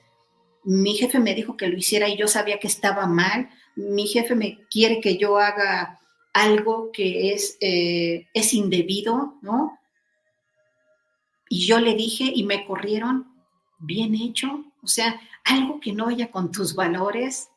Mi 0.64 0.96
jefe 0.96 1.20
me 1.20 1.36
dijo 1.36 1.56
que 1.56 1.68
lo 1.68 1.78
hiciera 1.78 2.10
y 2.10 2.18
yo 2.18 2.28
sabía 2.28 2.60
que 2.60 2.68
estaba 2.68 3.06
mal. 3.06 3.50
Mi 3.76 4.08
jefe 4.08 4.36
me 4.36 4.60
quiere 4.70 5.00
que 5.00 5.18
yo 5.18 5.38
haga 5.38 6.00
algo 6.34 6.92
que 6.92 7.32
es, 7.32 7.58
eh, 7.62 8.28
es 8.34 8.54
indebido, 8.54 9.36
¿no? 9.42 9.80
Y 11.56 11.66
yo 11.68 11.80
le 11.80 11.96
dije 11.96 12.30
y 12.36 12.44
me 12.44 12.66
corrieron, 12.66 13.34
bien 13.80 14.14
hecho, 14.14 14.66
o 14.84 14.88
sea, 14.88 15.22
algo 15.46 15.80
que 15.80 15.94
no 15.94 16.08
vaya 16.08 16.30
con 16.30 16.52
tus 16.52 16.76
valores, 16.76 17.48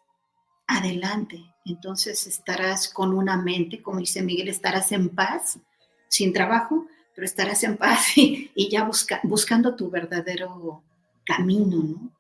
adelante. 0.69 1.43
Entonces 1.65 2.29
estarás 2.29 2.89
con 2.89 3.13
una 3.13 3.37
mente, 3.37 3.83
como 3.83 3.99
dice 3.99 4.23
Miguel, 4.23 4.47
estarás 4.47 4.93
en 4.93 5.09
paz, 5.09 5.59
sin 6.07 6.33
trabajo, 6.33 6.87
pero 7.13 7.25
estarás 7.25 7.65
en 7.65 7.77
paz 7.77 8.13
y, 8.17 8.69
ya 8.71 8.89
buscando 9.25 9.75
tu 9.75 9.91
verdadero 9.91 10.85
camino, 11.27 11.83
¿no? 11.83 12.13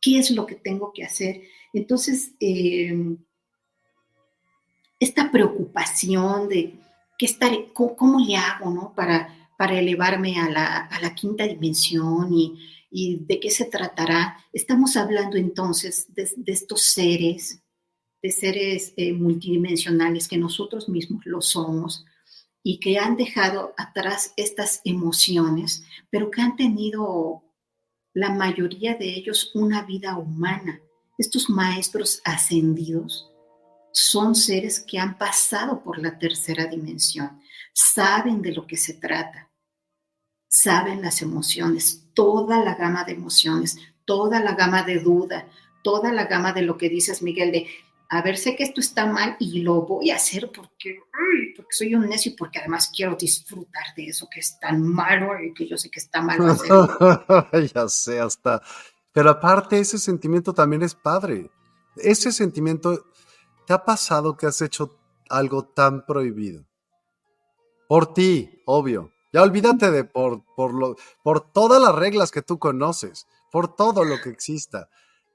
¿Qué 0.00 0.18
es 0.18 0.32
lo 0.32 0.44
que 0.44 0.56
tengo 0.56 0.92
que 0.92 1.04
hacer? 1.04 1.42
Entonces, 1.72 2.32
em, 2.40 3.16
esta 4.98 5.30
preocupación 5.30 6.48
de 6.48 6.74
qué 7.16 7.26
estaré, 7.26 7.70
cómo, 7.72 7.94
cómo 7.94 8.18
le 8.18 8.36
hago, 8.36 8.70
¿no? 8.70 8.92
Para 8.92 9.43
para 9.64 9.78
elevarme 9.78 10.38
a 10.38 10.50
la, 10.50 11.14
quinta 11.14 11.48
dimensión 11.48 12.28
y, 12.34 13.16
de 13.20 13.40
qué 13.40 13.50
se 13.50 13.64
tratará. 13.64 14.36
Estamos 14.52 14.94
hablando 14.94 15.38
entonces 15.38 16.06
de, 16.14 16.28
estos 16.52 16.82
seres, 16.82 17.62
de 18.22 18.30
seres 18.30 18.92
eh, 18.98 19.14
multidimensionales 19.14 20.28
que 20.28 20.36
nosotros 20.36 20.90
mismos 20.90 21.24
lo 21.24 21.40
somos 21.40 22.04
y 22.62 22.78
que 22.78 22.98
han 22.98 23.16
dejado 23.16 23.72
atrás 23.78 24.34
estas 24.36 24.82
emociones, 24.84 25.82
pero 26.10 26.30
que 26.30 26.42
han 26.42 26.56
tenido 26.56 27.42
la 28.12 28.34
mayoría 28.34 28.96
de 28.96 29.14
ellos 29.14 29.50
una 29.54 29.80
vida 29.80 30.18
humana. 30.18 30.78
Estos 31.16 31.48
maestros 31.48 32.20
ascendidos 32.26 33.30
son 33.92 34.34
seres 34.34 34.78
que 34.78 34.98
han 34.98 35.16
pasado 35.16 35.82
por 35.82 35.98
la 35.98 36.18
tercera 36.18 36.66
dimensión, 36.66 37.40
saben 37.72 38.42
de 38.42 38.52
lo 38.52 38.66
que 38.66 38.76
se 38.76 38.92
trata, 38.92 39.43
saben 40.54 41.02
las 41.02 41.20
emociones, 41.20 42.06
toda 42.14 42.62
la 42.64 42.76
gama 42.76 43.02
de 43.02 43.12
emociones, 43.12 43.76
toda 44.04 44.38
la 44.38 44.54
gama 44.54 44.84
de 44.84 45.00
duda, 45.00 45.48
toda 45.82 46.12
la 46.12 46.26
gama 46.26 46.52
de 46.52 46.62
lo 46.62 46.78
que 46.78 46.88
dices, 46.88 47.22
Miguel, 47.22 47.50
de, 47.50 47.66
a 48.08 48.22
ver, 48.22 48.38
sé 48.38 48.54
que 48.54 48.62
esto 48.62 48.80
está 48.80 49.04
mal 49.04 49.36
y 49.40 49.62
lo 49.62 49.82
voy 49.82 50.12
a 50.12 50.16
hacer 50.16 50.52
porque, 50.54 51.00
porque 51.56 51.72
soy 51.72 51.96
un 51.96 52.08
necio 52.08 52.30
y 52.30 52.36
porque 52.36 52.60
además 52.60 52.92
quiero 52.94 53.16
disfrutar 53.16 53.82
de 53.96 54.06
eso 54.06 54.28
que 54.32 54.38
es 54.38 54.56
tan 54.60 54.80
malo 54.80 55.32
y 55.42 55.52
que 55.52 55.66
yo 55.66 55.76
sé 55.76 55.90
que 55.90 55.98
está 55.98 56.22
mal. 56.22 56.38
ya 57.74 57.88
sé, 57.88 58.20
hasta. 58.20 58.62
Pero 59.12 59.30
aparte, 59.30 59.80
ese 59.80 59.98
sentimiento 59.98 60.54
también 60.54 60.84
es 60.84 60.94
padre. 60.94 61.50
Ese 61.96 62.30
sentimiento, 62.30 63.06
¿te 63.66 63.72
ha 63.72 63.84
pasado 63.84 64.36
que 64.36 64.46
has 64.46 64.62
hecho 64.62 65.00
algo 65.28 65.64
tan 65.64 66.06
prohibido? 66.06 66.64
Por 67.88 68.14
ti, 68.14 68.62
obvio. 68.66 69.13
Ya 69.34 69.42
olvídate 69.42 69.90
de 69.90 70.04
por, 70.04 70.44
por, 70.54 70.72
lo, 70.72 70.94
por 71.24 71.40
todas 71.40 71.82
las 71.82 71.92
reglas 71.92 72.30
que 72.30 72.40
tú 72.40 72.60
conoces, 72.60 73.26
por 73.50 73.74
todo 73.74 74.04
lo 74.04 74.20
que 74.20 74.28
exista. 74.28 74.88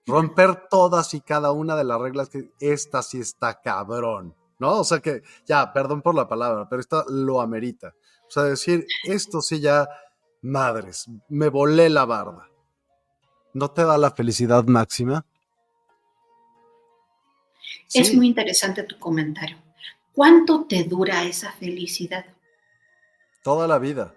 Romper 0.07 0.69
todas 0.69 1.13
y 1.13 1.19
cada 1.19 1.51
una 1.51 1.75
de 1.75 1.83
las 1.83 1.99
reglas 1.99 2.29
que 2.29 2.49
esta 2.61 3.03
sí 3.03 3.19
está 3.19 3.59
cabrón, 3.59 4.33
¿no? 4.57 4.79
O 4.79 4.83
sea 4.85 5.01
que, 5.01 5.21
ya, 5.45 5.73
perdón 5.73 6.01
por 6.01 6.15
la 6.15 6.29
palabra, 6.29 6.69
pero 6.69 6.79
esta 6.79 7.03
lo 7.09 7.41
amerita. 7.41 7.93
O 8.25 8.31
sea, 8.31 8.43
decir, 8.43 8.87
esto 9.03 9.41
sí 9.41 9.59
ya, 9.59 9.89
madres, 10.43 11.07
me 11.27 11.49
volé 11.49 11.89
la 11.89 12.05
barba. 12.05 12.47
¿No 13.53 13.69
te 13.69 13.83
da 13.83 13.97
la 13.97 14.11
felicidad 14.11 14.63
máxima? 14.63 15.25
Es 17.93 18.15
muy 18.15 18.27
interesante 18.27 18.83
tu 18.83 18.97
comentario. 18.97 19.57
¿Cuánto 20.13 20.63
te 20.63 20.85
dura 20.85 21.25
esa 21.25 21.51
felicidad? 21.51 22.25
Toda 23.43 23.67
la 23.67 23.79
vida. 23.79 24.13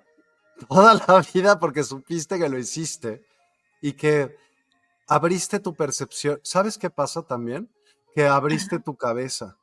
Toda 0.69 0.95
la 0.95 1.25
vida 1.35 1.59
porque 1.59 1.85
supiste 1.85 2.39
que 2.39 2.49
lo 2.49 2.59
hiciste 2.59 3.25
y 3.81 3.93
que 3.93 4.37
abriste 5.07 5.61
tu 5.61 5.75
percepción. 5.75 6.41
¿Sabes 6.43 6.79
qué 6.79 6.91
pasa 6.91 7.23
también? 7.23 7.69
Que 8.15 8.27
abriste 8.27 8.79
tu 8.79 8.97
cabeza. 8.97 9.57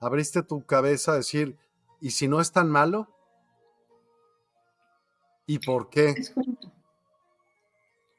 Abriste 0.00 0.42
tu 0.42 0.64
cabeza 0.64 1.12
a 1.12 1.16
decir, 1.16 1.56
¿y 2.00 2.10
si 2.10 2.28
no 2.28 2.40
es 2.40 2.52
tan 2.52 2.68
malo? 2.68 3.08
¿Y 5.46 5.58
por 5.58 5.90
qué? 5.90 6.14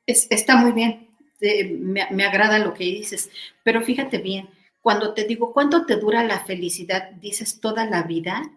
está 0.05 0.57
muy 0.57 0.71
bien. 0.71 1.09
me, 1.41 2.07
me 2.11 2.25
agrada 2.25 2.59
lo 2.59 2.73
que 2.73 2.83
dices. 2.83 3.29
Pero 3.63 3.81
fíjate 3.81 4.19
bien, 4.19 4.49
cuando 4.81 5.13
te 5.13 5.25
digo, 5.25 5.51
¿cuánto 5.51 5.85
te 5.85 5.95
dura 5.97 6.23
la 6.23 6.45
felicidad? 6.45 7.11
Dices 7.13 7.59
toda 7.59 7.85
la 7.85 8.03
vida 8.03 8.51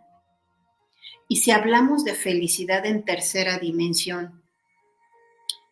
y 1.28 1.36
si 1.36 1.50
hablamos 1.50 2.05
de 2.05 2.14
felicidad 2.14 2.86
en 2.86 3.05
tercera 3.05 3.59
dimensión, 3.59 4.42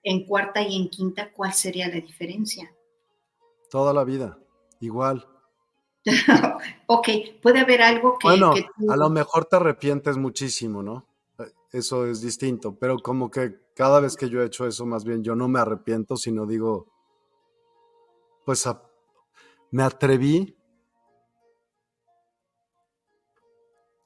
en 0.02 0.26
cuarta 0.26 0.60
y 0.60 0.76
en 0.76 0.90
quinta, 0.90 1.32
¿cuál 1.32 1.54
sería 1.54 1.88
la 1.88 1.96
diferencia? 1.96 2.72
Toda 3.70 3.92
la 3.94 4.04
vida, 4.04 4.38
igual. 4.80 5.26
ok, 6.86 7.08
puede 7.42 7.60
haber 7.60 7.82
algo 7.82 8.18
que... 8.18 8.28
Bueno, 8.28 8.52
a 8.88 8.96
lo 8.96 9.08
mejor 9.08 9.46
te 9.46 9.56
arrepientes 9.56 10.18
muchísimo, 10.18 10.82
¿no? 10.82 11.08
Eso 11.72 12.06
es 12.06 12.20
distinto, 12.20 12.76
pero 12.78 12.98
como 12.98 13.30
que 13.30 13.58
cada 13.74 13.98
vez 13.98 14.16
que 14.16 14.28
yo 14.28 14.42
he 14.42 14.46
hecho 14.46 14.66
eso, 14.66 14.86
más 14.86 15.04
bien 15.04 15.24
yo 15.24 15.34
no 15.34 15.48
me 15.48 15.58
arrepiento, 15.58 16.16
sino 16.16 16.46
digo, 16.46 16.86
pues 18.44 18.68
me 19.70 19.82
atreví. 19.82 20.56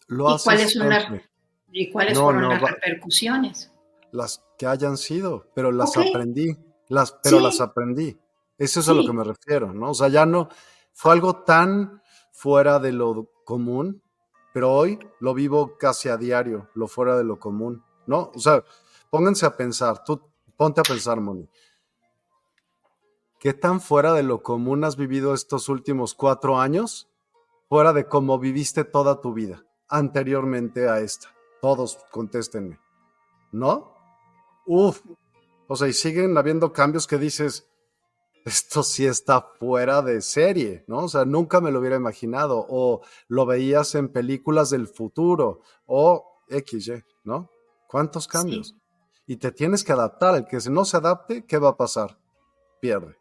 Lo 0.09 0.35
¿Y 0.35 0.39
cuál 0.43 0.61
es 0.61 0.75
una, 0.75 1.30
¿Y 1.73 1.91
cuáles 1.91 2.19
fueron 2.19 2.49
las 2.49 2.61
repercusiones? 2.61 3.73
Las 4.13 4.45
que 4.59 4.67
hayan 4.67 4.97
sido, 4.97 5.47
pero 5.55 5.71
las 5.71 5.97
aprendí, 5.97 6.57
las, 6.89 7.13
pero 7.23 7.41
las 7.41 7.61
aprendí. 7.61 8.19
Eso 8.59 8.81
es 8.81 8.89
a 8.89 8.93
lo 8.93 9.07
que 9.07 9.13
me 9.13 9.25
refiero, 9.25 9.73
¿no? 9.73 9.91
O 9.91 9.95
sea, 9.95 10.09
ya 10.09 10.27
no 10.27 10.49
fue 10.93 11.13
algo 11.13 11.37
tan 11.45 12.03
fuera 12.33 12.79
de 12.79 12.93
lo 12.93 13.31
común, 13.45 14.03
pero 14.53 14.73
hoy 14.73 14.99
lo 15.21 15.33
vivo 15.33 15.79
casi 15.79 16.09
a 16.09 16.17
diario, 16.17 16.69
lo 16.75 16.89
fuera 16.89 17.17
de 17.17 17.25
lo 17.25 17.39
común, 17.39 17.85
¿no? 18.07 18.31
O 18.35 18.39
sea, 18.39 18.63
pónganse 19.09 19.47
a 19.47 19.57
pensar, 19.57 20.05
tú 20.05 20.21
ponte 20.57 20.81
a 20.81 20.85
pensar, 20.85 21.21
Moni. 21.21 21.49
¿Qué 23.39 23.55
tan 23.55 23.81
fuera 23.81 24.13
de 24.13 24.23
lo 24.23 24.43
común 24.43 24.85
has 24.85 24.97
vivido 24.97 25.33
estos 25.33 25.71
últimos 25.71 26.15
cuatro 26.15 26.61
años? 26.61 27.09
Fuera 27.71 27.95
de 27.95 28.07
cómo 28.07 28.39
viviste 28.39 28.85
toda 28.85 29.23
tu 29.23 29.33
vida 29.33 29.65
anteriormente 29.89 30.89
a 30.89 31.01
esta. 31.01 31.29
Todos 31.61 31.99
contéstenme. 32.11 32.79
¿No? 33.53 33.95
Uf. 34.67 35.03
O 35.69 35.77
sea, 35.77 35.89
y 35.89 35.93
siguen 35.93 36.37
habiendo 36.37 36.73
cambios 36.73 37.07
que 37.07 37.19
dices, 37.19 37.69
esto 38.45 38.83
sí 38.83 39.07
está 39.07 39.43
fuera 39.59 40.03
de 40.03 40.23
serie, 40.23 40.85
¿no? 40.87 41.05
O 41.05 41.09
sea, 41.09 41.25
nunca 41.25 41.61
me 41.61 41.71
lo 41.71 41.81
hubiera 41.81 41.97
imaginado. 41.97 42.67
O 42.69 43.03
lo 43.29 43.47
veías 43.47 43.95
en 43.95 44.09
películas 44.09 44.71
del 44.71 44.89
futuro. 44.89 45.61
O 45.87 46.43
XY, 46.49 47.05
¿no? 47.25 47.51
¿Cuántos 47.87 48.27
cambios? 48.27 48.75
Y 49.27 49.37
te 49.37 49.53
tienes 49.53 49.85
que 49.85 49.93
adaptar. 49.93 50.37
El 50.37 50.47
que 50.47 50.59
no 50.71 50.85
se 50.85 50.97
adapte, 50.97 51.45
¿qué 51.45 51.59
va 51.59 51.71
a 51.71 51.77
pasar? 51.77 52.19
Pierde. 52.81 53.17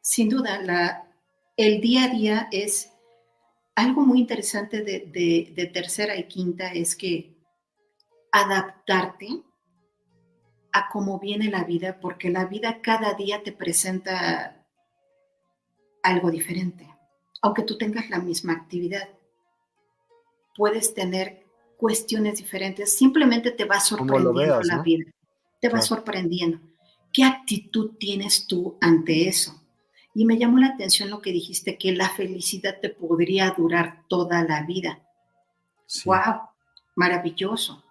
Sin 0.00 0.28
duda, 0.28 0.60
la, 0.62 1.10
el 1.56 1.80
día 1.80 2.04
a 2.04 2.08
día 2.08 2.48
es 2.52 2.92
algo 3.76 4.00
muy 4.00 4.18
interesante 4.18 4.82
de, 4.82 5.70
tercera 5.72 6.16
y 6.16 6.24
quinta 6.24 6.72
es 6.72 6.96
que 6.96 7.36
adaptarte 8.32 9.42
a 10.72 10.88
cómo 10.88 11.20
viene 11.20 11.50
la 11.50 11.64
vida, 11.64 12.00
porque 12.00 12.30
la 12.30 12.46
vida 12.46 12.80
cada 12.80 13.14
día 13.14 13.42
te 13.42 13.52
presenta 13.52 14.66
algo 16.02 16.30
diferente. 16.30 16.88
Aunque 17.42 17.62
tú 17.62 17.76
tengas 17.76 18.08
la 18.08 18.18
misma 18.18 18.54
actividad, 18.54 19.08
puedes 20.56 20.94
tener 20.94 21.44
cuestiones 21.76 22.38
diferentes, 22.38 22.96
simplemente 22.96 23.50
te 23.50 23.66
va 23.66 23.78
sorprendiendo 23.78 24.62
la 24.62 24.82
vida, 24.82 25.04
te 25.60 25.68
va 25.68 25.82
sorprendiendo. 25.82 26.60
¿Qué 27.12 27.24
actitud 27.24 27.96
tienes 27.98 28.46
tú 28.46 28.78
ante 28.80 29.28
eso? 29.28 29.65
Y 30.18 30.24
me 30.24 30.38
llamó 30.38 30.56
la 30.56 30.68
atención 30.68 31.10
lo 31.10 31.20
que 31.20 31.30
dijiste, 31.30 31.76
que 31.76 31.92
la 31.92 32.08
felicidad 32.08 32.80
te 32.80 32.88
podría 32.88 33.50
durar 33.50 34.06
toda 34.08 34.42
la 34.44 34.62
vida. 34.62 35.06
¡Wow! 36.06 36.40
Maravilloso. 36.94 37.84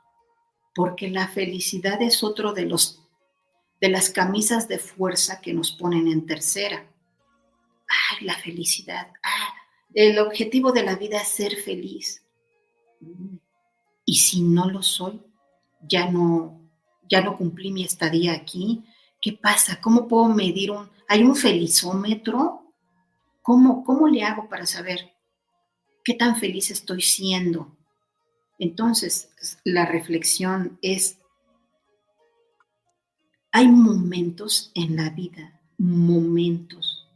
Porque 0.73 1.07
la 1.07 1.27
felicidad 1.27 2.01
es 2.01 2.23
otro 2.23 2.51
de 2.51 2.65
los 2.65 3.03
de 3.79 3.89
las 3.89 4.09
camisas 4.09 4.67
de 4.67 4.79
fuerza 4.79 5.39
que 5.39 5.53
nos 5.53 5.73
ponen 5.73 6.07
en 6.07 6.25
tercera. 6.25 6.91
¡Ay, 8.09 8.25
la 8.25 8.35
felicidad! 8.39 9.11
¡Ah! 9.21 9.53
El 9.93 10.17
objetivo 10.17 10.71
de 10.71 10.81
la 10.81 10.95
vida 10.95 11.21
es 11.21 11.27
ser 11.27 11.55
feliz. 11.57 12.25
Y 14.03 14.15
si 14.15 14.41
no 14.41 14.67
lo 14.71 14.81
soy, 14.81 15.21
ya 15.79 16.09
no, 16.09 16.59
ya 17.07 17.21
no 17.21 17.37
cumplí 17.37 17.71
mi 17.71 17.83
estadía 17.83 18.33
aquí. 18.33 18.83
¿Qué 19.25 19.33
pasa? 19.33 19.81
¿Cómo 19.81 20.07
puedo 20.07 20.27
medir 20.27 20.69
un, 20.69 20.87
¿Hay 21.07 21.23
un 21.23 21.35
felizómetro? 21.35 22.71
¿Cómo, 23.41 23.83
¿Cómo 23.83 24.07
le 24.07 24.21
hago 24.21 24.47
para 24.47 24.67
saber 24.67 25.15
qué 26.03 26.13
tan 26.13 26.35
feliz 26.35 26.69
estoy 26.69 27.01
siendo? 27.01 27.75
Entonces, 28.59 29.31
la 29.63 29.87
reflexión 29.87 30.77
es, 30.83 31.17
hay 33.51 33.67
momentos 33.67 34.71
en 34.75 34.95
la 34.95 35.09
vida, 35.09 35.59
momentos 35.79 37.09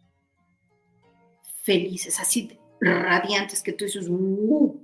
felices, 1.61 2.19
así 2.19 2.57
radiantes, 2.81 3.61
que 3.61 3.73
tú 3.73 3.85
dices, 3.85 4.07
uh", 4.09 4.81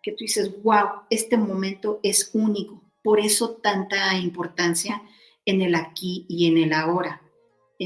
que 0.00 0.12
tú 0.12 0.18
dices, 0.20 0.62
wow, 0.62 1.02
este 1.10 1.36
momento 1.36 1.98
es 2.04 2.30
único. 2.32 2.80
Por 3.02 3.18
eso 3.18 3.56
tanta 3.56 4.16
importancia 4.18 5.02
en 5.44 5.62
el 5.62 5.74
aquí 5.74 6.26
y 6.28 6.46
en 6.46 6.58
el 6.58 6.72
ahora 6.72 7.22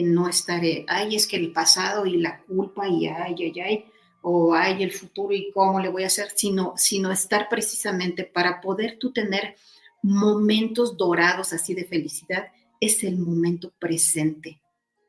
no 0.03 0.29
estar, 0.29 0.61
ay, 0.89 1.17
es 1.17 1.27
que 1.27 1.37
el 1.37 1.53
pasado 1.53 2.07
y 2.07 2.19
la 2.19 2.41
culpa 2.41 2.89
y 2.89 3.07
ay, 3.07 3.35
ay, 3.39 3.61
ay, 3.61 3.85
o 4.23 4.55
ay, 4.55 4.83
el 4.83 4.93
futuro 4.93 5.33
y 5.33 5.51
cómo 5.53 5.81
le 5.81 5.89
voy 5.89 6.03
a 6.03 6.09
hacer, 6.09 6.31
sino, 6.35 6.75
sino 6.77 7.13
estar 7.13 7.49
precisamente 7.49 8.25
para 8.25 8.61
poder 8.61 8.99
tú 8.99 9.13
tener 9.13 9.57
momentos 10.03 10.97
dorados 10.97 11.53
así 11.53 11.75
de 11.75 11.85
felicidad, 11.85 12.49
es 12.81 13.03
el 13.05 13.19
momento 13.19 13.73
presente. 13.79 14.61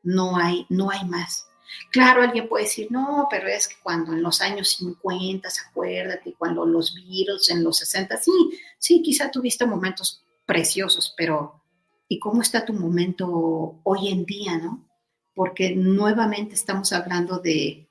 No 0.04 0.38
hay, 0.38 0.66
no 0.70 0.90
hay 0.90 1.06
más. 1.06 1.48
Claro, 1.92 2.22
alguien 2.22 2.48
puede 2.48 2.64
decir, 2.64 2.88
no, 2.90 3.28
pero 3.30 3.48
es 3.48 3.68
que 3.68 3.76
cuando 3.84 4.14
en 4.14 4.24
los 4.24 4.40
años 4.42 4.70
50, 4.78 5.50
acuérdate, 5.70 6.34
cuando 6.38 6.66
los 6.66 6.96
virus 6.96 7.50
en 7.50 7.64
los 7.64 7.78
60, 7.80 8.18
sí, 8.18 8.32
sí, 8.78 9.02
quizá 9.02 9.30
tuviste 9.30 9.66
momentos 9.66 10.24
preciosos, 10.46 11.14
pero 11.18 11.62
y 12.08 12.20
cómo 12.20 12.42
está 12.42 12.66
tu 12.66 12.74
momento 12.74 13.80
hoy 13.84 14.10
en 14.10 14.26
día, 14.26 14.58
¿no? 14.58 14.88
Porque 15.36 15.76
nuevamente 15.76 16.56
estamos 16.56 16.94
hablando 16.94 17.40
de, 17.40 17.84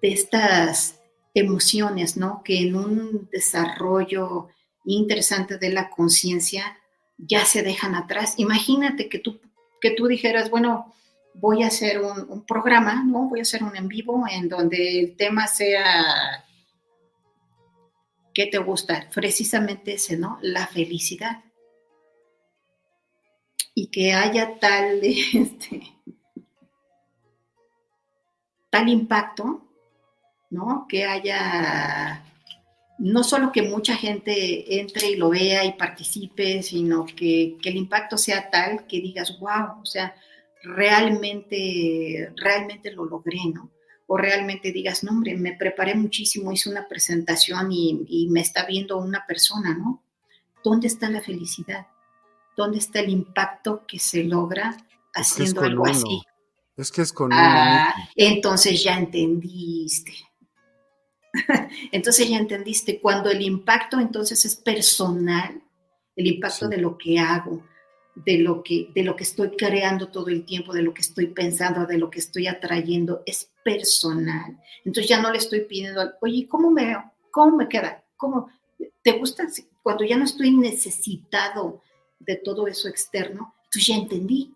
estas 0.00 1.00
emociones, 1.32 2.16
¿no? 2.16 2.42
Que 2.42 2.62
en 2.62 2.74
un 2.74 3.28
desarrollo 3.30 4.48
interesante 4.84 5.58
de 5.58 5.70
la 5.70 5.90
conciencia 5.90 6.76
ya 7.18 7.44
se 7.44 7.62
dejan 7.62 7.94
atrás. 7.94 8.34
Imagínate 8.38 9.08
que 9.08 9.20
tú, 9.20 9.40
que 9.80 9.92
tú 9.92 10.08
dijeras, 10.08 10.50
bueno, 10.50 10.92
voy 11.34 11.62
a 11.62 11.68
hacer 11.68 12.00
un, 12.00 12.28
un, 12.28 12.44
programa, 12.44 13.04
¿no? 13.04 13.28
Voy 13.28 13.38
a 13.38 13.42
hacer 13.42 13.62
un 13.62 13.76
en 13.76 13.86
vivo 13.86 14.24
en 14.28 14.48
donde 14.48 14.98
el 14.98 15.16
tema 15.16 15.46
sea, 15.46 16.44
¿qué 18.34 18.46
te 18.46 18.58
gusta? 18.58 19.08
Precisamente 19.14 19.94
ese, 19.94 20.16
¿no? 20.16 20.38
La 20.42 20.66
felicidad 20.66 21.44
y 23.74 23.86
que 23.88 24.12
haya 24.12 24.58
tal, 24.58 25.00
este, 25.02 25.82
tal 28.70 28.88
impacto, 28.88 29.66
¿no? 30.50 30.86
Que 30.88 31.04
haya, 31.04 32.24
no 32.98 33.24
solo 33.24 33.52
que 33.52 33.62
mucha 33.62 33.96
gente 33.96 34.80
entre 34.80 35.10
y 35.10 35.16
lo 35.16 35.30
vea 35.30 35.64
y 35.64 35.72
participe, 35.72 36.62
sino 36.62 37.06
que, 37.06 37.56
que 37.62 37.70
el 37.70 37.76
impacto 37.76 38.18
sea 38.18 38.50
tal 38.50 38.86
que 38.86 39.00
digas, 39.00 39.38
wow, 39.40 39.80
o 39.80 39.86
sea, 39.86 40.14
realmente, 40.62 42.32
realmente 42.36 42.92
lo 42.92 43.04
logré, 43.04 43.40
¿no? 43.52 43.70
O 44.06 44.16
realmente 44.16 44.72
digas, 44.72 45.02
no, 45.04 45.12
hombre, 45.12 45.34
me 45.36 45.54
preparé 45.54 45.94
muchísimo, 45.94 46.52
hice 46.52 46.68
una 46.68 46.86
presentación 46.86 47.72
y, 47.72 48.04
y 48.08 48.28
me 48.28 48.40
está 48.40 48.66
viendo 48.66 48.98
una 48.98 49.24
persona, 49.26 49.74
¿no? 49.74 50.02
¿Dónde 50.62 50.86
está 50.86 51.08
la 51.08 51.22
felicidad? 51.22 51.86
Dónde 52.56 52.78
está 52.78 53.00
el 53.00 53.10
impacto 53.10 53.84
que 53.86 53.98
se 53.98 54.24
logra 54.24 54.76
haciendo 55.14 55.62
algo 55.62 55.86
así. 55.86 56.22
Es 56.76 56.90
que 56.90 57.02
es 57.02 57.12
con 57.12 57.32
ah, 57.32 57.94
Entonces 58.16 58.82
ya 58.82 58.98
entendiste. 58.98 60.12
entonces 61.92 62.28
ya 62.28 62.38
entendiste. 62.38 63.00
Cuando 63.00 63.30
el 63.30 63.42
impacto 63.42 64.00
entonces 64.00 64.44
es 64.44 64.56
personal, 64.56 65.62
el 66.16 66.26
impacto 66.26 66.68
de 66.68 66.78
lo 66.78 66.96
que 66.96 67.18
hago, 67.18 67.62
de 68.14 68.38
lo 68.38 68.62
que, 68.62 68.90
de 68.94 69.02
lo 69.02 69.16
que 69.16 69.24
estoy 69.24 69.56
creando 69.56 70.08
todo 70.08 70.28
el 70.28 70.44
tiempo, 70.44 70.72
de 70.72 70.82
lo 70.82 70.92
que 70.92 71.02
estoy 71.02 71.28
pensando, 71.28 71.86
de 71.86 71.98
lo 71.98 72.10
que 72.10 72.18
estoy 72.18 72.46
atrayendo, 72.46 73.22
es 73.26 73.50
personal. 73.64 74.58
Entonces 74.84 75.08
ya 75.08 75.20
no 75.20 75.30
le 75.30 75.38
estoy 75.38 75.60
pidiendo, 75.60 76.12
oye, 76.20 76.46
¿cómo 76.48 76.70
me 76.70 76.86
veo? 76.86 77.12
¿Cómo 77.30 77.56
me 77.56 77.68
queda? 77.68 78.04
¿Cómo? 78.16 78.50
¿Te 79.02 79.12
gusta? 79.12 79.46
Cuando 79.82 80.04
ya 80.04 80.16
no 80.16 80.24
estoy 80.24 80.50
necesitado 80.50 81.82
de 82.24 82.36
todo 82.36 82.66
eso 82.66 82.88
externo, 82.88 83.54
entonces 83.64 83.86
ya 83.86 83.96
entendí, 83.96 84.54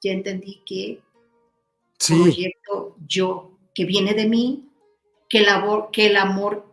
ya 0.00 0.12
entendí 0.12 0.62
que 0.64 1.00
sí. 1.98 2.14
proyecto 2.14 2.96
yo, 3.06 3.58
que 3.74 3.84
viene 3.84 4.14
de 4.14 4.26
mí, 4.26 4.68
que 5.28 5.38
el, 5.38 5.48
amor, 5.48 5.90
que 5.92 6.06
el 6.06 6.16
amor 6.16 6.66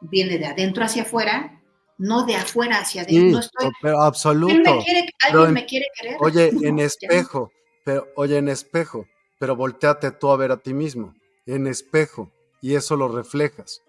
viene 0.00 0.38
de 0.38 0.46
adentro 0.46 0.84
hacia 0.84 1.02
afuera, 1.02 1.62
no 1.98 2.24
de 2.24 2.34
afuera 2.34 2.78
hacia 2.78 3.02
adentro. 3.02 3.30
no 3.30 3.38
estoy, 3.40 3.70
pero 3.80 4.02
absoluto. 4.02 4.82
¿Alguien 5.20 5.52
me 5.52 5.66
quiere 5.66 5.86
querer? 5.98 6.16
Oye, 6.20 6.50
en 6.68 6.78
espejo, 6.78 7.52
pero, 7.84 8.08
oye, 8.16 8.38
en 8.38 8.48
espejo, 8.48 9.06
pero 9.38 9.56
volteate 9.56 10.10
tú 10.12 10.30
a 10.30 10.36
ver 10.36 10.52
a 10.52 10.56
ti 10.56 10.74
mismo, 10.74 11.14
en 11.46 11.66
espejo, 11.66 12.32
y 12.60 12.74
eso 12.74 12.96
lo 12.96 13.08
reflejas. 13.08 13.82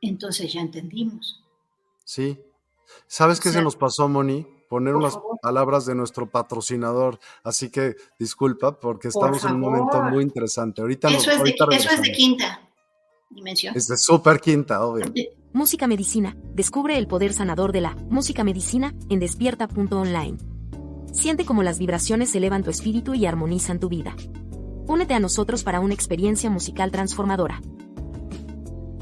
Entonces 0.00 0.52
ya 0.52 0.60
entendimos. 0.60 1.42
Sí, 2.04 2.38
¿Sabes 3.06 3.40
qué 3.40 3.50
se 3.50 3.62
nos 3.62 3.76
pasó, 3.76 4.08
Moni? 4.08 4.46
Poner 4.68 4.96
unas 4.96 5.18
palabras 5.42 5.86
de 5.86 5.94
nuestro 5.94 6.28
patrocinador. 6.28 7.18
Así 7.44 7.70
que 7.70 7.96
disculpa 8.18 8.78
porque 8.80 9.08
estamos 9.08 9.44
en 9.44 9.54
un 9.54 9.60
momento 9.60 10.02
muy 10.02 10.22
interesante. 10.22 10.82
Ahorita 10.82 11.08
eso, 11.08 11.30
es, 11.30 11.42
de, 11.42 11.54
eso 11.70 11.90
es 11.90 12.02
de 12.02 12.12
quinta 12.12 12.60
dimensión. 13.30 13.76
Es 13.76 13.86
de 13.88 13.96
súper 13.96 14.40
quinta, 14.40 14.84
obvio. 14.84 15.06
Música 15.52 15.86
Medicina. 15.86 16.36
Descubre 16.54 16.98
el 16.98 17.06
poder 17.06 17.32
sanador 17.32 17.72
de 17.72 17.80
la 17.80 17.94
música 18.10 18.44
medicina 18.44 18.94
en 19.08 19.20
despierta.online. 19.20 20.38
Siente 21.12 21.46
como 21.46 21.62
las 21.62 21.78
vibraciones 21.78 22.34
elevan 22.34 22.62
tu 22.62 22.70
espíritu 22.70 23.14
y 23.14 23.24
armonizan 23.24 23.80
tu 23.80 23.88
vida. 23.88 24.14
Únete 24.86 25.14
a 25.14 25.20
nosotros 25.20 25.64
para 25.64 25.80
una 25.80 25.94
experiencia 25.94 26.50
musical 26.50 26.90
transformadora. 26.90 27.60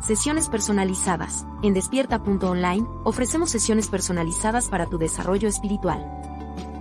Sesiones 0.00 0.48
personalizadas. 0.48 1.46
En 1.62 1.74
despierta.online, 1.74 2.86
ofrecemos 3.04 3.50
sesiones 3.50 3.88
personalizadas 3.88 4.68
para 4.68 4.86
tu 4.86 4.96
desarrollo 4.96 5.46
espiritual. 5.46 6.04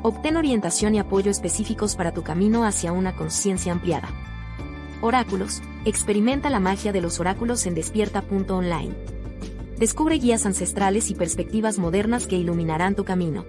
Obtén 0.04 0.38
orientación 0.38 0.96
y 0.96 1.00
apoyo 1.00 1.30
específicos 1.30 1.98
para 1.98 2.14
tu 2.14 2.24
camino 2.24 2.64
hacia 2.64 2.94
una 2.94 3.18
conciencia 3.18 3.74
ampliada. 3.74 4.08
Oráculos. 5.02 5.62
Experimenta 5.84 6.50
la 6.50 6.62
magia 6.62 6.94
de 6.94 7.02
los 7.02 7.20
oráculos 7.20 7.66
en 7.66 7.76
despierta.online. 7.76 8.96
Descubre 9.78 10.16
guías 10.16 10.46
ancestrales 10.46 11.10
y 11.10 11.16
perspectivas 11.16 11.78
modernas 11.78 12.26
que 12.26 12.38
iluminarán 12.38 12.96
tu 12.96 13.04
camino. 13.04 13.46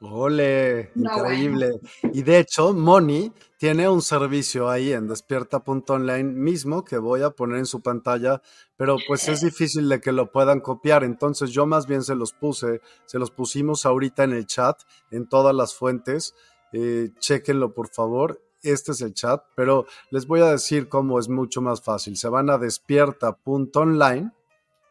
Ole, 0.00 0.92
increíble. 0.94 1.80
Y 2.12 2.22
de 2.22 2.38
hecho, 2.38 2.72
Moni 2.74 3.32
tiene 3.58 3.88
un 3.88 4.02
servicio 4.02 4.70
ahí 4.70 4.92
en 4.92 5.08
despierta.online 5.08 6.22
mismo 6.22 6.84
que 6.84 6.96
voy 6.96 7.22
a 7.22 7.30
poner 7.30 7.58
en 7.58 7.66
su 7.66 7.82
pantalla, 7.82 8.40
pero 8.76 8.96
pues 9.08 9.28
es 9.28 9.40
difícil 9.40 9.88
de 9.88 10.00
que 10.00 10.12
lo 10.12 10.30
puedan 10.30 10.60
copiar. 10.60 11.02
Entonces 11.02 11.50
yo 11.50 11.66
más 11.66 11.88
bien 11.88 12.04
se 12.04 12.14
los 12.14 12.32
puse, 12.32 12.80
se 13.04 13.18
los 13.18 13.32
pusimos 13.32 13.84
ahorita 13.84 14.22
en 14.22 14.32
el 14.32 14.46
chat, 14.46 14.80
en 15.10 15.28
todas 15.28 15.54
las 15.56 15.74
fuentes. 15.74 16.36
Eh, 16.72 17.10
chequenlo 17.18 17.74
por 17.74 17.88
favor. 17.88 18.40
Este 18.62 18.92
es 18.92 19.00
el 19.00 19.12
chat, 19.12 19.42
pero 19.56 19.86
les 20.10 20.28
voy 20.28 20.40
a 20.40 20.50
decir 20.50 20.88
cómo 20.88 21.18
es 21.18 21.28
mucho 21.28 21.60
más 21.60 21.82
fácil. 21.82 22.16
Se 22.16 22.28
van 22.28 22.50
a 22.50 22.58
despierta.online 22.58 24.30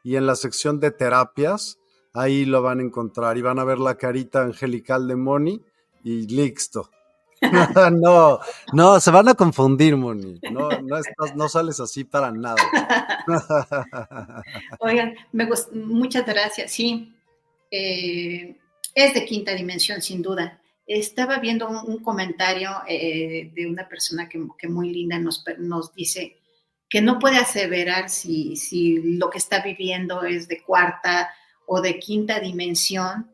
y 0.04 0.18
en 0.18 0.28
la 0.28 0.36
sección 0.36 0.82
de 0.82 0.92
terapias 0.92 1.80
ahí 2.14 2.44
lo 2.44 2.62
van 2.62 2.80
a 2.80 2.84
encontrar 2.84 3.38
y 3.38 3.42
van 3.42 3.60
a 3.60 3.64
ver 3.64 3.80
la 3.80 3.96
carita 3.96 4.42
angelical 4.42 5.08
de 5.08 5.16
Moni 5.16 5.64
y 6.04 6.28
listo. 6.28 6.90
no, 7.92 8.40
no, 8.74 9.00
se 9.00 9.12
van 9.12 9.30
a 9.30 9.36
confundir, 9.36 9.96
Moni. 9.96 10.40
No, 10.52 10.70
no, 11.36 11.50
sales 11.50 11.80
así 11.80 12.04
para 12.04 12.32
nada. 12.32 12.58
Oigan, 14.80 15.16
me 15.32 15.48
muchas 15.74 16.26
gracias. 16.26 16.72
Sí, 16.72 17.14
eh, 17.70 18.58
es 18.94 19.14
de 19.14 19.26
quinta 19.26 19.54
dimensión, 19.54 20.02
sin 20.02 20.22
duda. 20.22 20.62
Estaba 20.86 21.40
viendo 21.40 21.68
un, 21.68 22.02
comentario 22.02 22.72
eh, 22.88 23.52
de 23.54 23.68
una 23.68 23.88
persona 23.88 24.30
que, 24.30 24.68
muy 24.68 24.90
linda 24.90 25.20
nos, 25.20 25.44
nos 25.60 25.94
dice 25.94 26.38
que 26.90 27.02
no 27.02 27.20
puede 27.20 27.38
aseverar 27.38 28.10
si, 28.10 28.56
si 28.56 29.18
lo 29.18 29.30
que 29.30 29.38
está 29.38 29.62
viviendo 29.62 30.24
es 30.24 30.48
de 30.48 30.64
cuarta 30.64 31.30
o 31.66 31.82
de 31.82 32.00
quinta 32.00 32.40
dimensión, 32.40 33.30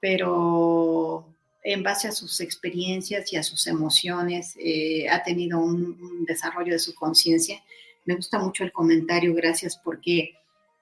pero 0.00 1.35
en 1.68 1.82
base 1.82 2.06
a 2.06 2.12
sus 2.12 2.38
experiencias 2.40 3.32
y 3.32 3.36
a 3.36 3.42
sus 3.42 3.66
emociones 3.66 4.54
eh, 4.56 5.08
ha 5.08 5.24
tenido 5.24 5.58
un, 5.58 6.24
desarrollo 6.24 6.72
de 6.72 6.78
su 6.78 6.94
conciencia. 6.94 7.60
Me 8.04 8.14
gusta 8.14 8.38
mucho 8.38 8.62
el 8.62 8.70
comentario, 8.70 9.34
gracias, 9.34 9.76
porque 9.76 10.34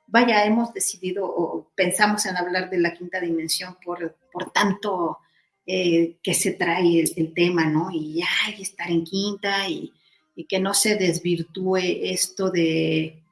vaya, 0.06 0.44
hemos 0.44 0.74
decidido 0.74 1.24
o 1.24 1.70
pensamos 1.74 2.26
en 2.26 2.36
hablar 2.36 2.68
de 2.68 2.80
la 2.80 2.92
quinta 2.92 3.18
dimensión 3.18 3.78
por, 3.82 4.14
por 4.30 4.50
tanto 4.50 5.18
eh, 5.66 6.16
que 6.22 6.34
se 6.34 6.52
trae 6.52 7.00
el, 7.16 7.32
tema, 7.32 7.64
¿no? 7.64 7.88
Y 7.90 8.16
ya, 8.16 8.26
estar 8.58 8.90
en 8.90 9.04
quinta 9.04 9.66
y, 9.66 9.90
y 10.36 10.44
que 10.44 10.60
no 10.60 10.74
se 10.74 10.96
desvirtúe 10.96 11.78
esto 11.78 12.50
de 12.50 13.22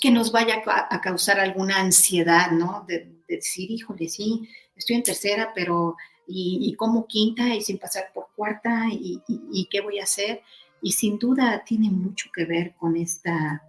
que 0.00 0.10
nos 0.10 0.32
vaya 0.32 0.62
a, 0.66 1.00
causar 1.02 1.38
alguna 1.40 1.78
ansiedad, 1.78 2.52
¿no? 2.52 2.86
De, 2.88 3.12
decir, 3.28 3.70
híjole, 3.70 4.08
sí, 4.08 4.46
estoy 4.76 4.96
en 4.96 5.02
tercera, 5.02 5.52
pero 5.54 5.96
¿y, 6.26 6.74
como 6.74 7.06
quinta 7.06 7.54
y 7.54 7.60
sin 7.60 7.78
pasar 7.78 8.12
por 8.12 8.28
cuarta? 8.34 8.86
¿y, 8.90 9.68
qué 9.70 9.80
voy 9.80 9.98
a 9.98 10.04
hacer? 10.04 10.42
Y 10.80 10.92
sin 10.92 11.18
duda 11.18 11.62
tiene 11.64 11.90
mucho 11.90 12.30
que 12.34 12.44
ver 12.44 12.74
con 12.74 12.96
esta 12.96 13.62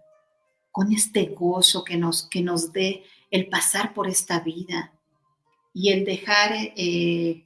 con 0.74 0.92
este 0.92 1.26
gozo 1.26 1.84
que 1.84 1.98
nos, 1.98 2.24
que 2.24 2.42
nos 2.42 2.74
dé 2.74 3.04
el 3.30 3.48
pasar 3.48 3.94
por 3.94 4.10
esta 4.10 4.40
vida 4.40 4.92
y 5.72 5.92
el 5.92 6.04
dejar 6.04 6.52
eh, 6.76 7.46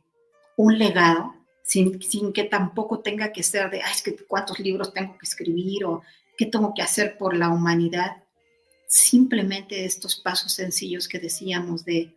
un 0.56 0.78
legado 0.78 1.36
sin, 1.62 2.02
sin, 2.02 2.32
que 2.32 2.46
tampoco 2.46 3.02
tenga 3.02 3.34
que 3.34 3.44
ser 3.44 3.70
de, 3.70 3.82
ay, 3.82 3.92
es 3.94 4.02
que 4.02 4.16
cuántos 4.16 4.60
libros 4.60 4.94
tengo 4.94 5.18
que 5.18 5.26
escribir 5.26 5.84
o 5.84 6.04
qué 6.38 6.46
tengo 6.46 6.74
que 6.74 6.82
hacer 6.82 7.18
por 7.18 7.36
la 7.36 7.50
humanidad, 7.50 8.24
simplemente 8.88 9.84
estos 9.84 10.16
pasos 10.16 10.54
sencillos 10.54 11.10
que 11.10 11.20
decíamos 11.20 11.84
de 11.84 12.16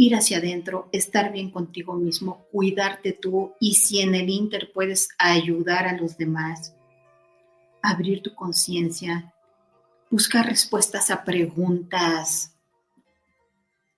ir 0.00 0.14
hacia 0.14 0.38
adentro, 0.38 0.88
estar 0.92 1.30
bien 1.30 1.50
contigo 1.50 1.92
mismo, 1.92 2.46
cuidarte 2.50 3.12
tú 3.12 3.52
y 3.60 3.74
si 3.74 4.00
en 4.00 4.14
el 4.14 4.30
Inter 4.30 4.70
puedes 4.72 5.10
ayudar 5.18 5.86
a 5.86 5.94
los 5.94 6.16
demás, 6.16 6.74
abrir 7.82 8.22
tu 8.22 8.34
conciencia, 8.34 9.34
buscar 10.10 10.46
respuestas 10.46 11.10
a 11.10 11.22
preguntas 11.22 12.56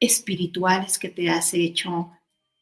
espirituales 0.01 0.99
que 0.99 1.09
te 1.09 1.31
has 1.31 1.55
hecho, 1.55 2.11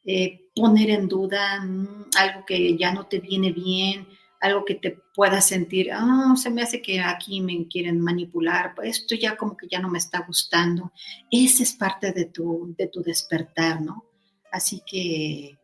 eh, 0.05 0.51
poner 0.55 0.91
en 0.91 1.09
duda 1.09 1.63
mm, 1.63 2.11
algo 2.19 2.45
que 2.45 2.77
ya 2.77 2.93
no 2.93 3.07
te 3.07 3.21
viene 3.21 3.53
bien, 3.53 4.07
algo 4.41 4.65
que 4.65 4.75
te 4.75 4.99
pueda 5.15 5.41
sentir, 5.41 5.91
ah, 5.93 6.35
se 6.35 6.51
me 6.51 6.63
hace 6.63 6.81
que 6.81 7.01
aquí 7.01 7.43
me 7.43 7.69
quieren 7.69 8.01
manipular, 8.01 8.75
pues 8.75 8.99
esto 8.99 9.15
ya 9.15 9.37
como 9.37 9.57
que 9.57 9.69
ya 9.69 9.81
no 9.81 9.91
me 9.91 9.99
está 9.99 10.21
gustando. 10.21 10.93
Esa 11.31 11.63
es 11.63 11.75
parte 11.75 12.13
de 12.13 12.25
tu, 12.25 12.75
de 12.77 12.89
tu 12.89 13.03
despertar, 13.03 13.83
¿no? 13.83 14.05
Así 14.51 14.83
que 14.87 15.59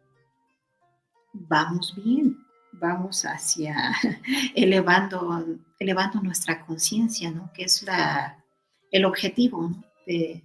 vamos 1.32 1.94
bien, 1.96 2.38
vamos 2.72 3.24
hacia 3.24 3.94
elevando, 4.54 5.44
elevando 5.78 6.20
nuestra 6.20 6.64
conciencia, 6.66 7.30
¿no? 7.30 7.50
Que 7.54 7.64
es 7.64 7.82
la, 7.82 8.44
el 8.90 9.06
objetivo, 9.06 9.62
¿no? 9.62 9.84
De 10.06 10.44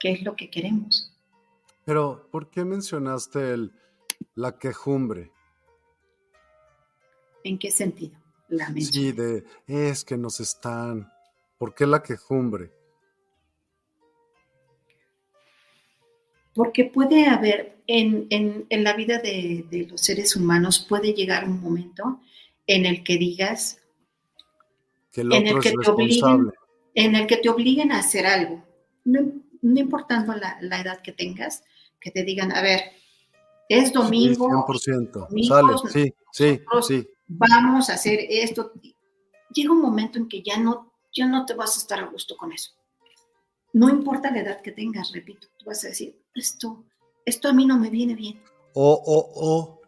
qué 0.00 0.12
es 0.12 0.22
lo 0.22 0.34
que 0.34 0.48
queremos. 0.50 1.12
Pero, 1.84 2.26
¿por 2.30 2.50
qué 2.50 2.64
mencionaste 2.64 3.52
el, 3.52 3.72
la 4.34 4.58
quejumbre? 4.58 5.30
¿En 7.44 7.58
qué 7.58 7.70
sentido? 7.70 8.18
La 8.48 8.72
sí, 8.72 9.12
de 9.12 9.44
es 9.66 10.04
que 10.04 10.16
nos 10.16 10.40
están. 10.40 11.10
¿Por 11.58 11.74
qué 11.74 11.86
la 11.86 12.02
quejumbre? 12.02 12.70
Porque 16.54 16.86
puede 16.86 17.26
haber, 17.26 17.82
en, 17.86 18.66
la 18.70 18.94
vida 18.94 19.18
de, 19.18 19.86
los 19.88 20.00
seres 20.00 20.34
humanos, 20.34 20.84
puede 20.88 21.12
llegar 21.12 21.44
un 21.44 21.60
momento 21.60 22.20
en 22.66 22.86
el 22.86 23.04
que 23.04 23.16
digas, 23.16 23.78
en, 25.14 25.46
el 25.46 25.60
que 25.60 25.72
te 25.72 25.90
obliguen, 25.90 26.50
en 26.94 27.14
el 27.14 27.26
que 27.26 27.36
te 27.36 27.48
obliguen 27.48 27.92
a 27.92 27.98
hacer 27.98 28.26
algo, 28.26 28.64
no, 29.04 29.20
importando 29.62 30.34
la, 30.34 30.80
edad 30.80 31.00
que 31.02 31.12
tengas, 31.12 31.64
que 32.00 32.10
te 32.10 32.24
digan, 32.24 32.50
a 32.50 32.62
ver, 32.62 32.80
es 33.68 33.92
domingo. 33.92 34.48
100%, 34.48 35.46
sale, 35.46 35.72
sí, 35.92 36.14
sí, 36.32 36.60
sí 36.82 37.08
vamos 37.28 37.90
a 37.90 37.94
hacer 37.94 38.18
esto. 38.28 38.72
Llega 39.50 39.72
un 39.72 39.80
momento 39.80 40.18
en 40.18 40.28
que 40.28 40.42
ya 40.42 40.58
no, 40.58 40.92
ya 41.12 41.26
no 41.26 41.46
te 41.46 41.54
vas 41.54 41.76
a 41.76 41.80
estar 41.80 42.00
a 42.00 42.06
gusto 42.06 42.36
con 42.36 42.52
eso. 42.52 42.72
No 43.72 43.88
importa 43.88 44.30
la 44.30 44.40
edad 44.40 44.62
que 44.62 44.72
tengas, 44.72 45.12
repito, 45.12 45.46
tú 45.58 45.66
vas 45.66 45.84
a 45.84 45.88
decir, 45.88 46.18
esto, 46.34 46.84
esto 47.24 47.48
a 47.48 47.52
mí 47.52 47.66
no 47.66 47.78
me 47.78 47.90
viene 47.90 48.14
bien. 48.14 48.42
O, 48.74 48.92
o, 48.92 49.30
o, 49.34 49.80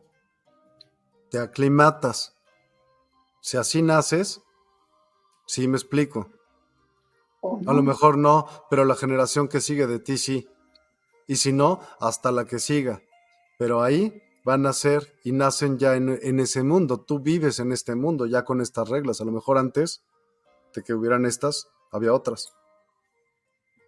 te 1.31 1.39
aclimatas. 1.39 2.37
Si 3.41 3.57
así 3.57 3.81
naces, 3.81 4.43
sí 5.47 5.67
me 5.67 5.79
explico. 5.79 6.31
A 7.67 7.73
lo 7.73 7.83
mejor 7.83 8.19
no, 8.19 8.47
pero 8.69 8.85
la 8.85 8.97
generación 8.97 9.49
que 9.49 9.63
sigue 9.63 9.87
de 9.87 9.99
ti 9.99 10.19
sí. 10.19 10.47
Y 11.27 11.37
si 11.37 11.53
no, 11.53 11.81
hasta 11.99 12.33
la 12.33 12.45
que 12.45 12.59
siga. 12.59 13.03
Pero 13.59 13.83
ahí 13.83 14.23
van 14.45 14.67
a 14.67 14.73
ser 14.73 15.15
y 15.25 15.33
nacen 15.33 15.79
ya 15.79 15.95
en, 15.97 16.41
ese 16.41 16.63
mundo. 16.63 17.01
Tú 17.01 17.21
vives 17.21 17.59
en 17.59 17.73
este 17.73 17.95
mundo 17.95 18.27
ya 18.27 18.45
con 18.45 18.61
estas 18.61 18.89
reglas. 18.89 19.21
A 19.21 19.25
lo 19.25 19.33
mejor 19.33 19.59
antes 19.59 20.03
de 20.75 20.83
que 20.83 20.95
hubieran 20.95 21.27
estas, 21.27 21.69
había 21.91 22.15
otras. 22.15 22.53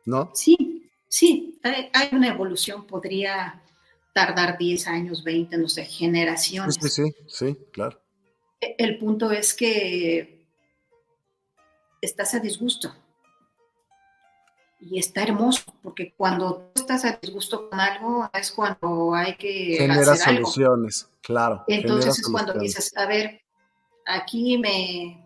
¿No? 0.05 0.31
Sí, 0.35 0.91
sí, 1.09 1.61
hay 1.63 2.09
una 2.13 2.29
evolución. 2.29 2.87
Podría 2.87 3.63
tardar 4.13 4.59
10 4.59 4.87
años, 4.89 5.25
20, 5.25 5.57
no 5.59 5.69
sé, 5.69 5.85
generaciones. 5.85 6.77
Sí, 6.81 6.89
sí, 6.89 7.15
sí, 7.29 7.59
claro. 7.73 8.01
e, 8.61 8.75
el 8.79 8.99
punto 8.99 9.31
es 9.31 9.55
que 9.55 10.47
estás 12.01 12.35
a 12.35 12.41
disgusto. 12.41 12.95
Y 14.85 14.99
está 14.99 15.23
hermoso, 15.23 15.63
porque 15.83 16.13
cuando 16.17 16.73
estás 16.75 17.05
a 17.05 17.19
disgusto 17.23 17.71
con 17.71 17.79
algo, 17.79 18.29
es 18.35 18.51
cuando 18.51 19.15
hay 19.15 19.37
que 19.37 19.77
Genera 19.79 20.17
soluciones, 20.17 21.09
claro. 21.23 21.63
Entonces 21.69 22.19
es 22.19 22.29
cuando 22.29 22.55
dices, 22.55 22.93
a 22.97 23.07
ver, 23.07 23.43
aquí 24.05 24.59
me 24.59 25.25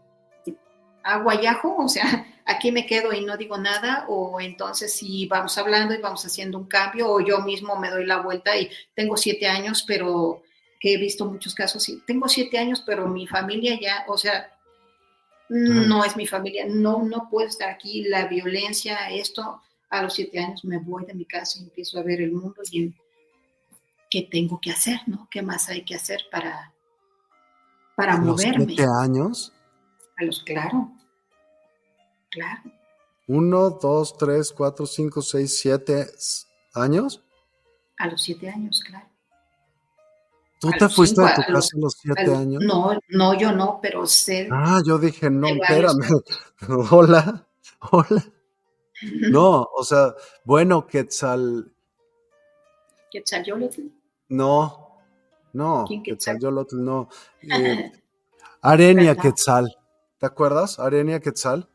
hago 1.03 1.31
ajo, 1.31 1.77
o 1.79 1.89
sea, 1.89 2.27
aquí 2.45 2.71
me 2.71 2.85
quedo 2.85 3.13
y 3.13 3.25
no 3.25 3.39
digo 3.39 3.57
nada, 3.57 4.05
o 4.09 4.41
entonces 4.41 4.93
si 4.93 5.27
vamos 5.27 5.57
hablando 5.57 5.95
y 5.95 6.03
vamos 6.03 6.25
haciendo 6.27 6.59
un 6.59 6.67
cambio, 6.67 7.11
o 7.11 7.21
yo 7.21 7.41
mismo 7.41 7.77
me 7.77 7.91
doy 7.91 8.05
la 8.05 8.21
vuelta 8.21 8.57
y 8.59 8.69
tengo 8.95 9.17
siete 9.17 9.47
años, 9.47 9.85
pero 9.87 10.43
que 10.79 10.95
he 10.95 10.99
visto 10.99 11.25
muchos 11.25 11.55
casos, 11.55 11.89
y 11.89 12.03
tengo 12.07 12.29
siete 12.29 12.59
años, 12.59 12.83
pero 12.85 13.09
mi 13.09 13.27
familia 13.27 13.79
ya, 13.81 14.05
o 14.07 14.19
sea, 14.19 14.53
no 15.49 16.05
es 16.05 16.17
mi 16.17 16.27
familia, 16.27 16.65
no, 16.69 17.05
no 17.05 17.29
puedo 17.31 17.49
estar 17.49 17.71
aquí, 17.71 18.05
la 18.05 18.27
violencia, 18.27 19.11
esto, 19.11 19.61
a 19.91 20.03
los 20.03 20.15
siete 20.15 20.39
años 20.39 20.65
me 20.65 20.79
voy 20.79 21.05
de 21.05 21.15
mi 21.15 21.25
casa 21.25 21.59
y 21.59 21.65
empiezo 21.65 21.99
a 21.99 22.03
ver 22.03 22.21
el 22.21 22.33
mundo 22.33 22.63
y 22.71 22.95
qué 24.11 24.29
tengo 24.31 24.61
que 24.61 24.71
hacer, 24.71 25.01
¿no? 25.07 25.29
¿Qué 25.31 25.43
más 25.43 25.69
hay 25.69 25.85
que 25.85 25.95
hacer 25.95 26.23
para, 26.31 26.73
para 27.97 28.15
¿A 28.15 28.19
moverme? 28.19 28.65
¿Los 28.65 28.75
siete 28.75 28.87
años? 29.01 29.53
A 30.17 30.25
los, 30.25 30.43
claro, 30.43 30.91
claro. 32.31 32.63
Uno, 33.29 33.71
dos, 33.71 34.17
tres, 34.17 34.53
cuatro, 34.53 34.87
cinco, 34.87 35.21
seis, 35.21 35.59
siete 35.59 36.07
años. 36.75 37.23
A 37.99 38.09
los 38.09 38.23
siete 38.23 38.49
años, 38.49 38.83
claro. 38.87 39.09
¿Tú 40.67 40.79
te 40.79 40.89
fuiste 40.89 41.23
de 41.23 41.29
tu 41.35 41.43
casa 41.53 41.77
a 41.77 41.81
los 41.81 41.95
siete 41.95 42.35
años? 42.35 42.63
No, 42.65 42.99
no, 43.09 43.39
yo 43.39 43.53
no, 43.53 43.79
pero 43.81 44.07
sé. 44.07 44.49
Ah, 44.51 44.83
yo 44.85 44.99
dije, 44.99 45.31
no, 45.31 45.47
espérame. 45.49 46.01
hola, 46.91 47.47
hola. 47.91 48.25
No, 49.31 49.69
o 49.77 49.85
sea, 49.85 50.15
bueno, 50.45 50.87
Quetzal. 50.87 51.73
¿Quetzal 53.11 53.45
No, 54.29 54.99
no, 55.53 55.85
Quetzal 56.05 56.39
Yolotl 56.41 56.83
no. 56.83 57.09
Eh, 57.43 57.93
Arenia 58.63 59.15
Quetzal. 59.15 59.77
¿Te 60.19 60.27
acuerdas? 60.27 60.79
Arenia 60.81 61.21
Quetzal. 61.21 61.69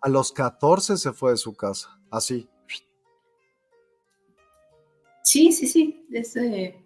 A 0.00 0.08
los 0.08 0.32
14 0.32 0.96
se 0.98 1.12
fue 1.12 1.30
de 1.30 1.36
su 1.38 1.54
casa, 1.54 1.98
así. 2.10 2.48
Sí, 5.22 5.52
sí, 5.52 5.66
sí. 5.66 6.04
Desde 6.10 6.81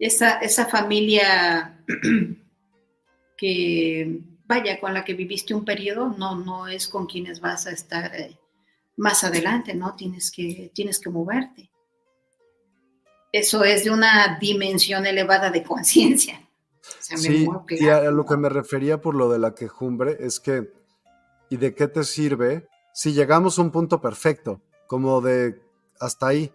esa, 0.00 0.38
esa 0.38 0.64
familia 0.64 1.78
que, 3.36 4.20
vaya, 4.46 4.80
con 4.80 4.94
la 4.94 5.04
que 5.04 5.14
viviste 5.14 5.54
un 5.54 5.64
periodo, 5.64 6.14
no, 6.16 6.36
no 6.36 6.66
es 6.66 6.88
con 6.88 7.06
quienes 7.06 7.40
vas 7.40 7.66
a 7.66 7.70
estar 7.70 8.14
eh, 8.16 8.38
más 8.96 9.22
adelante, 9.24 9.74
¿no? 9.74 9.94
Tienes 9.94 10.32
que, 10.32 10.72
tienes 10.74 10.98
que 10.98 11.10
moverte. 11.10 11.70
Eso 13.30 13.62
es 13.62 13.84
de 13.84 13.90
una 13.90 14.38
dimensión 14.40 15.06
elevada 15.06 15.50
de 15.50 15.62
conciencia. 15.62 16.48
sí, 16.98 17.46
y 17.68 17.88
a 17.88 18.10
lo 18.10 18.24
que 18.24 18.36
me 18.38 18.48
refería 18.48 19.00
por 19.00 19.14
lo 19.14 19.30
de 19.30 19.38
la 19.38 19.54
quejumbre 19.54 20.16
es 20.18 20.40
que, 20.40 20.72
¿y 21.50 21.58
de 21.58 21.74
qué 21.74 21.88
te 21.88 22.04
sirve 22.04 22.66
si 22.94 23.12
llegamos 23.12 23.58
a 23.58 23.62
un 23.62 23.70
punto 23.70 24.00
perfecto, 24.00 24.62
como 24.86 25.20
de 25.20 25.60
hasta 26.00 26.28
ahí? 26.28 26.52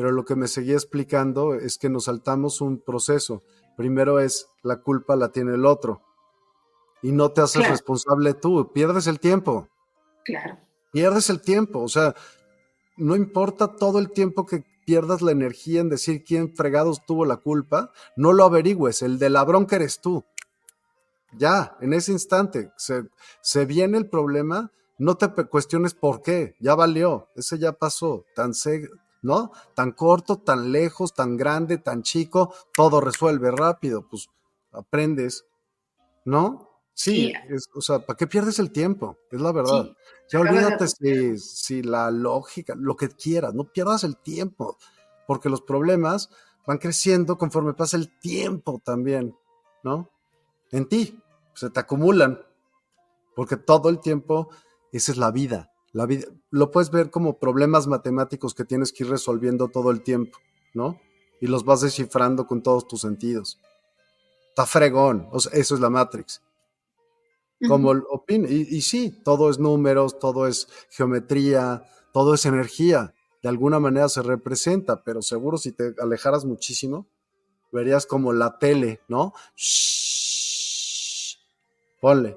Pero 0.00 0.12
lo 0.12 0.24
que 0.24 0.34
me 0.34 0.48
seguía 0.48 0.76
explicando 0.76 1.52
es 1.52 1.76
que 1.76 1.90
nos 1.90 2.04
saltamos 2.04 2.62
un 2.62 2.78
proceso. 2.78 3.42
Primero 3.76 4.18
es 4.18 4.48
la 4.62 4.80
culpa 4.80 5.14
la 5.14 5.30
tiene 5.30 5.52
el 5.52 5.66
otro 5.66 6.00
y 7.02 7.12
no 7.12 7.32
te 7.32 7.42
haces 7.42 7.68
responsable 7.68 8.32
tú, 8.32 8.72
pierdes 8.72 9.06
el 9.08 9.20
tiempo. 9.20 9.68
Claro. 10.24 10.58
Pierdes 10.90 11.28
el 11.28 11.42
tiempo, 11.42 11.82
o 11.82 11.88
sea, 11.88 12.14
no 12.96 13.14
importa 13.14 13.76
todo 13.76 13.98
el 13.98 14.10
tiempo 14.10 14.46
que 14.46 14.64
pierdas 14.86 15.20
la 15.20 15.32
energía 15.32 15.82
en 15.82 15.90
decir 15.90 16.24
quién 16.24 16.56
fregados 16.56 17.04
tuvo 17.04 17.26
la 17.26 17.36
culpa, 17.36 17.92
no 18.16 18.32
lo 18.32 18.44
averigües, 18.44 19.02
el 19.02 19.18
de 19.18 19.28
la 19.28 19.44
bronca 19.44 19.76
eres 19.76 20.00
tú. 20.00 20.24
Ya, 21.36 21.76
en 21.82 21.92
ese 21.92 22.12
instante, 22.12 22.72
se, 22.78 23.02
se 23.42 23.66
viene 23.66 23.98
el 23.98 24.08
problema, 24.08 24.72
no 24.96 25.18
te 25.18 25.28
cuestiones 25.44 25.92
por 25.92 26.22
qué, 26.22 26.56
ya 26.58 26.74
valió, 26.74 27.28
ese 27.34 27.58
ya 27.58 27.72
pasó, 27.72 28.24
tan, 28.34 28.54
¿no? 29.22 29.52
Tan 29.74 29.92
corto, 29.92 30.38
tan 30.38 30.72
lejos, 30.72 31.14
tan 31.14 31.36
grande, 31.36 31.78
tan 31.78 32.02
chico, 32.02 32.54
todo 32.74 33.00
resuelve 33.00 33.50
rápido, 33.50 34.06
pues 34.08 34.28
aprendes, 34.72 35.46
¿no? 36.24 36.70
Sí, 36.94 37.32
o 37.74 37.80
sea, 37.80 38.00
¿para 38.00 38.16
qué 38.16 38.26
pierdes 38.26 38.58
el 38.58 38.72
tiempo? 38.72 39.16
Es 39.30 39.40
la 39.40 39.52
verdad. 39.52 39.90
ya 40.30 40.40
olvídate 40.40 40.86
si, 40.86 41.38
si, 41.38 41.82
la 41.82 42.10
lógica, 42.10 42.74
lo 42.76 42.94
que 42.96 43.08
quieras, 43.08 43.54
no 43.54 43.64
pierdas 43.64 44.04
el 44.04 44.18
tiempo, 44.18 44.76
porque 45.26 45.48
los 45.48 45.62
problemas 45.62 46.28
van 46.66 46.78
creciendo 46.78 47.38
conforme 47.38 47.72
pasa 47.72 47.96
el 47.96 48.18
tiempo 48.18 48.82
también, 48.84 49.34
¿no? 49.82 50.10
En 50.72 50.86
ti, 50.88 51.18
se 51.54 51.70
te 51.70 51.80
acumulan, 51.80 52.40
porque 53.34 53.56
todo 53.56 53.88
el 53.88 54.00
tiempo, 54.00 54.50
esa 54.92 55.12
es 55.12 55.18
la 55.18 55.30
vida. 55.30 55.69
La 55.92 56.06
vida, 56.06 56.26
lo 56.50 56.70
puedes 56.70 56.90
ver 56.90 57.10
como 57.10 57.38
problemas 57.38 57.86
matemáticos 57.86 58.54
que 58.54 58.64
tienes 58.64 58.92
que 58.92 59.04
ir 59.04 59.10
resolviendo 59.10 59.68
todo 59.68 59.90
el 59.90 60.02
tiempo, 60.02 60.38
¿no? 60.72 61.00
Y 61.40 61.46
los 61.46 61.64
vas 61.64 61.80
descifrando 61.80 62.46
con 62.46 62.62
todos 62.62 62.86
tus 62.86 63.00
sentidos. 63.00 63.58
Está 64.50 64.66
fregón, 64.66 65.28
eso 65.32 65.74
es 65.74 65.80
la 65.80 65.90
Matrix. 65.90 66.42
Como 67.66 67.90
opina, 67.90 68.48
y, 68.48 68.66
y 68.70 68.80
sí, 68.80 69.10
todo 69.22 69.50
es 69.50 69.58
números, 69.58 70.18
todo 70.18 70.46
es 70.46 70.68
geometría, 70.90 71.84
todo 72.12 72.34
es 72.34 72.46
energía. 72.46 73.14
De 73.42 73.48
alguna 73.48 73.80
manera 73.80 74.08
se 74.08 74.22
representa, 74.22 75.02
pero 75.02 75.22
seguro 75.22 75.58
si 75.58 75.72
te 75.72 75.94
alejaras 75.98 76.44
muchísimo, 76.44 77.06
verías 77.72 78.06
como 78.06 78.32
la 78.32 78.58
tele, 78.58 79.00
¿no? 79.08 79.32
Shhh, 79.56 81.36
ponle. 82.00 82.36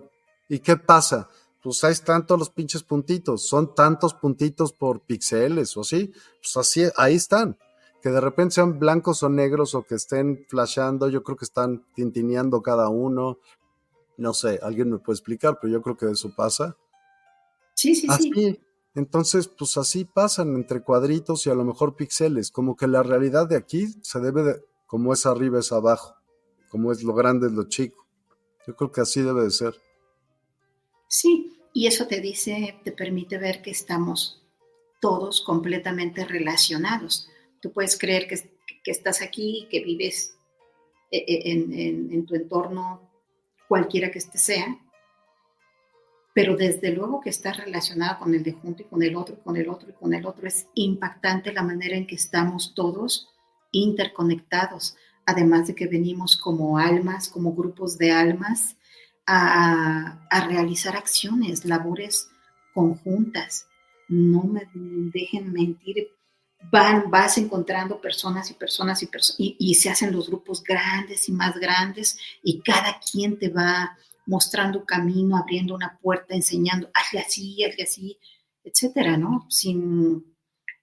¿Y 0.50 0.60
qué 0.60 0.78
pasa? 0.78 1.30
Pues 1.64 1.82
ahí 1.86 1.94
están 1.94 2.28
todos 2.28 2.38
los 2.38 2.50
pinches 2.50 2.84
puntitos, 2.84 3.48
son 3.48 3.74
tantos 3.74 4.14
puntitos 4.14 4.74
por 4.74 5.00
píxeles 5.00 5.76
o 5.78 5.82
así, 5.82 6.12
pues 6.42 6.58
así, 6.58 6.84
ahí 6.98 7.16
están. 7.16 7.58
Que 8.02 8.10
de 8.10 8.20
repente 8.20 8.56
sean 8.56 8.80
blancos 8.80 9.24
o 9.24 9.30
negros 9.30 9.74
o 9.74 9.84
que 9.84 9.96
estén 9.96 10.46
flashando, 10.50 11.08
yo 11.08 11.24
creo 11.24 11.38
que 11.38 11.46
están 11.46 11.86
tintineando 11.96 12.62
cada 12.62 12.90
uno. 12.90 13.40
No 14.18 14.34
sé, 14.34 14.60
alguien 14.62 14.92
me 14.92 14.98
puede 14.98 15.16
explicar, 15.16 15.58
pero 15.62 15.72
yo 15.72 15.82
creo 15.82 15.96
que 15.96 16.12
eso 16.12 16.36
pasa. 16.36 16.76
Sí, 17.76 17.96
sí, 17.96 18.08
sí. 18.20 18.60
Entonces, 18.94 19.48
pues 19.48 19.78
así 19.78 20.04
pasan 20.04 20.56
entre 20.56 20.84
cuadritos 20.84 21.48
y 21.48 21.50
a 21.50 21.56
lo 21.56 21.64
mejor 21.64 21.96
píxeles, 21.96 22.52
como 22.52 22.76
que 22.76 22.88
la 22.88 23.04
realidad 23.04 23.48
de 23.48 23.56
aquí 23.56 23.88
se 24.02 24.20
debe 24.20 24.44
de, 24.44 24.66
como 24.86 25.14
es 25.14 25.26
arriba 25.26 25.60
es 25.60 25.72
abajo, 25.72 26.16
como 26.70 26.92
es 26.92 27.04
lo 27.04 27.14
grande 27.14 27.48
es 27.48 27.54
lo 27.54 27.64
chico. 27.70 28.06
Yo 28.68 28.76
creo 28.76 28.92
que 28.92 29.02
así 29.02 29.22
debe 29.22 29.44
de 29.44 29.52
ser. 29.52 29.76
Sí, 31.14 31.60
y 31.74 31.86
eso 31.86 32.08
te 32.08 32.22
dice, 32.22 32.80
te 32.84 32.92
permite 32.92 33.38
ver 33.38 33.62
que 33.62 33.70
estamos 33.70 34.42
todos 35.00 35.42
completamente 35.42 36.26
relacionados. 36.26 37.30
Tú 37.62 37.72
puedes 37.72 38.00
creer 38.00 38.28
que, 38.28 38.50
estás 38.86 39.22
aquí, 39.22 39.68
que 39.70 39.84
vives 39.84 40.36
e, 41.12 41.20
e, 41.20 41.52
en, 41.52 42.26
tu 42.26 42.34
entorno, 42.34 43.12
cualquiera 43.68 44.10
que 44.10 44.18
este 44.18 44.40
sea, 44.40 44.76
pero 46.34 46.56
desde 46.56 46.90
luego 46.90 47.22
que 47.22 47.30
estás 47.30 47.58
relacionado 47.58 48.18
con 48.18 48.34
el 48.34 48.42
de 48.42 48.54
junto 48.54 48.82
y 48.82 48.86
con 48.86 49.04
el 49.04 49.16
otro, 49.16 49.40
con 49.44 49.56
el 49.56 49.70
otro 49.70 49.92
y 49.92 49.94
con 49.94 50.16
el 50.16 50.26
otro. 50.26 50.48
Es 50.48 50.66
impactante 50.74 51.54
la 51.54 51.62
manera 51.62 51.96
en 51.96 52.08
que 52.08 52.16
estamos 52.16 52.74
todos 52.74 53.30
interconectados, 53.72 54.98
además 55.28 55.68
de 55.68 55.76
que 55.76 55.86
venimos 55.86 56.38
como 56.38 56.80
almas, 56.80 57.30
como 57.30 57.54
grupos 57.54 58.00
de 58.00 58.12
almas 58.12 58.78
a, 59.26 60.20
realizar 60.48 60.96
acciones, 60.96 61.66
labores 61.66 62.30
conjuntas. 62.74 63.68
No 64.08 64.44
me 64.44 64.68
dejen 64.74 65.52
mentir. 65.52 66.10
Van, 66.72 67.12
vas 67.12 67.38
encontrando 67.38 68.00
personas 68.00 68.50
y 68.50 68.54
personas 68.54 69.04
y, 69.04 69.10
y, 69.38 69.56
y 69.60 69.76
se 69.76 69.90
hacen 69.90 70.14
los 70.14 70.30
grupos 70.30 70.64
grandes 70.64 71.28
y 71.28 71.34
más 71.34 71.58
grandes 71.60 72.18
y 72.42 72.62
cada 72.62 73.00
quien 73.00 73.38
te 73.38 73.50
va 73.50 73.98
mostrando 74.26 74.86
camino, 74.86 75.36
abriendo 75.36 75.76
una 75.76 76.00
puerta, 76.02 76.34
enseñando, 76.34 76.90
hazle 76.94 77.20
así, 77.20 77.64
hazle 77.66 77.84
así, 77.84 78.18
etcétera, 78.64 79.18
¿no? 79.18 79.46
Sin, 79.50 80.24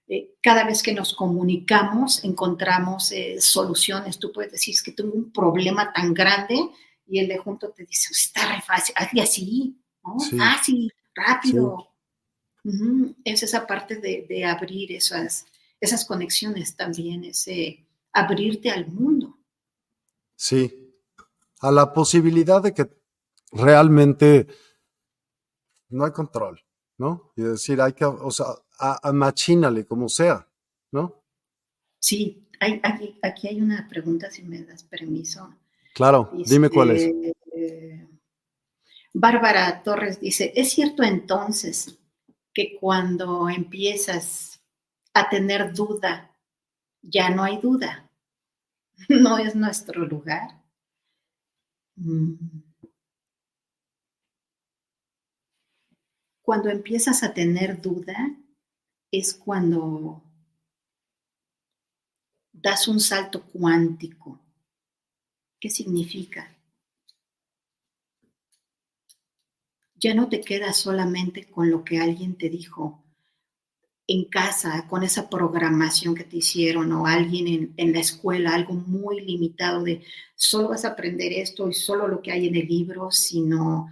eh, 0.07 0.35
cada 0.41 0.65
vez 0.65 0.83
que 0.83 0.93
nos 0.93 1.15
comunicamos 1.15 2.23
encontramos 2.23 3.11
eh, 3.11 3.39
soluciones. 3.39 4.19
Tú 4.19 4.31
puedes 4.31 4.51
decir, 4.51 4.73
es 4.73 4.83
que 4.83 4.91
tengo 4.91 5.13
un 5.13 5.31
problema 5.31 5.93
tan 5.93 6.13
grande 6.13 6.69
y 7.11 7.19
el 7.19 7.27
de 7.27 7.37
junto 7.37 7.71
te 7.71 7.85
dice, 7.85 8.13
está 8.13 8.55
re 8.55 8.61
fácil, 8.61 8.95
hazle 8.97 9.21
así, 9.21 9.83
¿no? 10.01 10.17
Fácil, 10.37 10.89
rápido. 11.13 11.89
Es 13.25 13.43
esa 13.43 13.67
parte 13.67 13.97
de, 13.97 14.45
abrir 14.45 14.93
esas, 14.93 15.45
esas 15.81 16.05
conexiones 16.05 16.77
también, 16.77 17.25
ese 17.25 17.85
abrirte 18.13 18.71
al 18.71 18.87
mundo. 18.87 19.37
Sí, 20.37 20.95
a 21.59 21.69
la 21.69 21.91
posibilidad 21.91 22.63
de 22.63 22.73
que 22.73 22.89
realmente 23.51 24.47
no 25.89 26.05
hay 26.05 26.11
control, 26.13 26.63
¿no? 26.97 27.33
Y 27.35 27.41
decir, 27.41 27.81
hay 27.81 27.91
que, 27.91 28.05
o 28.05 28.31
sea, 28.31 28.45
a, 28.79 29.11
machínale 29.11 29.85
como 29.85 30.07
sea, 30.07 30.47
¿no? 30.93 31.25
Sí, 31.99 32.47
hay, 32.61 32.79
aquí, 32.83 33.19
aquí 33.21 33.49
hay 33.49 33.59
una 33.61 33.85
pregunta, 33.89 34.31
si 34.31 34.43
me 34.43 34.63
das 34.63 34.83
permiso. 34.83 35.53
Claro, 35.93 36.31
dime 36.45 36.69
cuál 36.69 36.91
es. 36.91 37.03
Este, 37.03 38.07
Bárbara 39.13 39.83
Torres 39.83 40.19
dice, 40.19 40.53
¿es 40.55 40.71
cierto 40.71 41.03
entonces 41.03 41.99
que 42.53 42.77
cuando 42.79 43.49
empiezas 43.49 44.63
a 45.13 45.29
tener 45.29 45.73
duda, 45.73 46.35
ya 47.01 47.29
no 47.29 47.43
hay 47.43 47.59
duda? 47.59 48.09
¿No 49.09 49.37
es 49.37 49.55
nuestro 49.55 50.05
lugar? 50.05 50.61
Mm. 51.95 52.35
Cuando 56.41 56.69
empiezas 56.69 57.23
a 57.23 57.33
tener 57.33 57.81
duda 57.81 58.35
es 59.11 59.33
cuando 59.33 60.23
das 62.51 62.87
un 62.87 62.99
salto 62.99 63.43
cuántico. 63.43 64.40
¿Qué 65.61 65.69
significa? 65.69 66.57
Ya 69.93 70.15
no 70.15 70.27
te 70.27 70.41
quedas 70.41 70.77
solamente 70.77 71.45
con 71.45 71.69
lo 71.69 71.83
que 71.83 71.99
alguien 71.99 72.35
te 72.35 72.49
dijo 72.49 73.05
en 74.07 74.25
casa, 74.25 74.87
con 74.89 75.03
esa 75.03 75.29
programación 75.29 76.15
que 76.15 76.23
te 76.23 76.37
hicieron 76.37 76.91
o 76.91 77.05
alguien 77.05 77.47
en, 77.47 77.73
en, 77.77 77.93
la 77.93 77.99
escuela, 77.99 78.55
algo 78.55 78.73
muy 78.73 79.21
limitado 79.21 79.83
de 79.83 80.03
solo 80.35 80.69
vas 80.69 80.83
a 80.83 80.89
aprender 80.89 81.31
esto 81.31 81.69
y 81.69 81.73
solo 81.73 82.07
lo 82.07 82.23
que 82.23 82.31
hay 82.31 82.47
en 82.47 82.55
el 82.55 82.67
libro, 82.67 83.11
sino 83.11 83.87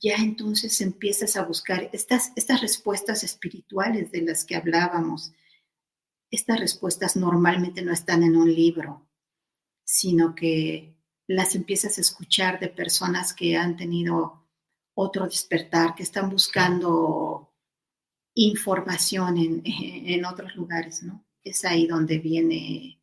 ya 0.00 0.16
entonces 0.16 0.80
empiezas 0.80 1.36
a 1.36 1.44
buscar 1.44 1.90
estas, 1.92 2.32
estas 2.34 2.62
respuestas 2.62 3.22
espirituales 3.22 4.10
de 4.10 4.22
las 4.22 4.46
que 4.46 4.56
hablábamos. 4.56 5.34
Estas 6.30 6.58
respuestas 6.58 7.14
normalmente 7.14 7.82
no 7.82 7.92
están 7.92 8.22
en 8.22 8.36
un 8.36 8.52
libro, 8.52 9.06
sino 9.84 10.34
que 10.34 10.96
las 11.26 11.54
empiezas 11.54 11.98
a 11.98 12.00
escuchar 12.00 12.60
de 12.60 12.68
personas 12.68 13.32
que 13.32 13.56
han 13.56 13.76
tenido 13.76 14.48
otro 14.94 15.26
despertar, 15.26 15.94
que 15.94 16.02
están 16.02 16.28
buscando 16.28 17.54
información 18.34 19.38
en, 19.38 19.62
en 19.64 20.24
otros 20.24 20.54
lugares, 20.56 21.02
¿no? 21.02 21.26
Es 21.42 21.64
ahí 21.64 21.86
donde 21.86 22.18
viene, 22.18 23.02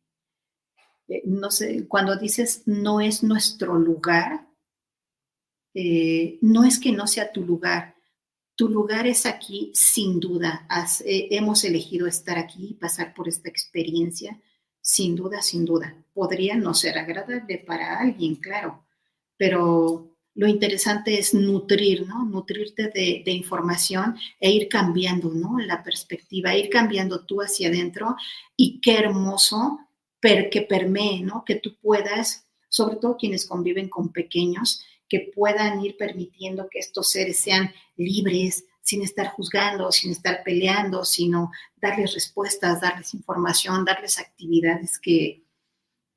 eh, 1.08 1.22
no 1.26 1.50
sé, 1.50 1.86
cuando 1.86 2.16
dices 2.16 2.62
no 2.66 3.00
es 3.00 3.22
nuestro 3.22 3.78
lugar, 3.78 4.48
eh, 5.74 6.38
no 6.40 6.64
es 6.64 6.78
que 6.78 6.92
no 6.92 7.06
sea 7.06 7.32
tu 7.32 7.44
lugar, 7.44 7.94
tu 8.56 8.68
lugar 8.68 9.06
es 9.06 9.24
aquí 9.26 9.72
sin 9.74 10.20
duda. 10.20 10.66
Eh, 11.04 11.28
hemos 11.30 11.64
elegido 11.64 12.06
estar 12.06 12.38
aquí 12.38 12.68
y 12.70 12.74
pasar 12.74 13.14
por 13.14 13.28
esta 13.28 13.48
experiencia, 13.48 14.40
sin 14.80 15.16
duda, 15.16 15.42
sin 15.42 15.64
duda. 15.64 15.94
Podría 16.12 16.56
no 16.56 16.74
ser 16.74 16.98
agradable 16.98 17.58
para 17.58 17.98
alguien, 17.98 18.36
claro, 18.36 18.84
pero 19.36 20.10
lo 20.34 20.46
interesante 20.46 21.18
es 21.18 21.34
nutrir, 21.34 22.06
¿no? 22.06 22.24
Nutrirte 22.24 22.88
de, 22.88 23.30
información 23.30 24.16
e 24.38 24.50
ir 24.50 24.68
cambiando, 24.68 25.30
¿no? 25.30 25.58
La 25.58 25.82
perspectiva, 25.82 26.56
ir 26.56 26.70
cambiando 26.70 27.24
tú 27.24 27.40
hacia 27.40 27.68
adentro 27.68 28.16
y 28.56 28.80
qué 28.80 28.96
hermoso 28.96 29.80
que 30.20 30.66
permee, 30.68 31.22
¿no? 31.22 31.44
Que 31.44 31.56
tú 31.56 31.76
puedas, 31.80 32.46
sobre 32.68 32.96
todo 32.96 33.16
quienes 33.16 33.46
conviven 33.46 33.88
con 33.88 34.12
pequeños, 34.12 34.84
que 35.08 35.30
puedan 35.34 35.84
ir 35.84 35.96
permitiendo 35.96 36.68
que 36.70 36.78
estos 36.78 37.10
seres 37.10 37.38
sean 37.38 37.72
libres, 37.96 38.64
sin 38.82 39.02
estar 39.02 39.28
juzgando, 39.28 39.90
sin 39.92 40.12
estar 40.12 40.42
peleando, 40.44 41.04
sino 41.04 41.50
darles 41.76 42.14
respuestas, 42.14 42.80
darles 42.80 43.14
información, 43.14 43.84
darles 43.84 44.18
actividades 44.18 44.98
que, 44.98 45.44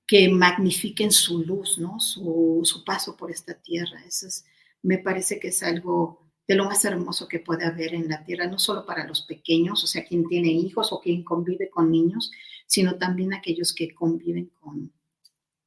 que 0.08 0.30
magnifiquen 0.30 1.12
su 1.12 1.44
luz, 1.44 1.78
¿no? 1.78 2.00
Su, 2.00 2.62
su 2.64 2.84
paso 2.84 3.16
por 3.16 3.32
esta 3.32 3.54
tierra. 3.54 4.04
Eso 4.06 4.28
es, 4.28 4.46
me 4.82 4.98
parece 4.98 5.40
que 5.40 5.50
es 5.50 5.64
algo 5.64 6.24
de 6.48 6.56
lo 6.56 6.66
más 6.66 6.84
hermoso 6.84 7.28
que 7.28 7.40
puede 7.40 7.66
haber 7.66 7.94
en 7.94 8.10
la 8.10 8.24
tierra, 8.24 8.48
no 8.48 8.60
solo 8.60 8.86
para 8.86 9.08
los 9.08 9.22
pequeños, 9.24 9.84
o 9.84 9.88
sea, 9.88 10.06
quien 10.06 10.28
tiene 10.28 10.50
hijos 10.50 10.92
o 10.92 11.00
quien 11.00 11.24
convive 11.24 11.70
con 11.70 11.90
niños, 11.90 12.32
sino 12.68 12.98
también 12.98 13.34
aquellos 13.34 13.74
que 13.74 13.94
conviven 13.94 14.52
con, 14.60 14.92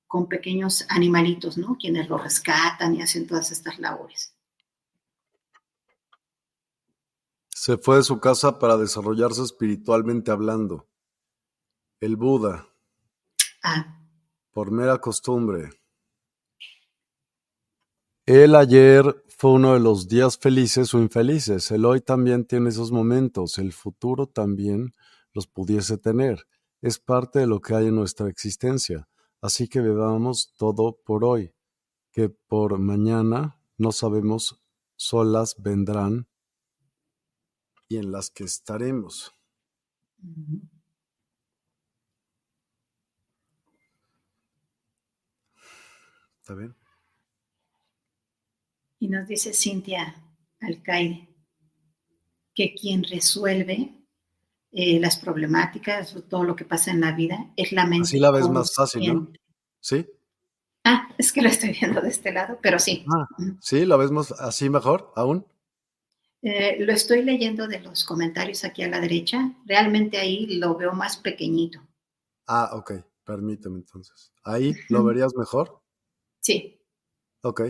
con 0.06 0.28
pequeños 0.28 0.85
animalitos, 0.90 1.56
¿no? 1.56 1.77
Quienes 1.81 2.09
lo 2.09 2.18
rescatan 2.18 2.94
y 2.94 3.02
hacen 3.02 3.27
todas 3.27 3.51
estas 3.52 3.78
labores. 3.78 4.35
Se 7.59 7.78
fue 7.78 7.97
de 7.97 8.03
su 8.03 8.20
casa 8.20 8.59
para 8.59 8.77
desarrollarse 8.77 9.43
espiritualmente 9.43 10.31
hablando. 10.31 10.87
El 12.01 12.16
Buda. 12.16 12.69
Ah. 13.62 13.99
Por 14.53 14.70
mera 14.70 14.99
costumbre. 14.99 15.70
El 18.27 18.55
ayer 18.55 19.24
fue 19.28 19.53
uno 19.53 19.73
de 19.73 19.81
los 19.81 20.07
días 20.07 20.37
felices 20.37 20.93
o 20.93 20.99
infelices. 20.99 21.70
El 21.70 21.87
hoy 21.87 22.03
también 22.03 22.45
tiene 22.45 22.69
esos 22.69 22.93
momentos. 22.93 23.57
El 23.57 23.73
futuro 23.73 24.27
también 24.27 24.93
los 25.33 25.47
pudiese 25.47 25.97
tener. 25.97 26.47
Es 26.83 26.99
parte 26.99 27.39
de 27.39 27.47
lo 27.47 27.62
que 27.62 27.74
hay 27.74 27.87
en 27.87 27.97
nuestra 27.97 28.28
existencia. 28.28 29.09
Así 29.41 29.66
que 29.66 29.81
bebamos 29.81 30.53
todo 30.59 31.01
por 31.07 31.24
hoy, 31.24 31.55
que 32.12 32.28
por 32.28 32.78
mañana 32.78 33.59
no 33.78 33.93
sabemos 33.93 34.62
solas 34.95 35.57
vendrán 35.59 36.28
y 37.88 37.96
en 37.96 38.12
las 38.12 38.30
que 38.30 38.44
estaremos. 38.44 39.32
¿Está 46.40 46.54
bien? 46.54 46.74
Y 48.98 49.08
nos 49.08 49.28
dice 49.28 49.52
Cintia 49.52 50.22
Alcaide 50.60 51.28
que 52.54 52.74
quien 52.74 53.04
resuelve 53.04 53.92
eh, 54.72 54.98
las 54.98 55.18
problemáticas, 55.18 56.16
todo 56.28 56.44
lo 56.44 56.56
que 56.56 56.64
pasa 56.64 56.90
en 56.90 57.00
la 57.00 57.12
vida, 57.12 57.52
es 57.56 57.72
la 57.72 57.86
mente. 57.86 58.04
Así 58.04 58.18
la 58.18 58.30
ves 58.30 58.48
más 58.48 58.74
fácil, 58.74 59.14
¿no? 59.14 59.32
Sí. 59.80 60.06
Ah, 60.84 61.08
es 61.18 61.32
que 61.32 61.42
lo 61.42 61.48
estoy 61.48 61.72
viendo 61.72 62.00
de 62.00 62.08
este 62.08 62.32
lado, 62.32 62.58
pero 62.62 62.78
sí. 62.78 63.04
Ah, 63.12 63.26
sí, 63.60 63.84
la 63.84 63.96
ves 63.96 64.10
más 64.10 64.32
así 64.32 64.70
mejor 64.70 65.12
aún. 65.16 65.46
Eh, 66.48 66.77
lo 66.78 66.93
estoy 66.93 67.23
leyendo 67.23 67.66
de 67.66 67.81
los 67.81 68.05
comentarios 68.05 68.62
aquí 68.62 68.85
a 68.85 68.89
la 68.89 69.01
derecha. 69.01 69.51
Realmente 69.64 70.16
ahí 70.16 70.47
lo 70.47 70.77
veo 70.77 70.93
más 70.93 71.16
pequeñito. 71.16 71.81
Ah, 72.47 72.70
ok. 72.73 72.93
Permíteme 73.24 73.78
entonces. 73.78 74.32
¿Ahí 74.44 74.73
lo 74.89 75.02
verías 75.02 75.35
mejor? 75.35 75.82
Sí. 76.39 76.81
Ok. 77.43 77.62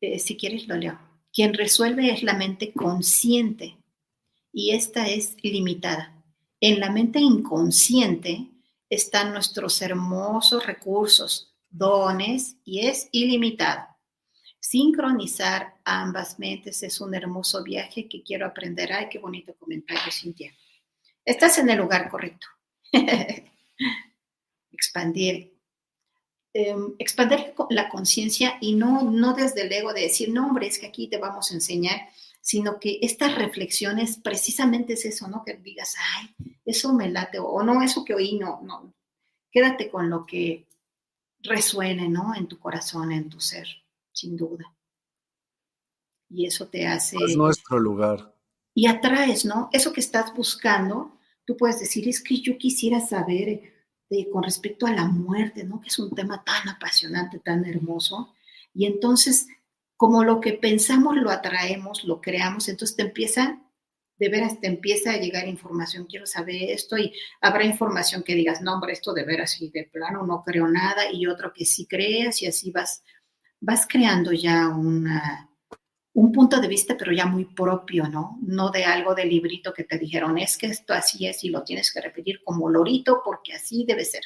Eh, 0.00 0.18
si 0.18 0.38
quieres, 0.38 0.66
lo 0.66 0.76
leo. 0.76 0.98
Quien 1.30 1.52
resuelve 1.52 2.10
es 2.10 2.22
la 2.22 2.32
mente 2.32 2.72
consciente 2.72 3.76
y 4.50 4.70
esta 4.70 5.06
es 5.06 5.36
limitada. 5.42 6.24
En 6.60 6.80
la 6.80 6.90
mente 6.90 7.20
inconsciente 7.20 8.48
están 8.88 9.32
nuestros 9.32 9.82
hermosos 9.82 10.64
recursos, 10.64 11.54
dones 11.68 12.56
y 12.64 12.86
es 12.86 13.10
ilimitado. 13.12 13.86
Sincronizar 14.70 15.80
ambas 15.82 16.38
mentes 16.38 16.82
es 16.82 17.00
un 17.00 17.14
hermoso 17.14 17.64
viaje 17.64 18.06
que 18.06 18.22
quiero 18.22 18.44
aprender. 18.44 18.92
Ay, 18.92 19.08
qué 19.10 19.18
bonito 19.18 19.54
comentario, 19.56 20.12
Cintia. 20.12 20.52
Estás 21.24 21.56
en 21.56 21.70
el 21.70 21.78
lugar 21.78 22.10
correcto. 22.10 22.46
Expandir. 24.70 25.56
Expandir 26.98 27.54
la 27.70 27.88
conciencia 27.88 28.58
y 28.60 28.74
no, 28.74 29.10
no 29.10 29.32
desde 29.32 29.62
el 29.62 29.72
ego 29.72 29.94
de 29.94 30.02
decir, 30.02 30.28
no, 30.28 30.46
hombre, 30.46 30.66
es 30.66 30.78
que 30.78 30.88
aquí 30.88 31.08
te 31.08 31.16
vamos 31.16 31.50
a 31.50 31.54
enseñar 31.54 32.00
sino 32.42 32.78
que 32.78 32.98
estas 33.02 33.34
reflexiones 33.34 34.18
precisamente 34.22 34.94
es 34.94 35.04
eso, 35.04 35.28
¿no? 35.28 35.44
Que 35.44 35.54
digas, 35.54 35.94
ay, 36.16 36.56
eso 36.64 36.94
me 36.94 37.10
late, 37.10 37.38
o 37.38 37.62
no, 37.62 37.82
eso 37.82 38.04
que 38.04 38.14
oí, 38.14 38.38
no, 38.38 38.60
no. 38.62 38.94
Quédate 39.50 39.90
con 39.90 40.08
lo 40.08 40.24
que 40.24 40.66
resuene, 41.40 42.08
¿no? 42.08 42.34
En 42.34 42.48
tu 42.48 42.58
corazón, 42.58 43.12
en 43.12 43.28
tu 43.28 43.40
ser, 43.40 43.66
sin 44.18 44.36
duda. 44.36 44.74
Y 46.28 46.46
eso 46.46 46.68
te 46.68 46.86
hace... 46.86 47.16
Es 47.24 47.36
nuestro 47.36 47.78
lugar. 47.78 48.34
Y 48.74 48.86
atraes, 48.86 49.44
¿no? 49.44 49.70
Eso 49.72 49.92
que 49.92 50.00
estás 50.00 50.34
buscando, 50.34 51.18
tú 51.44 51.56
puedes 51.56 51.80
decir, 51.80 52.08
es 52.08 52.22
que 52.22 52.40
yo 52.40 52.58
quisiera 52.58 53.00
saber 53.00 53.62
de, 54.10 54.30
con 54.30 54.42
respecto 54.42 54.86
a 54.86 54.92
la 54.92 55.06
muerte, 55.06 55.64
¿no? 55.64 55.80
Que 55.80 55.88
es 55.88 55.98
un 55.98 56.14
tema 56.14 56.44
tan 56.44 56.68
apasionante, 56.68 57.38
tan 57.38 57.64
hermoso. 57.64 58.34
Y 58.74 58.86
entonces 58.86 59.46
como 59.98 60.22
lo 60.22 60.40
que 60.40 60.52
pensamos 60.52 61.16
lo 61.16 61.28
atraemos, 61.28 62.04
lo 62.04 62.20
creamos, 62.20 62.68
entonces 62.68 62.96
te 62.96 63.02
empiezan 63.02 63.68
de 64.18 64.28
veras 64.28 64.60
te 64.60 64.66
empieza 64.66 65.12
a 65.12 65.16
llegar 65.16 65.46
información, 65.46 66.06
quiero 66.06 66.26
saber 66.26 66.70
esto, 66.70 66.98
y 66.98 67.12
habrá 67.40 67.64
información 67.64 68.22
que 68.22 68.34
digas, 68.34 68.60
no, 68.60 68.74
hombre, 68.74 68.92
esto 68.92 69.12
de 69.12 69.24
veras 69.24 69.60
y 69.60 69.70
de 69.70 69.84
plano 69.84 70.26
no 70.26 70.42
creo 70.44 70.66
nada, 70.68 71.10
y 71.12 71.26
otro 71.26 71.52
que 71.52 71.64
sí 71.64 71.86
creas, 71.86 72.42
y 72.42 72.46
así 72.46 72.70
vas, 72.72 73.02
vas 73.60 73.86
creando 73.88 74.32
ya 74.32 74.68
una, 74.68 75.50
un 76.14 76.32
punto 76.32 76.60
de 76.60 76.68
vista, 76.68 76.96
pero 76.96 77.12
ya 77.12 77.26
muy 77.26 77.44
propio, 77.44 78.08
¿no? 78.08 78.38
No 78.42 78.70
de 78.70 78.84
algo 78.84 79.14
de 79.14 79.24
librito 79.24 79.72
que 79.72 79.84
te 79.84 79.98
dijeron, 79.98 80.38
es 80.38 80.58
que 80.58 80.66
esto 80.66 80.92
así 80.92 81.26
es 81.26 81.44
y 81.44 81.50
lo 81.50 81.62
tienes 81.62 81.92
que 81.92 82.00
repetir 82.00 82.42
como 82.44 82.68
lorito 82.68 83.22
porque 83.24 83.52
así 83.54 83.84
debe 83.84 84.04
ser. 84.04 84.22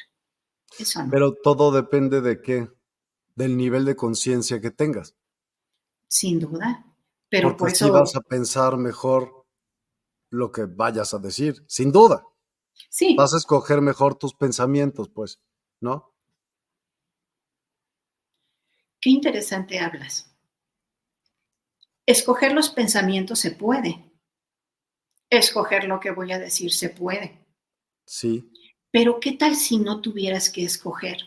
Eso 0.79 1.03
no. 1.03 1.11
Pero 1.11 1.33
todo 1.33 1.71
depende 1.71 2.21
de 2.21 2.41
qué, 2.41 2.67
del 3.35 3.57
nivel 3.57 3.85
de 3.85 3.95
conciencia 3.95 4.59
que 4.59 4.71
tengas. 4.71 5.15
Sin 6.07 6.39
duda. 6.39 6.85
Pero 7.29 7.49
Porque 7.49 7.59
por 7.59 7.69
eso. 7.69 7.91
vas 7.91 8.15
a 8.15 8.21
pensar 8.21 8.77
mejor 8.77 9.45
lo 10.29 10.51
que 10.51 10.65
vayas 10.65 11.13
a 11.13 11.19
decir, 11.19 11.63
sin 11.67 11.91
duda. 11.91 12.23
Sí, 12.89 13.15
Vas 13.15 13.33
a 13.33 13.37
escoger 13.37 13.81
mejor 13.81 14.15
tus 14.15 14.33
pensamientos, 14.33 15.09
pues, 15.09 15.39
¿no? 15.79 16.12
Qué 19.03 19.09
interesante 19.09 19.79
hablas. 19.79 20.33
Escoger 22.05 22.53
los 22.53 22.69
pensamientos 22.69 23.37
se 23.39 23.51
puede. 23.51 24.09
Escoger 25.29 25.83
lo 25.85 25.99
que 25.99 26.11
voy 26.11 26.31
a 26.31 26.39
decir 26.39 26.71
se 26.71 26.89
puede. 26.89 27.45
Sí. 28.05 28.49
Pero 28.91 29.19
¿qué 29.19 29.33
tal 29.33 29.57
si 29.57 29.77
no 29.77 29.99
tuvieras 29.99 30.49
que 30.49 30.63
escoger 30.63 31.17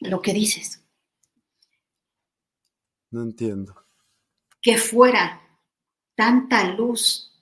lo 0.00 0.20
que 0.20 0.32
dices? 0.32 0.84
No 3.12 3.22
entiendo. 3.22 3.86
Que 4.60 4.78
fuera 4.78 5.40
tanta 6.16 6.72
luz 6.74 7.40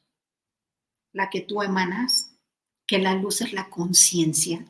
la 1.13 1.31
que 1.31 1.41
tú 1.41 1.63
emanas, 1.63 2.37
que 2.87 2.99
la 2.99 3.15
luz 3.15 3.41
es 3.41 3.55
la 3.55 3.71
conciencia. 3.71 4.67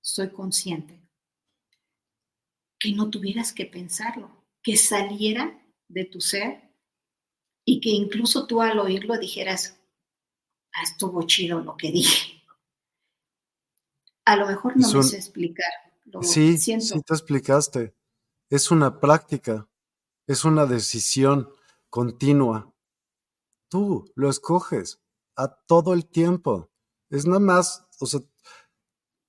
Soy 0.00 0.32
consciente. 0.32 0.95
Que 2.78 2.92
no 2.92 3.10
tuvieras 3.10 3.52
que 3.52 3.66
pensarlo, 3.66 4.44
que 4.62 4.76
saliera 4.76 5.62
de 5.88 6.04
tu 6.04 6.20
ser 6.20 6.70
y 7.64 7.80
que 7.80 7.90
incluso 7.90 8.46
tú 8.46 8.60
al 8.62 8.78
oírlo 8.78 9.18
dijeras, 9.18 9.80
ah, 10.74 10.82
estuvo 10.82 11.22
chido 11.26 11.60
lo 11.60 11.76
que 11.76 11.90
dije. 11.90 12.42
A 14.24 14.36
lo 14.36 14.46
mejor 14.46 14.76
no 14.76 14.88
me 14.92 15.02
sé 15.02 15.16
explicar. 15.16 15.70
Lo 16.04 16.22
Sí, 16.22 16.56
siento. 16.58 16.84
sí 16.86 17.02
te 17.02 17.14
explicaste. 17.14 17.94
Es 18.50 18.70
una 18.70 19.00
práctica, 19.00 19.68
es 20.26 20.44
una 20.44 20.66
decisión 20.66 21.48
continua. 21.90 22.72
Tú 23.68 24.10
lo 24.14 24.30
escoges 24.30 25.00
a 25.36 25.48
todo 25.66 25.94
el 25.94 26.06
tiempo. 26.06 26.70
Es 27.10 27.26
nada 27.26 27.40
más, 27.40 27.86
o 28.00 28.06
sea, 28.06 28.20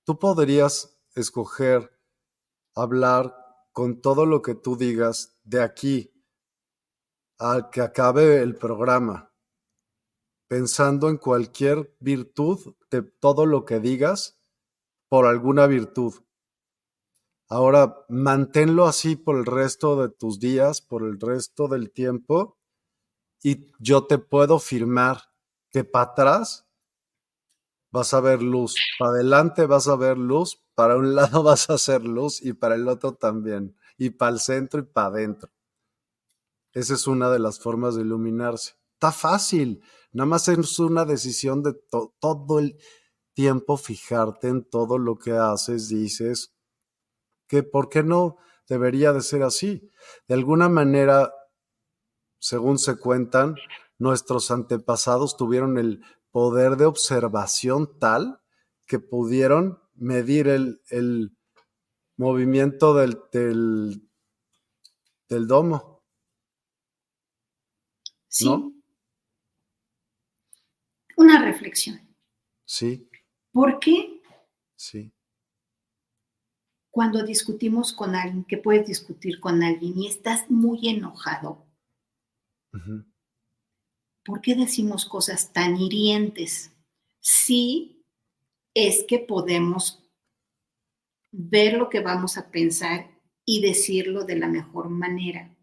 tú 0.06 0.20
podrías 0.20 1.00
escoger 1.16 1.97
hablar 2.82 3.36
con 3.72 4.02
todo 4.02 4.26
lo 4.26 4.42
que 4.42 4.56
tú 4.56 4.76
digas 4.76 5.40
de 5.44 5.62
aquí 5.62 6.14
a 7.40 7.70
que 7.72 7.82
acabe 7.82 8.42
el 8.42 8.56
programa, 8.56 9.32
pensando 10.48 11.10
en 11.10 11.18
cualquier 11.18 11.96
virtud 12.00 12.76
de 12.90 13.04
todo 13.04 13.46
lo 13.46 13.66
que 13.66 13.80
digas 13.80 14.40
por 15.10 15.26
alguna 15.26 15.68
virtud. 15.68 16.14
Ahora, 17.50 18.06
manténlo 18.10 18.88
así 18.88 19.16
por 19.16 19.38
el 19.38 19.46
resto 19.46 20.02
de 20.02 20.10
tus 20.10 20.40
días, 20.40 20.82
por 20.82 21.04
el 21.04 21.20
resto 21.20 21.68
del 21.68 21.92
tiempo, 21.92 22.58
y 23.42 23.72
yo 23.80 24.06
te 24.06 24.18
puedo 24.18 24.60
firmar 24.60 25.32
que 25.70 25.84
para 25.84 26.12
atrás 26.12 26.68
vas 27.92 28.14
a 28.14 28.20
ver 28.20 28.42
luz, 28.42 28.76
para 29.00 29.12
adelante 29.12 29.66
vas 29.66 29.88
a 29.88 29.96
ver 29.96 30.18
luz, 30.18 30.67
para 30.78 30.96
un 30.98 31.16
lado 31.16 31.44
vas 31.50 31.70
a 31.70 31.74
hacer 31.76 32.06
luz 32.06 32.42
y 32.42 32.54
para 32.54 32.76
el 32.76 32.88
otro 32.88 33.16
también, 33.16 33.76
y 33.98 34.12
para 34.12 34.32
el 34.34 34.40
centro 34.40 34.80
y 34.82 34.86
para 34.86 35.10
adentro. 35.10 35.52
Esa 36.74 36.94
es 36.94 37.08
una 37.08 37.30
de 37.30 37.40
las 37.40 37.60
formas 37.60 37.96
de 37.96 38.02
iluminarse. 38.02 38.74
Está 38.94 39.12
fácil, 39.12 39.82
nada 40.12 40.28
más 40.28 40.48
es 40.48 40.80
una 40.80 41.06
decisión 41.06 41.62
de 41.64 41.74
to- 41.74 42.16
todo 42.20 42.60
el 42.60 42.78
tiempo 43.34 43.78
fijarte 43.78 44.48
en 44.48 44.64
todo 44.70 44.98
lo 44.98 45.18
que 45.18 45.32
haces, 45.34 45.90
dices, 45.90 46.54
que 47.48 47.64
por 47.64 47.90
qué 47.90 48.04
no 48.04 48.38
debería 48.70 49.14
de 49.14 49.22
ser 49.22 49.44
así. 49.44 49.92
De 50.28 50.36
alguna 50.36 50.70
manera, 50.70 51.32
según 52.40 52.78
se 52.80 52.98
cuentan, 52.98 53.56
nuestros 54.00 54.52
antepasados 54.52 55.38
tuvieron 55.38 55.78
el 55.78 56.02
poder 56.32 56.78
de 56.78 56.86
observación 56.86 58.00
tal 58.00 58.42
que 58.86 59.00
pudieron 59.00 59.80
medir 59.98 60.48
el, 60.48 60.82
el 60.90 61.38
movimiento 62.18 62.94
del, 62.94 63.20
del, 63.32 64.10
del 65.30 65.48
domo. 65.48 66.04
Sí. 68.28 68.46
¿no? 68.46 68.74
Una 71.18 71.44
reflexión. 71.44 72.00
Sí, 72.66 73.10
¿Por 73.52 73.80
qué 73.80 74.22
sí. 74.76 75.12
cuando 76.92 77.24
discutimos 77.24 77.94
con 77.94 78.14
alguien, 78.14 78.44
que 78.44 78.58
puedes 78.58 78.86
discutir 78.86 79.40
con 79.40 79.64
alguien 79.64 79.98
y 79.98 80.08
estás 80.08 80.50
muy 80.52 80.88
enojado. 80.88 81.66
¿por 84.24 84.42
qué 84.42 84.54
decimos 84.54 85.06
cosas 85.06 85.52
tan 85.54 85.78
hirientes? 85.78 86.72
Sí, 87.20 87.97
es 88.78 89.04
que 89.08 89.18
podemos 89.18 90.08
ver 91.32 91.74
lo 91.74 91.90
que 91.90 92.00
vamos 92.00 92.38
a 92.38 92.52
pensar 92.52 93.10
y 93.44 93.60
decirlo 93.60 94.24
de 94.24 94.36
la 94.36 94.48
mejor 94.48 94.90
manera. 94.90 95.58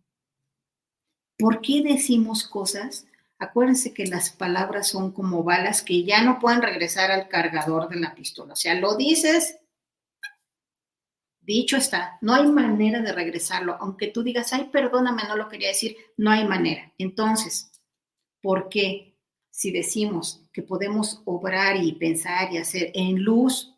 ¿Por 1.38 1.60
qué 1.60 1.80
decimos 1.82 2.42
cosas? 2.42 3.06
Acuérdense 3.38 3.94
que 3.94 4.08
las 4.08 4.30
palabras 4.30 4.88
son 4.88 5.12
como 5.12 5.44
balas 5.44 5.82
que 5.82 6.02
ya 6.02 6.24
no 6.24 6.40
pueden 6.40 6.60
regresar 6.60 7.12
al 7.12 7.28
cargador 7.28 7.88
de 7.88 8.00
la 8.00 8.16
pistola. 8.16 8.54
O 8.54 8.56
sea, 8.56 8.74
lo 8.74 8.96
dices, 8.96 9.60
dicho 11.40 11.76
está, 11.76 12.18
no 12.20 12.34
hay 12.34 12.50
manera 12.50 13.00
de 13.00 13.12
regresarlo. 13.12 13.76
Aunque 13.78 14.08
tú 14.08 14.24
digas, 14.24 14.52
ay, 14.52 14.70
perdóname, 14.72 15.22
no 15.28 15.36
lo 15.36 15.48
quería 15.48 15.68
decir, 15.68 15.96
no 16.16 16.32
hay 16.32 16.48
manera. 16.48 16.92
Entonces, 16.98 17.70
¿por 18.42 18.68
qué 18.68 19.16
si 19.50 19.70
decimos 19.70 20.43
que 20.54 20.62
podemos 20.62 21.20
obrar 21.24 21.82
y 21.82 21.92
pensar 21.96 22.52
y 22.52 22.58
hacer 22.58 22.92
en 22.94 23.22
luz, 23.22 23.76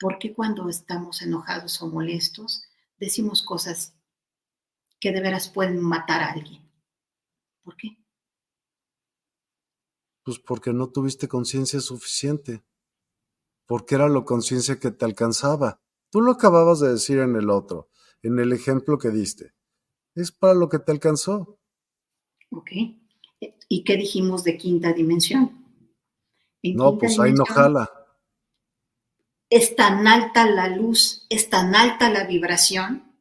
¿por 0.00 0.18
qué 0.18 0.34
cuando 0.34 0.68
estamos 0.68 1.22
enojados 1.22 1.80
o 1.80 1.88
molestos 1.88 2.64
decimos 2.98 3.42
cosas 3.42 3.96
que 4.98 5.12
de 5.12 5.20
veras 5.20 5.48
pueden 5.48 5.80
matar 5.80 6.22
a 6.22 6.32
alguien? 6.32 6.68
¿Por 7.62 7.76
qué? 7.76 8.04
Pues 10.24 10.40
porque 10.40 10.72
no 10.72 10.90
tuviste 10.90 11.28
conciencia 11.28 11.78
suficiente. 11.78 12.64
Porque 13.64 13.94
era 13.94 14.08
la 14.08 14.24
conciencia 14.24 14.80
que 14.80 14.90
te 14.90 15.04
alcanzaba. 15.04 15.80
Tú 16.10 16.20
lo 16.20 16.32
acababas 16.32 16.80
de 16.80 16.88
decir 16.88 17.20
en 17.20 17.36
el 17.36 17.48
otro, 17.48 17.90
en 18.22 18.40
el 18.40 18.52
ejemplo 18.52 18.98
que 18.98 19.10
diste. 19.10 19.54
Es 20.16 20.32
para 20.32 20.54
lo 20.54 20.68
que 20.68 20.80
te 20.80 20.90
alcanzó. 20.90 21.60
¿Ok? 22.50 22.70
¿Y 23.68 23.84
qué 23.84 23.96
dijimos 23.96 24.44
de 24.44 24.56
quinta 24.56 24.92
dimensión? 24.92 25.64
En 26.62 26.76
No, 26.76 26.90
quinta 26.90 27.00
pues 27.00 27.20
ahí 27.20 27.32
no 27.32 27.44
jala. 27.44 27.90
Es 29.50 29.76
tan 29.76 30.06
alta 30.06 30.46
la 30.46 30.68
luz, 30.68 31.26
es 31.28 31.48
tan 31.48 31.74
alta 31.74 32.10
la 32.10 32.24
vibración, 32.24 33.14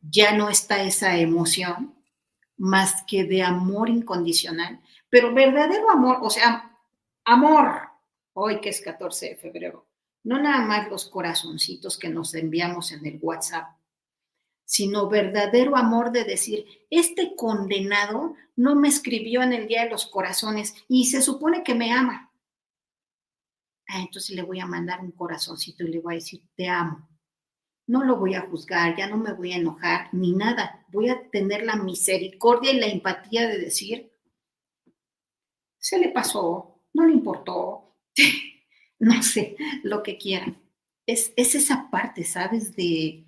ya 0.00 0.36
no 0.36 0.50
está 0.50 0.82
esa 0.82 1.16
emoción 1.16 1.94
más 2.56 3.02
que 3.06 3.24
de 3.24 3.42
amor 3.42 3.88
incondicional, 3.88 4.80
pero 5.08 5.32
verdadero 5.32 5.90
amor, 5.90 6.18
o 6.22 6.30
sea, 6.30 6.78
amor, 7.24 7.80
hoy 8.34 8.60
que 8.60 8.68
es 8.68 8.80
14 8.80 9.30
de 9.30 9.36
febrero, 9.36 9.86
no 10.22 10.40
nada 10.40 10.64
más 10.64 10.88
los 10.88 11.06
corazoncitos 11.06 11.98
que 11.98 12.08
nos 12.08 12.34
enviamos 12.34 12.92
en 12.92 13.06
el 13.06 13.18
WhatsApp, 13.20 13.76
sino 14.64 15.08
verdadero 15.08 15.76
amor 15.76 16.10
de 16.12 16.24
decir, 16.24 16.66
este 16.90 17.34
condenado 17.36 18.34
no 18.56 18.74
me 18.74 18.88
escribió 18.88 19.42
en 19.42 19.52
el 19.52 19.66
Día 19.66 19.84
de 19.84 19.90
los 19.90 20.06
Corazones 20.06 20.74
y 20.88 21.06
se 21.06 21.20
supone 21.20 21.62
que 21.62 21.74
me 21.74 21.92
ama. 21.92 22.32
Ah, 23.88 24.00
entonces 24.00 24.34
le 24.34 24.42
voy 24.42 24.60
a 24.60 24.66
mandar 24.66 25.00
un 25.00 25.12
corazoncito 25.12 25.84
y 25.84 25.88
le 25.88 26.00
voy 26.00 26.14
a 26.14 26.16
decir, 26.16 26.42
te 26.56 26.68
amo. 26.68 27.08
No 27.86 28.02
lo 28.02 28.16
voy 28.16 28.34
a 28.34 28.42
juzgar, 28.42 28.96
ya 28.96 29.06
no 29.06 29.18
me 29.18 29.34
voy 29.34 29.52
a 29.52 29.56
enojar 29.56 30.08
ni 30.12 30.32
nada. 30.32 30.86
Voy 30.88 31.10
a 31.10 31.28
tener 31.30 31.64
la 31.64 31.76
misericordia 31.76 32.72
y 32.72 32.80
la 32.80 32.86
empatía 32.86 33.46
de 33.46 33.58
decir, 33.58 34.10
se 35.78 35.98
le 35.98 36.08
pasó, 36.08 36.80
no 36.94 37.06
le 37.06 37.12
importó, 37.12 37.94
no 38.98 39.22
sé, 39.22 39.56
lo 39.82 40.02
que 40.02 40.16
quieran. 40.16 40.62
Es, 41.06 41.34
es 41.36 41.54
esa 41.54 41.90
parte, 41.90 42.24
¿sabes? 42.24 42.74
De, 42.74 43.26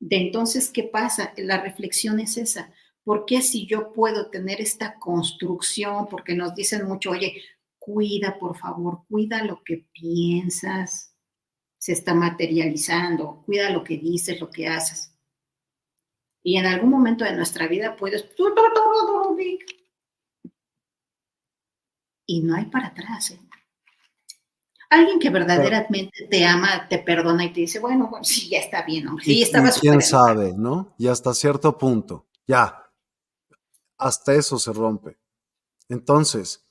de 0.00 0.16
entonces, 0.16 0.70
¿qué 0.70 0.84
pasa? 0.84 1.32
La 1.36 1.60
reflexión 1.60 2.20
es 2.20 2.36
esa. 2.36 2.72
¿Por 3.04 3.24
qué 3.24 3.42
si 3.42 3.66
yo 3.66 3.92
puedo 3.92 4.30
tener 4.30 4.60
esta 4.60 4.98
construcción? 4.98 6.06
Porque 6.08 6.34
nos 6.34 6.54
dicen 6.54 6.86
mucho, 6.86 7.10
oye, 7.10 7.42
cuida, 7.78 8.38
por 8.38 8.56
favor, 8.56 9.04
cuida 9.08 9.42
lo 9.44 9.62
que 9.64 9.88
piensas, 9.92 11.16
se 11.78 11.92
está 11.92 12.14
materializando, 12.14 13.42
cuida 13.46 13.70
lo 13.70 13.82
que 13.82 13.96
dices, 13.96 14.40
lo 14.40 14.50
que 14.50 14.68
haces. 14.68 15.14
Y 16.42 16.56
en 16.56 16.66
algún 16.66 16.90
momento 16.90 17.24
de 17.24 17.34
nuestra 17.34 17.66
vida 17.66 17.96
puedes... 17.96 18.24
Y 22.26 22.42
no 22.42 22.54
hay 22.56 22.66
para 22.66 22.88
atrás. 22.88 23.30
¿eh? 23.30 23.47
Alguien 24.90 25.18
que 25.18 25.28
verdaderamente 25.30 26.26
te 26.30 26.46
ama, 26.46 26.88
te 26.88 26.98
perdona 26.98 27.44
y 27.44 27.52
te 27.52 27.60
dice, 27.60 27.78
bueno, 27.78 28.10
sí, 28.22 28.48
ya 28.48 28.58
está 28.58 28.82
bien, 28.82 29.06
hombre. 29.06 29.24
Sí, 29.24 29.42
estaba 29.42 29.70
¿Quién 29.70 30.00
sabe, 30.00 30.54
no? 30.56 30.94
Y 30.96 31.08
hasta 31.08 31.34
cierto 31.34 31.76
punto, 31.76 32.26
ya, 32.46 32.88
hasta 33.98 34.34
eso 34.34 34.58
se 34.58 34.72
rompe. 34.72 35.18
Entonces, 35.88 36.64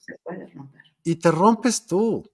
y 1.03 1.15
te 1.15 1.31
rompes 1.31 1.85
tú. 1.85 2.29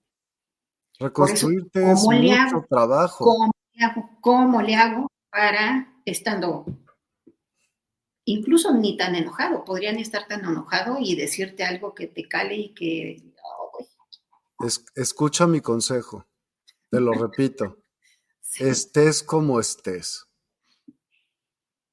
Reconstruirte 0.98 1.92
es 1.92 2.02
mucho 2.02 2.64
trabajo. 2.68 3.24
¿cómo 3.24 3.52
le, 3.72 3.84
hago, 3.84 4.10
¿Cómo 4.20 4.62
le 4.62 4.74
hago 4.76 5.10
para 5.30 5.92
estando 6.04 6.64
incluso 8.24 8.72
ni 8.74 8.96
tan 8.96 9.14
enojado? 9.14 9.64
Podrían 9.64 9.98
estar 9.98 10.26
tan 10.28 10.44
enojado 10.44 10.96
y 11.00 11.14
decirte 11.16 11.64
algo 11.64 11.94
que 11.94 12.06
te 12.06 12.28
cale 12.28 12.56
y 12.56 12.68
que... 12.70 13.33
escucha 14.94 15.46
mi 15.46 15.60
consejo, 15.60 16.26
te 16.90 17.00
lo 17.00 17.12
repito. 17.12 17.78
Estés 18.58 19.22
como 19.22 19.58
estés. 19.58 20.26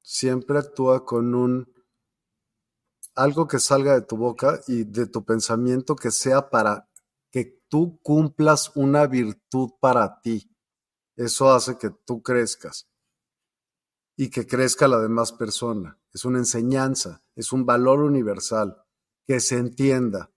Siempre 0.02 0.58
actúa 0.58 1.04
con 1.04 1.34
un 1.34 1.72
algo 3.14 3.46
que 3.46 3.58
salga 3.58 3.94
de 3.94 4.02
tu 4.02 4.16
boca 4.16 4.60
y 4.66 4.84
de 4.84 5.06
tu 5.06 5.24
pensamiento 5.24 5.96
que 5.96 6.10
sea 6.10 6.50
para 6.50 6.88
que 7.30 7.62
tú 7.68 7.98
cumplas 8.02 8.72
una 8.74 9.06
virtud 9.06 9.70
para 9.80 10.20
ti. 10.20 10.50
Eso 11.16 11.52
hace 11.52 11.76
que 11.78 11.90
tú 11.90 12.22
crezcas 12.22 12.88
y 14.16 14.30
que 14.30 14.46
crezca 14.46 14.88
la 14.88 15.00
demás 15.00 15.32
persona. 15.32 15.98
Es 16.12 16.24
una 16.24 16.38
enseñanza, 16.38 17.22
es 17.34 17.52
un 17.52 17.64
valor 17.64 18.00
universal, 18.00 18.84
que 19.26 19.40
se 19.40 19.56
entienda. 19.56 20.31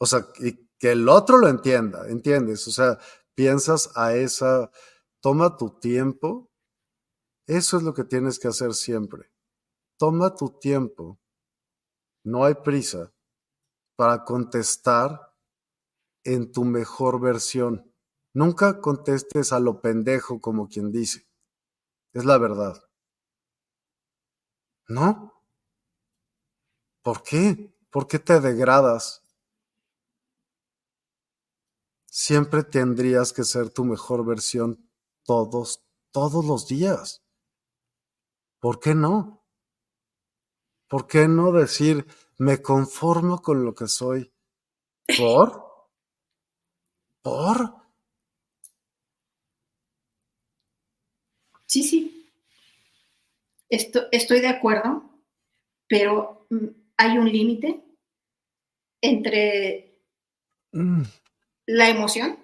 O 0.00 0.06
sea, 0.06 0.26
y 0.38 0.66
que 0.78 0.92
el 0.92 1.08
otro 1.08 1.36
lo 1.36 1.48
entienda, 1.48 2.08
¿entiendes? 2.08 2.66
O 2.66 2.70
sea, 2.70 2.98
piensas 3.34 3.90
a 3.96 4.14
esa, 4.14 4.70
toma 5.20 5.58
tu 5.58 5.78
tiempo. 5.78 6.50
Eso 7.46 7.76
es 7.76 7.82
lo 7.82 7.92
que 7.92 8.04
tienes 8.04 8.38
que 8.38 8.48
hacer 8.48 8.72
siempre. 8.72 9.30
Toma 9.98 10.34
tu 10.34 10.58
tiempo, 10.58 11.20
no 12.24 12.44
hay 12.44 12.54
prisa, 12.54 13.12
para 13.96 14.24
contestar 14.24 15.34
en 16.24 16.50
tu 16.50 16.64
mejor 16.64 17.20
versión. 17.20 17.92
Nunca 18.32 18.80
contestes 18.80 19.52
a 19.52 19.60
lo 19.60 19.82
pendejo 19.82 20.40
como 20.40 20.68
quien 20.68 20.92
dice. 20.92 21.28
Es 22.14 22.24
la 22.24 22.38
verdad. 22.38 22.82
¿No? 24.88 25.34
¿Por 27.02 27.22
qué? 27.22 27.74
¿Por 27.90 28.06
qué 28.06 28.18
te 28.18 28.40
degradas? 28.40 29.22
Siempre 32.12 32.64
tendrías 32.64 33.32
que 33.32 33.44
ser 33.44 33.70
tu 33.70 33.84
mejor 33.84 34.26
versión 34.26 34.90
todos, 35.24 35.84
todos 36.10 36.44
los 36.44 36.66
días. 36.66 37.22
¿Por 38.58 38.80
qué 38.80 38.96
no? 38.96 39.46
¿Por 40.88 41.06
qué 41.06 41.28
no 41.28 41.52
decir, 41.52 42.04
me 42.36 42.60
conformo 42.60 43.40
con 43.40 43.64
lo 43.64 43.76
que 43.76 43.86
soy? 43.86 44.32
¿Por? 45.16 45.70
¿Por? 47.22 47.76
Sí, 51.66 51.84
sí. 51.84 52.28
estoy 53.68 54.40
de 54.40 54.48
acuerdo, 54.48 55.22
pero 55.86 56.48
mm, 56.50 56.66
hay 56.96 57.18
un 57.18 57.30
límite 57.30 57.84
entre 59.00 59.96
mm. 60.72 61.02
La 61.70 61.88
emoción. 61.88 62.36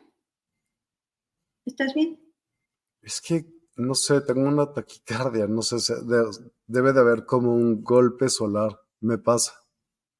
¿Estás 1.64 1.94
bien? 1.94 2.20
Es 3.02 3.20
que 3.20 3.44
no 3.74 3.94
sé, 3.94 4.20
tengo 4.20 4.48
una 4.48 4.72
taquicardia, 4.72 5.46
no 5.46 5.62
sé, 5.62 5.76
debe 6.66 6.92
de 6.92 7.00
haber 7.00 7.26
como 7.26 7.52
un 7.52 7.82
golpe 7.82 8.28
solar, 8.28 8.80
me 9.00 9.18
pasa, 9.18 9.52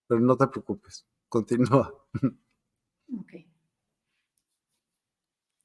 pero 0.07 0.21
no 0.21 0.37
te 0.37 0.49
preocupes, 0.49 1.07
continúa. 1.29 1.95
Ok. 3.17 3.33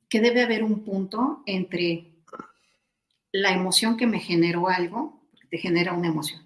Que 0.08 0.22
debe 0.22 0.44
haber 0.44 0.64
un 0.64 0.86
punto 0.86 1.42
entre 1.46 2.24
la 3.32 3.52
emoción 3.52 3.98
que 3.98 4.08
me 4.08 4.20
generó 4.20 4.70
algo, 4.70 5.28
te 5.50 5.58
genera 5.58 5.94
una 5.94 6.10
emoción. 6.10 6.46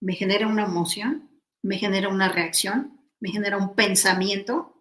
Me 0.00 0.14
genera 0.14 0.46
una 0.46 0.64
emoción, 0.64 1.30
me 1.62 1.78
genera 1.78 2.08
una 2.08 2.28
reacción, 2.30 3.00
me 3.18 3.30
genera 3.30 3.56
un 3.56 3.74
pensamiento 3.74 4.79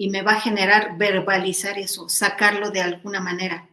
y 0.00 0.08
me 0.08 0.22
va 0.22 0.32
a 0.32 0.40
generar 0.40 0.96
verbalizar 0.96 1.78
eso, 1.78 2.08
sacarlo 2.08 2.70
de 2.70 2.80
alguna 2.80 3.20
manera. 3.20 3.68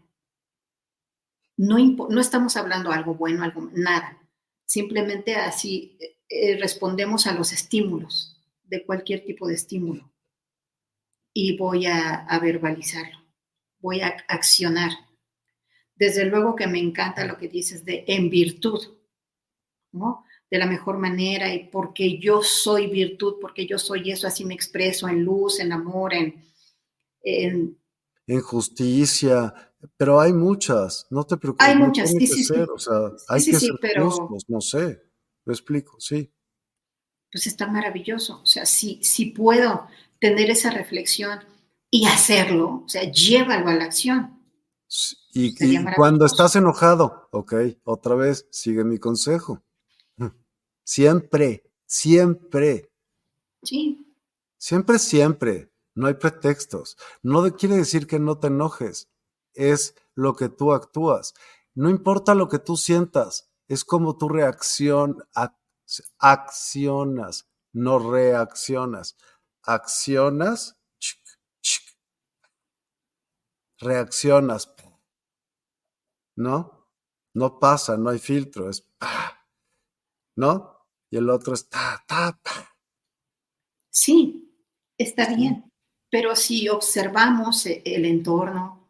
No, 1.55 1.77
no 1.77 2.19
estamos 2.19 2.57
hablando 2.57 2.91
algo 2.91 3.15
bueno, 3.15 3.45
algo 3.45 3.69
nada. 3.71 4.21
Simplemente 4.65 5.37
así 5.37 5.97
eh, 6.27 6.57
respondemos 6.59 7.27
a 7.27 7.33
los 7.33 7.53
estímulos, 7.53 8.43
de 8.65 8.85
cualquier 8.85 9.23
tipo 9.23 9.47
de 9.47 9.53
estímulo. 9.53 10.11
Y 11.33 11.55
voy 11.55 11.85
a, 11.85 12.25
a 12.25 12.39
verbalizarlo, 12.39 13.25
voy 13.79 14.01
a 14.01 14.17
accionar. 14.27 14.91
Desde 15.95 16.25
luego 16.25 16.57
que 16.57 16.67
me 16.67 16.79
encanta 16.79 17.23
lo 17.23 17.37
que 17.37 17.47
dices 17.47 17.85
de 17.85 18.03
en 18.05 18.29
virtud, 18.29 18.97
¿no? 19.93 20.25
De 20.49 20.57
la 20.57 20.65
mejor 20.65 20.97
manera 20.97 21.53
y 21.53 21.65
porque 21.69 22.19
yo 22.19 22.41
soy 22.41 22.87
virtud, 22.87 23.35
porque 23.41 23.67
yo 23.67 23.77
soy 23.77 24.11
eso, 24.11 24.27
así 24.27 24.45
me 24.45 24.53
expreso 24.53 25.07
en 25.07 25.23
luz, 25.23 25.59
en 25.59 25.71
amor, 25.71 26.13
en... 26.13 26.45
En, 27.23 27.77
justicia, 28.41 29.53
pero 29.97 30.19
hay 30.19 30.31
muchas, 30.31 31.07
no 31.09 31.25
te 31.25 31.35
preocupes. 31.35 31.67
Hay 31.67 31.75
muchas, 31.75 32.11
sí, 32.11 32.25
sí, 32.25 32.53
O 32.53 32.79
sea, 32.79 33.11
hay 33.27 33.43
que 33.43 33.53
ser 33.53 33.71
pero, 33.81 34.29
no 34.47 34.61
sé, 34.61 35.01
lo 35.43 35.53
explico, 35.53 35.99
sí. 35.99 36.33
Pues 37.31 37.47
está 37.47 37.67
maravilloso, 37.67 38.41
o 38.41 38.45
sea, 38.45 38.65
si, 38.65 39.03
si 39.03 39.27
puedo 39.27 39.87
tener 40.19 40.49
esa 40.49 40.71
reflexión 40.71 41.39
y 41.89 42.05
hacerlo, 42.05 42.83
o 42.85 42.89
sea, 42.89 43.11
llévalo 43.11 43.67
a 43.67 43.75
la 43.75 43.85
acción. 43.85 44.41
y 45.33 45.53
cuando 45.95 46.25
estás 46.25 46.55
enojado, 46.55 47.27
ok, 47.31 47.53
otra 47.83 48.15
vez, 48.15 48.47
sigue 48.51 48.85
mi 48.85 48.99
consejo 48.99 49.66
Siempre, 50.87 51.69
siempre. 51.85 52.89
Sí. 53.61 54.15
Siempre, 54.57 54.99
siempre. 54.99 55.69
No 55.93 56.07
hay 56.07 56.13
pretextos. 56.13 56.95
No 57.21 57.43
quiere 57.57 57.75
decir 57.75 58.07
que 58.07 58.19
no 58.19 58.39
te 58.39 58.47
enojes. 58.47 59.09
Es 59.53 59.95
lo 60.15 60.33
que 60.37 60.47
tú 60.47 60.71
actúas. 60.71 61.33
No 61.75 61.89
importa 61.89 62.35
lo 62.35 62.47
que 62.47 62.59
tú 62.59 62.77
sientas. 62.77 63.51
Es 63.67 63.83
como 63.83 64.17
tu 64.17 64.29
reacción, 64.29 65.27
accionas, 66.19 67.49
no 67.73 67.99
reaccionas. 67.99 69.17
Accionas, 69.63 70.77
reaccionas. 73.77 74.73
¿No? 76.37 76.87
No 77.33 77.59
pasa, 77.59 77.97
no 77.97 78.09
hay 78.09 78.19
filtro, 78.19 78.69
es 78.69 78.87
¿no? 80.37 80.76
Y 81.09 81.17
el 81.17 81.29
otro 81.29 81.53
está, 81.53 82.03
ta, 82.07 82.39
Sí, 83.89 84.53
está 84.97 85.33
bien, 85.33 85.71
pero 86.09 86.35
si 86.35 86.69
observamos 86.69 87.65
e, 87.65 87.81
el 87.85 88.05
entorno, 88.05 88.87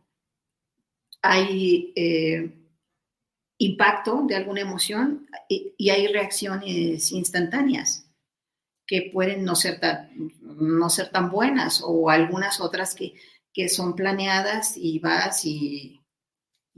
hay 1.22 1.94
eh, 1.96 2.52
impacto 3.60 4.24
de 4.28 4.36
alguna 4.36 4.62
emoción 4.62 5.28
y, 5.50 5.90
hay 5.90 6.08
reacciones 6.08 7.12
instantáneas 7.12 8.06
que 8.86 9.10
pueden 9.14 9.44
no 9.44 9.56
ser 9.56 9.80
tan, 9.80 10.10
no 10.42 10.90
ser 10.90 11.10
tan 11.10 11.30
buenas 11.32 11.82
o 11.84 12.10
algunas 12.10 12.60
otras 12.62 12.96
que, 12.96 13.16
son 13.70 13.96
planeadas 13.96 14.78
y 14.78 15.00
vas 15.00 15.44
y, 15.44 16.00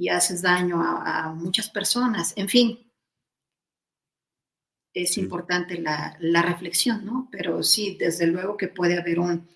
haces 0.10 0.42
daño 0.42 0.82
a, 0.82 1.26
a 1.26 1.34
muchas 1.34 1.70
personas. 1.70 2.32
En 2.38 2.48
fin, 2.48 2.89
es 4.94 5.18
importante 5.18 5.80
la, 5.80 6.42
reflexión, 6.42 7.06
¿no? 7.06 7.28
Pero 7.32 7.64
sí, 7.64 7.98
desde 8.00 8.28
luego 8.28 8.58
que 8.58 8.68
puede 8.68 8.98
haber 8.98 9.20
un, 9.20 9.48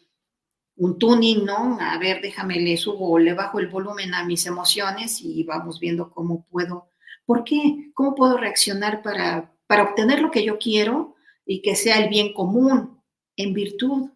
un 0.75 0.97
tuning, 0.99 1.45
¿no? 1.45 1.77
A 1.79 1.97
ver, 1.97 2.21
déjame, 2.21 2.59
le 2.59 2.77
subo 2.77 3.11
o 3.11 3.19
le 3.19 3.33
bajo 3.33 3.59
el 3.59 3.67
volumen 3.67 4.13
a 4.13 4.25
mis 4.25 4.45
emociones 4.45 5.21
y 5.21 5.43
vamos 5.43 5.79
viendo 5.79 6.11
cómo 6.11 6.45
puedo 6.49 6.93
¿Por 7.25 7.43
qué? 7.43 7.91
¿Cómo 7.93 8.15
puedo 8.15 8.37
reaccionar 8.37 9.01
para, 9.01 9.55
para 9.67 9.83
obtener 9.83 10.21
lo 10.21 10.31
que 10.31 10.43
yo 10.43 10.57
quiero 10.57 11.15
y 11.45 11.61
que 11.61 11.75
sea 11.75 12.03
el 12.03 12.09
bien 12.09 12.33
común 12.33 13.01
en 13.37 13.53
virtud? 13.53 14.11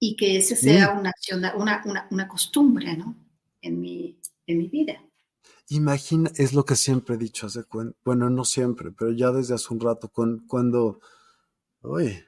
Y 0.00 0.16
que 0.16 0.38
ese 0.38 0.56
sea 0.56 0.98
una, 0.98 1.12
una, 1.54 2.08
una, 2.10 2.28
costumbre, 2.28 2.96
¿no? 2.96 3.14
En 3.60 3.80
mi, 3.80 4.18
en 4.46 4.58
mi 4.58 4.66
vida. 4.66 5.00
Imagina, 5.74 6.30
es 6.36 6.52
lo 6.52 6.66
que 6.66 6.76
siempre 6.76 7.14
he 7.14 7.18
dicho, 7.18 7.46
hace 7.46 7.64
bueno, 8.04 8.28
no 8.28 8.44
siempre, 8.44 8.90
pero 8.90 9.10
ya 9.10 9.30
desde 9.30 9.54
hace 9.54 9.72
un 9.72 9.80
rato, 9.80 10.10
cuando, 10.12 11.00
uy, 11.80 12.22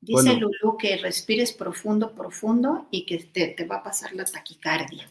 Dice 0.00 0.34
Lulu 0.34 0.76
que 0.78 0.98
respires 0.98 1.52
profundo, 1.52 2.14
profundo 2.14 2.86
y 2.92 3.06
que 3.06 3.24
te, 3.24 3.66
va 3.66 3.76
a 3.76 3.82
pasar 3.82 4.14
la 4.14 4.24
taquicardia. 4.24 5.10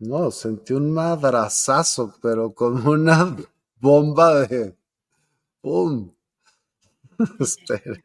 No, 0.00 0.30
sentí 0.30 0.74
un 0.74 0.92
madrazazo, 0.92 2.14
pero 2.20 2.52
como 2.52 2.90
una 2.90 3.34
bomba 3.76 4.40
de 4.40 4.76
¡pum! 5.62 6.12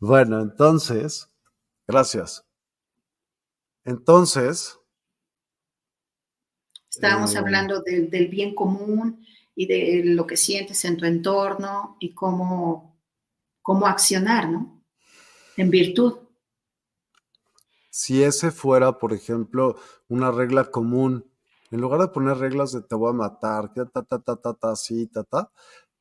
bueno, 0.00 0.40
entonces, 0.40 1.30
gracias. 1.86 2.44
Entonces. 3.84 4.78
Estábamos 6.98 7.36
eh, 7.36 7.38
hablando 7.38 7.80
del 7.80 8.26
bien 8.26 8.56
común 8.56 9.24
y 9.54 9.66
de 9.66 10.02
lo 10.04 10.26
que 10.26 10.36
sientes 10.36 10.84
en 10.84 10.96
tu 10.96 11.04
entorno 11.04 11.96
y 12.00 12.12
cómo 12.12 12.98
cómo 13.68 13.86
accionar, 13.86 14.48
¿no? 14.48 14.82
En 15.56 15.68
virtud. 15.68 16.20
Si 17.90 18.22
ese 18.22 18.50
fuera, 18.50 18.98
por 18.98 19.12
ejemplo, 19.12 19.78
una 20.08 20.32
regla 20.32 20.64
común, 20.64 21.30
en 21.70 21.80
lugar 21.80 22.00
de 22.00 22.08
poner 22.08 22.38
reglas 22.38 22.72
de 22.72 22.80
te 22.80 22.94
voy 22.94 23.10
a 23.10 23.12
matar, 23.12 23.70
que 23.72 23.84
ta, 23.84 24.02
ta, 24.02 24.18
ta, 24.18 24.36
ta, 24.36 24.54
ta, 24.54 24.72
así, 24.72 25.06
ta, 25.06 25.22
ta, 25.22 25.52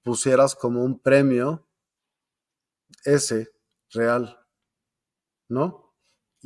pusieras 0.02 0.56
como 0.56 0.84
un 0.84 0.98
premio 0.98 1.68
ese 3.04 3.50
real, 3.92 4.40
¿no? 5.48 5.87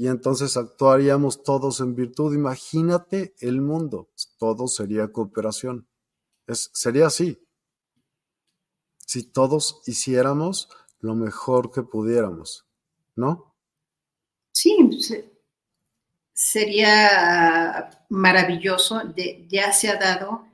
Y 0.02 0.08
entonces 0.08 0.58
actuaríamos 0.58 1.44
todos 1.44 1.80
en 1.80 1.94
virtud. 1.94 2.34
Imagínate 2.34 3.36
el 3.40 3.62
mundo, 3.62 4.10
todo 4.40 4.68
sería 4.68 5.12
cooperación. 5.12 5.88
Es, 6.48 6.72
sería 6.74 7.06
así. 7.06 7.38
Si 8.98 9.22
todos 9.22 9.84
hiciéramos 9.86 10.70
lo 11.02 11.14
mejor 11.14 11.70
que 11.70 11.84
pudiéramos, 11.84 12.66
¿no? 13.16 13.54
Sí, 14.52 14.76
sería 16.34 17.92
maravilloso. 18.10 19.04
ya 19.50 19.72
se 19.72 19.90
ha 19.90 19.98
dado 19.98 20.48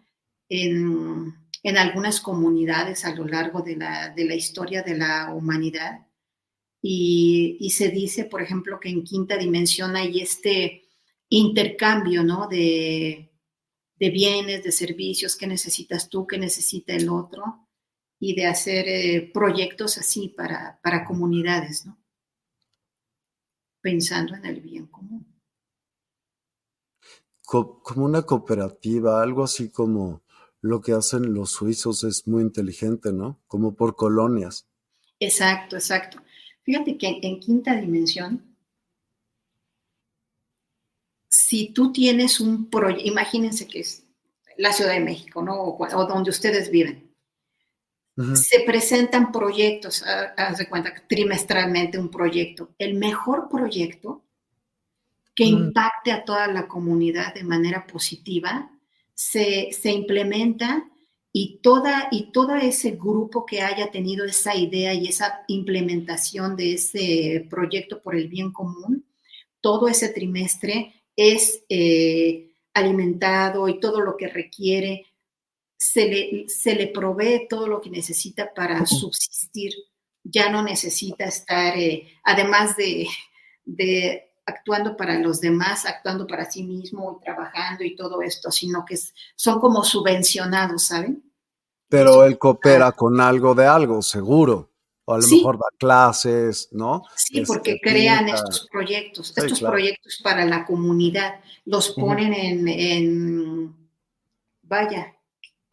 en, 0.49 1.33
algunas 1.63 2.19
comunidades 2.19 3.05
a 3.05 3.15
lo 3.15 3.23
largo 3.23 3.61
de 3.61 3.77
la, 3.77 4.35
historia 4.35 4.83
de 4.83 4.97
la 4.97 5.33
humanidad. 5.33 6.05
Y, 6.81 7.69
se 7.71 7.89
dice, 7.89 8.25
por 8.25 8.41
ejemplo, 8.41 8.79
que 8.79 8.89
en 8.89 9.03
quinta 9.03 9.37
dimensión 9.37 9.95
hay 9.95 10.21
este 10.21 10.83
intercambio, 11.29 12.23
¿no? 12.23 12.47
De, 12.47 13.31
de 13.95 14.09
bienes, 14.09 14.63
de 14.63 14.71
servicios 14.71 15.35
que 15.35 15.47
necesitas 15.47 16.09
tú, 16.09 16.25
que 16.27 16.37
necesita 16.37 16.93
el 16.93 17.09
otro 17.09 17.67
y 18.19 18.35
de 18.35 18.47
hacer 18.47 18.87
eh, 18.87 19.31
proyectos 19.33 19.97
así 19.97 20.29
para, 20.29 20.79
para 20.81 21.05
comunidades, 21.05 21.85
¿no? 21.85 21.99
Pensando 23.81 24.35
en 24.35 24.45
el 24.45 24.61
bien 24.61 24.87
común. 24.87 25.25
como 27.43 28.05
una 28.05 28.23
cooperativa, 28.23 29.21
algo 29.21 29.43
así 29.43 29.69
como 29.69 30.23
lo 30.61 30.81
que 30.81 30.93
hacen 30.93 31.33
los 31.33 31.51
suizos 31.51 32.03
es 32.03 32.27
muy 32.27 32.41
inteligente, 32.41 33.13
¿no? 33.13 33.41
Como 33.47 33.75
por 33.75 33.95
colonias. 33.95 34.67
Exacto, 35.19 35.75
exacto. 35.75 36.19
Fíjate 36.68 36.98
que 36.98 37.19
en 37.23 37.39
quinta 37.39 37.76
dimensión, 37.76 38.44
si 41.27 41.69
tú 41.69 41.91
tienes 41.91 42.39
un 42.39 42.69
proyecto, 42.69 43.07
imagínense 43.07 43.68
que 43.68 43.80
es 43.80 44.03
la 44.57 44.72
Ciudad 44.72 44.91
de 44.91 44.99
México, 44.99 45.41
¿no? 45.41 45.60
o 45.60 46.06
donde 46.06 46.30
ustedes 46.30 46.69
viven 46.69 47.07
se 48.34 48.61
presentan 48.61 49.31
proyectos, 49.31 50.03
haz 50.03 50.57
de 50.57 50.68
cuenta, 50.68 50.91
trimestralmente 51.07 51.99
un 51.99 52.10
proyecto. 52.10 52.72
El 52.80 52.95
mejor 52.95 53.48
proyecto 53.48 54.23
que 55.35 55.44
impacte 55.44 56.11
a 56.11 56.26
toda 56.26 56.48
la 56.48 56.68
comunidad 56.68 57.35
de 57.35 57.44
manera 57.44 57.85
positiva 57.85 58.72
se, 59.14 59.69
implementa 59.84 60.89
y, 61.31 61.59
toda, 61.61 62.07
y 62.11 62.31
todo 62.31 62.55
ese 62.55 62.91
grupo 62.91 63.45
que 63.45 63.61
haya 63.61 63.91
tenido 63.91 64.25
esa 64.25 64.55
idea 64.55 64.93
y 64.93 65.07
esa 65.07 65.43
implementación 65.47 66.55
de 66.55 66.73
ese 66.73 67.45
proyecto 67.49 68.01
por 68.01 68.15
el 68.15 68.27
bien 68.27 68.51
común, 68.51 69.05
todo 69.61 69.87
ese 69.87 70.09
trimestre 70.09 71.03
es 71.15 71.63
eh, 71.69 72.51
alimentado 72.73 73.67
y 73.67 73.79
todo 73.79 74.01
lo 74.01 74.15
que 74.17 74.27
requiere 74.27 75.07
se 75.77 76.07
le, 76.07 76.49
se 76.49 76.75
le 76.75 76.87
provee 76.87 77.47
todo 77.47 77.67
lo 77.67 77.79
que 77.81 77.89
necesita 77.89 78.53
para 78.53 78.85
subsistir. 78.85 79.73
Ya 80.23 80.49
no 80.49 80.63
necesita 80.63 81.25
estar, 81.25 81.77
eh, 81.77 82.07
además 82.23 82.75
de, 82.75 83.07
de, 83.63 84.26
actuando 84.47 84.97
para 84.97 85.19
los 85.19 85.39
demás, 85.41 85.85
actuando 85.85 86.25
para 86.25 86.49
sí 86.49 86.63
mismo 86.63 87.19
y 87.19 87.23
trabajando 87.23 87.83
y 87.83 87.95
todo 87.95 88.21
esto, 88.21 88.49
sino 88.49 88.83
que 88.85 88.97
son 89.35 89.59
como 89.59 89.83
subvencionados, 89.83 90.87
¿saben? 90.87 91.23
Pero 91.89 92.23
él 92.23 92.37
coopera 92.37 92.91
con 92.91 93.21
algo 93.21 93.53
de 93.53 93.67
algo, 93.67 94.01
seguro. 94.01 94.71
O 95.05 95.13
a 95.13 95.19
lo 95.19 95.27
mejor 95.27 95.57
da 95.57 95.67
clases, 95.77 96.67
¿no? 96.73 97.03
Sí, 97.15 97.41
porque 97.45 97.79
crean 97.81 98.27
estos 98.27 98.67
proyectos, 98.69 99.33
estos 99.37 99.61
proyectos 99.61 100.19
para 100.21 100.43
la 100.43 100.65
comunidad, 100.65 101.39
los 101.63 101.91
ponen 101.91 102.33
en, 102.33 102.67
en, 102.67 103.75
vaya, 104.63 105.15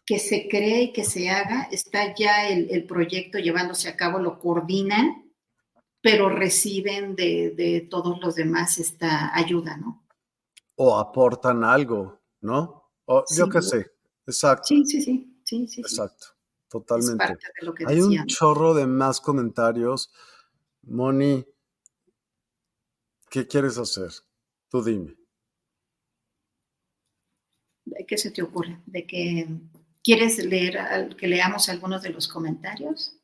que 0.06 0.20
se 0.20 0.48
cree 0.48 0.82
y 0.82 0.92
que 0.92 1.05
se 1.05 1.30
haga, 1.30 1.68
está 1.72 2.14
ya 2.14 2.48
el, 2.48 2.84
proyecto 2.84 3.38
llevándose 3.38 3.88
a 3.88 3.96
cabo, 3.96 4.20
lo 4.20 4.38
coordinan, 4.38 5.23
pero 6.05 6.28
reciben 6.28 7.16
de, 7.16 7.89
todos 7.90 8.20
los 8.20 8.35
demás 8.35 8.78
esta 8.78 9.35
ayuda, 9.35 9.78
¿no? 9.78 10.06
O 10.76 10.98
aportan 10.98 11.64
algo, 11.64 12.20
¿no? 12.43 12.90
O, 13.06 13.24
yo 13.35 13.48
qué 13.48 13.62
sé, 13.62 13.90
exacto. 14.26 14.66
Sí, 14.66 14.85
sí, 14.85 15.01
sí, 15.01 15.40
sí, 15.47 15.66
sí. 15.66 15.81
Exacto, 15.81 16.26
totalmente. 16.68 17.39
Hay 17.86 18.02
un 18.02 18.26
chorro 18.26 18.74
de 18.74 18.86
más 18.86 19.18
comentarios. 19.18 20.12
Moni, 20.82 21.43
¿qué 23.31 23.47
quieres 23.47 23.78
hacer? 23.78 24.10
Tú 24.68 24.85
dime. 24.85 25.16
¿Qué 28.06 28.18
se 28.18 28.31
te 28.31 28.43
ocurre? 28.43 28.78
De 28.85 29.06
que 29.06 29.48
¿Quieres 30.02 30.36
leer 30.36 31.16
que 31.16 31.26
leamos 31.26 31.70
algunos 31.70 32.02
de 32.02 32.10
los 32.10 32.28
comentarios? 32.28 33.16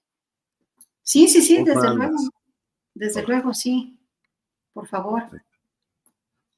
Sí, 1.03 1.29
sí, 1.29 1.43
sí, 1.43 1.63
desde 1.63 1.95
luego. 1.95 2.17
Desde 3.01 3.23
luego, 3.23 3.55
sí. 3.55 3.99
Por 4.75 4.87
favor. 4.87 5.43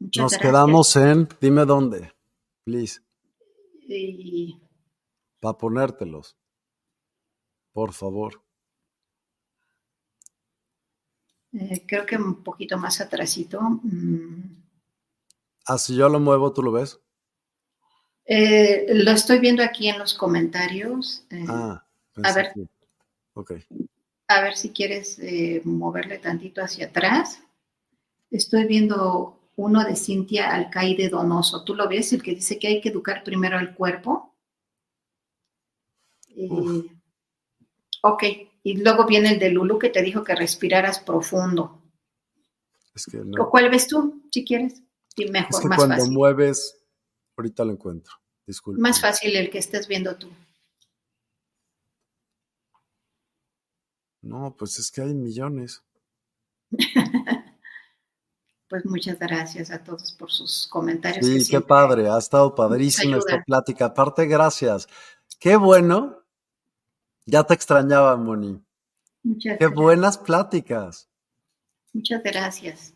Nos 0.01 0.37
quedamos 0.37 0.97
en, 0.97 1.29
dime 1.41 1.65
dónde, 1.65 2.13
please. 2.65 3.01
Para 5.39 5.57
ponértelos. 5.57 6.37
Por 7.73 7.93
favor. 7.93 8.43
Eh, 11.53 11.87
creo 11.87 12.05
que 12.07 12.17
un 12.17 12.43
poquito 12.43 12.77
más 12.77 13.01
atrásito. 13.01 13.61
Mm. 13.61 14.65
Ah, 15.67 15.79
si 15.79 15.95
yo 15.95 16.09
lo 16.09 16.19
muevo, 16.19 16.53
¿tú 16.53 16.65
lo 16.65 16.73
ves? 16.73 17.01
Eh, 18.25 18.87
lo 18.89 19.13
estoy 19.13 19.39
viendo 19.39 19.63
aquí 19.63 19.89
en 19.89 20.01
los 20.01 20.13
comentarios. 20.15 21.25
Eh, 21.31 21.45
ah, 21.49 21.87
a 22.21 22.33
ver. 22.35 22.53
A 24.37 24.43
ver 24.43 24.57
si 24.57 24.71
quieres 24.71 25.19
eh, 25.19 25.61
moverle 25.65 26.19
tantito 26.19 26.63
hacia 26.63 26.87
atrás. 26.87 27.43
Estoy 28.31 28.67
viendo 28.67 29.39
uno 29.57 29.85
de 29.85 29.97
Cintia 29.97 30.55
Alcaide 30.55 31.09
Donoso. 31.09 31.65
¿Tú 31.65 31.75
lo 31.75 31.89
ves? 31.89 32.13
El 32.13 32.23
que 32.23 32.35
dice 32.35 32.59
que 32.59 32.69
hay 32.69 32.81
que 32.81 32.89
educar 32.89 33.23
primero 33.25 33.59
al 33.59 33.75
cuerpo. 33.75 34.35
ok. 38.03 38.25
Y 38.65 38.77
luego 38.83 39.07
viene 39.07 39.33
el 39.33 39.39
de 39.39 39.51
Lulu 39.51 39.79
que 39.79 39.91
te 39.91 40.03
dijo 40.03 40.25
que 40.25 40.35
respiraras 40.35 41.01
profundo. 41.01 41.83
Es 42.95 43.07
que 43.07 43.19
no. 43.19 43.49
¿Cuál 43.51 43.71
ves 43.71 43.89
tú, 43.89 44.23
si 44.31 44.45
quieres? 44.45 44.83
mejor, 45.31 45.51
es 45.51 45.61
que 45.61 45.69
cuando 45.69 46.07
mueves 46.07 46.83
Ahorita 47.37 47.65
lo 47.65 47.73
encuentro. 47.73 48.15
Disculpe. 48.47 48.81
Más 48.81 49.01
fácil 49.01 49.37
el 49.37 49.51
que 49.51 49.59
estés 49.59 49.89
viendo 49.89 50.17
tú. 50.17 50.29
No, 54.23 54.55
pues 54.57 54.79
es 54.79 54.91
que 54.91 55.03
hay 55.03 55.15
millones. 55.15 55.83
Pues 58.73 58.87
muchas 58.87 59.19
gracias 59.19 59.71
a 59.71 59.85
todos 59.85 60.13
por 60.13 60.33
sus 60.33 60.67
comentarios. 60.67 61.27
Sí, 61.27 61.47
qué 61.51 61.61
padre, 61.61 62.09
ha 62.09 62.17
estado 62.17 62.55
padrísima 62.55 63.19
esta 63.19 63.43
plática. 63.43 63.85
Aparte, 63.85 64.25
gracias. 64.25 64.89
Qué 65.39 65.57
bueno. 65.57 66.25
Ya 67.27 67.45
te 67.45 67.53
extrañaba, 67.53 68.17
Moni. 68.17 68.59
Muchas 69.23 69.59
qué 69.59 69.67
buenas 69.67 70.17
pláticas. 70.17 71.11
Muchas 71.93 72.23
gracias. 72.23 72.95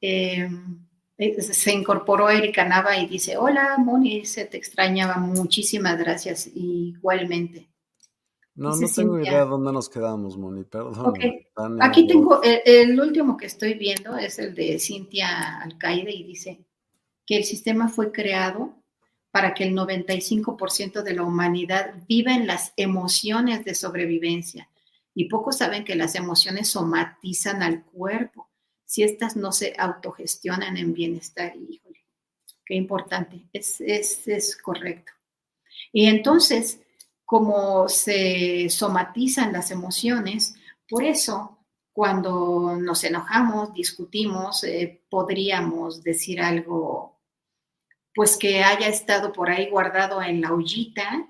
Em, 0.00 0.86
eh, 1.18 1.42
se 1.42 1.72
incorporó 1.72 2.30
Erika 2.30 2.64
Nava 2.64 2.96
y 2.98 3.08
dice, 3.08 3.36
hola 3.36 3.76
Moni, 3.78 4.26
se 4.26 4.44
te 4.44 4.58
extrañaba, 4.58 5.16
muchísimas 5.16 5.98
gracias, 5.98 6.48
igualmente. 6.54 7.68
No, 8.56 8.74
no 8.74 8.88
tengo 8.88 9.20
idea 9.20 9.44
de 9.44 9.50
dónde 9.50 9.70
nos 9.70 9.90
quedamos, 9.90 10.38
Moni, 10.38 10.64
perdón. 10.64 11.14
Aquí 11.82 12.06
tengo, 12.06 12.40
el, 12.42 12.98
último 12.98 13.36
que 13.36 13.44
estoy 13.44 13.74
viendo 13.74 14.16
es 14.16 14.38
el 14.38 14.54
de 14.54 14.78
Cintia 14.78 15.60
Alcaide 15.60 16.10
y 16.10 16.24
dice 16.24 16.64
que 17.26 17.36
el 17.36 17.44
sistema 17.44 17.88
fue 17.88 18.12
creado 18.12 18.74
para 19.30 19.52
que 19.52 19.64
el 19.64 19.74
95% 19.74 21.02
de 21.02 21.12
la 21.12 21.22
humanidad 21.22 21.94
viva 22.08 22.34
en 22.34 22.46
las 22.46 22.72
emociones 22.76 23.62
de 23.66 23.74
sobrevivencia. 23.74 24.70
Y 25.14 25.26
pocos 25.26 25.58
saben 25.58 25.84
que 25.84 25.94
las 25.94 26.14
emociones 26.14 26.68
somatizan 26.68 27.62
al 27.62 27.84
cuerpo 27.84 28.48
si 28.86 29.02
estas 29.02 29.36
no 29.36 29.52
se 29.52 29.74
autogestionan 29.76 30.78
en 30.78 30.94
bienestar. 30.94 31.54
Híjole, 31.56 32.06
qué 32.64 32.74
importante, 32.74 33.46
es, 33.52 33.82
es, 33.82 34.26
es 34.26 34.56
correcto. 34.56 35.12
Y 35.92 36.06
entonces, 36.06 36.80
como 37.26 37.88
se 37.88 38.70
somatizan 38.70 39.52
las 39.52 39.70
emociones, 39.70 40.54
por 40.88 41.02
eso 41.04 41.58
cuando 41.92 42.76
nos 42.76 43.02
enojamos, 43.04 43.74
discutimos, 43.74 44.62
eh, 44.64 45.02
podríamos 45.10 46.02
decir 46.02 46.40
algo, 46.40 47.18
pues 48.14 48.36
que 48.36 48.62
haya 48.62 48.88
estado 48.88 49.32
por 49.32 49.50
ahí 49.50 49.68
guardado 49.70 50.22
en 50.22 50.40
la 50.40 50.52
ollita 50.52 51.26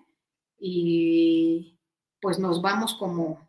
y 0.58 1.78
pues 2.20 2.38
nos 2.38 2.60
vamos 2.60 2.94
como, 2.94 3.48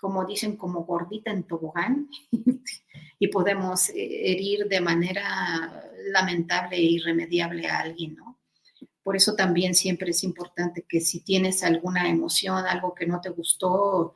como 0.00 0.24
dicen, 0.26 0.56
como 0.56 0.84
gordita 0.84 1.30
en 1.30 1.44
tobogán 1.44 2.10
y 3.18 3.28
podemos 3.28 3.88
eh, 3.90 4.32
herir 4.32 4.66
de 4.66 4.80
manera 4.80 5.88
lamentable 6.10 6.76
e 6.76 6.82
irremediable 6.82 7.68
a 7.68 7.78
alguien, 7.78 8.16
¿no? 8.16 8.33
Por 9.04 9.16
eso 9.16 9.34
también 9.34 9.74
siempre 9.74 10.10
es 10.10 10.24
importante 10.24 10.86
que 10.88 11.02
si 11.02 11.20
tienes 11.20 11.62
alguna 11.62 12.08
emoción, 12.08 12.66
algo 12.66 12.94
que 12.94 13.06
no 13.06 13.20
te 13.20 13.28
gustó, 13.28 14.14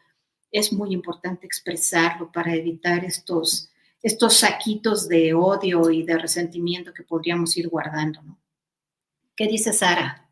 es 0.50 0.72
muy 0.72 0.94
importante 0.94 1.46
expresarlo 1.46 2.32
para 2.32 2.54
evitar 2.54 3.04
estos, 3.04 3.70
estos 4.02 4.38
saquitos 4.38 5.06
de 5.06 5.34
odio 5.34 5.90
y 5.90 6.04
de 6.04 6.16
resentimiento 6.16 6.94
que 6.94 7.02
podríamos 7.02 7.54
ir 7.58 7.68
guardando. 7.68 8.22
¿no? 8.22 8.38
¿Qué 9.36 9.46
dice 9.46 9.74
Sara? 9.74 10.26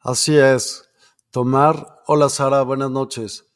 Así 0.00 0.34
es. 0.34 0.88
Tomar, 1.30 2.02
hola 2.06 2.30
Sara, 2.30 2.62
buenas 2.62 2.90
noches. 2.90 3.46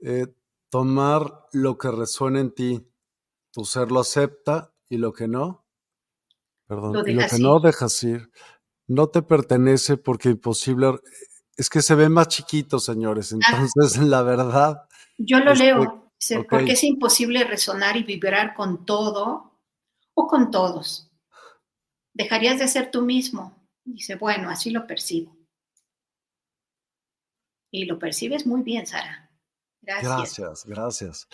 Eh, 0.00 0.28
tomar 0.70 1.46
lo 1.52 1.76
que 1.76 1.90
resuena 1.90 2.40
en 2.40 2.54
ti. 2.54 2.86
Tu 3.50 3.66
ser 3.66 3.92
lo 3.92 4.00
acepta 4.00 4.72
y 4.88 4.96
lo 4.96 5.12
que 5.12 5.28
no, 5.28 5.66
perdón, 6.66 6.92
lo, 6.92 7.06
y 7.06 7.14
lo 7.14 7.26
que 7.28 7.38
no 7.38 7.58
dejas 7.58 8.02
ir 8.04 8.30
no 8.90 9.08
te 9.08 9.22
pertenece 9.22 9.96
porque 9.96 10.30
imposible, 10.30 10.98
es 11.56 11.70
que 11.70 11.80
se 11.80 11.94
ve 11.94 12.08
más 12.08 12.26
chiquito, 12.26 12.80
señores. 12.80 13.32
Entonces, 13.32 13.96
la 14.02 14.22
verdad. 14.22 14.88
Yo 15.16 15.38
lo 15.38 15.54
leo, 15.54 16.12
porque 16.48 16.72
es 16.72 16.82
imposible 16.82 17.44
resonar 17.44 17.96
y 17.96 18.02
vibrar 18.02 18.54
con 18.54 18.84
todo 18.84 19.60
o 20.14 20.26
con 20.26 20.50
todos. 20.50 21.08
Dejarías 22.14 22.58
de 22.58 22.66
ser 22.66 22.90
tú 22.90 23.02
mismo. 23.02 23.56
Dice, 23.84 24.16
bueno, 24.16 24.50
así 24.50 24.70
lo 24.70 24.86
percibo. 24.88 25.36
Y 27.70 27.84
lo 27.84 27.98
percibes 27.98 28.44
muy 28.44 28.62
bien, 28.62 28.88
Sara. 28.88 29.30
Gracias. 29.82 30.36
Gracias, 30.36 30.64
gracias. 30.66 31.28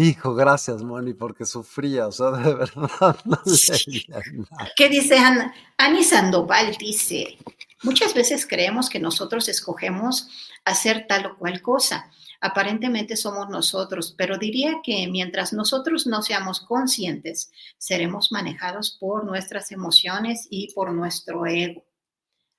Hijo, 0.00 0.32
gracias, 0.32 0.84
Moni, 0.84 1.12
porque 1.12 1.44
sufría, 1.44 2.06
o 2.06 2.12
sea, 2.12 2.30
de 2.30 2.54
verdad 2.54 3.18
no 3.24 3.36
leía 3.44 4.22
nada. 4.48 4.70
¿Qué 4.76 4.88
dice 4.88 5.18
Ana? 5.18 5.52
Ani 5.76 6.04
Sandoval 6.04 6.76
dice, 6.78 7.36
muchas 7.82 8.14
veces 8.14 8.46
creemos 8.46 8.88
que 8.88 9.00
nosotros 9.00 9.48
escogemos 9.48 10.28
hacer 10.64 11.06
tal 11.08 11.26
o 11.26 11.36
cual 11.36 11.60
cosa. 11.62 12.12
Aparentemente 12.40 13.16
somos 13.16 13.48
nosotros, 13.48 14.14
pero 14.16 14.38
diría 14.38 14.76
que 14.84 15.08
mientras 15.08 15.52
nosotros 15.52 16.06
no 16.06 16.22
seamos 16.22 16.60
conscientes, 16.60 17.50
seremos 17.76 18.30
manejados 18.30 18.96
por 19.00 19.24
nuestras 19.24 19.72
emociones 19.72 20.46
y 20.48 20.72
por 20.74 20.92
nuestro 20.92 21.44
ego. 21.44 21.84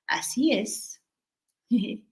Así 0.08 0.52
es. 0.52 1.00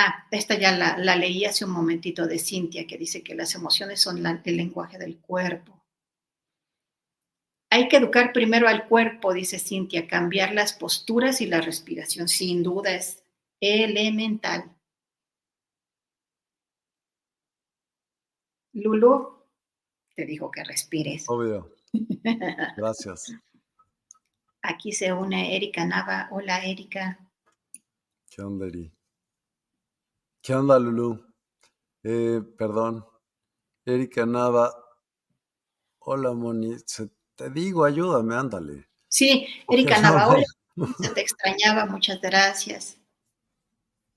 Ah, 0.00 0.28
esta 0.30 0.56
ya 0.56 0.76
la, 0.76 1.16
leí 1.16 1.44
hace 1.44 1.64
un 1.64 1.72
momentito 1.72 2.28
de 2.28 2.38
Cintia, 2.38 2.86
que 2.86 2.96
dice 2.96 3.24
que 3.24 3.34
las 3.34 3.56
emociones 3.56 4.00
son 4.00 4.24
el 4.24 4.56
lenguaje 4.56 4.96
del 4.96 5.18
cuerpo. 5.18 5.76
Hay 7.68 7.88
que 7.88 7.96
educar 7.96 8.32
primero 8.32 8.68
al 8.68 8.86
cuerpo, 8.86 9.34
dice 9.34 9.58
Cintia, 9.58 10.06
cambiar 10.06 10.54
las 10.54 10.72
posturas 10.72 11.40
y 11.40 11.46
la 11.46 11.60
respiración, 11.60 12.28
sin 12.28 12.62
duda 12.62 12.94
es 12.94 13.24
elemental. 13.58 14.70
Lulu, 18.74 19.36
te 20.14 20.26
dijo 20.26 20.48
que 20.52 20.62
respires. 20.62 21.24
Obvio. 21.26 21.74
Gracias. 22.76 23.34
Aquí 24.62 24.92
se 24.92 25.12
une 25.12 25.56
Erika 25.56 25.84
Nava. 25.84 26.28
Hola, 26.30 26.64
Erika. 26.64 27.18
¿Qué 28.30 28.42
onda, 28.42 28.68
Eri? 28.68 28.92
¿Qué 30.48 30.54
onda, 30.54 30.78
Lulu? 30.78 31.22
Eh, 32.02 32.40
perdón. 32.56 33.04
Erika 33.84 34.24
Nava. 34.24 34.72
Hola, 35.98 36.32
Moni. 36.32 36.74
te 37.36 37.50
digo, 37.50 37.84
ayúdame, 37.84 38.34
ándale. 38.34 38.88
Sí, 39.08 39.46
Erika 39.68 40.00
Nava, 40.00 40.28
hola. 40.28 40.46
Se 41.02 41.10
te 41.10 41.20
extrañaba, 41.20 41.84
muchas 41.84 42.22
gracias. 42.22 42.96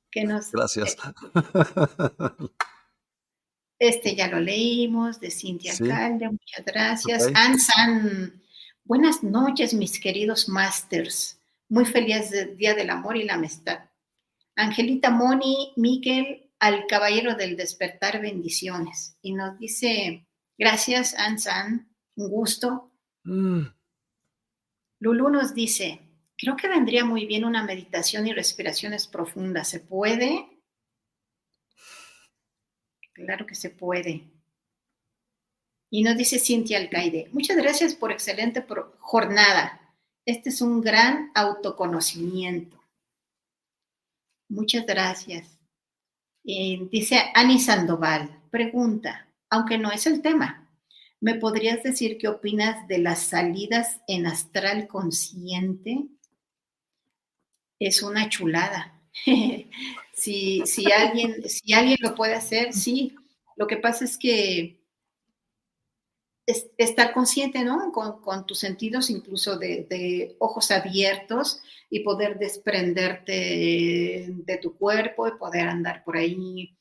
¿Qué 0.09 0.23
nos... 0.23 0.53
Gracias. 0.53 0.95
Este 3.77 4.15
ya 4.15 4.29
lo 4.29 4.39
leímos, 4.39 5.19
de 5.19 5.31
Cintia 5.31 5.73
Calde, 5.77 6.29
muchas 6.29 6.65
gracias. 6.65 7.27
Ansan, 7.35 8.41
buenas 8.85 9.21
noches, 9.21 9.73
mis 9.73 9.99
queridos 9.99 10.47
masters. 10.47 11.41
Muy 11.67 11.83
feliz 11.83 12.31
Día 12.55 12.73
del 12.73 12.89
Amor 12.89 13.17
y 13.17 13.23
la 13.23 13.33
Amistad. 13.33 13.90
Angelita 14.61 15.09
Moni, 15.09 15.73
Miguel, 15.75 16.51
al 16.59 16.85
Caballero 16.85 17.33
del 17.35 17.57
Despertar, 17.57 18.21
bendiciones. 18.21 19.17
Y 19.21 19.33
nos 19.33 19.57
dice, 19.57 20.27
gracias, 20.55 21.15
Ansan, 21.15 21.91
un 22.15 22.29
gusto. 22.29 22.91
Mm. 23.23 23.63
Lulu 24.99 25.29
nos 25.29 25.55
dice, 25.55 25.99
creo 26.37 26.55
que 26.55 26.67
vendría 26.67 27.03
muy 27.03 27.25
bien 27.25 27.43
una 27.43 27.63
meditación 27.63 28.27
y 28.27 28.33
respiraciones 28.33 29.07
profundas. 29.07 29.67
¿Se 29.67 29.79
puede? 29.79 30.61
Claro 33.13 33.47
que 33.47 33.55
se 33.55 33.71
puede. 33.71 34.29
Y 35.89 36.03
nos 36.03 36.15
dice 36.15 36.37
Cintia 36.37 36.77
Alcaide, 36.77 37.29
muchas 37.33 37.57
gracias 37.57 37.95
por 37.95 38.11
excelente 38.11 38.63
jornada. 38.99 39.95
Este 40.23 40.49
es 40.49 40.61
un 40.61 40.81
gran 40.81 41.31
autoconocimiento. 41.33 42.80
Muchas 44.51 44.85
gracias. 44.85 45.57
dice 46.43 47.21
Ani 47.33 47.57
Sandoval, 47.57 48.41
pregunta, 48.51 49.29
aunque 49.49 49.77
no 49.77 49.93
es 49.93 50.05
el 50.07 50.21
tema, 50.21 50.69
¿me 51.21 51.35
podrías 51.35 51.81
decir 51.83 52.17
qué 52.17 52.27
opinas 52.27 52.85
de 52.89 52.97
las 52.97 53.19
salidas 53.19 54.01
en 54.09 54.27
astral 54.27 54.89
consciente? 54.89 56.05
Es 57.79 58.03
una 58.03 58.27
chulada. 58.27 59.01
si, 60.13 60.61
si, 60.65 60.91
alguien, 60.91 61.47
si 61.47 61.71
alguien 61.71 61.97
lo 62.01 62.13
puede 62.13 62.33
hacer, 62.33 62.73
sí. 62.73 63.15
Lo 63.55 63.67
que 63.67 63.77
pasa 63.77 64.03
es 64.03 64.17
que 64.17 64.80
estar 66.77 67.13
consciente, 67.13 67.63
¿no? 67.63 67.91
Con, 67.91 68.45
tus 68.45 68.59
sentidos, 68.59 69.09
incluso 69.09 69.57
de, 69.57 70.35
ojos 70.39 70.71
abiertos 70.71 71.61
y 71.89 72.01
poder 72.01 72.37
desprenderte 72.39 74.27
de 74.29 74.57
tu 74.57 74.77
cuerpo 74.77 75.27
y 75.27 75.37
poder 75.37 75.67
andar 75.67 76.03
por 76.03 76.17
ahí 76.17 76.75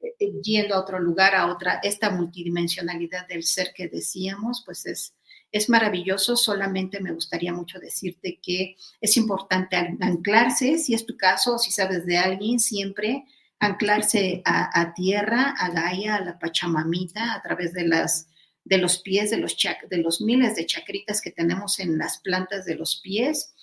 eh, 0.00 0.14
eh, 0.18 0.32
yendo 0.42 0.74
a 0.74 0.80
otro 0.80 0.98
lugar, 0.98 1.34
a 1.34 1.46
otra, 1.52 1.80
esta 1.82 2.10
multidimensionalidad 2.10 3.26
del 3.28 3.44
ser 3.44 3.72
que 3.74 3.88
decíamos, 3.88 4.62
pues 4.64 4.86
es, 4.86 5.14
es 5.52 5.68
maravilloso. 5.68 6.36
Solamente 6.36 7.00
me 7.00 7.12
gustaría 7.12 7.52
mucho 7.52 7.78
decirte 7.78 8.38
que 8.42 8.76
es 9.00 9.16
importante 9.16 9.76
anclarse, 9.76 10.78
si 10.78 10.94
es 10.94 11.06
tu 11.06 11.16
caso, 11.16 11.58
si 11.58 11.70
sabes 11.70 12.06
de 12.06 12.18
alguien, 12.18 12.60
siempre 12.60 13.24
anclarse 13.58 14.42
a, 14.44 14.92
tierra, 14.94 15.54
a 15.58 15.70
Gaia, 15.70 16.16
a 16.16 16.20
la 16.20 16.38
Pachamamita, 16.38 17.34
a 17.34 17.42
través 17.42 17.72
de, 17.72 17.86
las, 17.86 18.28
de 18.66 18.78
los 18.78 18.98
pies, 18.98 19.30
de 19.30 19.36
los, 19.36 19.56
de 19.88 19.98
los 19.98 20.20
miles 20.20 20.56
de 20.56 20.66
chacritas 20.66 21.20
que 21.20 21.30
tenemos 21.30 21.78
en 21.78 21.98
las 21.98 22.18
plantas 22.18 22.64
de 22.64 22.74
los 22.74 23.00
pies 23.00 23.54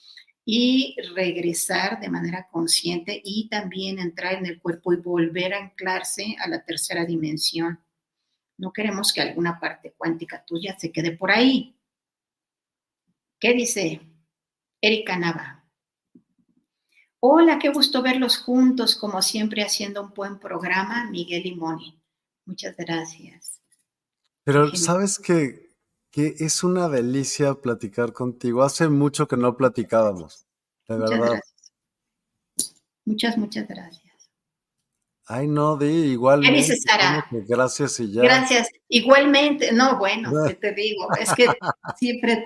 y 0.45 0.95
regresar 1.13 1.99
de 1.99 2.09
manera 2.09 2.47
consciente 2.49 3.21
y 3.23 3.49
también 3.49 3.99
entrar 3.99 4.35
en 4.35 4.45
el 4.45 4.61
cuerpo 4.61 4.93
y 4.93 4.97
volver 4.97 5.53
a 5.53 5.57
anclarse 5.57 6.37
a 6.39 6.47
la 6.47 6.63
tercera 6.63 7.05
dimensión. 7.05 7.79
No 8.57 8.71
queremos 8.71 9.11
que 9.11 9.19
alguna 9.19 9.59
parte 9.59 9.93
cuántica 9.97 10.45
tuya 10.45 10.79
se 10.79 10.93
quede 10.93 11.11
por 11.11 11.31
ahí. 11.31 11.77
¿Qué 13.39 13.53
dice 13.53 13.99
Erika 14.79 15.17
Nava? 15.17 15.65
Hola, 17.19 17.59
qué 17.59 17.69
gusto 17.69 18.01
verlos 18.01 18.37
juntos, 18.37 18.95
como 18.95 19.21
siempre 19.21 19.63
haciendo 19.63 20.01
un 20.01 20.13
buen 20.13 20.39
programa, 20.39 21.09
Miguel 21.09 21.45
y 21.45 21.55
Moni. 21.55 22.01
Muchas 22.45 22.77
gracias. 22.77 23.52
Pero 24.43 24.75
sabes 24.75 25.19
que, 25.19 25.69
que 26.11 26.35
es 26.39 26.63
una 26.63 26.89
delicia 26.89 27.55
platicar 27.55 28.13
contigo. 28.13 28.63
Hace 28.63 28.89
mucho 28.89 29.27
que 29.27 29.37
no 29.37 29.55
platicábamos, 29.55 30.45
de 30.87 30.97
muchas 30.97 31.09
verdad. 31.09 31.25
Gracias. 31.27 31.53
Muchas, 33.05 33.37
muchas 33.37 33.67
gracias. 33.67 34.03
Ay, 35.25 35.47
no, 35.47 35.77
di 35.77 35.85
igual. 35.85 36.41
¿Qué 36.41 36.51
dices, 36.51 36.83
Sara? 36.83 37.25
Gracias 37.31 37.99
y 38.01 38.11
ya. 38.11 38.23
Gracias. 38.23 38.67
Igualmente, 38.89 39.71
no, 39.71 39.97
bueno, 39.97 40.31
¿qué 40.47 40.55
te 40.55 40.73
digo? 40.73 41.07
Es 41.19 41.33
que 41.33 41.47
siempre 41.97 42.43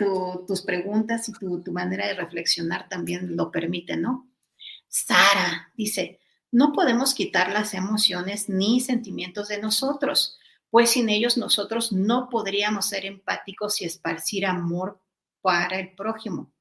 tus 0.47 0.61
preguntas 0.61 1.27
y 1.29 1.33
tu, 1.33 1.63
tu 1.63 1.71
manera 1.71 2.07
de 2.07 2.13
reflexionar 2.13 2.87
también 2.87 3.35
lo 3.35 3.51
permiten, 3.51 4.03
¿no? 4.03 4.29
Sara 4.87 5.71
dice, 5.75 6.19
no 6.51 6.71
podemos 6.71 7.13
quitar 7.13 7.51
las 7.51 7.73
emociones 7.73 8.47
ni 8.47 8.79
sentimientos 8.79 9.47
de 9.47 9.59
nosotros, 9.59 10.37
pues 10.69 10.91
sin 10.91 11.09
ellos 11.09 11.37
nosotros 11.37 11.91
no 11.91 12.29
podríamos 12.29 12.87
ser 12.87 13.05
empáticos 13.05 13.81
y 13.81 13.85
esparcir 13.85 14.45
amor 14.45 15.01
para 15.41 15.79
el 15.79 15.95
prójimo. 15.95 16.51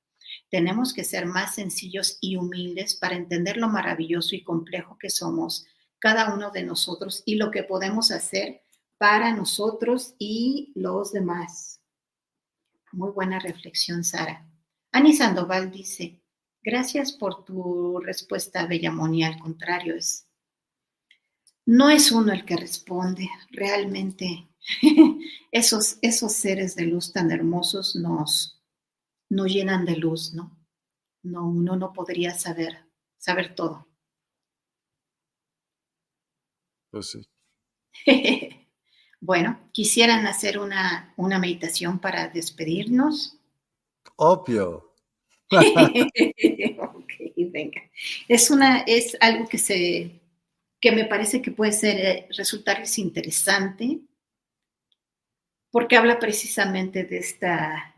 Tenemos 0.51 0.93
que 0.93 1.05
ser 1.05 1.27
más 1.27 1.55
sencillos 1.55 2.19
y 2.20 2.37
humildes 2.37 2.95
para 2.95 3.16
entender 3.16 3.57
lo 3.57 3.69
maravilloso 3.69 4.35
y 4.35 4.45
complejo 4.45 4.97
que 4.99 5.11
somos 5.11 5.66
cada 5.99 6.35
uno 6.35 6.51
de 6.51 6.62
nosotros 6.62 7.23
y 7.24 7.37
lo 7.37 7.51
que 7.51 7.62
podemos 7.62 8.11
hacer 8.11 8.62
para 8.99 9.35
nosotros 9.35 10.15
y 10.19 10.73
los 10.74 11.12
demás. 11.12 11.81
Muy 12.93 13.11
buena 13.11 13.39
reflexión, 13.39 14.05
Sara. 14.05 14.49
Ani 14.93 15.12
Sandoval 15.12 15.70
dice, 15.70 16.23
Gracias 16.66 17.12
por 17.12 17.45
tu 17.45 18.01
respuesta, 18.01 18.66
Bellamoni. 18.66 19.23
Al 19.23 19.39
contrario, 19.39 19.95
es, 19.95 20.26
no 21.66 21.90
es 21.90 22.12
uno 22.12 22.32
el 22.32 22.44
que 22.44 22.56
responde. 22.56 23.28
Realmente 23.51 24.48
esos, 25.51 25.98
esos 26.01 26.32
seres 26.32 26.76
de 26.76 26.86
luz 26.86 27.12
tan 27.12 27.30
hermosos 27.30 27.97
nos, 27.97 28.62
nos 29.28 29.52
llenan 29.52 29.84
de 29.84 29.97
luz, 29.97 30.32
¿no? 30.32 30.56
No, 31.22 31.48
uno 31.48 31.76
no 31.76 31.93
podría 31.93 32.34
saber, 32.34 32.86
saber 33.18 33.55
todo. 33.55 33.88
Pues 36.90 37.10
sí. 37.10 37.28
bueno, 39.20 39.68
¿quisieran 39.72 40.26
hacer 40.26 40.59
una, 40.59 41.12
una 41.16 41.40
meditación 41.40 41.98
para 41.98 42.28
despedirnos? 42.28 43.36
Obvio. 44.16 44.94
ok, 45.51 47.12
venga. 47.51 47.82
Es 48.28 48.51
una, 48.51 48.80
es 48.82 49.16
algo 49.20 49.48
que 49.48 49.59
se, 49.59 50.20
que 50.81 50.93
me 50.93 51.05
parece 51.05 51.43
que 51.43 51.51
puede 51.51 51.73
ser, 51.73 51.97
eh, 51.98 52.28
resultarles 52.36 52.98
interesante, 52.98 54.01
porque 55.70 55.97
habla 55.97 56.19
precisamente 56.19 57.05
de 57.05 57.19
esta, 57.19 57.94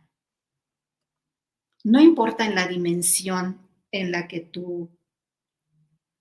no 1.84 2.00
importa 2.00 2.44
en 2.44 2.54
la 2.54 2.66
dimensión 2.66 3.68
en 3.90 4.10
la 4.10 4.28
que 4.28 4.40
tú 4.40 4.90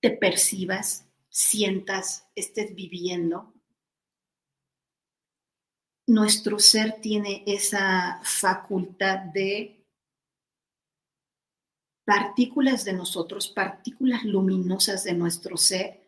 te 0.01 0.11
percibas, 0.11 1.07
sientas, 1.29 2.27
estés 2.35 2.75
viviendo, 2.75 3.53
nuestro 6.07 6.57
ser 6.59 7.01
tiene 7.01 7.43
esa 7.45 8.21
facultad 8.23 9.19
de 9.33 9.85
partículas 12.05 12.85
de 12.85 12.93
nosotros, 12.93 13.49
partículas 13.49 14.23
luminosas 14.23 15.03
de 15.03 15.13
nuestro 15.13 15.57
ser, 15.57 16.06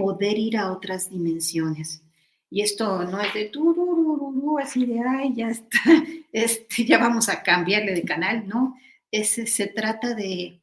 poder 0.00 0.38
ir 0.38 0.56
a 0.56 0.72
otras 0.72 1.10
dimensiones. 1.10 2.02
Y 2.48 2.62
esto 2.62 3.04
no 3.04 3.20
es 3.20 3.34
de 3.34 3.44
turururu, 3.44 4.58
así 4.58 4.86
de, 4.86 4.98
ay, 4.98 5.34
ya 5.36 5.50
está, 5.50 5.78
este, 6.32 6.86
ya 6.86 6.96
vamos 6.96 7.28
a 7.28 7.42
cambiarle 7.42 7.92
de 7.92 8.02
canal, 8.02 8.48
¿no? 8.48 8.76
Es, 9.10 9.28
se 9.28 9.66
trata 9.66 10.14
de 10.14 10.62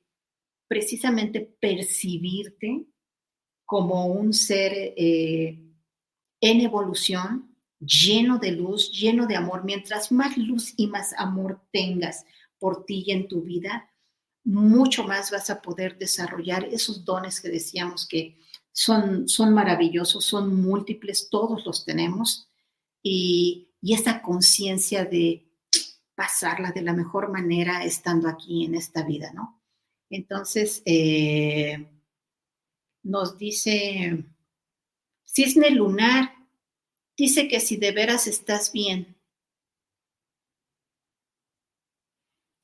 precisamente 0.68 1.40
percibirte 1.40 2.88
como 3.64 4.08
un 4.08 4.34
ser 4.34 4.74
eh, 4.74 5.60
en 6.42 6.62
evolución, 6.62 7.56
lleno 7.80 8.40
de 8.40 8.54
luz, 8.54 8.92
lleno 8.92 9.28
de 9.28 9.36
amor. 9.36 9.64
Mientras 9.64 10.12
más 10.12 10.36
luz 10.36 10.74
y 10.78 10.88
más 10.88 11.14
amor 11.16 11.62
tengas 11.72 12.26
por 12.58 12.86
ti 12.86 13.04
y 13.06 13.12
en 13.12 13.28
tu 13.28 13.44
vida, 13.44 13.92
mucho 14.44 15.04
más 15.04 15.30
vas 15.30 15.52
a 15.52 15.62
poder 15.62 16.00
desarrollar 16.00 16.66
esos 16.72 17.06
dones 17.06 17.40
que 17.40 17.50
decíamos 17.50 18.08
que 18.08 18.36
son, 18.78 19.28
son 19.28 19.56
maravillosos, 19.56 20.24
son 20.24 20.62
múltiples, 20.62 21.30
todos 21.32 21.66
los 21.66 21.84
tenemos, 21.84 22.48
y, 23.02 23.74
y 23.82 23.96
esa 23.96 24.22
conciencia 24.22 25.04
de 25.04 25.52
pasarla 26.14 26.72
de 26.72 26.84
la 26.84 26.94
mejor 26.94 27.32
manera 27.32 27.84
estando 27.84 28.30
aquí 28.30 28.66
en 28.66 28.76
esta 28.76 29.02
vida, 29.02 29.34
¿no? 29.34 29.64
Entonces, 30.12 30.84
eh, 30.86 31.90
nos 33.02 33.40
dice 33.40 34.26
Cisne 35.26 35.72
Lunar, 35.72 36.36
dice 37.18 37.48
que 37.48 37.60
si 37.60 37.78
de 37.78 37.92
veras 37.92 38.28
estás 38.28 38.72
bien, 38.72 39.18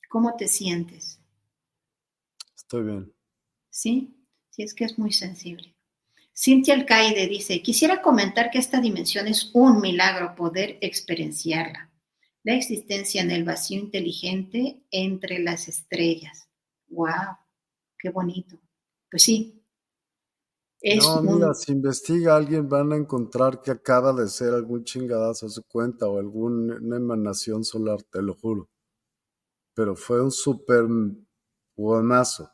¿cómo 0.09 0.35
te 0.35 0.47
sientes? 0.47 1.19
Estoy 2.55 2.83
bien. 2.83 3.13
Sí, 3.71 4.15
sí, 4.51 4.61
es 4.61 4.75
que 4.75 4.85
es 4.85 4.99
muy 4.99 5.11
sensible. 5.11 5.72
Cintia 6.35 6.73
Alcaide 6.73 7.27
dice, 7.27 7.61
quisiera 7.61 8.01
comentar 8.01 8.49
que 8.49 8.57
esta 8.57 8.81
dimensión 8.81 9.27
es 9.27 9.51
un 9.53 9.79
milagro 9.79 10.33
poder 10.35 10.79
experienciarla. 10.81 11.91
La 12.43 12.55
existencia 12.55 13.21
en 13.21 13.31
el 13.31 13.43
vacío 13.43 13.79
inteligente 13.79 14.83
entre 14.89 15.39
las 15.39 15.67
estrellas. 15.67 16.49
¡Wow! 16.87 17.37
¡Qué 17.99 18.09
bonito! 18.09 18.59
Pues 19.09 19.23
sí. 19.23 19.63
Es 20.81 21.05
no, 21.05 21.21
mira, 21.21 21.53
si 21.53 21.71
investiga 21.71 22.35
alguien 22.35 22.67
van 22.67 22.91
a 22.91 22.97
encontrar 22.97 23.61
que 23.61 23.71
acaba 23.71 24.11
de 24.11 24.27
ser 24.27 24.53
algún 24.53 24.83
chingadazo 24.83 25.45
a 25.45 25.49
su 25.49 25.63
cuenta 25.63 26.07
o 26.07 26.19
alguna 26.19 26.75
emanación 26.97 27.63
solar, 27.63 28.01
te 28.11 28.21
lo 28.21 28.33
juro. 28.33 28.69
Pero 29.75 29.95
fue 29.95 30.21
un 30.21 30.31
súper 30.31 30.85
buenazo 31.77 32.52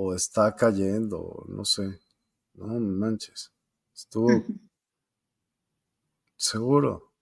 o 0.00 0.14
está 0.14 0.54
cayendo, 0.54 1.44
no 1.48 1.64
sé. 1.64 1.98
No 2.54 2.66
manches. 2.78 3.52
Estuvo 3.92 4.28
seguro. 6.36 7.12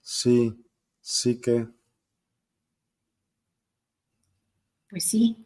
Sí, 0.00 0.54
sí 1.00 1.40
que. 1.40 1.66
Pues 4.88 5.04
sí. 5.04 5.36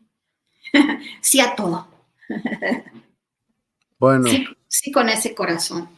sí 1.23 1.41
a 1.41 1.57
todo. 1.57 1.89
bueno. 3.99 4.29
Sí, 4.69 4.93
con 4.93 5.09
ese 5.09 5.35
corazón. 5.35 5.89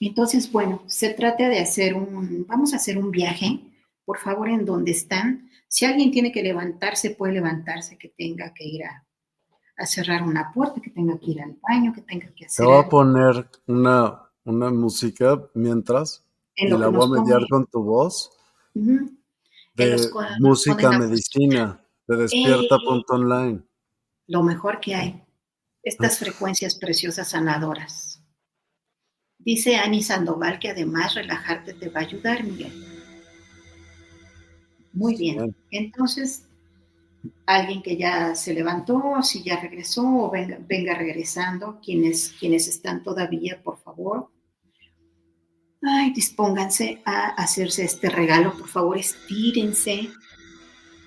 Entonces, 0.00 0.50
bueno, 0.50 0.82
se 0.88 1.14
trata 1.14 1.48
de 1.48 1.60
hacer 1.60 1.94
un, 1.94 2.46
vamos 2.48 2.72
a 2.72 2.76
hacer 2.76 2.98
un 2.98 3.12
viaje, 3.12 3.60
por 4.06 4.18
favor, 4.18 4.48
en 4.48 4.64
donde 4.64 4.92
están, 4.92 5.50
si 5.68 5.84
alguien 5.84 6.12
tiene 6.12 6.32
que 6.32 6.42
levantarse, 6.42 7.10
puede 7.10 7.34
levantarse, 7.34 7.98
que 7.98 8.08
tenga 8.08 8.54
que 8.54 8.64
ir 8.64 8.84
a, 8.84 9.04
cerrar 9.84 10.22
una 10.22 10.52
puerta, 10.54 10.80
que 10.80 10.90
tenga 10.90 11.18
que 11.18 11.32
ir 11.32 11.42
al 11.42 11.58
baño, 11.60 11.92
que 11.92 12.00
tenga 12.00 12.28
que 12.34 12.46
hacer. 12.46 12.64
Te 12.64 12.70
voy 12.70 12.82
a 12.82 12.88
poner 12.88 13.50
una, 13.66 14.22
una 14.44 14.70
música 14.70 15.38
mientras 15.52 16.24
y 16.54 16.68
la 16.68 16.88
voy 16.88 17.04
a 17.04 17.20
mediar 17.20 17.46
con 17.50 17.66
tu 17.66 17.82
voz. 17.82 18.30
De 18.72 20.00
música 20.38 20.98
medicina 20.98 21.84
de 22.06 22.16
despierta.online. 22.16 23.62
lo 24.28 24.42
mejor 24.42 24.80
que 24.80 24.94
hay. 24.94 25.22
Estas 25.82 26.18
frecuencias 26.18 26.76
preciosas 26.76 27.28
sanadoras. 27.28 28.22
Dice 29.38 29.76
Ani 29.76 30.02
Sandoval 30.02 30.58
que 30.58 30.70
además 30.70 31.14
relajarte 31.14 31.74
te 31.74 31.90
va 31.90 32.00
a 32.00 32.04
ayudar, 32.04 32.42
Miguel. 32.42 32.95
Muy 34.96 35.14
bien. 35.14 35.54
Entonces, 35.70 36.48
alguien 37.44 37.82
que 37.82 37.98
ya 37.98 38.34
se 38.34 38.54
levantó, 38.54 39.22
si 39.22 39.42
ya 39.42 39.60
regresó 39.60 40.02
o 40.02 40.30
venga, 40.30 40.58
venga 40.66 40.94
regresando, 40.94 41.78
quienes, 41.84 42.30
quienes 42.40 42.66
están 42.66 43.02
todavía, 43.02 43.62
por 43.62 43.78
favor. 43.78 44.30
Ay, 45.82 46.14
dispónganse 46.14 47.02
a 47.04 47.26
hacerse 47.28 47.84
este 47.84 48.08
regalo, 48.08 48.56
por 48.56 48.68
favor, 48.68 48.96
estírense. 48.96 50.08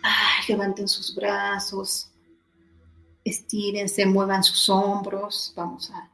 Ay, 0.03 0.43
levanten 0.47 0.87
sus 0.87 1.15
brazos, 1.15 2.11
estírense, 3.23 4.05
muevan 4.05 4.43
sus 4.43 4.69
hombros, 4.69 5.51
vamos 5.55 5.89
a, 5.89 6.11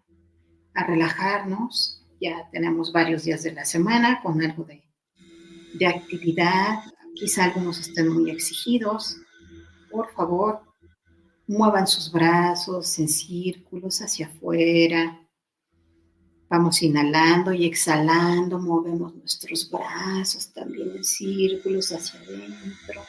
a 0.75 0.87
relajarnos. 0.87 2.01
Ya 2.21 2.49
tenemos 2.53 2.93
varios 2.93 3.25
días 3.25 3.43
de 3.43 3.51
la 3.51 3.65
semana 3.65 4.21
con 4.23 4.41
algo 4.41 4.63
de, 4.63 4.81
de 5.73 5.87
actividad, 5.87 6.79
quizá 7.15 7.45
algunos 7.45 7.79
estén 7.79 8.09
muy 8.09 8.29
exigidos, 8.29 9.17
por 9.89 10.11
favor, 10.13 10.61
muevan 11.47 11.87
sus 11.87 12.11
brazos 12.11 12.99
en 12.99 13.07
círculos 13.07 14.01
hacia 14.01 14.27
afuera. 14.27 15.19
Vamos 16.49 16.81
inhalando 16.83 17.53
y 17.53 17.65
exhalando, 17.65 18.59
movemos 18.59 19.15
nuestros 19.15 19.69
brazos 19.69 20.53
también 20.53 20.91
en 20.95 21.03
círculos 21.03 21.91
hacia 21.91 22.19
adentro. 22.19 23.01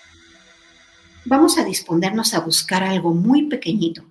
Vamos 1.26 1.58
a 1.58 1.64
disponernos 1.64 2.34
a 2.34 2.40
buscar 2.40 2.82
algo 2.84 3.12
muy 3.12 3.48
pequeñito. 3.48 4.04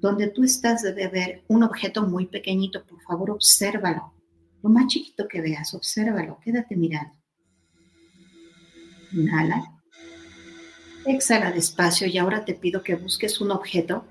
Donde 0.00 0.28
tú 0.28 0.42
estás 0.42 0.82
debe 0.82 1.04
haber 1.04 1.44
un 1.48 1.62
objeto 1.62 2.02
muy 2.02 2.26
pequeñito. 2.26 2.84
Por 2.84 3.00
favor, 3.02 3.30
obsérvalo. 3.30 4.14
Lo 4.62 4.70
más 4.70 4.86
chiquito 4.88 5.28
que 5.28 5.40
veas, 5.40 5.74
obsérvalo. 5.74 6.38
Quédate 6.42 6.74
mirando. 6.74 7.19
Inhala. 9.12 9.80
Exhala 11.06 11.50
despacio 11.50 12.06
y 12.06 12.18
ahora 12.18 12.44
te 12.44 12.54
pido 12.54 12.82
que 12.82 12.94
busques 12.94 13.40
un 13.40 13.50
objeto 13.50 14.06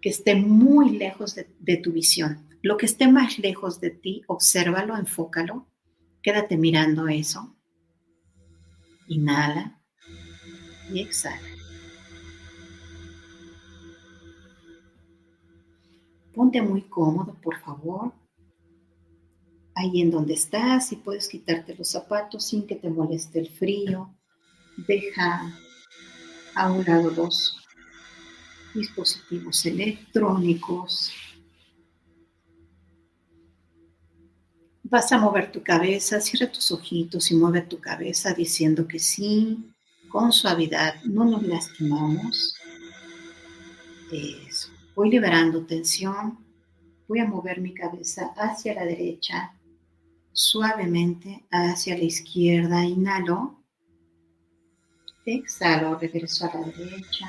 que 0.00 0.08
esté 0.08 0.34
muy 0.36 0.90
lejos 0.90 1.34
de, 1.34 1.76
tu 1.76 1.92
visión. 1.92 2.48
Lo 2.62 2.76
que 2.76 2.86
esté 2.86 3.08
más 3.08 3.38
lejos 3.38 3.80
de 3.80 3.90
ti, 3.90 4.22
obsérvalo, 4.26 4.96
enfócalo. 4.96 5.68
Quédate 6.22 6.56
mirando 6.56 7.08
eso. 7.08 7.56
Inhala 9.08 9.80
y 10.92 11.00
exhala. 11.00 11.40
Ponte 16.34 16.62
muy 16.62 16.82
cómodo, 16.82 17.34
por 17.42 17.58
favor. 17.58 18.12
Ahí 19.74 20.00
en 20.00 20.10
donde 20.10 20.34
estás, 20.34 20.92
y 20.92 20.96
puedes 20.96 21.28
quitarte 21.28 21.74
los 21.74 21.90
zapatos 21.90 22.46
sin 22.46 22.66
que 22.66 22.76
te 22.76 22.90
moleste 22.90 23.40
el 23.40 23.48
frío. 23.48 24.17
Deja 24.86 25.52
a 26.54 26.72
un 26.72 26.84
lado 26.84 27.10
los 27.10 27.56
dispositivos 28.74 29.66
electrónicos. 29.66 31.12
Vas 34.84 35.12
a 35.12 35.18
mover 35.18 35.52
tu 35.52 35.62
cabeza, 35.62 36.20
cierra 36.20 36.50
tus 36.50 36.70
ojitos 36.72 37.30
y 37.30 37.34
mueve 37.34 37.62
tu 37.62 37.78
cabeza 37.80 38.32
diciendo 38.32 38.86
que 38.86 38.98
sí, 38.98 39.74
con 40.08 40.32
suavidad, 40.32 41.02
no 41.04 41.24
nos 41.24 41.42
lastimamos. 41.42 42.54
Eso. 44.10 44.70
Voy 44.94 45.10
liberando 45.10 45.66
tensión. 45.66 46.38
Voy 47.06 47.20
a 47.20 47.26
mover 47.26 47.60
mi 47.60 47.74
cabeza 47.74 48.32
hacia 48.36 48.74
la 48.74 48.84
derecha, 48.84 49.54
suavemente 50.32 51.46
hacia 51.50 51.96
la 51.96 52.04
izquierda. 52.04 52.84
Inhalo. 52.84 53.57
Exhalo, 55.30 55.98
regreso 55.98 56.46
a 56.46 56.58
la 56.58 56.66
derecha, 56.68 57.26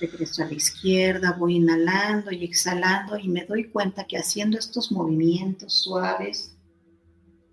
regreso 0.00 0.42
a 0.42 0.46
la 0.46 0.54
izquierda, 0.54 1.36
voy 1.38 1.54
inhalando 1.54 2.32
y 2.32 2.42
exhalando 2.42 3.16
y 3.16 3.28
me 3.28 3.44
doy 3.44 3.70
cuenta 3.70 4.04
que 4.04 4.18
haciendo 4.18 4.58
estos 4.58 4.90
movimientos 4.90 5.84
suaves 5.84 6.56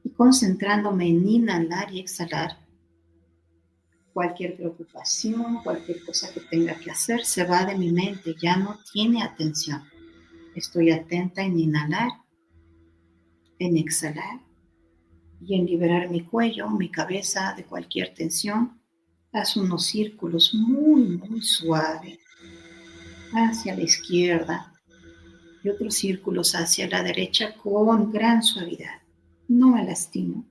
y 0.03 0.09
concentrándome 0.09 1.07
en 1.07 1.29
inhalar 1.29 1.93
y 1.93 1.99
exhalar, 1.99 2.57
cualquier 4.11 4.55
preocupación, 4.55 5.61
cualquier 5.63 6.03
cosa 6.03 6.33
que 6.33 6.39
tenga 6.39 6.73
que 6.79 6.89
hacer 6.89 7.25
se 7.25 7.43
va 7.43 7.63
de 7.63 7.77
mi 7.77 7.91
mente, 7.91 8.33
ya 8.41 8.57
no 8.57 8.79
tiene 8.91 9.21
atención. 9.21 9.83
Estoy 10.55 10.89
atenta 10.89 11.43
en 11.43 11.59
inhalar, 11.59 12.09
en 13.59 13.77
exhalar 13.77 14.39
y 15.41 15.59
en 15.59 15.67
liberar 15.67 16.09
mi 16.09 16.25
cuello, 16.25 16.71
mi 16.71 16.89
cabeza 16.89 17.53
de 17.55 17.65
cualquier 17.65 18.11
tensión 18.15 18.74
Haz 19.35 19.57
unos 19.57 19.87
círculos 19.87 20.53
muy, 20.53 21.17
muy 21.17 21.41
suaves 21.41 22.19
hacia 23.33 23.75
la 23.75 23.83
izquierda 23.83 24.73
y 25.61 25.67
otros 25.67 25.95
círculos 25.95 26.55
hacia 26.55 26.87
la 26.87 27.03
derecha 27.03 27.53
con 27.57 28.13
gran 28.13 28.41
suavidad. 28.41 29.01
No 29.49 29.71
me 29.71 29.83
lastimo. 29.83 30.45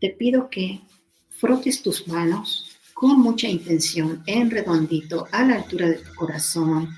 Te 0.00 0.08
pido 0.08 0.48
que 0.48 0.80
frotes 1.28 1.82
tus 1.82 2.08
manos 2.08 2.78
con 2.94 3.20
mucha 3.20 3.46
intención 3.46 4.22
en 4.26 4.50
redondito 4.50 5.26
a 5.32 5.44
la 5.44 5.56
altura 5.56 5.86
de 5.86 5.98
tu 5.98 6.14
corazón, 6.14 6.88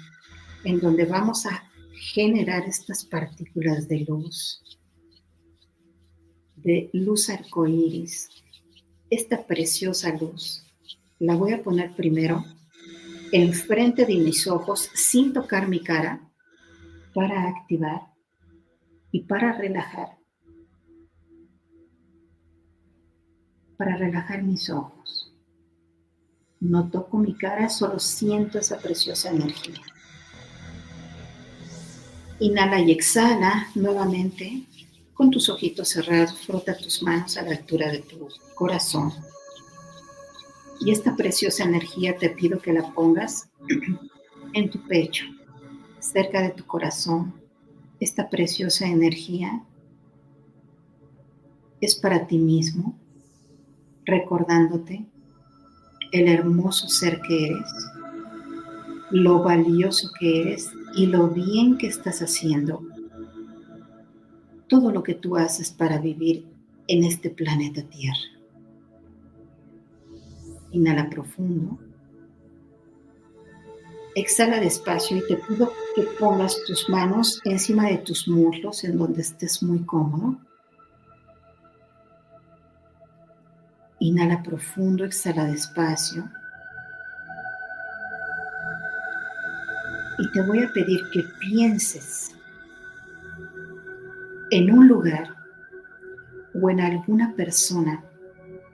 en 0.62 0.78
donde 0.78 1.06
vamos 1.06 1.44
a 1.44 1.68
generar 2.14 2.62
estas 2.68 3.04
partículas 3.04 3.88
de 3.88 4.04
luz, 4.08 4.62
de 6.54 6.88
luz 6.92 7.28
arcoíris, 7.30 8.41
esta 9.12 9.46
preciosa 9.46 10.10
luz 10.16 10.64
la 11.18 11.36
voy 11.36 11.52
a 11.52 11.62
poner 11.62 11.94
primero 11.94 12.46
enfrente 13.30 14.06
de 14.06 14.16
mis 14.16 14.46
ojos 14.46 14.88
sin 14.94 15.34
tocar 15.34 15.68
mi 15.68 15.80
cara 15.80 16.32
para 17.14 17.46
activar 17.46 18.00
y 19.10 19.20
para 19.24 19.52
relajar. 19.52 20.16
Para 23.76 23.96
relajar 23.96 24.42
mis 24.42 24.70
ojos. 24.70 25.34
No 26.60 26.88
toco 26.88 27.18
mi 27.18 27.34
cara, 27.34 27.68
solo 27.68 27.98
siento 27.98 28.58
esa 28.58 28.78
preciosa 28.78 29.30
energía. 29.30 29.82
Inhala 32.38 32.80
y 32.80 32.92
exhala 32.92 33.68
nuevamente 33.74 34.66
con 35.22 35.30
tus 35.30 35.48
ojitos 35.48 35.90
cerrados, 35.90 36.34
frota 36.34 36.76
tus 36.76 37.00
manos 37.00 37.36
a 37.36 37.42
la 37.42 37.52
altura 37.52 37.92
de 37.92 38.00
tu 38.00 38.26
corazón. 38.56 39.12
Y 40.80 40.90
esta 40.90 41.14
preciosa 41.14 41.62
energía 41.62 42.16
te 42.16 42.28
pido 42.30 42.58
que 42.58 42.72
la 42.72 42.92
pongas 42.92 43.48
en 44.52 44.68
tu 44.68 44.80
pecho, 44.88 45.26
cerca 46.00 46.42
de 46.42 46.50
tu 46.50 46.66
corazón. 46.66 47.32
Esta 48.00 48.28
preciosa 48.28 48.88
energía 48.88 49.62
es 51.80 51.94
para 51.94 52.26
ti 52.26 52.38
mismo, 52.38 52.98
recordándote 54.04 55.06
el 56.10 56.26
hermoso 56.26 56.88
ser 56.88 57.20
que 57.20 57.46
eres, 57.46 57.70
lo 59.12 59.40
valioso 59.44 60.10
que 60.18 60.40
eres 60.40 60.68
y 60.96 61.06
lo 61.06 61.28
bien 61.28 61.78
que 61.78 61.86
estás 61.86 62.22
haciendo 62.22 62.82
todo 64.72 64.90
lo 64.90 65.02
que 65.02 65.12
tú 65.12 65.36
haces 65.36 65.70
para 65.70 65.98
vivir 65.98 66.46
en 66.88 67.04
este 67.04 67.28
planeta 67.28 67.82
Tierra. 67.82 68.16
Inhala 70.70 71.10
profundo. 71.10 71.78
Exhala 74.14 74.60
despacio 74.60 75.18
y 75.18 75.26
te 75.26 75.36
pido 75.36 75.70
que 75.94 76.04
pongas 76.18 76.56
tus 76.66 76.88
manos 76.88 77.38
encima 77.44 77.88
de 77.88 77.98
tus 77.98 78.26
muslos 78.26 78.82
en 78.84 78.96
donde 78.96 79.20
estés 79.20 79.62
muy 79.62 79.84
cómodo. 79.84 80.38
Inhala 83.98 84.42
profundo, 84.42 85.04
exhala 85.04 85.44
despacio. 85.44 86.30
Y 90.18 90.32
te 90.32 90.40
voy 90.40 90.62
a 90.62 90.72
pedir 90.72 91.02
que 91.12 91.24
pienses 91.40 92.34
en 94.52 94.70
un 94.70 94.86
lugar 94.86 95.34
o 96.52 96.68
en 96.68 96.78
alguna 96.80 97.34
persona 97.34 98.04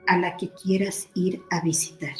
a 0.07 0.17
la 0.17 0.35
que 0.35 0.49
quieras 0.49 1.07
ir 1.15 1.41
a 1.49 1.61
visitar. 1.61 2.13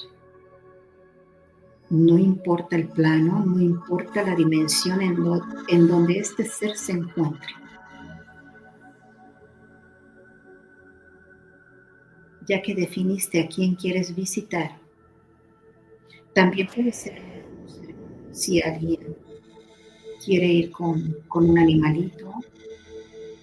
No 1.90 2.18
importa 2.18 2.78
el 2.78 2.88
plano, 2.88 3.44
no 3.46 3.60
importa 3.60 4.24
la 4.24 4.34
dimensión 4.34 5.02
en, 5.02 5.18
en 5.68 5.88
donde 5.90 6.20
este 6.20 6.46
ser 6.46 6.78
se 6.78 6.94
encuentre. 6.94 7.50
Ya 12.48 12.62
que 12.62 12.74
definiste 12.74 13.42
a 13.42 13.48
quién 13.50 13.76
quieres 13.76 14.16
visitar, 14.16 14.80
también 16.34 16.70
puede 16.74 16.94
ser 16.94 17.22
si 18.32 18.62
alguien 18.62 19.18
quiere 20.24 20.46
ir 20.46 20.72
con, 20.72 21.18
con 21.28 21.50
un 21.50 21.60
animalito 21.60 22.32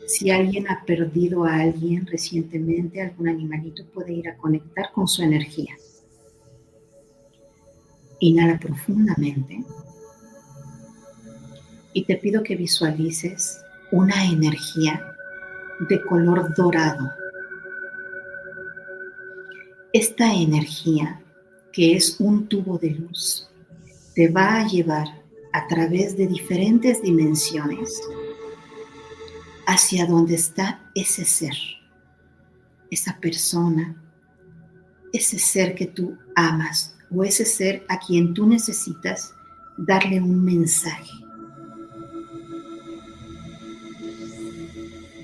si 0.07 0.31
alguien 0.31 0.69
ha 0.69 0.85
perdido 0.85 1.45
a 1.45 1.57
alguien 1.57 2.07
recientemente, 2.07 3.03
algún 3.03 3.29
animalito 3.29 3.85
puede 3.87 4.13
ir 4.13 4.29
a 4.29 4.37
conectar 4.37 4.93
con 4.93 5.09
su 5.09 5.23
energía. 5.23 5.75
Inhala 8.21 8.59
profundamente 8.59 9.65
y 11.93 12.05
te 12.05 12.17
pido 12.17 12.43
que 12.43 12.57
visualices 12.57 13.61
una 13.91 14.25
energía 14.27 15.15
de 15.89 16.01
color 16.03 16.55
dorado. 16.55 17.11
Esta 19.93 20.33
energía, 20.33 21.21
que 21.73 21.97
es 21.97 22.21
un 22.21 22.47
tubo 22.47 22.79
de 22.79 22.91
luz, 22.91 23.49
te 24.15 24.29
va 24.29 24.61
a 24.61 24.67
llevar 24.67 25.09
a 25.53 25.67
través 25.67 26.17
de 26.17 26.27
diferentes 26.27 27.03
dimensiones 27.03 28.01
hacia 29.67 30.07
donde 30.07 30.37
está 30.37 30.81
ese 30.95 31.25
ser, 31.25 31.57
esa 32.91 33.19
persona, 33.19 34.03
ese 35.13 35.39
ser 35.39 35.75
que 35.75 35.87
tú 35.87 36.17
amas 36.35 36.97
o 37.11 37.25
ese 37.25 37.45
ser 37.45 37.85
a 37.89 37.99
quien 37.99 38.35
tú 38.35 38.47
necesitas 38.47 39.35
darle 39.77 40.21
un 40.21 40.45
mensaje. 40.45 41.11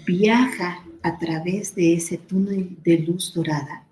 Viaja 0.05 0.85
a 1.03 1.19
través 1.19 1.75
de 1.75 1.95
ese 1.95 2.19
túnel 2.19 2.77
de 2.83 2.99
luz 2.99 3.33
dorada 3.35 3.85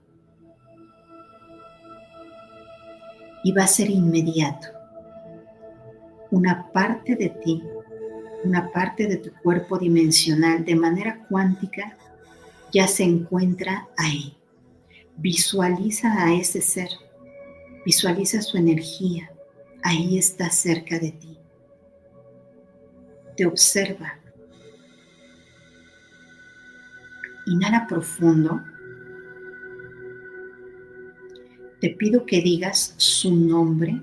y 3.42 3.52
va 3.52 3.64
a 3.64 3.68
ser 3.68 3.90
inmediato. 3.90 4.68
Una 6.30 6.70
parte 6.72 7.16
de 7.16 7.28
ti, 7.28 7.62
una 8.44 8.70
parte 8.72 9.06
de 9.06 9.16
tu 9.16 9.32
cuerpo 9.42 9.78
dimensional 9.78 10.64
de 10.64 10.74
manera 10.74 11.26
cuántica 11.28 11.96
ya 12.72 12.86
se 12.86 13.04
encuentra 13.04 13.88
ahí. 13.96 14.36
Visualiza 15.16 16.24
a 16.24 16.34
ese 16.34 16.60
ser 16.60 16.88
Visualiza 17.84 18.42
su 18.42 18.58
energía. 18.58 19.30
Ahí 19.82 20.18
está 20.18 20.50
cerca 20.50 20.98
de 20.98 21.12
ti. 21.12 21.38
Te 23.36 23.46
observa. 23.46 24.18
Inhala 27.46 27.86
profundo. 27.86 28.60
Te 31.80 31.90
pido 31.90 32.26
que 32.26 32.42
digas 32.42 32.94
su 32.98 33.34
nombre. 33.34 34.02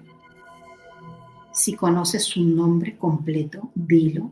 Si 1.57 1.75
conoces 1.75 2.23
su 2.23 2.43
nombre 2.43 2.95
completo, 2.97 3.71
dilo. 3.73 4.29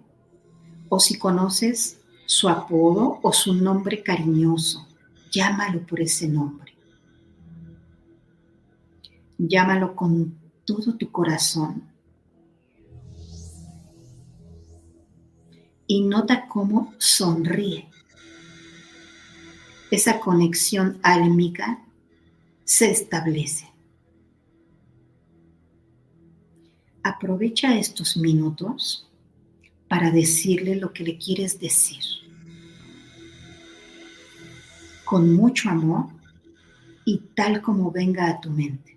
O 0.89 0.99
si 0.99 1.17
conoces 1.17 1.99
su 2.27 2.47
apodo 2.47 3.19
o 3.23 3.33
su 3.33 3.55
nombre 3.55 4.03
cariñoso, 4.03 4.87
llámalo 5.31 5.81
por 5.87 6.01
ese 6.01 6.27
nombre. 6.27 6.73
Llámalo 9.39 9.95
con 9.95 10.37
todo 10.65 10.95
tu 10.97 11.11
corazón. 11.11 11.89
Y 15.87 16.01
nota 16.01 16.47
cómo 16.47 16.93
sonríe. 16.99 17.89
Esa 19.89 20.19
conexión 20.19 20.99
álmica 21.01 21.83
se 22.65 22.91
establece. 22.91 23.74
Aprovecha 27.05 27.77
estos 27.77 28.17
minutos 28.17 29.07
para 29.87 30.09
decirle 30.09 30.75
lo 30.75 30.91
que 30.91 31.03
le 31.03 31.19
quieres 31.19 31.59
decir. 31.59 32.03
Con 35.03 35.35
mucho 35.35 35.69
amor 35.69 36.07
y 37.05 37.19
tal 37.35 37.61
como 37.61 37.91
venga 37.91 38.27
a 38.27 38.41
tu 38.41 38.49
mente. 38.49 38.94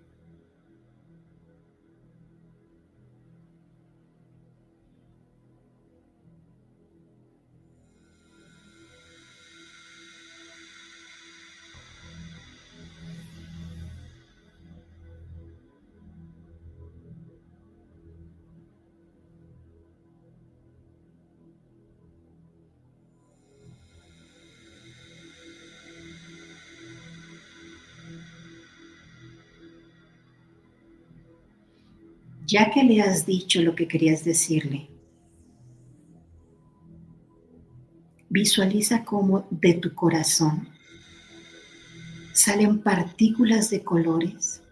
Ya 32.49 32.71
que 32.71 32.83
le 32.83 32.99
has 32.99 33.27
dicho 33.27 33.61
lo 33.61 33.75
que 33.75 33.87
querías 33.87 34.25
decirle, 34.25 34.89
visualiza 38.27 39.05
cómo 39.05 39.47
de 39.51 39.75
tu 39.75 39.93
corazón 39.93 40.67
salen 42.33 42.81
partículas 42.81 43.69
de 43.69 43.83
colores, 43.83 44.63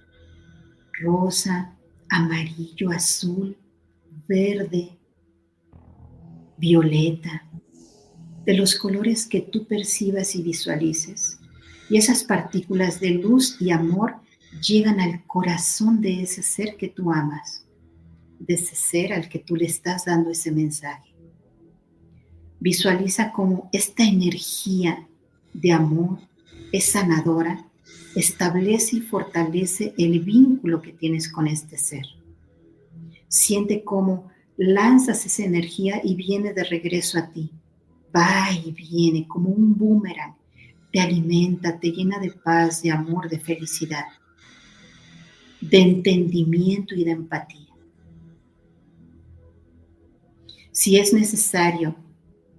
rosa, 1.03 1.77
amarillo, 2.09 2.89
azul, 2.89 3.55
verde, 4.27 4.97
violeta, 6.57 7.47
de 8.43 8.55
los 8.55 8.73
colores 8.73 9.27
que 9.27 9.41
tú 9.41 9.67
percibas 9.67 10.35
y 10.35 10.41
visualices. 10.41 11.39
Y 11.91 11.97
esas 11.97 12.23
partículas 12.23 12.99
de 12.99 13.11
luz 13.11 13.61
y 13.61 13.69
amor 13.69 14.15
llegan 14.67 14.99
al 14.99 15.23
corazón 15.27 16.01
de 16.01 16.23
ese 16.23 16.41
ser 16.41 16.75
que 16.75 16.87
tú 16.87 17.11
amas 17.11 17.66
de 18.39 18.55
ese 18.55 18.75
ser 18.75 19.13
al 19.13 19.29
que 19.29 19.39
tú 19.39 19.55
le 19.55 19.65
estás 19.65 20.05
dando 20.05 20.31
ese 20.31 20.51
mensaje. 20.51 21.13
Visualiza 22.59 23.31
cómo 23.31 23.69
esta 23.71 24.03
energía 24.03 25.07
de 25.53 25.71
amor 25.71 26.19
es 26.71 26.85
sanadora, 26.85 27.65
establece 28.15 28.97
y 28.97 29.01
fortalece 29.01 29.93
el 29.97 30.19
vínculo 30.19 30.81
que 30.81 30.91
tienes 30.91 31.31
con 31.31 31.47
este 31.47 31.77
ser. 31.77 32.05
Siente 33.27 33.83
cómo 33.83 34.29
lanzas 34.57 35.25
esa 35.25 35.43
energía 35.43 36.01
y 36.03 36.15
viene 36.15 36.53
de 36.53 36.63
regreso 36.63 37.19
a 37.19 37.29
ti. 37.31 37.51
Va 38.15 38.51
y 38.51 38.71
viene 38.71 39.27
como 39.27 39.49
un 39.49 39.77
boomerang. 39.77 40.35
Te 40.91 40.99
alimenta, 40.99 41.79
te 41.79 41.91
llena 41.91 42.19
de 42.19 42.31
paz, 42.31 42.81
de 42.81 42.91
amor, 42.91 43.29
de 43.29 43.39
felicidad, 43.39 44.05
de 45.61 45.79
entendimiento 45.79 46.95
y 46.95 47.03
de 47.03 47.11
empatía. 47.11 47.66
Si 50.77 50.99
es 50.99 51.11
necesario 51.11 51.95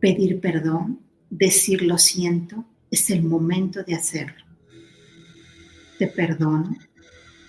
pedir 0.01 0.41
perdón, 0.41 0.99
decir 1.31 1.83
lo 1.83 1.99
siento, 1.99 2.65
es 2.91 3.11
el 3.11 3.23
momento 3.23 3.85
de 3.85 3.95
hacerlo. 3.95 4.45
Te 6.01 6.09
perdono, 6.09 6.77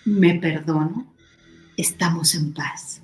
me 0.06 0.36
perdono, 0.36 1.12
estamos 1.76 2.36
en 2.36 2.54
paz. 2.54 3.02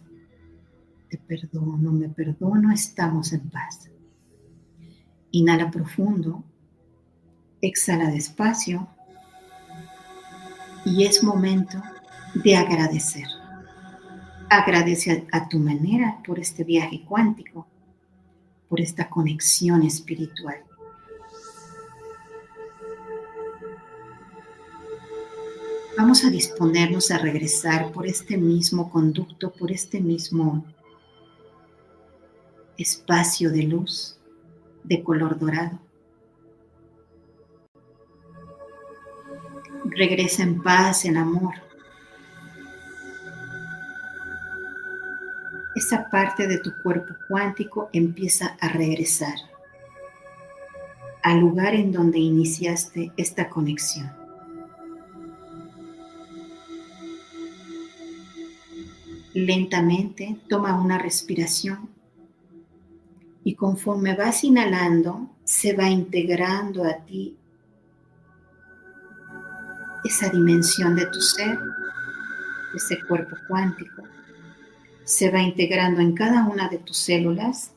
Te 1.09 1.17
perdono, 1.17 1.91
me 1.91 2.07
perdono, 2.07 2.71
estamos 2.71 3.33
en 3.33 3.49
paz. 3.49 3.89
Inhala 5.31 5.71
profundo, 5.71 6.45
exhala 7.61 8.11
despacio 8.11 8.87
y 10.85 11.03
es 11.03 11.23
momento 11.23 11.81
de 12.35 12.57
agradecer. 12.57 13.25
Agradece 14.49 15.27
a, 15.31 15.49
tu 15.49 15.59
manera 15.59 16.19
por 16.25 16.39
este 16.39 16.63
viaje 16.63 17.03
cuántico, 17.07 17.65
por 18.69 18.79
esta 18.79 19.09
conexión 19.09 19.83
espiritual. 19.83 20.63
Vamos 25.97 26.25
a 26.25 26.29
disponernos 26.29 27.09
a 27.09 27.17
regresar 27.17 27.91
por 27.91 28.05
este 28.05 28.37
mismo 28.37 28.91
conducto, 28.91 29.51
por 29.51 29.71
este 29.71 30.01
mismo 30.01 30.65
espacio 32.77 33.49
de 33.49 33.63
luz 33.63 34.17
de 34.83 35.01
color 35.03 35.39
dorado. 35.39 35.79
Regresa 39.85 40.43
en 40.43 40.61
paz, 40.61 41.05
en 41.05 41.17
amor, 41.17 41.55
esa 45.75 46.09
parte 46.09 46.47
de 46.47 46.57
tu 46.59 46.71
cuerpo 46.81 47.13
cuántico 47.27 47.89
empieza 47.91 48.55
a 48.59 48.69
regresar 48.69 49.35
al 51.21 51.39
lugar 51.39 51.73
en 51.73 51.91
donde 51.91 52.19
iniciaste 52.19 53.11
esta 53.17 53.49
conexión. 53.49 54.11
Lentamente 59.33 60.39
toma 60.47 60.79
una 60.79 60.97
respiración 60.97 61.89
y 63.43 63.55
conforme 63.55 64.15
vas 64.15 64.43
inhalando, 64.43 65.29
se 65.43 65.73
va 65.73 65.89
integrando 65.89 66.85
a 66.85 66.93
ti 67.05 67.35
esa 70.05 70.29
dimensión 70.29 70.95
de 70.95 71.07
tu 71.07 71.19
ser 71.19 71.59
ese 72.75 72.99
cuerpo 73.07 73.35
cuántico, 73.47 74.03
se 75.05 75.29
va 75.29 75.41
integrando 75.41 76.01
en 76.01 76.13
cada 76.13 76.45
una 76.45 76.67
de 76.67 76.79
tus 76.79 76.97
células 76.97 77.71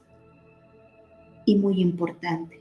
y 1.45 1.57
muy 1.57 1.81
importante, 1.81 2.61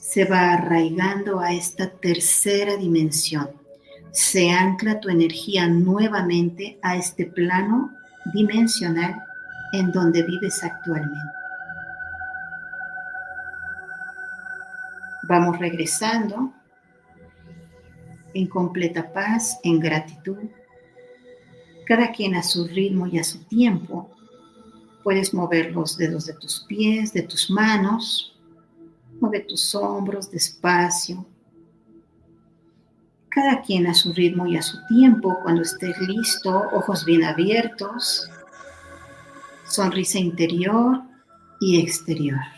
se 0.00 0.24
va 0.24 0.54
arraigando 0.54 1.38
a 1.38 1.52
esta 1.52 1.90
tercera 1.90 2.76
dimensión. 2.76 3.50
Se 4.10 4.50
ancla 4.50 5.00
tu 5.00 5.10
energía 5.10 5.68
nuevamente 5.68 6.78
a 6.82 6.96
este 6.96 7.26
plano 7.26 7.90
dimensional 8.34 9.22
en 9.72 9.92
donde 9.92 10.22
vives 10.22 10.64
actualmente. 10.64 11.32
Vamos 15.24 15.58
regresando 15.58 16.54
en 18.32 18.46
completa 18.46 19.12
paz, 19.12 19.58
en 19.62 19.78
gratitud. 19.78 20.48
Cada 21.88 22.12
quien 22.12 22.34
a 22.34 22.42
su 22.42 22.66
ritmo 22.66 23.06
y 23.06 23.18
a 23.18 23.24
su 23.24 23.38
tiempo. 23.44 24.10
Puedes 25.02 25.32
mover 25.32 25.72
los 25.72 25.96
dedos 25.96 26.26
de 26.26 26.34
tus 26.34 26.66
pies, 26.68 27.14
de 27.14 27.22
tus 27.22 27.50
manos. 27.50 28.36
Mueve 29.22 29.40
tus 29.40 29.74
hombros 29.74 30.30
despacio. 30.30 31.24
Cada 33.30 33.62
quien 33.62 33.86
a 33.86 33.94
su 33.94 34.12
ritmo 34.12 34.46
y 34.46 34.58
a 34.58 34.62
su 34.62 34.76
tiempo. 34.86 35.38
Cuando 35.42 35.62
estés 35.62 35.98
listo, 36.00 36.62
ojos 36.74 37.06
bien 37.06 37.24
abiertos. 37.24 38.28
Sonrisa 39.66 40.18
interior 40.18 41.00
y 41.58 41.80
exterior. 41.80 42.57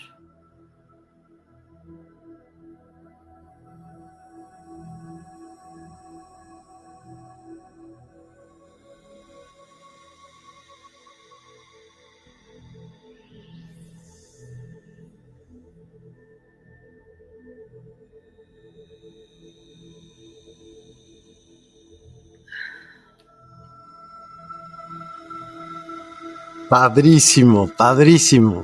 Padrísimo, 26.71 27.67
padrísimo. 27.67 28.63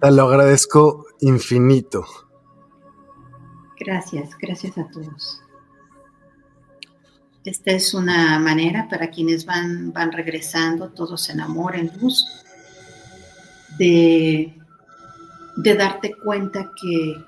Te 0.00 0.10
lo 0.10 0.22
agradezco 0.22 1.04
infinito. 1.20 2.06
Gracias, 3.78 4.30
gracias 4.38 4.78
a 4.78 4.88
todos. 4.88 5.42
Esta 7.44 7.72
es 7.72 7.92
una 7.92 8.38
manera 8.38 8.88
para 8.88 9.10
quienes 9.10 9.44
van, 9.44 9.92
van 9.92 10.10
regresando, 10.10 10.88
todos 10.88 11.28
en 11.28 11.42
amor, 11.42 11.76
en 11.76 11.92
luz, 12.00 12.24
de, 13.76 14.58
de 15.56 15.74
darte 15.74 16.14
cuenta 16.14 16.72
que, 16.80 17.22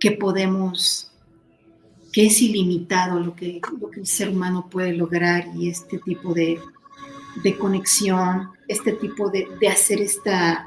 que 0.00 0.12
podemos 0.12 1.11
que 2.12 2.26
es 2.26 2.42
ilimitado 2.42 3.18
lo 3.18 3.34
que, 3.34 3.60
lo 3.80 3.90
que 3.90 4.00
el 4.00 4.06
ser 4.06 4.28
humano 4.28 4.68
puede 4.70 4.92
lograr 4.92 5.48
y 5.56 5.70
este 5.70 5.98
tipo 5.98 6.34
de, 6.34 6.60
conexión, 7.58 8.50
este 8.68 8.92
tipo 8.92 9.30
de, 9.30 9.48
hacer 9.66 10.02
esta, 10.02 10.66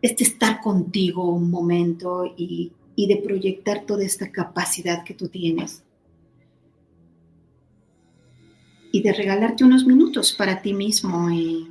este 0.00 0.22
estar 0.22 0.60
contigo 0.60 1.28
un 1.28 1.50
momento 1.50 2.32
y, 2.36 2.72
de 2.96 3.16
proyectar 3.16 3.84
toda 3.86 4.04
esta 4.04 4.30
capacidad 4.30 5.02
que 5.02 5.14
tú 5.14 5.28
tienes. 5.28 5.82
Y 8.92 9.02
de 9.02 9.12
regalarte 9.12 9.64
unos 9.64 9.84
minutos 9.84 10.32
para 10.32 10.62
ti 10.62 10.72
mismo. 10.72 11.28
Y, 11.32 11.70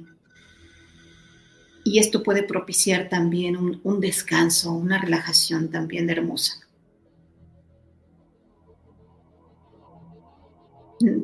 esto 1.97 2.23
puede 2.23 2.43
propiciar 2.43 3.07
también 3.07 3.55
un, 3.55 3.80
un 3.83 4.01
descanso, 4.01 4.73
una 4.73 4.99
relajación 4.99 5.69
también 5.69 6.09
hermosa. 6.09 6.62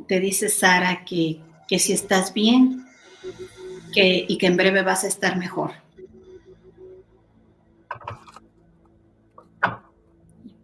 Te 0.08 0.20
dice 0.20 0.50
Sara 0.50 1.06
que, 1.06 1.42
si 1.78 1.94
estás 1.94 2.34
bien 2.34 2.86
que, 3.94 4.26
y 4.28 4.38
que 4.38 4.48
en 4.48 4.58
breve 4.58 4.84
vas 4.84 5.04
a 5.04 5.08
estar 5.08 5.38
mejor. 5.38 5.72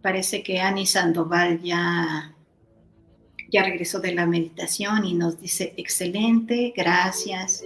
Parece 0.02 0.42
que 0.42 0.60
Ani 0.60 0.86
Sandoval 0.86 1.60
ya, 1.62 2.34
ya 3.50 3.62
regresó 3.64 3.98
de 4.00 4.14
la 4.14 4.26
meditación 4.26 5.04
y 5.04 5.14
nos 5.14 5.40
dice, 5.40 5.74
excelente, 5.76 6.72
gracias. 6.76 7.64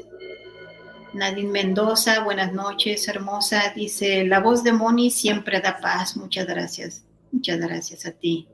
Nadine 1.12 1.50
Mendoza, 1.50 2.20
buenas 2.20 2.52
noches, 2.52 3.08
hermosa. 3.08 3.72
Dice, 3.74 4.24
la 4.24 4.40
voz 4.40 4.62
de 4.62 4.72
Moni 4.72 5.10
siempre 5.10 5.60
da 5.60 5.78
paz. 5.80 6.16
Muchas 6.16 6.46
gracias. 6.46 7.02
Muchas 7.32 7.58
gracias 7.58 8.06
a 8.06 8.12
ti. 8.12 8.48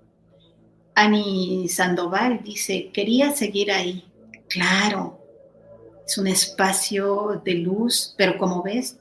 Ani 0.97 1.69
Sandoval 1.69 2.41
dice, 2.43 2.91
quería 2.91 3.31
seguir 3.31 3.71
ahí. 3.71 4.03
Claro, 4.49 5.21
es 6.07 6.17
un 6.17 6.27
espacio 6.27 7.43
de 7.45 7.55
luz, 7.55 8.15
pero 8.17 8.39
como 8.39 8.63
ves, 8.63 8.97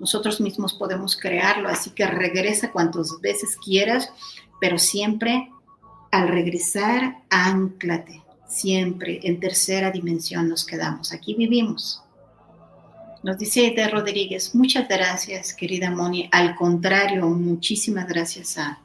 nosotros 0.00 0.40
mismos 0.40 0.72
podemos 0.72 1.14
crearlo, 1.14 1.68
así 1.68 1.90
que 1.90 2.06
regresa 2.06 2.72
cuantas 2.72 3.20
veces 3.20 3.56
quieras, 3.62 4.10
pero 4.60 4.78
siempre 4.78 5.50
al 6.10 6.28
regresar, 6.28 7.18
anclate, 7.28 8.22
siempre 8.48 9.20
en 9.22 9.38
tercera 9.38 9.90
dimensión 9.90 10.48
nos 10.48 10.64
quedamos, 10.64 11.12
aquí 11.12 11.34
vivimos. 11.34 12.02
Nos 13.22 13.36
dice 13.36 13.66
Ede 13.66 13.88
Rodríguez, 13.88 14.54
muchas 14.54 14.88
gracias, 14.88 15.52
querida 15.52 15.90
Moni. 15.90 16.30
Al 16.32 16.54
contrario, 16.56 17.26
muchísimas 17.26 18.06
gracias 18.06 18.56
a, 18.56 18.80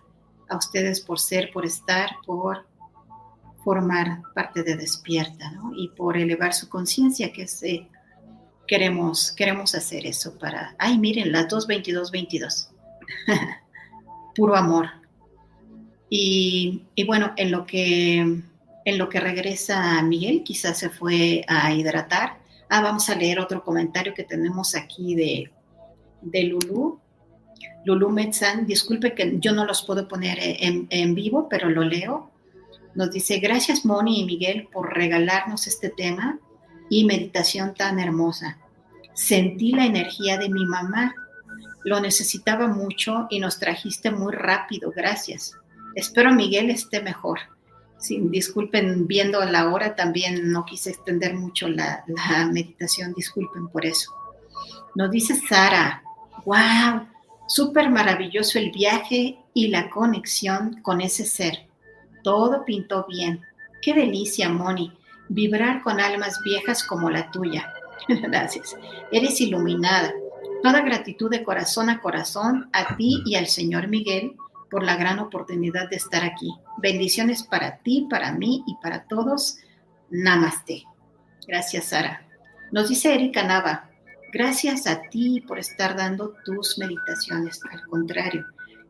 a 0.51 0.57
ustedes 0.57 0.99
por 1.01 1.19
ser, 1.19 1.49
por 1.51 1.65
estar, 1.65 2.09
por 2.25 2.65
formar 3.63 4.21
parte 4.35 4.63
de 4.63 4.75
Despierta, 4.75 5.51
¿no? 5.51 5.71
Y 5.75 5.89
por 5.89 6.17
elevar 6.17 6.53
su 6.53 6.67
conciencia, 6.67 7.31
que 7.31 7.43
es, 7.43 7.63
eh, 7.63 7.87
queremos, 8.67 9.31
queremos 9.31 9.73
hacer 9.75 10.05
eso 10.05 10.37
para, 10.37 10.75
ay, 10.77 10.97
miren, 10.97 11.31
las 11.31 11.47
2.22.22, 11.47 12.67
puro 14.35 14.55
amor. 14.55 14.89
Y, 16.09 16.83
y, 16.95 17.05
bueno, 17.05 17.33
en 17.37 17.51
lo 17.51 17.65
que, 17.65 18.19
en 18.19 18.97
lo 18.97 19.07
que 19.07 19.19
regresa 19.21 20.01
Miguel, 20.03 20.43
quizás 20.43 20.77
se 20.77 20.89
fue 20.89 21.45
a 21.47 21.73
hidratar. 21.73 22.39
Ah, 22.69 22.81
vamos 22.81 23.09
a 23.09 23.15
leer 23.15 23.39
otro 23.39 23.63
comentario 23.63 24.13
que 24.13 24.23
tenemos 24.23 24.75
aquí 24.75 25.15
de, 25.15 25.51
de 26.21 26.43
Lulu. 26.43 26.99
Lulu 27.85 28.09
Metzan, 28.09 28.65
disculpe 28.65 29.13
que 29.13 29.37
yo 29.39 29.53
no 29.53 29.65
los 29.65 29.83
puedo 29.83 30.07
poner 30.07 30.37
en, 30.41 31.15
vivo, 31.15 31.47
pero 31.49 31.69
lo 31.69 31.83
leo. 31.83 32.31
Nos 32.93 33.11
dice, 33.11 33.39
gracias 33.39 33.85
Moni 33.85 34.21
y 34.21 34.25
Miguel 34.25 34.67
por 34.71 34.93
regalarnos 34.93 35.67
este 35.67 35.89
tema 35.89 36.39
y 36.89 37.05
meditación 37.05 37.73
tan 37.73 37.99
hermosa. 37.99 38.57
Sentí 39.13 39.71
la 39.71 39.85
energía 39.85 40.37
de 40.37 40.49
mi 40.49 40.65
mamá, 40.65 41.15
lo 41.83 41.99
necesitaba 41.99 42.67
mucho 42.67 43.27
y 43.29 43.39
nos 43.39 43.59
trajiste 43.59 44.11
muy 44.11 44.33
rápido, 44.33 44.91
gracias. 44.95 45.55
Espero 45.95 46.33
Miguel 46.33 46.69
esté 46.69 47.01
mejor. 47.01 47.39
Sin, 47.97 48.31
disculpen, 48.31 49.07
viendo 49.07 49.43
la 49.45 49.69
hora 49.69 49.95
también 49.95 50.51
no 50.51 50.65
quise 50.65 50.89
extender 50.89 51.35
mucho 51.35 51.67
la, 51.67 52.03
la 52.07 52.45
meditación, 52.45 53.13
disculpen 53.13 53.67
por 53.67 53.85
eso. 53.85 54.11
Nos 54.95 55.11
dice 55.11 55.39
Sara, 55.47 56.03
wow, 56.45 57.07
Súper 57.51 57.89
maravilloso 57.89 58.59
el 58.59 58.71
viaje 58.71 59.37
y 59.53 59.67
la 59.67 59.89
conexión 59.89 60.81
con 60.81 61.01
ese 61.01 61.25
ser. 61.25 61.67
Todo 62.23 62.63
pintó 62.63 63.05
bien. 63.09 63.41
Qué 63.81 63.93
delicia, 63.93 64.47
Moni, 64.47 64.93
vibrar 65.27 65.83
con 65.83 65.99
almas 65.99 66.39
viejas 66.45 66.81
como 66.81 67.09
la 67.09 67.29
tuya. 67.29 67.73
Gracias. 68.07 68.77
Eres 69.11 69.41
iluminada. 69.41 70.13
Toda 70.63 70.79
gratitud 70.79 71.29
de 71.29 71.43
corazón 71.43 71.89
a 71.89 71.99
corazón 71.99 72.69
a 72.71 72.95
ti 72.95 73.21
y 73.25 73.35
al 73.35 73.47
Señor 73.47 73.89
Miguel 73.89 74.37
por 74.69 74.83
la 74.83 74.95
gran 74.95 75.19
oportunidad 75.19 75.89
de 75.89 75.97
estar 75.97 76.23
aquí. 76.23 76.53
Bendiciones 76.77 77.43
para 77.43 77.79
ti, 77.79 78.07
para 78.09 78.31
mí 78.31 78.63
y 78.65 78.75
para 78.81 79.03
todos. 79.03 79.57
Namaste. 80.09 80.85
Gracias, 81.45 81.83
Sara. 81.83 82.25
Nos 82.71 82.87
dice 82.87 83.13
Erika 83.13 83.43
Nava, 83.43 83.90
Gracias 84.31 84.87
a 84.87 85.01
ti 85.09 85.41
por 85.41 85.59
estar 85.59 85.95
dando 85.97 86.33
tus 86.45 86.77
meditaciones. 86.77 87.59
Al 87.69 87.85
contrario, 87.87 88.45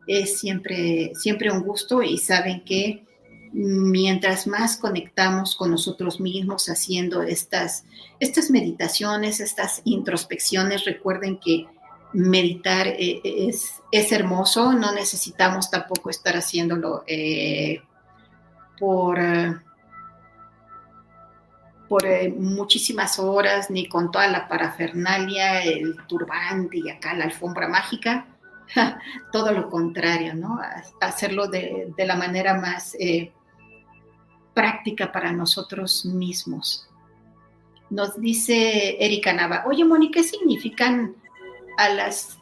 es 0.06 0.38
siempre, 0.38 1.12
siempre 1.14 1.50
un 1.50 1.62
gusto 1.62 2.02
y 2.02 2.18
saben 2.18 2.64
que 2.64 3.04
mientras 3.52 4.46
más 4.46 4.76
conectamos 4.76 5.56
con 5.56 5.70
nosotros 5.70 6.20
mismos 6.20 6.68
haciendo 6.68 7.22
estas, 7.22 7.84
estas 8.18 8.50
meditaciones, 8.50 9.40
estas 9.40 9.82
introspecciones, 9.84 10.84
recuerden 10.84 11.38
que 11.38 11.66
meditar 12.14 12.88
eh, 12.88 13.20
es, 13.24 13.82
es 13.90 14.12
hermoso, 14.12 14.72
no 14.72 14.92
necesitamos 14.92 15.70
tampoco 15.70 16.10
estar 16.10 16.36
haciéndolo 16.36 17.04
eh, 17.06 17.82
por, 18.78 19.18
eh, 19.18 19.54
por 21.92 22.06
eh, 22.06 22.30
muchísimas 22.34 23.18
horas, 23.18 23.68
ni 23.68 23.86
con 23.86 24.10
toda 24.10 24.26
la 24.26 24.48
parafernalia, 24.48 25.62
el 25.62 25.94
turbante 26.06 26.78
y 26.78 26.88
acá 26.88 27.12
la 27.12 27.24
alfombra 27.24 27.68
mágica. 27.68 28.26
Todo 29.30 29.52
lo 29.52 29.68
contrario, 29.68 30.34
¿no? 30.34 30.58
Hacerlo 31.02 31.48
de, 31.48 31.92
la 31.98 32.16
manera 32.16 32.54
más 32.58 32.96
eh, 32.98 33.30
práctica 34.54 35.12
para 35.12 35.32
nosotros 35.32 36.06
mismos. 36.06 36.88
Nos 37.90 38.18
dice 38.18 38.96
Erika 38.98 39.34
Nava, 39.34 39.64
oye 39.66 39.84
Moni, 39.84 40.10
¿qué 40.10 40.22
significan 40.22 41.14
a 41.76 41.90
las, 41.90 42.38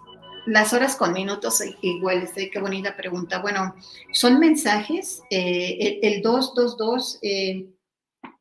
las 0.46 0.72
horas 0.72 0.94
con 0.94 1.12
minutos 1.12 1.60
iguales? 1.82 2.30
Eh, 2.36 2.50
qué 2.52 2.60
bonita 2.60 2.96
pregunta. 2.96 3.40
Bueno, 3.40 3.74
son 4.12 4.38
mensajes. 4.38 5.22
Eh, 5.28 5.98
el, 6.04 6.22
222 6.22 7.18
eh, 7.22 7.66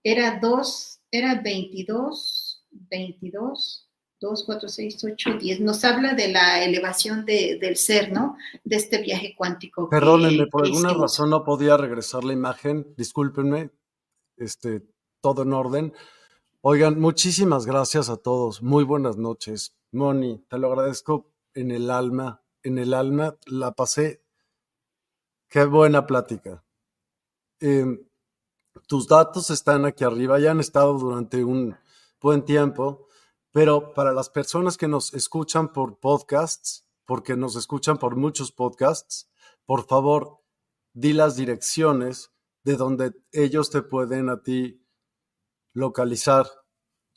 era 0.03 0.39
2, 0.39 0.98
era 1.11 1.41
22, 1.41 2.65
22. 2.71 3.85
2, 4.21 4.43
4, 4.45 4.67
6, 4.67 5.03
8, 5.13 5.29
10. 5.39 5.61
Nos 5.61 5.85
habla 5.85 6.13
de 6.13 6.27
la 6.27 6.63
elevación 6.63 7.25
del 7.25 7.77
ser, 7.77 8.11
¿no? 8.11 8.35
De 8.65 8.75
este 8.75 9.01
viaje 9.01 9.33
cuántico. 9.38 9.89
Perdónenme, 9.89 10.47
por 10.47 10.65
alguna 10.65 10.93
razón 10.93 11.29
no 11.29 11.43
podía 11.43 11.77
regresar 11.77 12.25
la 12.25 12.33
imagen. 12.33 12.93
Discúlpenme. 12.97 13.71
Este, 14.35 14.83
todo 15.21 15.43
en 15.43 15.53
orden. 15.53 15.93
Oigan, 16.61 16.99
muchísimas 16.99 17.65
gracias 17.65 18.09
a 18.09 18.17
todos. 18.17 18.61
Muy 18.61 18.83
buenas 18.83 19.15
noches. 19.15 19.73
Moni, 19.91 20.43
te 20.49 20.57
lo 20.57 20.67
agradezco 20.67 21.31
en 21.53 21.71
el 21.71 21.89
alma. 21.89 22.43
En 22.61 22.77
el 22.77 22.93
alma 22.93 23.38
la 23.45 23.71
pasé. 23.71 24.21
Qué 25.47 25.63
buena 25.63 26.05
plática. 26.05 26.63
Em, 27.61 28.08
tus 28.90 29.08
datos 29.08 29.51
están 29.51 29.85
aquí 29.85 30.03
arriba, 30.03 30.40
ya 30.40 30.50
han 30.50 30.59
estado 30.59 30.98
durante 30.98 31.43
un 31.43 31.77
buen 32.19 32.43
tiempo, 32.43 33.08
pero 33.51 33.93
para 33.93 34.11
las 34.14 34.30
personas 34.30 34.77
que 34.77 34.88
nos 34.88 35.14
escuchan 35.14 35.72
por 35.72 36.00
podcasts, 36.00 36.88
porque 37.06 37.38
nos 37.38 37.56
escuchan 37.56 38.00
por 38.00 38.16
muchos 38.16 38.51
podcasts, 38.51 39.30
por 39.68 39.85
favor, 39.85 40.42
di 40.92 41.14
las 41.14 41.35
direcciones 41.35 42.32
de 42.64 42.77
donde 42.77 43.14
ellos 43.32 43.69
te 43.69 43.84
pueden 43.84 44.27
a 44.27 44.42
ti 44.42 44.84
localizar, 45.74 46.48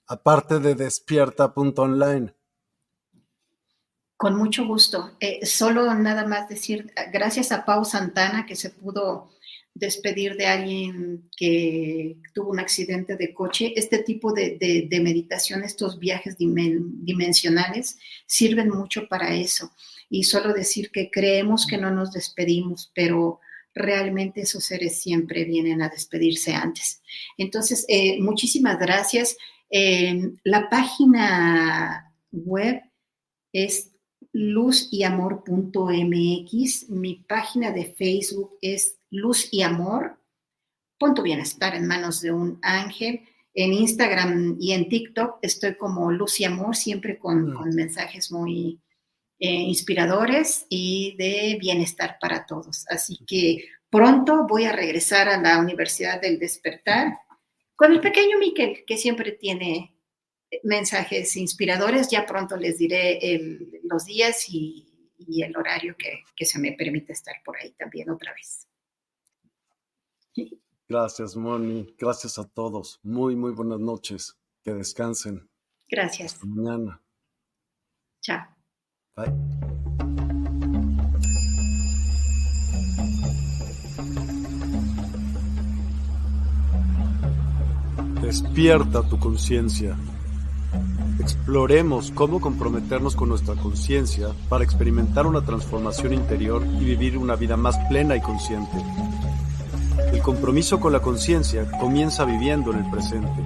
aparte 0.06 0.58
de 0.58 0.74
despierta.online? 0.74 2.34
Con 4.18 4.36
mucho 4.36 4.66
gusto. 4.66 5.12
Eh, 5.20 5.46
solo 5.46 5.94
nada 5.94 6.26
más 6.26 6.50
decir, 6.50 6.92
gracias 7.10 7.50
a 7.50 7.64
Pau 7.64 7.86
Santana 7.86 8.44
que 8.44 8.56
se 8.56 8.68
pudo 8.68 9.30
despedir 9.74 10.36
de 10.36 10.46
alguien 10.46 11.28
que 11.36 12.16
tuvo 12.34 12.50
un 12.50 12.60
accidente 12.60 13.16
de 13.16 13.32
coche. 13.32 13.72
Este 13.76 13.98
tipo 13.98 14.32
de, 14.32 14.88
meditación, 15.02 15.64
estos 15.64 15.98
viajes 15.98 16.36
dimensionales, 16.38 17.98
sirven 18.26 18.68
mucho 18.68 19.08
para 19.08 19.34
eso. 19.34 19.72
Y 20.10 20.24
solo 20.24 20.52
decir 20.52 20.90
que 20.90 21.10
creemos 21.10 21.66
que 21.66 21.78
no 21.78 21.90
nos 21.90 22.12
despedimos, 22.12 22.92
pero 22.94 23.40
realmente 23.74 24.42
esos 24.42 24.64
seres 24.64 25.00
siempre 25.00 25.44
vienen 25.44 25.80
a 25.80 25.88
despedirse 25.88 26.52
antes. 26.52 27.00
Entonces, 27.38 27.86
eh, 27.88 28.20
muchísimas 28.20 28.78
gracias. 28.78 29.36
La 30.44 30.68
página 30.68 32.12
web 32.30 32.82
es 33.54 33.92
luzyamor.mx. 34.32 36.90
Mi 36.90 37.24
página 37.26 37.70
de 37.70 37.94
Facebook 37.94 38.58
es 38.60 38.98
Luz 39.12 39.48
y 39.52 39.62
Amor. 39.62 40.18
Punto 40.98 41.22
bienestar 41.22 41.76
en 41.76 41.86
manos 41.86 42.20
de 42.20 42.32
un 42.32 42.58
ángel. 42.62 43.22
En 43.54 43.72
Instagram 43.72 44.56
y 44.58 44.72
en 44.72 44.88
TikTok 44.88 45.38
estoy 45.42 45.76
como 45.76 46.10
Luz 46.10 46.40
y 46.40 46.44
Amor, 46.44 46.74
siempre 46.74 47.18
con, 47.18 47.52
mm. 47.52 47.54
con 47.54 47.74
mensajes 47.76 48.32
muy, 48.32 48.82
eh, 49.44 49.50
inspiradores 49.50 50.66
y 50.68 51.16
de 51.18 51.58
bienestar 51.60 52.16
para 52.20 52.46
todos. 52.46 52.84
Así 52.88 53.18
que 53.26 53.64
pronto 53.90 54.46
voy 54.46 54.66
a 54.66 54.72
regresar 54.72 55.28
a 55.28 55.36
la 55.36 55.58
Universidad 55.58 56.20
del 56.20 56.38
Despertar 56.38 57.18
con 57.74 57.90
el 57.90 58.00
pequeño 58.00 58.38
Miquel, 58.38 58.84
que 58.86 58.96
siempre 58.96 59.32
tiene 59.32 59.96
mensajes 60.62 61.34
inspiradores. 61.34 62.06
Ya 62.08 62.24
pronto 62.24 62.56
les 62.56 62.78
diré 62.78 63.18
los 63.82 64.04
días 64.04 64.48
y, 64.48 64.86
el 65.42 65.56
horario 65.56 65.96
que, 65.98 66.20
que, 66.36 66.44
se 66.44 66.60
me 66.60 66.74
permite 66.74 67.12
estar 67.12 67.34
por 67.44 67.56
ahí 67.56 67.72
también 67.72 68.10
otra 68.10 68.32
vez. 68.34 68.68
Gracias, 70.88 71.36
Moni. 71.36 71.94
Gracias 71.98 72.38
a 72.38 72.46
todos. 72.46 73.00
Muy, 73.02 73.34
muy 73.36 73.52
buenas 73.52 73.80
noches. 73.80 74.38
Que 74.62 74.74
descansen. 74.74 75.48
Gracias. 75.90 76.34
Hasta 76.34 76.46
mañana. 76.46 77.02
Chao. 78.20 78.46
Despierta 88.20 89.02
tu 89.08 89.18
conciencia. 89.18 89.96
Exploremos 91.20 92.10
cómo 92.12 92.40
comprometernos 92.40 93.14
con 93.14 93.28
nuestra 93.28 93.54
conciencia 93.54 94.28
para 94.48 94.64
experimentar 94.64 95.26
una 95.26 95.44
transformación 95.44 96.14
interior 96.14 96.64
y 96.80 96.84
vivir 96.84 97.18
una 97.18 97.36
vida 97.36 97.56
más 97.56 97.76
plena 97.88 98.16
y 98.16 98.20
consciente. 98.20 98.76
El 100.22 100.26
compromiso 100.26 100.78
con 100.78 100.92
la 100.92 101.00
conciencia 101.00 101.68
comienza 101.80 102.24
viviendo 102.24 102.70
en 102.70 102.78
el 102.78 102.88
presente 102.88 103.42